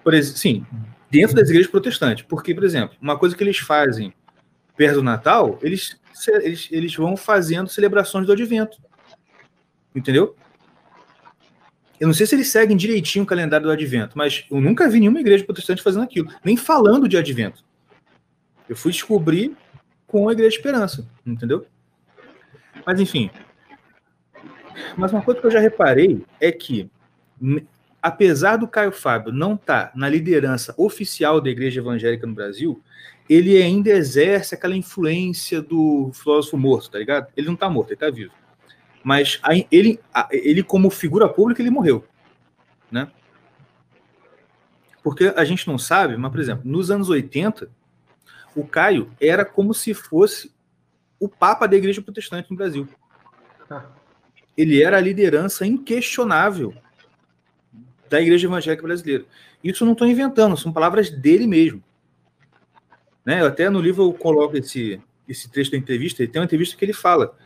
Por 0.02 0.14
exemplo, 0.14 0.38
sim, 0.38 0.66
dentro 1.10 1.36
das 1.36 1.48
igrejas 1.48 1.70
protestantes. 1.70 2.24
Porque, 2.24 2.54
por 2.54 2.64
exemplo, 2.64 2.96
uma 3.00 3.18
coisa 3.18 3.36
que 3.36 3.42
eles 3.42 3.58
fazem 3.58 4.12
perto 4.76 4.96
do 4.96 5.02
Natal, 5.02 5.58
eles, 5.60 6.00
eles, 6.26 6.68
eles 6.70 6.94
vão 6.94 7.16
fazendo 7.16 7.68
celebrações 7.68 8.26
do 8.26 8.32
Advento. 8.32 8.78
Entendeu? 9.94 10.36
Eu 12.00 12.06
não 12.06 12.14
sei 12.14 12.26
se 12.26 12.34
eles 12.34 12.48
seguem 12.48 12.76
direitinho 12.76 13.24
o 13.24 13.26
calendário 13.26 13.66
do 13.66 13.72
advento, 13.72 14.16
mas 14.16 14.44
eu 14.50 14.60
nunca 14.60 14.88
vi 14.88 15.00
nenhuma 15.00 15.20
igreja 15.20 15.44
protestante 15.44 15.82
fazendo 15.82 16.04
aquilo, 16.04 16.30
nem 16.44 16.56
falando 16.56 17.08
de 17.08 17.16
advento. 17.16 17.64
Eu 18.68 18.76
fui 18.76 18.92
descobrir 18.92 19.56
com 20.06 20.28
a 20.28 20.32
Igreja 20.32 20.50
de 20.50 20.56
Esperança, 20.56 21.08
entendeu? 21.26 21.66
Mas 22.86 23.00
enfim. 23.00 23.30
Mas 24.96 25.12
uma 25.12 25.22
coisa 25.22 25.40
que 25.40 25.46
eu 25.46 25.50
já 25.50 25.58
reparei 25.58 26.24
é 26.40 26.52
que, 26.52 26.90
apesar 28.02 28.56
do 28.56 28.68
Caio 28.68 28.92
Fábio 28.92 29.32
não 29.32 29.54
estar 29.54 29.86
tá 29.86 29.92
na 29.94 30.08
liderança 30.08 30.74
oficial 30.76 31.40
da 31.40 31.50
Igreja 31.50 31.80
Evangélica 31.80 32.26
no 32.26 32.34
Brasil, 32.34 32.80
ele 33.28 33.60
ainda 33.60 33.90
exerce 33.90 34.54
aquela 34.54 34.76
influência 34.76 35.60
do 35.60 36.10
filósofo 36.14 36.56
morto, 36.56 36.90
tá 36.90 36.98
ligado? 36.98 37.26
Ele 37.36 37.46
não 37.46 37.54
está 37.54 37.68
morto, 37.68 37.88
ele 37.88 37.94
está 37.94 38.10
vivo. 38.10 38.32
Mas 39.02 39.40
ele, 39.70 40.00
ele, 40.30 40.62
como 40.62 40.90
figura 40.90 41.28
pública, 41.28 41.62
ele 41.62 41.70
morreu. 41.70 42.04
Né? 42.90 43.10
Porque 45.02 45.32
a 45.36 45.44
gente 45.44 45.66
não 45.66 45.78
sabe, 45.78 46.16
mas, 46.16 46.30
por 46.30 46.40
exemplo, 46.40 46.62
nos 46.64 46.90
anos 46.90 47.08
80, 47.08 47.70
o 48.54 48.66
Caio 48.66 49.10
era 49.20 49.44
como 49.44 49.72
se 49.72 49.94
fosse 49.94 50.52
o 51.18 51.28
Papa 51.28 51.66
da 51.66 51.76
Igreja 51.76 52.02
Protestante 52.02 52.50
no 52.50 52.56
Brasil. 52.56 52.88
Ele 54.56 54.82
era 54.82 54.96
a 54.96 55.00
liderança 55.00 55.64
inquestionável 55.64 56.74
da 58.08 58.20
Igreja 58.20 58.46
Evangélica 58.46 58.82
Brasileira. 58.82 59.24
Isso 59.62 59.84
não 59.84 59.92
estou 59.92 60.06
inventando, 60.06 60.56
são 60.56 60.72
palavras 60.72 61.10
dele 61.10 61.46
mesmo. 61.46 61.82
Né? 63.24 63.40
Eu 63.40 63.46
até 63.46 63.68
no 63.68 63.80
livro 63.80 64.04
eu 64.04 64.12
coloco 64.12 64.56
esse, 64.56 65.00
esse 65.28 65.48
trecho 65.50 65.70
da 65.70 65.76
entrevista, 65.76 66.26
tem 66.26 66.40
uma 66.40 66.46
entrevista 66.46 66.76
que 66.76 66.84
ele 66.84 66.92
fala, 66.92 67.36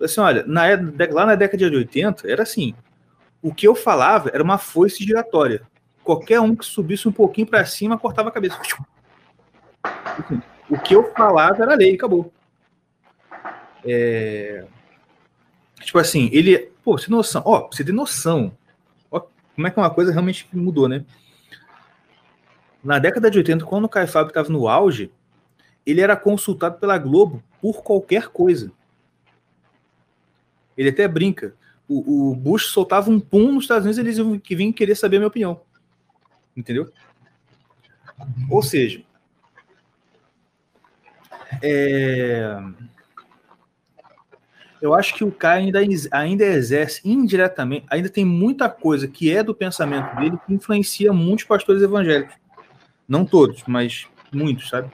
assim, 0.00 0.20
olha, 0.20 0.44
na, 0.46 0.62
lá 1.10 1.26
na 1.26 1.34
década 1.34 1.70
de 1.70 1.76
80, 1.76 2.30
era 2.30 2.42
assim, 2.42 2.74
o 3.42 3.54
que 3.54 3.66
eu 3.66 3.74
falava 3.74 4.30
era 4.32 4.42
uma 4.42 4.58
foice 4.58 5.04
giratória. 5.04 5.62
Qualquer 6.02 6.40
um 6.40 6.56
que 6.56 6.64
subisse 6.64 7.08
um 7.08 7.12
pouquinho 7.12 7.46
para 7.46 7.64
cima, 7.64 7.98
cortava 7.98 8.28
a 8.28 8.32
cabeça. 8.32 8.58
Assim, 8.60 10.42
o 10.68 10.78
que 10.78 10.94
eu 10.94 11.12
falava 11.12 11.62
era 11.62 11.74
lei, 11.74 11.94
acabou. 11.94 12.32
É... 13.84 14.64
Tipo 15.80 15.98
assim, 15.98 16.28
ele. 16.32 16.70
Pô, 16.84 16.96
você 16.96 17.06
tem 17.06 17.16
noção. 17.16 17.42
Ó, 17.44 17.68
você 17.70 17.84
tem 17.84 17.94
noção. 17.94 18.52
Ó, 19.10 19.20
como 19.54 19.66
é 19.66 19.70
que 19.70 19.78
uma 19.78 19.90
coisa 19.90 20.12
realmente 20.12 20.48
mudou, 20.52 20.88
né? 20.88 21.04
Na 22.82 22.98
década 22.98 23.30
de 23.30 23.38
80, 23.38 23.64
quando 23.64 23.84
o 23.84 23.88
Caio 23.88 24.08
Fábio 24.08 24.28
estava 24.28 24.48
no 24.48 24.66
auge, 24.68 25.10
ele 25.84 26.00
era 26.00 26.16
consultado 26.16 26.78
pela 26.78 26.96
Globo 26.96 27.42
por 27.60 27.82
qualquer 27.82 28.28
coisa. 28.28 28.72
Ele 30.80 30.88
até 30.88 31.06
brinca. 31.06 31.54
O, 31.86 32.30
o 32.30 32.34
Bush 32.34 32.68
soltava 32.68 33.10
um 33.10 33.20
pum 33.20 33.52
nos 33.52 33.64
Estados 33.64 33.84
Unidos 33.84 33.98
eles 33.98 34.16
iam, 34.16 34.38
que 34.38 34.56
vinham 34.56 34.72
querer 34.72 34.94
saber 34.94 35.16
a 35.16 35.20
minha 35.20 35.28
opinião. 35.28 35.60
Entendeu? 36.56 36.90
Ou 38.48 38.62
seja, 38.62 39.02
é... 41.62 42.58
eu 44.80 44.94
acho 44.94 45.14
que 45.14 45.22
o 45.22 45.30
Caio 45.30 45.64
ainda, 45.64 45.80
ainda 46.12 46.44
exerce 46.46 47.06
indiretamente, 47.06 47.84
ainda 47.90 48.08
tem 48.08 48.24
muita 48.24 48.70
coisa 48.70 49.06
que 49.06 49.30
é 49.30 49.42
do 49.42 49.54
pensamento 49.54 50.16
dele 50.16 50.38
que 50.46 50.54
influencia 50.54 51.12
muitos 51.12 51.44
pastores 51.44 51.82
evangélicos. 51.82 52.34
Não 53.06 53.26
todos, 53.26 53.64
mas 53.66 54.06
muitos, 54.32 54.70
sabe? 54.70 54.90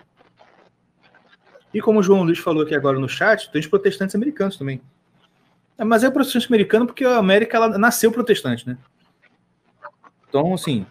E 1.72 1.80
como 1.80 2.00
o 2.00 2.02
João 2.02 2.24
Luiz 2.24 2.40
falou 2.40 2.64
aqui 2.64 2.74
agora 2.74 2.98
no 2.98 3.08
chat, 3.08 3.52
tem 3.52 3.60
os 3.60 3.68
protestantes 3.68 4.16
americanos 4.16 4.56
também. 4.56 4.80
É, 5.78 5.84
mas 5.84 6.02
é 6.04 6.10
protestante 6.10 6.46
americano 6.48 6.86
porque 6.86 7.04
a 7.04 7.16
América 7.16 7.56
ela 7.56 7.78
nasceu 7.78 8.10
protestante, 8.10 8.66
né? 8.66 8.78
Então, 10.28 10.54
assim, 10.54 10.86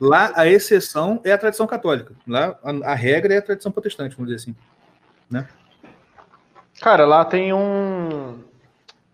lá 0.00 0.32
a 0.34 0.46
exceção 0.46 1.20
é 1.24 1.32
a 1.32 1.38
tradição 1.38 1.66
católica. 1.66 2.14
Lá 2.26 2.58
a, 2.62 2.92
a 2.92 2.94
regra 2.94 3.34
é 3.34 3.38
a 3.38 3.42
tradição 3.42 3.72
protestante, 3.72 4.16
vamos 4.16 4.32
dizer 4.32 4.42
assim. 4.42 4.56
Né? 5.30 5.46
Cara, 6.80 7.06
lá 7.06 7.24
tem 7.24 7.52
um 7.52 8.38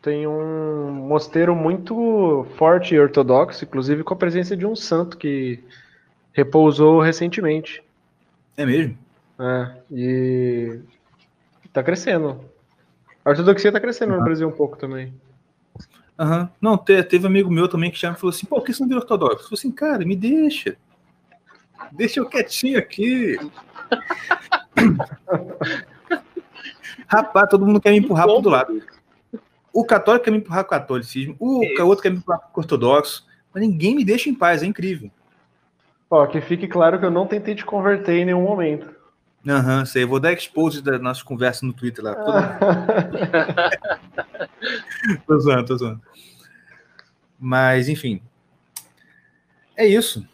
tem 0.01 0.27
um 0.27 0.91
mosteiro 0.91 1.55
muito 1.55 2.45
forte 2.57 2.95
e 2.95 2.99
ortodoxo, 2.99 3.65
inclusive 3.65 4.03
com 4.03 4.15
a 4.15 4.17
presença 4.17 4.57
de 4.57 4.67
um 4.67 4.75
santo 4.75 5.17
que 5.17 5.63
repousou 6.33 7.01
recentemente. 7.01 7.85
É 8.57 8.67
mesmo? 8.67 8.99
É, 9.39 9.77
e 9.93 10.81
tá 11.73 11.85
crescendo. 11.85 12.52
A 13.25 13.31
ortodoxia 13.31 13.73
tá 13.73 13.81
crescendo 13.81 14.17
no 14.17 14.25
Brasil 14.25 14.49
um 14.49 14.53
pouco 14.53 14.77
também. 14.77 15.15
Uhum. 16.19 16.49
Não, 16.61 16.77
te, 16.77 17.03
teve 17.03 17.25
um 17.25 17.29
amigo 17.29 17.51
meu 17.51 17.69
também 17.69 17.91
que 17.91 17.99
já 17.99 18.11
me 18.11 18.17
falou 18.17 18.31
assim, 18.31 18.47
pô, 18.47 18.57
por 18.57 18.65
que 18.65 18.73
você 18.73 18.83
não 18.83 18.89
vira 18.89 19.01
ortodoxo? 19.01 19.37
Eu 19.37 19.45
falei 19.45 19.55
assim, 19.55 19.71
cara, 19.71 20.05
me 20.05 20.17
deixa. 20.17 20.77
Deixa 21.93 22.21
eu 22.21 22.29
quietinho 22.29 22.79
aqui. 22.79 23.37
Rapaz, 27.07 27.49
todo 27.49 27.67
mundo 27.67 27.81
quer 27.81 27.91
me 27.91 27.99
empurrar 27.99 28.27
pro 28.27 28.49
lado. 28.49 28.83
O 29.73 29.85
católico 29.85 30.25
quer 30.25 30.31
me 30.31 30.39
empurrar 30.39 30.65
com 30.65 30.75
o 30.75 30.79
catolicismo, 30.79 31.37
o 31.39 31.65
é 31.65 31.83
outro 31.83 32.03
quer 32.03 32.11
me 32.11 32.19
empurrar 32.19 32.41
com 32.41 32.61
o 32.61 32.63
ortodoxo, 32.63 33.27
mas 33.53 33.63
ninguém 33.63 33.95
me 33.95 34.05
deixa 34.05 34.29
em 34.29 34.35
paz, 34.35 34.63
é 34.63 34.67
incrível. 34.67 35.11
Ó, 36.11 36.27
que 36.27 36.41
fique 36.43 36.69
claro 36.69 36.99
que 36.99 37.07
eu 37.07 37.11
não 37.11 37.27
tentei 37.27 37.55
te 37.55 37.65
converter 37.65 38.19
em 38.19 38.27
nenhum 38.27 38.43
momento. 38.43 38.95
Aham, 39.47 39.81
uhum, 39.81 39.87
sei. 39.87 40.05
Vou 40.05 40.21
dar 40.21 40.33
expose 40.33 40.81
da 40.81 40.99
nossa 40.99 41.25
conversa 41.25 41.67
no 41.67 41.73
Twitter 41.73 42.05
lá. 42.05 42.15
tô 45.27 45.41
zoando, 45.41 45.67
tô 45.67 45.77
zoando. 45.77 46.01
Mas, 47.39 47.89
enfim. 47.89 48.23
É 49.77 49.85
isso. 49.85 50.27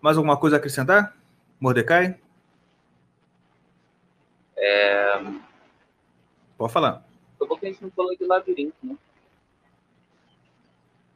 Mais 0.00 0.16
alguma 0.16 0.36
coisa 0.36 0.56
a 0.56 0.58
acrescentar? 0.58 1.16
Mordecai? 1.58 2.16
É... 4.56 5.20
Pode 6.56 6.72
falar. 6.72 7.04
Eu 7.40 7.48
vou 7.48 7.58
que 7.58 7.66
a 7.66 7.70
gente 7.70 7.82
não 7.82 7.90
falou 7.90 8.16
de 8.16 8.24
labirinto, 8.24 8.76
né? 8.84 8.96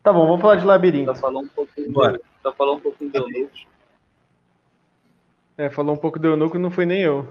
Tá 0.02 0.12
bom, 0.12 0.26
vamos 0.26 0.40
falar 0.40 0.56
de 0.56 0.64
labirinto. 0.64 1.12
Tá 1.12 1.18
falando 1.18 1.46
um 1.46 1.48
pouquinho, 1.48 1.92
Bora. 1.92 2.20
Tá 2.42 2.52
falando 2.52 2.78
um 2.78 2.80
pouquinho 2.80 3.10
de 3.10 3.18
Eunuco. 3.18 3.75
É, 5.58 5.70
falou 5.70 5.94
um 5.94 5.98
pouco 5.98 6.18
do 6.18 6.28
Eunuco, 6.28 6.58
não 6.58 6.70
foi 6.70 6.84
nem 6.84 7.00
eu. 7.00 7.26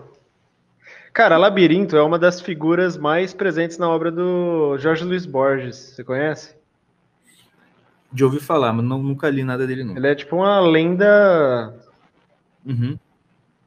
Cara, 1.13 1.37
Labirinto 1.37 1.95
é 1.95 2.01
uma 2.01 2.19
das 2.19 2.41
figuras 2.41 2.97
mais 2.97 3.33
presentes 3.33 3.77
na 3.77 3.89
obra 3.89 4.11
do 4.11 4.77
Jorge 4.77 5.05
Luiz 5.05 5.25
Borges. 5.25 5.75
Você 5.75 6.03
conhece? 6.03 6.55
De 8.11 8.23
ouvir 8.23 8.41
falar, 8.41 8.73
mas 8.73 8.83
não, 8.83 9.01
nunca 9.01 9.29
li 9.29 9.43
nada 9.43 9.65
dele, 9.65 9.83
não. 9.83 9.95
Ele 9.95 10.07
é 10.07 10.15
tipo 10.15 10.35
uma 10.35 10.59
lenda 10.59 11.73
uhum. 12.65 12.97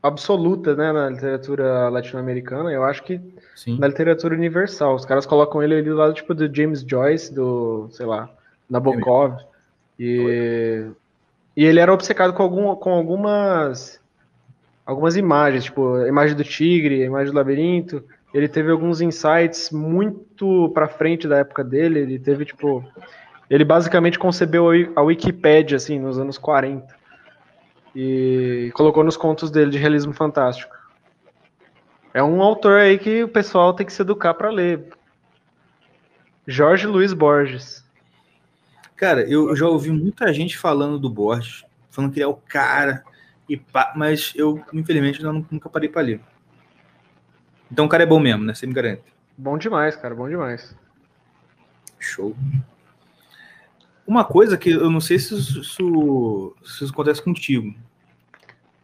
absoluta, 0.02 0.74
né, 0.74 0.92
na 0.92 1.08
literatura 1.08 1.88
latino-americana. 1.88 2.70
Eu 2.70 2.84
acho 2.84 3.02
que 3.02 3.20
Sim. 3.54 3.78
na 3.78 3.86
literatura 3.86 4.34
universal. 4.34 4.94
Os 4.94 5.06
caras 5.06 5.24
colocam 5.24 5.62
ele 5.62 5.74
ali 5.74 5.88
do 5.88 5.96
lado, 5.96 6.12
tipo, 6.14 6.34
do 6.34 6.54
James 6.54 6.82
Joyce, 6.82 7.32
do, 7.32 7.88
sei 7.92 8.06
lá, 8.06 8.28
Nabokov. 8.68 9.38
E, 9.98 10.86
e 11.56 11.64
ele 11.64 11.80
era 11.80 11.92
obcecado 11.92 12.32
com, 12.34 12.42
algum, 12.42 12.74
com 12.76 12.90
algumas 12.90 13.98
algumas 14.88 15.16
imagens, 15.16 15.64
tipo 15.64 15.96
a 15.96 16.08
imagem 16.08 16.34
do 16.34 16.42
tigre, 16.42 17.02
a 17.02 17.06
imagem 17.06 17.30
do 17.30 17.36
labirinto. 17.36 18.02
Ele 18.32 18.48
teve 18.48 18.70
alguns 18.70 19.02
insights 19.02 19.70
muito 19.70 20.70
para 20.70 20.88
frente 20.88 21.28
da 21.28 21.36
época 21.36 21.62
dele. 21.62 22.00
Ele 22.00 22.18
teve 22.18 22.46
tipo, 22.46 22.82
ele 23.50 23.66
basicamente 23.66 24.18
concebeu 24.18 24.70
a 24.96 25.02
Wikipedia 25.02 25.76
assim 25.76 25.98
nos 25.98 26.18
anos 26.18 26.38
40 26.38 26.86
e 27.94 28.70
colocou 28.74 29.04
nos 29.04 29.16
contos 29.16 29.50
dele 29.50 29.70
de 29.70 29.76
realismo 29.76 30.14
fantástico. 30.14 30.74
É 32.14 32.22
um 32.22 32.40
autor 32.40 32.80
aí 32.80 32.98
que 32.98 33.22
o 33.22 33.28
pessoal 33.28 33.74
tem 33.74 33.84
que 33.84 33.92
se 33.92 34.00
educar 34.00 34.32
para 34.32 34.48
ler. 34.48 34.88
Jorge 36.46 36.86
Luiz 36.86 37.12
Borges. 37.12 37.84
Cara, 38.96 39.20
eu 39.28 39.54
já 39.54 39.68
ouvi 39.68 39.90
muita 39.90 40.32
gente 40.32 40.56
falando 40.56 40.98
do 40.98 41.10
Borges, 41.10 41.62
falando 41.90 42.10
que 42.10 42.18
ele 42.18 42.24
é 42.24 42.28
o 42.28 42.34
cara, 42.34 43.04
e 43.48 43.56
pá, 43.56 43.92
mas 43.96 44.32
eu, 44.36 44.62
infelizmente, 44.72 45.22
não, 45.22 45.46
nunca 45.50 45.68
parei 45.68 45.88
para 45.88 46.02
ler. 46.02 46.20
Então 47.70 47.86
o 47.86 47.88
cara 47.88 48.02
é 48.02 48.06
bom 48.06 48.20
mesmo, 48.20 48.44
né? 48.44 48.54
Você 48.54 48.66
me 48.66 48.74
garante. 48.74 49.02
Bom 49.36 49.56
demais, 49.56 49.96
cara, 49.96 50.14
bom 50.14 50.28
demais. 50.28 50.76
Show. 51.98 52.36
Uma 54.06 54.24
coisa 54.24 54.56
que 54.56 54.70
eu 54.70 54.90
não 54.90 55.00
sei 55.00 55.18
se 55.18 55.34
isso, 55.34 55.62
se 55.64 56.84
isso 56.84 56.92
acontece 56.92 57.22
contigo, 57.22 57.74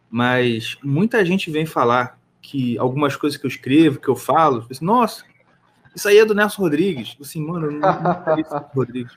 mas 0.09 0.77
muita 0.83 1.25
gente 1.25 1.49
vem 1.49 1.65
falar 1.65 2.19
que 2.41 2.77
algumas 2.77 3.15
coisas 3.15 3.39
que 3.39 3.45
eu 3.45 3.49
escrevo, 3.49 3.99
que 3.99 4.07
eu 4.07 4.15
falo, 4.15 4.65
assim, 4.69 4.85
nossa, 4.85 5.25
isso 5.95 6.07
aí 6.07 6.19
é 6.19 6.25
do 6.25 6.35
Nelson 6.35 6.61
Rodrigues. 6.61 7.17
Assim, 7.19 7.41
mano, 7.41 7.67
eu 7.67 7.71
não, 7.71 7.79
não 7.79 8.39
isso 8.39 8.65
Rodrigues. 8.73 9.13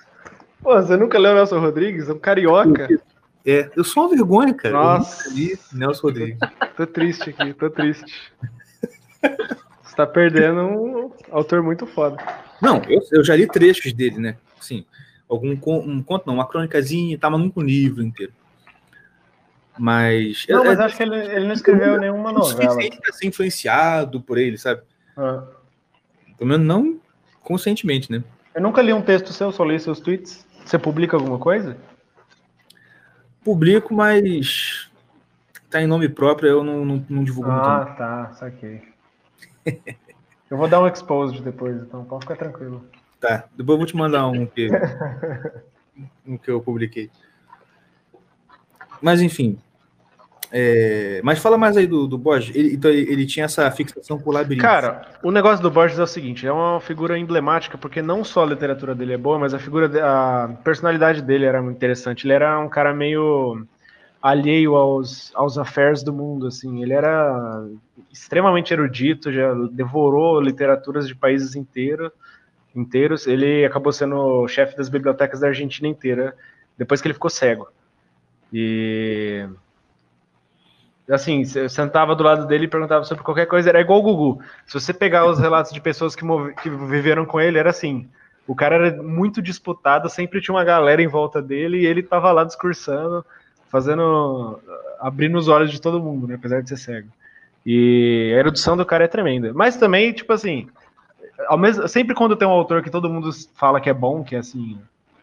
Pô, 0.62 0.74
você 0.74 0.96
nunca 0.96 1.18
leu 1.18 1.34
Nelson 1.34 1.60
Rodrigues? 1.60 2.08
É 2.08 2.12
um 2.12 2.18
carioca. 2.18 2.88
É, 3.50 3.70
eu 3.74 3.82
sou 3.82 4.02
uma 4.02 4.10
vergonha, 4.10 4.52
cara. 4.52 4.74
Nossa. 4.74 5.32
li 5.32 5.58
Nelson 5.72 6.08
Rodrigues. 6.08 6.38
Tô 6.76 6.86
triste 6.86 7.30
aqui, 7.30 7.54
tô 7.54 7.70
triste. 7.70 8.04
Você 9.82 9.96
tá 9.96 10.06
perdendo 10.06 10.60
um 10.60 11.12
autor 11.30 11.62
muito 11.62 11.86
foda. 11.86 12.22
Não, 12.60 12.82
eu, 12.86 13.00
eu 13.10 13.24
já 13.24 13.34
li 13.34 13.46
trechos 13.46 13.94
dele, 13.94 14.18
né? 14.18 14.36
Assim, 14.60 14.84
algum 15.26 15.52
um 15.52 16.02
conto, 16.02 16.26
não, 16.26 16.34
uma 16.34 16.46
crônicazinha, 16.46 17.16
tá, 17.16 17.30
mas 17.30 17.40
nunca 17.40 17.58
um 17.58 17.62
livro 17.62 18.02
inteiro. 18.02 18.34
Mas. 19.78 20.44
Não, 20.46 20.62
mas 20.62 20.78
é, 20.78 20.82
acho 20.82 20.96
que 20.98 21.02
ele, 21.04 21.16
ele 21.16 21.46
não 21.46 21.54
escreveu 21.54 21.94
eu, 21.94 22.00
nenhuma 22.00 22.30
novela. 22.30 22.74
Não 22.74 22.82
ser 22.82 23.00
assim, 23.08 23.28
influenciado 23.28 24.20
por 24.20 24.36
ele, 24.36 24.58
sabe? 24.58 24.82
Ah. 25.16 25.42
Pelo 26.36 26.50
menos 26.50 26.66
não 26.66 27.00
conscientemente, 27.42 28.12
né? 28.12 28.22
Eu 28.54 28.60
nunca 28.60 28.82
li 28.82 28.92
um 28.92 29.00
texto 29.00 29.32
seu, 29.32 29.50
só 29.52 29.64
li 29.64 29.80
seus 29.80 30.00
tweets. 30.00 30.46
Você 30.66 30.78
publica 30.78 31.16
alguma 31.16 31.38
coisa? 31.38 31.78
Publico, 33.44 33.94
mas 33.94 34.90
tá 35.70 35.80
em 35.80 35.86
nome 35.86 36.08
próprio, 36.08 36.48
eu 36.48 36.64
não, 36.64 36.84
não, 36.84 37.06
não 37.08 37.24
divulgo 37.24 37.50
ah, 37.50 37.54
muito. 37.54 37.68
Ah, 37.68 37.94
tá, 37.94 38.32
saquei. 38.34 38.82
Eu 40.50 40.56
vou 40.56 40.68
dar 40.68 40.80
um 40.80 40.86
exposed 40.86 41.42
depois, 41.42 41.76
então 41.76 42.04
pode 42.04 42.24
ficar 42.24 42.36
tranquilo. 42.36 42.84
Tá, 43.20 43.44
depois 43.56 43.74
eu 43.74 43.78
vou 43.78 43.86
te 43.86 43.96
mandar 43.96 44.26
um 44.28 44.46
que, 44.46 44.68
um 46.26 46.38
que 46.38 46.50
eu 46.50 46.60
publiquei. 46.60 47.10
Mas 49.02 49.20
enfim. 49.20 49.58
É, 50.50 51.20
mas 51.22 51.38
fala 51.38 51.58
mais 51.58 51.76
aí 51.76 51.86
do, 51.86 52.06
do 52.06 52.16
Borges. 52.16 52.54
Ele, 52.56 52.74
então 52.74 52.90
ele 52.90 53.26
tinha 53.26 53.44
essa 53.44 53.70
fixação 53.70 54.18
por 54.18 54.32
labirinto. 54.32 54.62
Cara, 54.62 55.06
o 55.22 55.30
negócio 55.30 55.62
do 55.62 55.70
Borges 55.70 55.98
é 55.98 56.02
o 56.02 56.06
seguinte: 56.06 56.46
é 56.46 56.52
uma 56.52 56.80
figura 56.80 57.18
emblemática, 57.18 57.76
porque 57.76 58.00
não 58.00 58.24
só 58.24 58.44
a 58.44 58.46
literatura 58.46 58.94
dele 58.94 59.12
é 59.12 59.18
boa, 59.18 59.38
mas 59.38 59.52
a 59.52 59.58
figura, 59.58 59.90
a 60.02 60.48
personalidade 60.64 61.20
dele 61.20 61.44
era 61.44 61.60
muito 61.62 61.76
interessante. 61.76 62.26
Ele 62.26 62.32
era 62.32 62.58
um 62.58 62.68
cara 62.68 62.94
meio 62.94 63.66
alheio 64.22 64.74
aos, 64.74 65.30
aos 65.34 65.58
affairs 65.58 66.02
do 66.02 66.12
mundo, 66.12 66.46
assim. 66.46 66.82
Ele 66.82 66.94
era 66.94 67.66
extremamente 68.10 68.72
erudito, 68.72 69.30
já 69.30 69.52
devorou 69.70 70.40
literaturas 70.40 71.06
de 71.06 71.14
países 71.14 71.54
inteiros. 71.54 72.10
Inteiros. 72.74 73.26
Ele 73.26 73.66
acabou 73.66 73.92
sendo 73.92 74.48
chefe 74.48 74.76
das 74.76 74.88
bibliotecas 74.88 75.40
da 75.40 75.48
Argentina 75.48 75.88
inteira 75.88 76.34
depois 76.76 77.02
que 77.02 77.08
ele 77.08 77.14
ficou 77.14 77.28
cego. 77.28 77.68
E 78.52 79.46
assim, 81.14 81.42
eu 81.54 81.68
sentava 81.68 82.14
do 82.14 82.22
lado 82.22 82.46
dele 82.46 82.64
e 82.64 82.68
perguntava 82.68 83.04
sobre 83.04 83.24
qualquer 83.24 83.46
coisa, 83.46 83.68
era 83.70 83.80
igual 83.80 84.00
o 84.00 84.02
Gugu. 84.02 84.42
Se 84.66 84.74
você 84.74 84.92
pegar 84.92 85.26
os 85.26 85.38
relatos 85.38 85.72
de 85.72 85.80
pessoas 85.80 86.14
que, 86.14 86.24
que 86.62 86.68
viveram 86.68 87.24
com 87.24 87.40
ele, 87.40 87.58
era 87.58 87.70
assim. 87.70 88.06
O 88.46 88.54
cara 88.54 88.76
era 88.76 89.02
muito 89.02 89.42
disputado, 89.42 90.08
sempre 90.08 90.40
tinha 90.40 90.54
uma 90.54 90.64
galera 90.64 91.02
em 91.02 91.06
volta 91.06 91.40
dele 91.40 91.78
e 91.78 91.86
ele 91.86 92.02
tava 92.02 92.32
lá 92.32 92.44
discursando, 92.44 93.24
fazendo. 93.70 94.58
abrindo 95.00 95.38
os 95.38 95.48
olhos 95.48 95.70
de 95.70 95.80
todo 95.80 96.00
mundo, 96.02 96.26
né? 96.26 96.34
Apesar 96.34 96.62
de 96.62 96.68
ser 96.68 96.76
cego. 96.76 97.08
E 97.64 98.32
a 98.34 98.38
erudição 98.38 98.76
do 98.76 98.86
cara 98.86 99.04
é 99.04 99.08
tremenda. 99.08 99.52
Mas 99.52 99.76
também, 99.76 100.12
tipo 100.12 100.32
assim, 100.32 100.68
ao 101.46 101.58
mesmo, 101.58 101.86
sempre 101.86 102.14
quando 102.14 102.36
tem 102.36 102.48
um 102.48 102.52
autor 102.52 102.82
que 102.82 102.90
todo 102.90 103.10
mundo 103.10 103.30
fala 103.54 103.80
que 103.80 103.90
é 103.90 103.94
bom, 103.94 104.24
que 104.24 104.34
é 104.34 104.38
assim, 104.38 104.78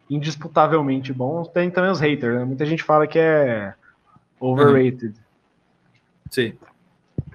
indisputavelmente 0.10 1.12
bom, 1.12 1.44
tem 1.44 1.70
também 1.70 1.92
os 1.92 2.00
haters, 2.00 2.36
né? 2.36 2.46
Muita 2.46 2.66
gente 2.66 2.84
fala 2.84 3.08
que 3.08 3.20
é 3.20 3.74
overrated. 4.40 5.08
Uhum. 5.08 5.25
Sim. 6.36 6.54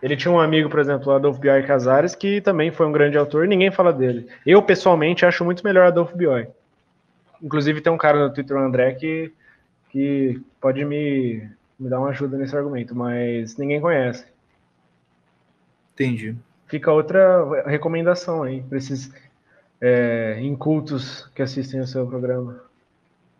Ele 0.02 0.14
tinha 0.14 0.30
um 0.30 0.38
amigo, 0.38 0.68
por 0.68 0.78
exemplo, 0.78 1.10
Adolfo 1.10 1.40
Bioy 1.40 1.62
Casares, 1.62 2.14
que 2.14 2.40
também 2.42 2.70
foi 2.70 2.86
um 2.86 2.92
grande 2.92 3.16
autor, 3.16 3.48
ninguém 3.48 3.70
fala 3.70 3.94
dele. 3.94 4.28
Eu, 4.44 4.62
pessoalmente, 4.62 5.24
acho 5.24 5.42
muito 5.42 5.64
melhor 5.64 5.86
Adolfo 5.86 6.14
Bioy. 6.14 6.48
Inclusive, 7.42 7.80
tem 7.80 7.90
um 7.90 7.96
cara 7.96 8.18
no 8.18 8.32
Twitter, 8.32 8.56
o 8.58 8.60
André, 8.60 8.92
que, 8.92 9.32
que 9.88 10.38
pode 10.60 10.84
me, 10.84 11.48
me 11.78 11.88
dar 11.88 11.98
uma 11.98 12.10
ajuda 12.10 12.36
nesse 12.36 12.54
argumento, 12.54 12.94
mas 12.94 13.56
ninguém 13.56 13.80
conhece. 13.80 14.26
Entendi. 15.94 16.36
Fica 16.66 16.92
outra 16.92 17.64
recomendação 17.64 18.42
aí 18.42 18.62
para 18.62 18.76
esses 18.76 19.10
é, 19.80 20.38
incultos 20.42 21.26
que 21.34 21.40
assistem 21.40 21.80
o 21.80 21.86
seu 21.86 22.06
programa. 22.06 22.60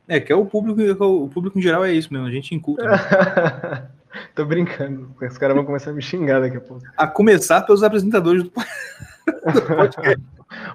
É, 0.09 0.19
que 0.19 0.33
é 0.33 0.37
o 0.37 0.47
público, 0.47 1.05
o 1.05 1.29
público 1.29 1.59
em 1.59 1.63
geral 1.63 1.85
é 1.85 1.93
isso 1.93 2.11
mesmo, 2.11 2.27
a 2.27 2.33
gente 2.33 2.55
inculta. 2.55 2.83
Né? 2.83 3.91
Tô 4.35 4.45
brincando, 4.45 5.15
os 5.21 5.39
caras 5.39 5.57
vão 5.57 5.65
começar 5.65 5.91
a 5.91 5.95
me 5.95 6.03
xingar 6.03 6.41
daqui 6.41 6.57
a 6.57 6.61
pouco. 6.61 6.85
A 6.97 7.07
começar 7.07 7.63
pelos 7.63 7.83
apresentadores 7.83 8.43
do, 8.43 8.51
podcast. 9.77 10.25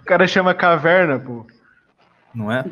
o 0.02 0.06
cara 0.06 0.28
chama 0.28 0.54
caverna, 0.54 1.20
pô. 1.20 1.46
Não 2.34 2.52
é? 2.52 2.64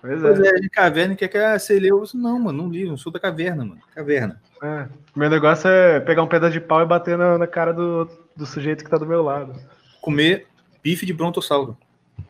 Pois 0.00 0.22
é. 0.22 0.34
Pois 0.34 0.40
é, 0.40 0.52
de 0.54 0.68
caverna 0.68 1.14
que 1.14 1.28
quer 1.28 1.58
ser 1.60 1.80
leu. 1.80 2.02
Não, 2.14 2.38
mano, 2.38 2.62
não 2.62 2.70
li, 2.70 2.84
não 2.84 2.96
sou 2.96 3.12
da 3.12 3.20
caverna, 3.20 3.64
mano. 3.64 3.80
Caverna. 3.94 4.40
É. 4.62 4.86
Meu 5.14 5.30
negócio 5.30 5.68
é 5.68 6.00
pegar 6.00 6.22
um 6.22 6.28
pedaço 6.28 6.52
de 6.52 6.60
pau 6.60 6.82
e 6.82 6.86
bater 6.86 7.16
na, 7.16 7.38
na 7.38 7.46
cara 7.46 7.72
do, 7.72 8.08
do 8.36 8.46
sujeito 8.46 8.84
que 8.84 8.90
tá 8.90 8.98
do 8.98 9.06
meu 9.06 9.22
lado. 9.22 9.54
Comer 10.00 10.46
bife 10.82 11.06
de 11.06 11.12
brontossauro. 11.12 11.76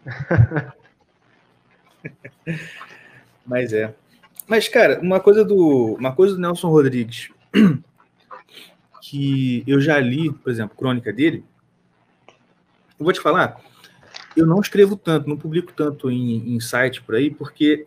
Mas 3.47 3.73
é. 3.73 3.94
Mas, 4.47 4.69
cara, 4.69 5.01
uma 5.01 5.20
coisa 5.20 5.44
do, 5.44 5.94
uma 5.98 6.14
coisa 6.14 6.35
do 6.35 6.40
Nelson 6.40 6.69
Rodrigues 6.69 7.31
que 9.01 9.62
eu 9.66 9.81
já 9.81 9.98
li, 9.98 10.32
por 10.32 10.51
exemplo, 10.51 10.77
crônica 10.77 11.12
dele. 11.12 11.44
Eu 12.98 13.05
vou 13.05 13.12
te 13.12 13.20
falar, 13.20 13.60
eu 14.36 14.47
não 14.47 14.60
escrevo 14.60 14.97
tanto, 14.97 15.28
não 15.28 15.36
publico 15.36 15.73
tanto 15.73 16.10
em, 16.10 16.55
em 16.55 16.60
site 16.60 17.02
por 17.02 17.14
aí, 17.14 17.31
porque 17.31 17.86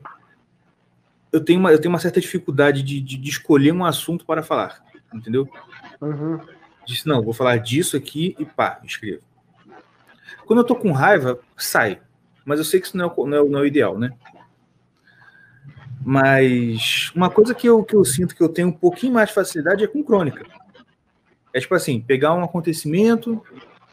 eu 1.31 1.43
tenho 1.43 1.59
uma, 1.59 1.71
eu 1.71 1.79
tenho 1.79 1.91
uma 1.91 1.99
certa 1.99 2.21
dificuldade 2.21 2.83
de, 2.83 3.01
de, 3.01 3.17
de 3.17 3.29
escolher 3.29 3.71
um 3.71 3.85
assunto 3.85 4.25
para 4.25 4.43
falar, 4.43 4.83
entendeu? 5.13 5.49
Uhum. 5.99 6.39
Disse, 6.85 7.07
não, 7.07 7.23
vou 7.23 7.33
falar 7.33 7.57
disso 7.57 7.97
aqui 7.97 8.35
e 8.37 8.45
pá, 8.45 8.79
escrevo. 8.83 9.23
Quando 10.45 10.59
eu 10.59 10.65
tô 10.65 10.75
com 10.75 10.91
raiva, 10.91 11.39
sai. 11.57 11.99
Mas 12.45 12.59
eu 12.59 12.65
sei 12.65 12.79
que 12.79 12.85
isso 12.85 12.95
não 12.95 13.05
é, 13.07 13.13
não 13.17 13.37
é, 13.37 13.49
não 13.49 13.59
é 13.59 13.61
o 13.63 13.65
ideal, 13.65 13.97
né? 13.97 14.11
Mas 16.07 17.11
uma 17.15 17.31
coisa 17.31 17.55
que 17.55 17.67
eu, 17.67 17.83
que 17.83 17.95
eu 17.95 18.05
sinto 18.05 18.35
que 18.35 18.43
eu 18.43 18.47
tenho 18.47 18.67
um 18.67 18.71
pouquinho 18.71 19.13
mais 19.13 19.29
de 19.29 19.33
facilidade 19.33 19.83
é 19.83 19.87
com 19.87 20.03
crônica. 20.03 20.45
É 21.51 21.59
tipo 21.59 21.73
assim, 21.73 21.99
pegar 21.99 22.35
um 22.35 22.43
acontecimento, 22.43 23.41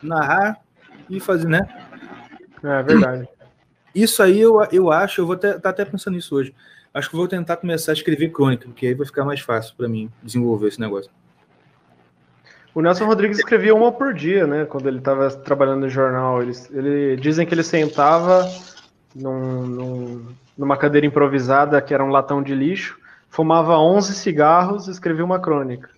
narrar 0.02 0.60
e 1.09 1.18
fazer, 1.18 1.48
né? 1.48 1.66
É 2.62 2.82
verdade. 2.82 3.26
Isso 3.94 4.22
aí 4.22 4.39
eu, 4.39 4.62
eu 4.70 4.93
acho, 4.93 5.22
eu 5.22 5.26
vou 5.26 5.36
estar 5.36 5.52
até, 5.52 5.59
tá 5.59 5.70
até 5.70 5.84
pensando 5.86 6.14
nisso 6.14 6.36
hoje. 6.36 6.55
Acho 6.93 7.09
que 7.09 7.16
vou 7.16 7.26
tentar 7.26 7.56
começar 7.56 7.93
a 7.93 7.94
escrever 7.94 8.30
crônica, 8.30 8.66
porque 8.66 8.89
aí 8.89 8.94
vai 8.94 9.06
ficar 9.06 9.24
mais 9.24 9.40
fácil 9.40 9.74
para 9.74 9.89
mim 9.89 10.10
desenvolver 10.22 10.68
esse 10.68 10.78
negócio. 10.78 11.10
O 12.74 12.82
Nelson 12.82 13.06
Rodrigues 13.06 13.39
escrevia 13.39 13.74
uma 13.74 13.90
por 13.90 14.12
dia, 14.12 14.47
né? 14.47 14.66
Quando 14.66 14.86
ele 14.86 14.98
estava 14.98 15.30
trabalhando 15.30 15.80
no 15.80 15.89
jornal. 15.89 16.43
Ele, 16.43 16.52
ele 16.72 17.16
dizem 17.16 17.47
que 17.47 17.55
ele 17.55 17.62
sentava 17.62 18.47
num, 19.14 19.66
num, 19.66 20.26
numa 20.56 20.76
cadeira 20.76 21.06
improvisada 21.06 21.80
que 21.80 21.93
era 21.94 22.05
um 22.05 22.10
latão 22.10 22.43
de 22.43 22.55
lixo, 22.55 22.98
fumava 23.28 23.78
11 23.78 24.14
cigarros 24.14 24.89
e 24.89 24.90
escrevia 24.90 25.24
uma 25.24 25.40
crônica. 25.40 25.90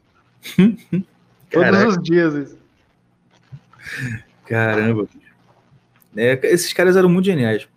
Todos 1.50 1.84
os 1.84 2.02
dias 2.02 2.34
isso. 2.34 2.58
Caramba. 4.46 5.06
É, 6.16 6.38
esses 6.44 6.72
caras 6.72 6.96
eram 6.96 7.08
muito 7.08 7.26
geniais. 7.26 7.68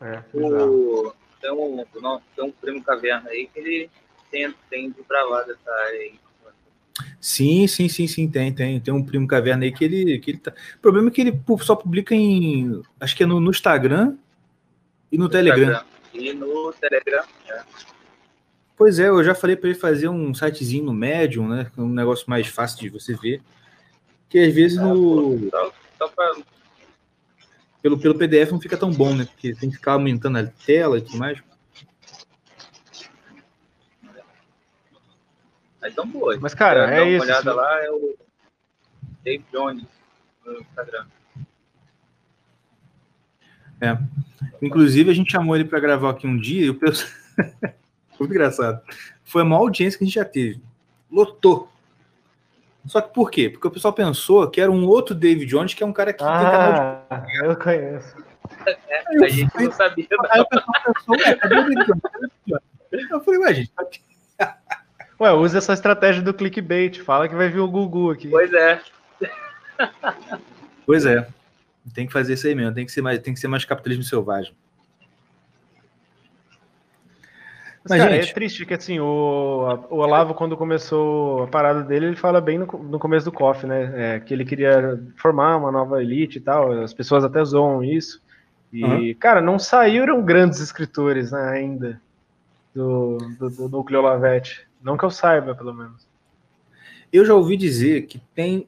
É, 0.00 0.22
o, 0.34 1.12
tem, 1.40 1.52
um, 1.52 1.84
não, 2.00 2.20
tem 2.34 2.44
um 2.44 2.50
primo 2.50 2.82
caverna 2.82 3.30
aí 3.30 3.48
que 3.52 3.60
ele 3.60 3.90
tem, 4.30 4.54
tem 4.68 4.90
de 4.90 5.02
bravar 5.08 5.44
dessa 5.44 5.70
área 5.70 6.00
aí. 6.00 6.14
Sim, 7.20 7.66
sim, 7.66 7.88
sim, 7.88 8.06
sim, 8.06 8.28
tem, 8.28 8.52
tem. 8.52 8.80
Tem 8.80 8.92
um 8.92 9.02
primo 9.02 9.26
caverna 9.26 9.64
aí 9.64 9.72
que 9.72 9.84
ele, 9.84 10.18
que 10.18 10.30
ele 10.32 10.38
tá. 10.38 10.52
O 10.76 10.80
problema 10.80 11.08
é 11.08 11.10
que 11.10 11.20
ele 11.20 11.40
só 11.60 11.74
publica 11.74 12.14
em. 12.14 12.82
Acho 13.00 13.16
que 13.16 13.22
é 13.22 13.26
no, 13.26 13.40
no 13.40 13.50
Instagram 13.50 14.16
e 15.12 15.18
no, 15.18 15.24
no 15.24 15.30
Telegram. 15.30 15.84
E 16.14 16.32
no 16.32 16.72
Telegram, 16.72 17.24
é. 17.48 17.62
Pois 18.76 18.98
é, 18.98 19.08
eu 19.08 19.22
já 19.22 19.34
falei 19.34 19.54
para 19.54 19.68
ele 19.68 19.78
fazer 19.78 20.08
um 20.08 20.34
sitezinho 20.34 20.84
no 20.86 20.92
Medium, 20.92 21.46
né? 21.46 21.70
Um 21.76 21.88
negócio 21.88 22.28
mais 22.28 22.46
fácil 22.46 22.80
de 22.80 22.88
você 22.88 23.14
ver. 23.14 23.42
Que 24.28 24.38
às 24.38 24.54
vezes 24.54 24.78
é, 24.78 24.80
no. 24.80 25.50
Só, 25.50 25.72
só 25.98 26.08
pra... 26.08 26.34
pelo, 27.82 27.98
pelo 27.98 28.18
PDF 28.18 28.50
não 28.50 28.60
fica 28.60 28.76
tão 28.76 28.90
bom, 28.90 29.14
né? 29.14 29.26
Porque 29.26 29.54
tem 29.54 29.70
que 29.70 29.76
ficar 29.76 29.92
aumentando 29.92 30.38
a 30.38 30.46
tela 30.46 30.98
e 30.98 31.02
tudo 31.02 31.18
mais. 31.18 31.38
Mas 35.80 35.94
tão 35.94 36.06
boa. 36.06 36.38
Mas, 36.40 36.54
cara, 36.54 36.94
é, 36.94 37.02
é 37.02 37.08
isso. 37.10 37.24
Uma 37.24 37.24
olhada 37.24 37.54
lá, 37.54 37.84
é 37.84 37.90
o 37.90 38.16
Dave 39.22 39.44
Jones 39.52 39.84
no 40.44 40.60
Instagram. 40.60 41.06
É. 43.82 43.98
Inclusive, 44.62 45.10
a 45.10 45.14
gente 45.14 45.32
chamou 45.32 45.56
ele 45.56 45.64
para 45.64 45.80
gravar 45.80 46.10
aqui 46.10 46.26
um 46.26 46.38
dia 46.38 46.66
e 46.66 46.70
o 46.70 46.74
pessoal. 46.74 47.10
Muito 48.18 48.32
engraçado. 48.32 48.80
Foi 49.24 49.42
a 49.42 49.44
maior 49.44 49.62
audiência 49.62 49.98
que 49.98 50.04
a 50.04 50.06
gente 50.06 50.14
já 50.14 50.24
teve. 50.24 50.62
Lotou. 51.10 51.68
Só 52.86 53.00
que 53.00 53.12
por 53.12 53.30
quê? 53.30 53.50
Porque 53.50 53.66
o 53.66 53.70
pessoal 53.70 53.92
pensou 53.92 54.48
que 54.48 54.60
era 54.60 54.70
um 54.70 54.86
outro 54.86 55.14
David 55.14 55.50
Jones, 55.50 55.74
que 55.74 55.82
é 55.82 55.86
um 55.86 55.92
cara 55.92 56.12
que 56.12 56.22
ah, 56.22 56.38
tem 56.38 56.50
canal 56.50 57.26
de. 57.26 57.44
Eu 57.44 57.56
conheço. 57.56 58.16
É, 58.66 59.24
a 59.24 59.28
gente 59.28 59.52
não 59.56 59.72
sabia. 59.72 60.06
Aí 60.30 60.40
o 60.40 60.46
pessoal 60.46 60.74
pensou, 60.84 61.16
ué, 61.16 61.34
cadê 61.34 61.58
o 61.58 61.62
David 61.64 61.86
Jones? 61.86 63.10
Eu 63.10 63.20
falei, 63.20 63.40
ué, 63.40 63.54
gente, 63.54 63.72
tá 63.72 64.56
Ué, 65.20 65.32
usa 65.32 65.58
essa 65.58 65.72
estratégia 65.72 66.22
do 66.22 66.34
clickbait. 66.34 67.00
Fala 67.00 67.28
que 67.28 67.34
vai 67.34 67.48
vir 67.48 67.60
o 67.60 67.68
Gugu 67.68 68.10
aqui. 68.10 68.28
Pois 68.28 68.52
é. 68.52 68.80
Pois 70.84 71.06
é. 71.06 71.26
Tem 71.94 72.06
que 72.06 72.12
fazer 72.12 72.34
isso 72.34 72.46
aí 72.46 72.54
mesmo, 72.54 72.74
tem 72.74 72.86
que 72.86 72.92
ser 72.92 73.02
mais, 73.02 73.18
tem 73.18 73.34
que 73.34 73.40
ser 73.40 73.48
mais 73.48 73.64
capitalismo 73.64 74.04
selvagem. 74.04 74.54
Mas, 77.88 78.00
cara, 78.00 78.14
gente... 78.14 78.30
é 78.30 78.34
triste 78.34 78.64
que 78.64 78.74
assim, 78.74 79.00
o, 79.00 79.86
o 79.90 79.96
Olavo, 79.96 80.34
quando 80.34 80.56
começou 80.56 81.42
a 81.42 81.46
parada 81.48 81.82
dele, 81.82 82.06
ele 82.06 82.16
fala 82.16 82.40
bem 82.40 82.58
no, 82.58 82.66
no 82.66 82.98
começo 82.98 83.24
do 83.24 83.32
COF, 83.32 83.66
né? 83.66 83.92
É, 84.16 84.20
que 84.20 84.32
ele 84.32 84.44
queria 84.44 85.02
formar 85.16 85.56
uma 85.56 85.72
nova 85.72 86.00
elite 86.00 86.38
e 86.38 86.40
tal, 86.40 86.70
as 86.70 86.94
pessoas 86.94 87.24
até 87.24 87.44
zoam 87.44 87.82
isso. 87.82 88.22
E, 88.72 88.84
uhum. 88.84 89.14
cara, 89.18 89.40
não 89.40 89.58
saíram 89.58 90.24
grandes 90.24 90.60
escritores 90.60 91.32
né, 91.32 91.42
ainda 91.50 92.00
do, 92.74 93.18
do, 93.38 93.50
do 93.50 93.68
núcleo 93.68 94.00
Olavete. 94.00 94.66
Não 94.82 94.96
que 94.96 95.04
eu 95.04 95.10
saiba, 95.10 95.54
pelo 95.54 95.74
menos. 95.74 96.06
Eu 97.12 97.24
já 97.24 97.34
ouvi 97.34 97.56
dizer 97.56 98.06
que 98.06 98.18
tem 98.34 98.66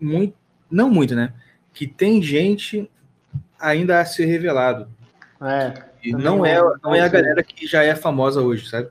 muito, 0.00 0.34
não 0.70 0.88
muito, 0.88 1.16
né? 1.16 1.32
Que 1.78 1.86
tem 1.86 2.20
gente 2.20 2.90
ainda 3.56 4.00
a 4.00 4.04
ser 4.04 4.26
revelado. 4.26 4.88
É. 5.40 5.84
E 6.02 6.10
não 6.10 6.44
é, 6.44 6.60
não 6.82 6.92
é 6.92 7.00
a 7.02 7.06
galera 7.06 7.40
que 7.40 7.68
já 7.68 7.84
é 7.84 7.94
famosa 7.94 8.40
hoje, 8.42 8.68
sabe? 8.68 8.88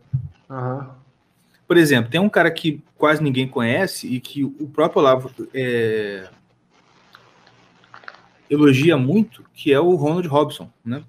Aham. 0.50 0.96
Por 1.68 1.76
exemplo, 1.76 2.10
tem 2.10 2.22
um 2.22 2.30
cara 2.30 2.50
que 2.50 2.82
quase 2.98 3.22
ninguém 3.22 3.46
conhece 3.46 4.08
e 4.08 4.22
que 4.22 4.46
o 4.46 4.70
próprio 4.74 5.02
Olavo 5.02 5.30
é, 5.54 6.30
elogia 8.50 8.96
muito, 8.96 9.44
que 9.54 9.74
é 9.74 9.80
o 9.82 9.94
Ronald 9.96 10.26
Robson, 10.30 10.72
né? 10.86 11.04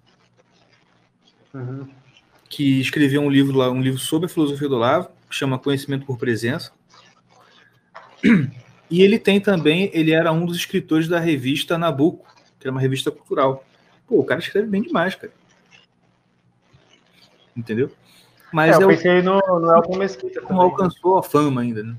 Uhum. 1.54 1.86
Que 2.48 2.80
escreveu 2.80 3.22
um 3.22 3.30
livro 3.30 3.56
lá, 3.56 3.70
um 3.70 3.80
livro 3.80 4.00
sobre 4.00 4.26
a 4.26 4.28
filosofia 4.28 4.68
do 4.68 4.74
Olavo, 4.74 5.10
que 5.30 5.36
chama 5.36 5.60
Conhecimento 5.60 6.04
por 6.04 6.18
Presença. 6.18 6.72
E 8.90 9.02
ele 9.02 9.18
tem 9.18 9.40
também, 9.40 9.90
ele 9.92 10.12
era 10.12 10.32
um 10.32 10.46
dos 10.46 10.56
escritores 10.56 11.08
da 11.08 11.18
revista 11.18 11.76
Nabucco, 11.76 12.26
que 12.58 12.66
era 12.66 12.72
uma 12.72 12.80
revista 12.80 13.10
cultural. 13.10 13.64
Pô, 14.06 14.18
o 14.20 14.24
cara 14.24 14.40
escreve 14.40 14.66
bem 14.66 14.82
demais, 14.82 15.14
cara. 15.14 15.32
Entendeu? 17.56 17.90
Mas 18.52 18.70
É, 18.76 18.80
é, 18.80 18.82
eu 18.82 18.86
o 18.86 18.90
pensei 18.90 19.20
no, 19.22 19.38
no 19.60 19.74
Elton 19.74 19.98
Mesquita 19.98 20.40
não 20.40 20.48
também. 20.48 20.62
alcançou 20.62 21.18
a 21.18 21.22
fama 21.22 21.60
ainda, 21.60 21.82
né? 21.82 21.94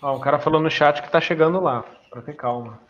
Ó, 0.00 0.16
o 0.16 0.20
cara 0.20 0.38
falou 0.38 0.60
no 0.60 0.70
chat 0.70 1.00
que 1.02 1.10
tá 1.10 1.20
chegando 1.20 1.60
lá, 1.60 1.84
pra 2.10 2.22
ter 2.22 2.34
calma. 2.34 2.80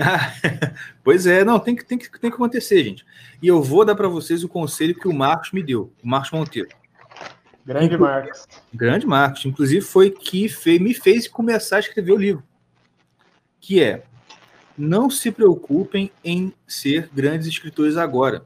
Ah, 0.00 0.32
pois 1.04 1.26
é, 1.26 1.44
não, 1.44 1.58
tem 1.58 1.76
que, 1.76 1.84
tem, 1.84 1.98
que, 1.98 2.10
tem 2.18 2.30
que 2.30 2.34
acontecer, 2.34 2.82
gente. 2.82 3.04
E 3.42 3.46
eu 3.46 3.62
vou 3.62 3.84
dar 3.84 3.94
para 3.94 4.08
vocês 4.08 4.42
o 4.42 4.48
conselho 4.48 4.94
que 4.94 5.08
o 5.08 5.12
Marcos 5.12 5.52
me 5.52 5.62
deu, 5.62 5.92
o 6.02 6.08
Marcos 6.08 6.30
Monteiro. 6.30 6.68
Grande 7.64 7.94
Inclu- 7.94 8.00
Marcos. 8.06 8.46
Grande 8.72 9.06
Marcos, 9.06 9.44
inclusive 9.44 9.80
foi 9.82 10.10
que 10.10 10.48
fe- 10.48 10.78
me 10.78 10.94
fez 10.94 11.28
começar 11.28 11.76
a 11.76 11.80
escrever 11.80 12.12
o 12.12 12.16
livro. 12.16 12.42
Que 13.60 13.82
é: 13.82 14.02
não 14.76 15.10
se 15.10 15.30
preocupem 15.30 16.10
em 16.24 16.52
ser 16.66 17.10
grandes 17.12 17.46
escritores 17.46 17.96
agora. 17.96 18.44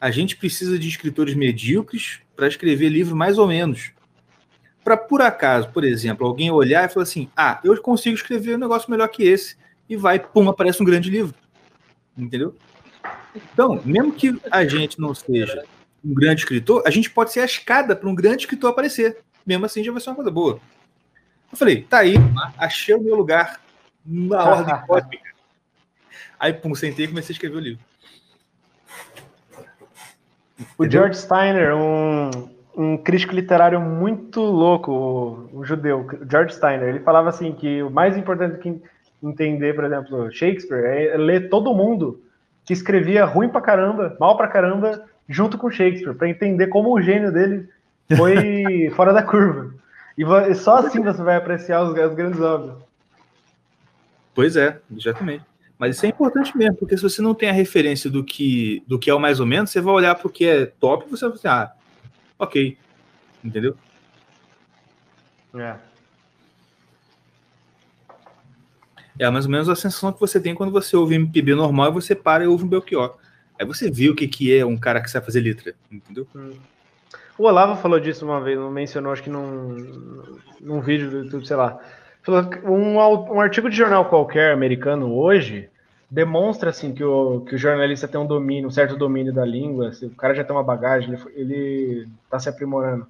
A 0.00 0.10
gente 0.10 0.36
precisa 0.36 0.78
de 0.78 0.88
escritores 0.88 1.34
medíocres 1.34 2.20
para 2.34 2.48
escrever 2.48 2.88
livro 2.88 3.16
mais 3.16 3.38
ou 3.38 3.46
menos. 3.46 3.92
Para 4.84 4.96
por 4.96 5.22
acaso, 5.22 5.70
por 5.70 5.84
exemplo, 5.84 6.26
alguém 6.26 6.50
olhar 6.50 6.84
e 6.84 6.92
falar 6.92 7.04
assim: 7.04 7.30
ah, 7.36 7.60
eu 7.64 7.80
consigo 7.80 8.14
escrever 8.14 8.56
um 8.56 8.60
negócio 8.60 8.90
melhor 8.90 9.08
que 9.08 9.22
esse. 9.22 9.56
E 9.88 9.96
vai, 9.96 10.18
pum, 10.18 10.48
aparece 10.48 10.82
um 10.82 10.86
grande 10.86 11.10
livro. 11.10 11.34
Entendeu? 12.16 12.54
Então, 13.34 13.80
mesmo 13.84 14.12
que 14.12 14.40
a 14.50 14.64
gente 14.64 14.98
não 15.00 15.14
seja 15.14 15.64
um 16.04 16.14
grande 16.14 16.40
escritor, 16.40 16.82
a 16.86 16.90
gente 16.90 17.10
pode 17.10 17.32
ser 17.32 17.40
a 17.40 17.44
escada 17.44 17.94
para 17.94 18.08
um 18.08 18.14
grande 18.14 18.42
escritor 18.42 18.70
aparecer. 18.70 19.18
Mesmo 19.46 19.66
assim, 19.66 19.84
já 19.84 19.92
vai 19.92 20.00
ser 20.00 20.10
uma 20.10 20.16
coisa 20.16 20.30
boa. 20.30 20.60
Eu 21.52 21.56
falei, 21.56 21.82
tá 21.82 21.98
aí, 21.98 22.14
achei 22.58 22.94
o 22.94 23.00
meu 23.00 23.14
lugar 23.14 23.60
na 24.04 24.44
ordem 24.44 24.80
cósmica. 24.86 25.30
Aí, 26.38 26.52
pum, 26.52 26.74
sentei 26.74 27.04
e 27.04 27.08
comecei 27.08 27.32
a 27.32 27.36
escrever 27.36 27.56
o 27.56 27.60
livro. 27.60 27.84
O? 30.78 30.88
George 30.88 31.18
Steiner, 31.18 31.74
um, 31.74 32.30
um 32.76 32.96
crítico 32.96 33.34
literário 33.34 33.80
muito 33.80 34.40
louco, 34.40 35.48
o 35.52 35.64
judeu, 35.64 36.06
George 36.30 36.54
Steiner, 36.54 36.88
ele 36.88 37.00
falava 37.00 37.28
assim 37.28 37.52
que 37.52 37.82
o 37.82 37.90
mais 37.90 38.16
importante 38.16 38.58
que 38.58 38.82
entender, 39.28 39.74
por 39.74 39.84
exemplo, 39.84 40.30
Shakespeare, 40.30 40.84
é 40.84 41.16
ler 41.16 41.48
todo 41.48 41.74
mundo 41.74 42.22
que 42.64 42.72
escrevia 42.72 43.24
ruim 43.24 43.48
pra 43.48 43.60
caramba, 43.60 44.16
mal 44.18 44.36
pra 44.36 44.48
caramba, 44.48 45.04
junto 45.28 45.56
com 45.56 45.70
Shakespeare, 45.70 46.14
pra 46.14 46.28
entender 46.28 46.66
como 46.66 46.92
o 46.92 47.00
gênio 47.00 47.32
dele 47.32 47.68
foi 48.16 48.90
fora 48.96 49.12
da 49.12 49.22
curva. 49.22 49.72
E 50.18 50.54
só 50.54 50.78
assim 50.78 51.02
você 51.02 51.22
vai 51.22 51.36
apreciar 51.36 51.82
os, 51.82 51.96
as 51.98 52.14
grandes 52.14 52.40
obras. 52.40 52.76
Pois 54.34 54.56
é, 54.56 54.78
exatamente. 54.94 55.44
Mas 55.78 55.96
isso 55.96 56.06
é 56.06 56.08
importante 56.08 56.56
mesmo, 56.56 56.76
porque 56.76 56.96
se 56.96 57.02
você 57.02 57.20
não 57.20 57.34
tem 57.34 57.50
a 57.50 57.52
referência 57.52 58.10
do 58.10 58.24
que, 58.24 58.82
do 58.86 58.98
que 58.98 59.10
é 59.10 59.14
o 59.14 59.20
mais 59.20 59.40
ou 59.40 59.46
menos, 59.46 59.70
você 59.70 59.80
vai 59.80 59.94
olhar 59.94 60.14
para 60.14 60.26
o 60.26 60.30
que 60.30 60.46
é 60.46 60.66
top 60.66 61.06
e 61.06 61.10
você 61.10 61.28
vai 61.28 61.38
falar, 61.38 61.62
ah, 61.62 61.76
ok. 62.38 62.76
Entendeu? 63.44 63.76
É. 65.54 65.76
É 69.18 69.28
mais 69.30 69.46
ou 69.46 69.50
menos 69.50 69.68
a 69.68 69.74
sensação 69.76 70.12
que 70.12 70.20
você 70.20 70.40
tem 70.40 70.54
quando 70.54 70.72
você 70.72 70.96
ouve 70.96 71.14
MPB 71.14 71.54
normal 71.54 71.88
e 71.90 71.94
você 71.94 72.14
para 72.14 72.44
e 72.44 72.46
ouve 72.46 72.64
um 72.64 72.68
Belchior. 72.68 73.16
Aí 73.58 73.64
você 73.66 73.90
viu 73.90 74.12
o 74.12 74.16
que, 74.16 74.28
que 74.28 74.56
é 74.56 74.64
um 74.64 74.76
cara 74.76 75.00
que 75.00 75.10
sabe 75.10 75.24
fazer 75.24 75.40
letra, 75.40 75.74
entendeu? 75.90 76.26
O 77.38 77.44
Olavo 77.44 77.80
falou 77.80 77.98
disso 77.98 78.24
uma 78.24 78.40
vez, 78.40 78.58
não 78.58 78.70
mencionou, 78.70 79.12
acho 79.12 79.22
que 79.22 79.30
num, 79.30 80.36
num 80.60 80.80
vídeo 80.80 81.10
do 81.10 81.18
YouTube, 81.18 81.46
sei 81.46 81.56
lá. 81.56 81.78
Um, 82.64 82.96
um 82.96 83.40
artigo 83.40 83.70
de 83.70 83.76
jornal 83.76 84.06
qualquer 84.06 84.52
americano 84.52 85.14
hoje 85.14 85.68
demonstra 86.10 86.70
assim 86.70 86.92
que 86.92 87.04
o, 87.04 87.40
que 87.40 87.54
o 87.54 87.58
jornalista 87.58 88.06
tem 88.08 88.20
um 88.20 88.26
domínio, 88.26 88.68
um 88.68 88.70
certo 88.70 88.96
domínio 88.96 89.32
da 89.32 89.44
língua, 89.44 89.92
se 89.92 90.06
o 90.06 90.10
cara 90.10 90.34
já 90.34 90.44
tem 90.44 90.54
uma 90.54 90.62
bagagem, 90.62 91.10
ele, 91.10 91.18
foi- 91.18 91.32
ele 91.36 92.08
tá 92.30 92.38
se 92.38 92.48
aprimorando. 92.48 93.06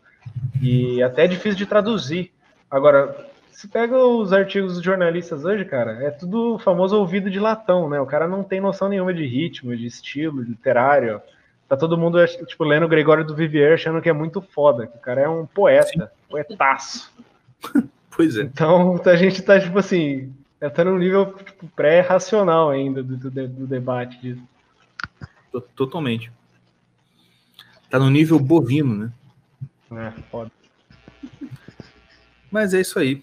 E 0.61 1.03
até 1.03 1.25
é 1.25 1.29
difícil 1.29 1.57
de 1.57 1.67
traduzir. 1.67 2.33
Agora, 2.71 3.27
se 3.57 3.67
pega 3.69 3.97
os 3.97 4.35
artigos 4.35 4.75
dos 4.75 4.83
jornalistas 4.85 5.43
hoje, 5.47 5.65
cara, 5.65 5.93
é 6.05 6.11
tudo 6.11 6.57
o 6.57 6.59
famoso 6.59 6.95
ouvido 6.99 7.31
de 7.31 7.41
latão, 7.41 7.89
né? 7.89 7.99
O 7.99 8.05
cara 8.05 8.29
não 8.29 8.45
tem 8.45 8.61
noção 8.61 8.87
nenhuma 8.87 9.15
de 9.15 9.25
ritmo, 9.25 9.75
de 9.75 9.87
estilo 9.87 10.43
literário. 10.43 11.23
Tá 11.67 11.75
todo 11.75 11.97
mundo, 11.97 12.19
tipo, 12.47 12.65
lendo 12.65 12.85
o 12.85 12.89
Gregório 12.89 13.25
do 13.25 13.35
Vivier 13.35 13.73
achando 13.73 14.03
que 14.03 14.11
é 14.11 14.13
muito 14.13 14.43
foda, 14.43 14.87
que 14.87 14.99
o 14.99 15.01
cara 15.01 15.23
é 15.23 15.29
um 15.29 15.47
poeta, 15.47 16.13
poetaço. 16.29 17.11
Pois 18.15 18.35
é. 18.37 18.43
Então 18.43 18.99
a 19.05 19.17
gente 19.17 19.43
tá, 19.43 19.61
tipo 19.61 19.79
assim, 19.79 20.33
tá 20.75 20.85
num 20.85 20.97
nível 20.97 21.35
tipo, 21.35 21.67
pré-racional 21.69 22.71
ainda 22.71 23.03
do, 23.03 23.15
do, 23.15 23.31
do 23.31 23.67
debate 23.67 24.19
disso. 24.21 24.43
To- 25.53 25.61
Totalmente. 25.61 26.33
Tá 27.91 27.99
no 27.99 28.09
nível 28.09 28.39
bovino, 28.39 29.13
né? 29.91 30.13
É, 30.17 30.21
foda. 30.31 30.51
Mas 32.51 32.73
é 32.73 32.81
isso 32.81 32.99
aí. 32.99 33.23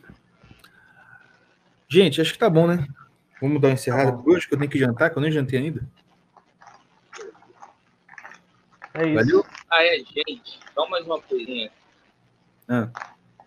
Gente, 1.93 2.19
acho 2.19 2.33
que 2.33 2.39
tá 2.39 2.49
bom, 2.49 2.65
né? 2.65 2.87
Vamos 3.39 3.61
dar 3.61 3.67
uma 3.67 3.75
encerrada 3.75 4.11
Tá 4.11 4.17
por 4.17 4.33
hoje, 4.33 4.47
que 4.47 4.55
eu 4.55 4.57
tenho 4.57 4.71
que 4.71 4.79
jantar, 4.79 5.11
que 5.11 5.17
eu 5.17 5.21
nem 5.21 5.31
jantei 5.31 5.59
ainda. 5.59 5.87
É 8.95 9.05
isso. 9.05 9.13
Valeu? 9.13 9.45
Ah, 9.69 9.85
é, 9.85 9.99
gente, 9.99 10.59
só 10.73 10.89
mais 10.89 11.05
uma 11.05 11.21
coisinha. 11.21 11.71
Ah. 12.67 12.89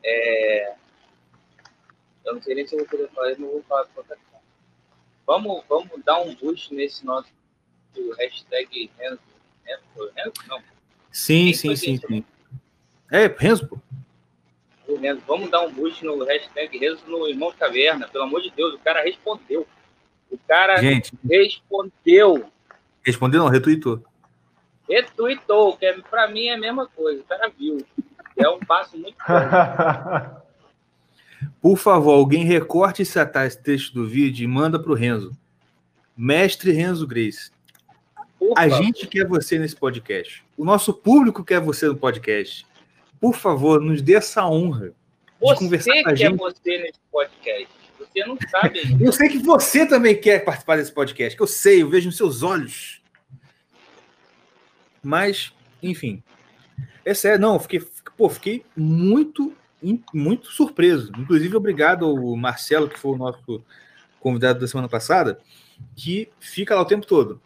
É, 0.05 0.74
eu 2.24 2.35
não 2.35 2.40
sei 2.40 2.55
nem 2.55 2.64
se 2.64 2.77
eu 2.77 2.78
vou 2.78 2.89
poder 2.89 3.10
falar, 3.10 3.36
não 3.36 3.48
vou 3.48 3.64
falar 3.64 3.85
com 3.86 3.98
outra 3.98 4.16
coisa. 4.16 4.44
Vamos, 5.27 5.64
vamos 5.68 6.05
dar 6.05 6.20
um 6.20 6.32
boost 6.36 6.73
nesse 6.73 7.05
nosso 7.05 7.28
hashtag 8.16 8.93
Renzo. 8.97 9.18
Renzo? 9.64 10.12
Renzo? 10.14 10.32
Não, 10.47 10.62
Sim, 11.10 11.47
Quem 11.47 11.55
sim, 11.55 11.74
sim, 11.74 11.97
sim. 12.06 12.24
É, 13.10 13.27
Renzo, 13.27 13.66
pô. 13.66 13.81
O. 14.89 15.23
Vamos 15.27 15.51
dar 15.51 15.63
um 15.63 15.73
boost 15.73 16.05
no 16.05 16.25
hashtag 16.25 16.79
Renzo 16.79 17.05
no 17.07 17.29
Irmão 17.29 17.53
Caverna. 17.59 18.09
Pelo 18.09 18.25
amor 18.25 18.43
de 18.43 18.51
Deus, 18.51 18.75
o 18.75 18.79
cara 18.79 19.03
respondeu. 19.03 19.67
O 20.31 20.39
cara 20.47 20.77
Gente, 20.79 21.13
respondeu. 21.29 22.45
respondeu 23.05 23.41
não, 23.41 23.49
retweetou. 23.49 24.03
Retweetou, 24.89 25.77
que 25.77 25.87
é, 25.87 25.93
pra 26.01 26.29
mim 26.29 26.47
é 26.47 26.55
a 26.55 26.59
mesma 26.59 26.87
coisa. 26.87 27.21
O 27.21 27.25
cara 27.25 27.51
viu. 27.59 27.85
É 28.37 28.49
um 28.49 28.61
passo 28.61 28.99
muito 28.99 29.17
grande. 29.27 30.37
Por 31.61 31.77
favor, 31.77 32.13
alguém 32.13 32.45
recorte 32.45 33.03
esse 33.03 33.19
esse 33.19 33.63
texto 33.63 33.93
do 33.93 34.07
vídeo 34.07 34.45
e 34.45 34.47
manda 34.47 34.79
pro 34.79 34.95
Renzo. 34.95 35.37
Mestre 36.17 36.73
Renzo 36.73 37.07
Grace. 37.07 37.51
A 38.57 38.69
gente 38.69 39.07
quer 39.07 39.27
você 39.27 39.59
nesse 39.59 39.77
podcast. 39.77 40.45
O 40.57 40.65
nosso 40.65 40.93
público 40.93 41.45
quer 41.45 41.61
você 41.61 41.87
no 41.87 41.97
podcast. 41.97 42.65
Por 43.20 43.34
favor, 43.34 43.80
nos 43.80 44.02
dê 44.02 44.14
essa 44.14 44.47
honra. 44.47 44.93
de 45.40 45.55
conversar 45.56 45.93
Você 45.93 46.02
com 46.02 46.09
a 46.09 46.12
é 46.12 46.16
gente. 46.16 46.36
você 46.36 46.78
nesse 46.78 47.01
podcast. 47.10 47.68
Você 47.98 48.26
não 48.26 48.38
sabe 48.51 48.78
ainda. 48.84 49.05
Eu 49.05 49.12
sei 49.12 49.28
que 49.28 49.38
você 49.38 49.86
também 49.86 50.18
quer 50.20 50.44
participar 50.44 50.76
desse 50.76 50.93
podcast, 50.93 51.36
que 51.36 51.43
eu 51.43 51.47
sei, 51.47 51.82
eu 51.82 51.88
vejo 51.88 52.06
nos 52.06 52.16
seus 52.16 52.43
olhos. 52.43 53.01
Mas, 55.02 55.52
enfim. 55.82 56.22
É 57.05 57.14
sério, 57.14 57.38
não, 57.40 57.55
eu 57.55 57.60
fiquei, 57.60 57.80
pô, 58.16 58.28
fiquei 58.28 58.64
muito, 58.76 59.55
muito 60.12 60.48
surpreso. 60.51 61.12
Inclusive, 61.16 61.56
obrigado 61.56 62.05
ao 62.05 62.36
Marcelo, 62.36 62.88
que 62.88 62.98
foi 62.98 63.12
o 63.12 63.16
nosso 63.18 63.62
convidado 64.18 64.59
da 64.59 64.66
semana 64.66 64.88
passada, 64.88 65.38
que 65.94 66.28
fica 66.40 66.74
lá 66.74 66.80
o 66.82 66.86
tempo 66.86 67.06
todo. 67.06 67.40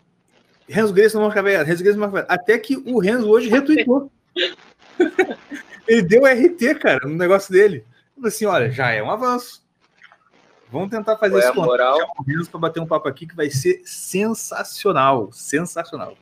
Renzo 0.67 0.95
Grace 0.95 1.15
não 1.15 1.29
caverna, 1.31 1.65
Renzo 1.65 1.83
Grace 1.83 1.99
não 1.99 2.07
caverna. 2.07 2.29
Até 2.31 2.59
que 2.59 2.77
o 2.77 2.99
Renzo 2.99 3.29
hoje 3.29 3.49
retweetou. 3.49 4.11
Ele 5.87 6.03
deu 6.03 6.25
RT, 6.25 6.75
cara, 6.79 7.09
no 7.09 7.17
negócio 7.17 7.53
dele. 7.53 7.85
Falei 8.15 8.29
assim, 8.29 8.47
olha, 8.47 8.71
já 8.71 8.91
é 8.91 9.03
um 9.03 9.11
avanço. 9.11 9.65
Vamos 10.71 10.91
tentar 10.91 11.17
fazer 11.17 11.33
Qual 11.35 11.43
é 11.43 11.45
isso 11.45 11.55
com 11.55 11.63
moral? 11.63 11.99
o 11.99 12.47
para 12.49 12.61
bater 12.61 12.81
um 12.81 12.87
papo 12.87 13.09
aqui 13.09 13.27
que 13.27 13.35
vai 13.35 13.51
ser 13.51 13.83
sensacional. 13.85 15.33
Sensacional. 15.33 16.17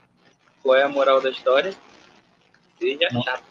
Qual 0.63 0.75
é 0.75 0.85
a 0.85 0.89
moral 0.89 1.21
da 1.21 1.29
história? 1.31 1.75
Seja 2.79 3.09
Não. 3.13 3.23
chato. 3.23 3.45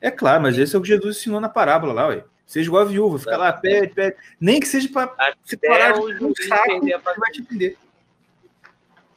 É 0.00 0.10
claro, 0.10 0.42
mas 0.42 0.56
esse 0.58 0.74
é 0.74 0.78
o 0.78 0.82
que 0.82 0.88
Jesus 0.88 1.16
ensinou 1.16 1.40
na 1.40 1.48
parábola 1.48 1.92
lá, 1.92 2.06
ué. 2.08 2.24
Seja 2.46 2.68
igual 2.68 2.82
a 2.82 2.86
viúva, 2.86 3.18
fica 3.18 3.36
lá, 3.36 3.52
pede, 3.52 3.94
pede. 3.94 4.16
Nem 4.38 4.60
que 4.60 4.66
seja 4.66 4.88
para 4.88 5.34
se 5.44 5.56
parar 5.56 5.92
de 5.92 6.00
um 6.00 6.34
saco, 6.34 6.80
você 6.80 7.20
vai 7.20 7.30
te 7.32 7.40
entender. 7.40 7.78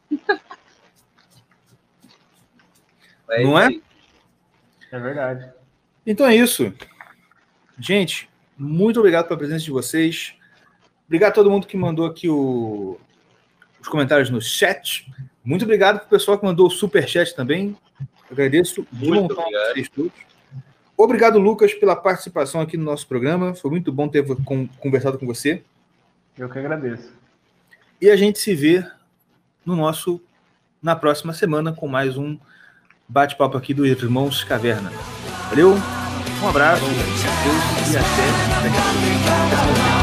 Não 3.43 3.59
é? 3.59 3.81
É 4.95 4.99
verdade. 4.99 5.51
Então 6.07 6.25
é 6.25 6.35
isso. 6.35 6.73
Gente, 7.77 8.29
muito 8.57 8.99
obrigado 8.99 9.27
pela 9.27 9.37
presença 9.37 9.65
de 9.65 9.71
vocês. 9.71 10.33
Obrigado 11.05 11.31
a 11.31 11.35
todo 11.35 11.51
mundo 11.51 11.67
que 11.67 11.75
mandou 11.75 12.05
aqui 12.05 12.29
o- 12.29 12.97
os 13.81 13.87
comentários 13.87 14.29
no 14.29 14.41
chat. 14.41 15.11
Muito 15.43 15.63
obrigado 15.63 15.99
pro 15.99 16.09
pessoal 16.09 16.39
que 16.39 16.45
mandou 16.45 16.67
o 16.67 16.71
super 16.71 17.07
chat 17.07 17.35
também. 17.35 17.75
Agradeço 18.31 18.87
de 18.91 19.05
Muito 19.05 19.21
montão 19.21 19.39
a 19.39 19.41
obrigado. 19.41 19.73
vocês 19.73 19.89
todos. 19.89 20.11
Obrigado, 20.97 21.39
Lucas, 21.39 21.73
pela 21.73 21.95
participação 21.95 22.61
aqui 22.61 22.77
no 22.77 22.85
nosso 22.85 23.05
programa. 23.05 23.53
Foi 23.53 23.69
muito 23.69 23.91
bom 23.91 24.07
ter 24.07 24.25
con- 24.45 24.67
conversado 24.79 25.19
com 25.19 25.25
você. 25.25 25.61
Eu 26.37 26.49
que 26.49 26.57
agradeço. 26.57 27.11
E 28.01 28.09
a 28.09 28.15
gente 28.15 28.39
se 28.39 28.55
vê 28.55 28.85
no 29.65 29.75
nosso 29.75 30.21
na 30.81 30.95
próxima 30.95 31.33
semana 31.33 31.73
com 31.73 31.87
mais 31.87 32.17
um 32.17 32.37
bate-papo 33.07 33.57
aqui 33.57 33.73
do 33.73 33.85
Irmãos 33.85 34.43
Caverna. 34.43 34.91
Valeu, 35.49 35.77
um 36.41 36.47
abraço, 36.47 36.83
Deus 36.85 37.93
e 37.93 37.97
até 37.97 38.63
daqui 38.63 38.77
a 38.77 39.63
pouco. 39.63 39.94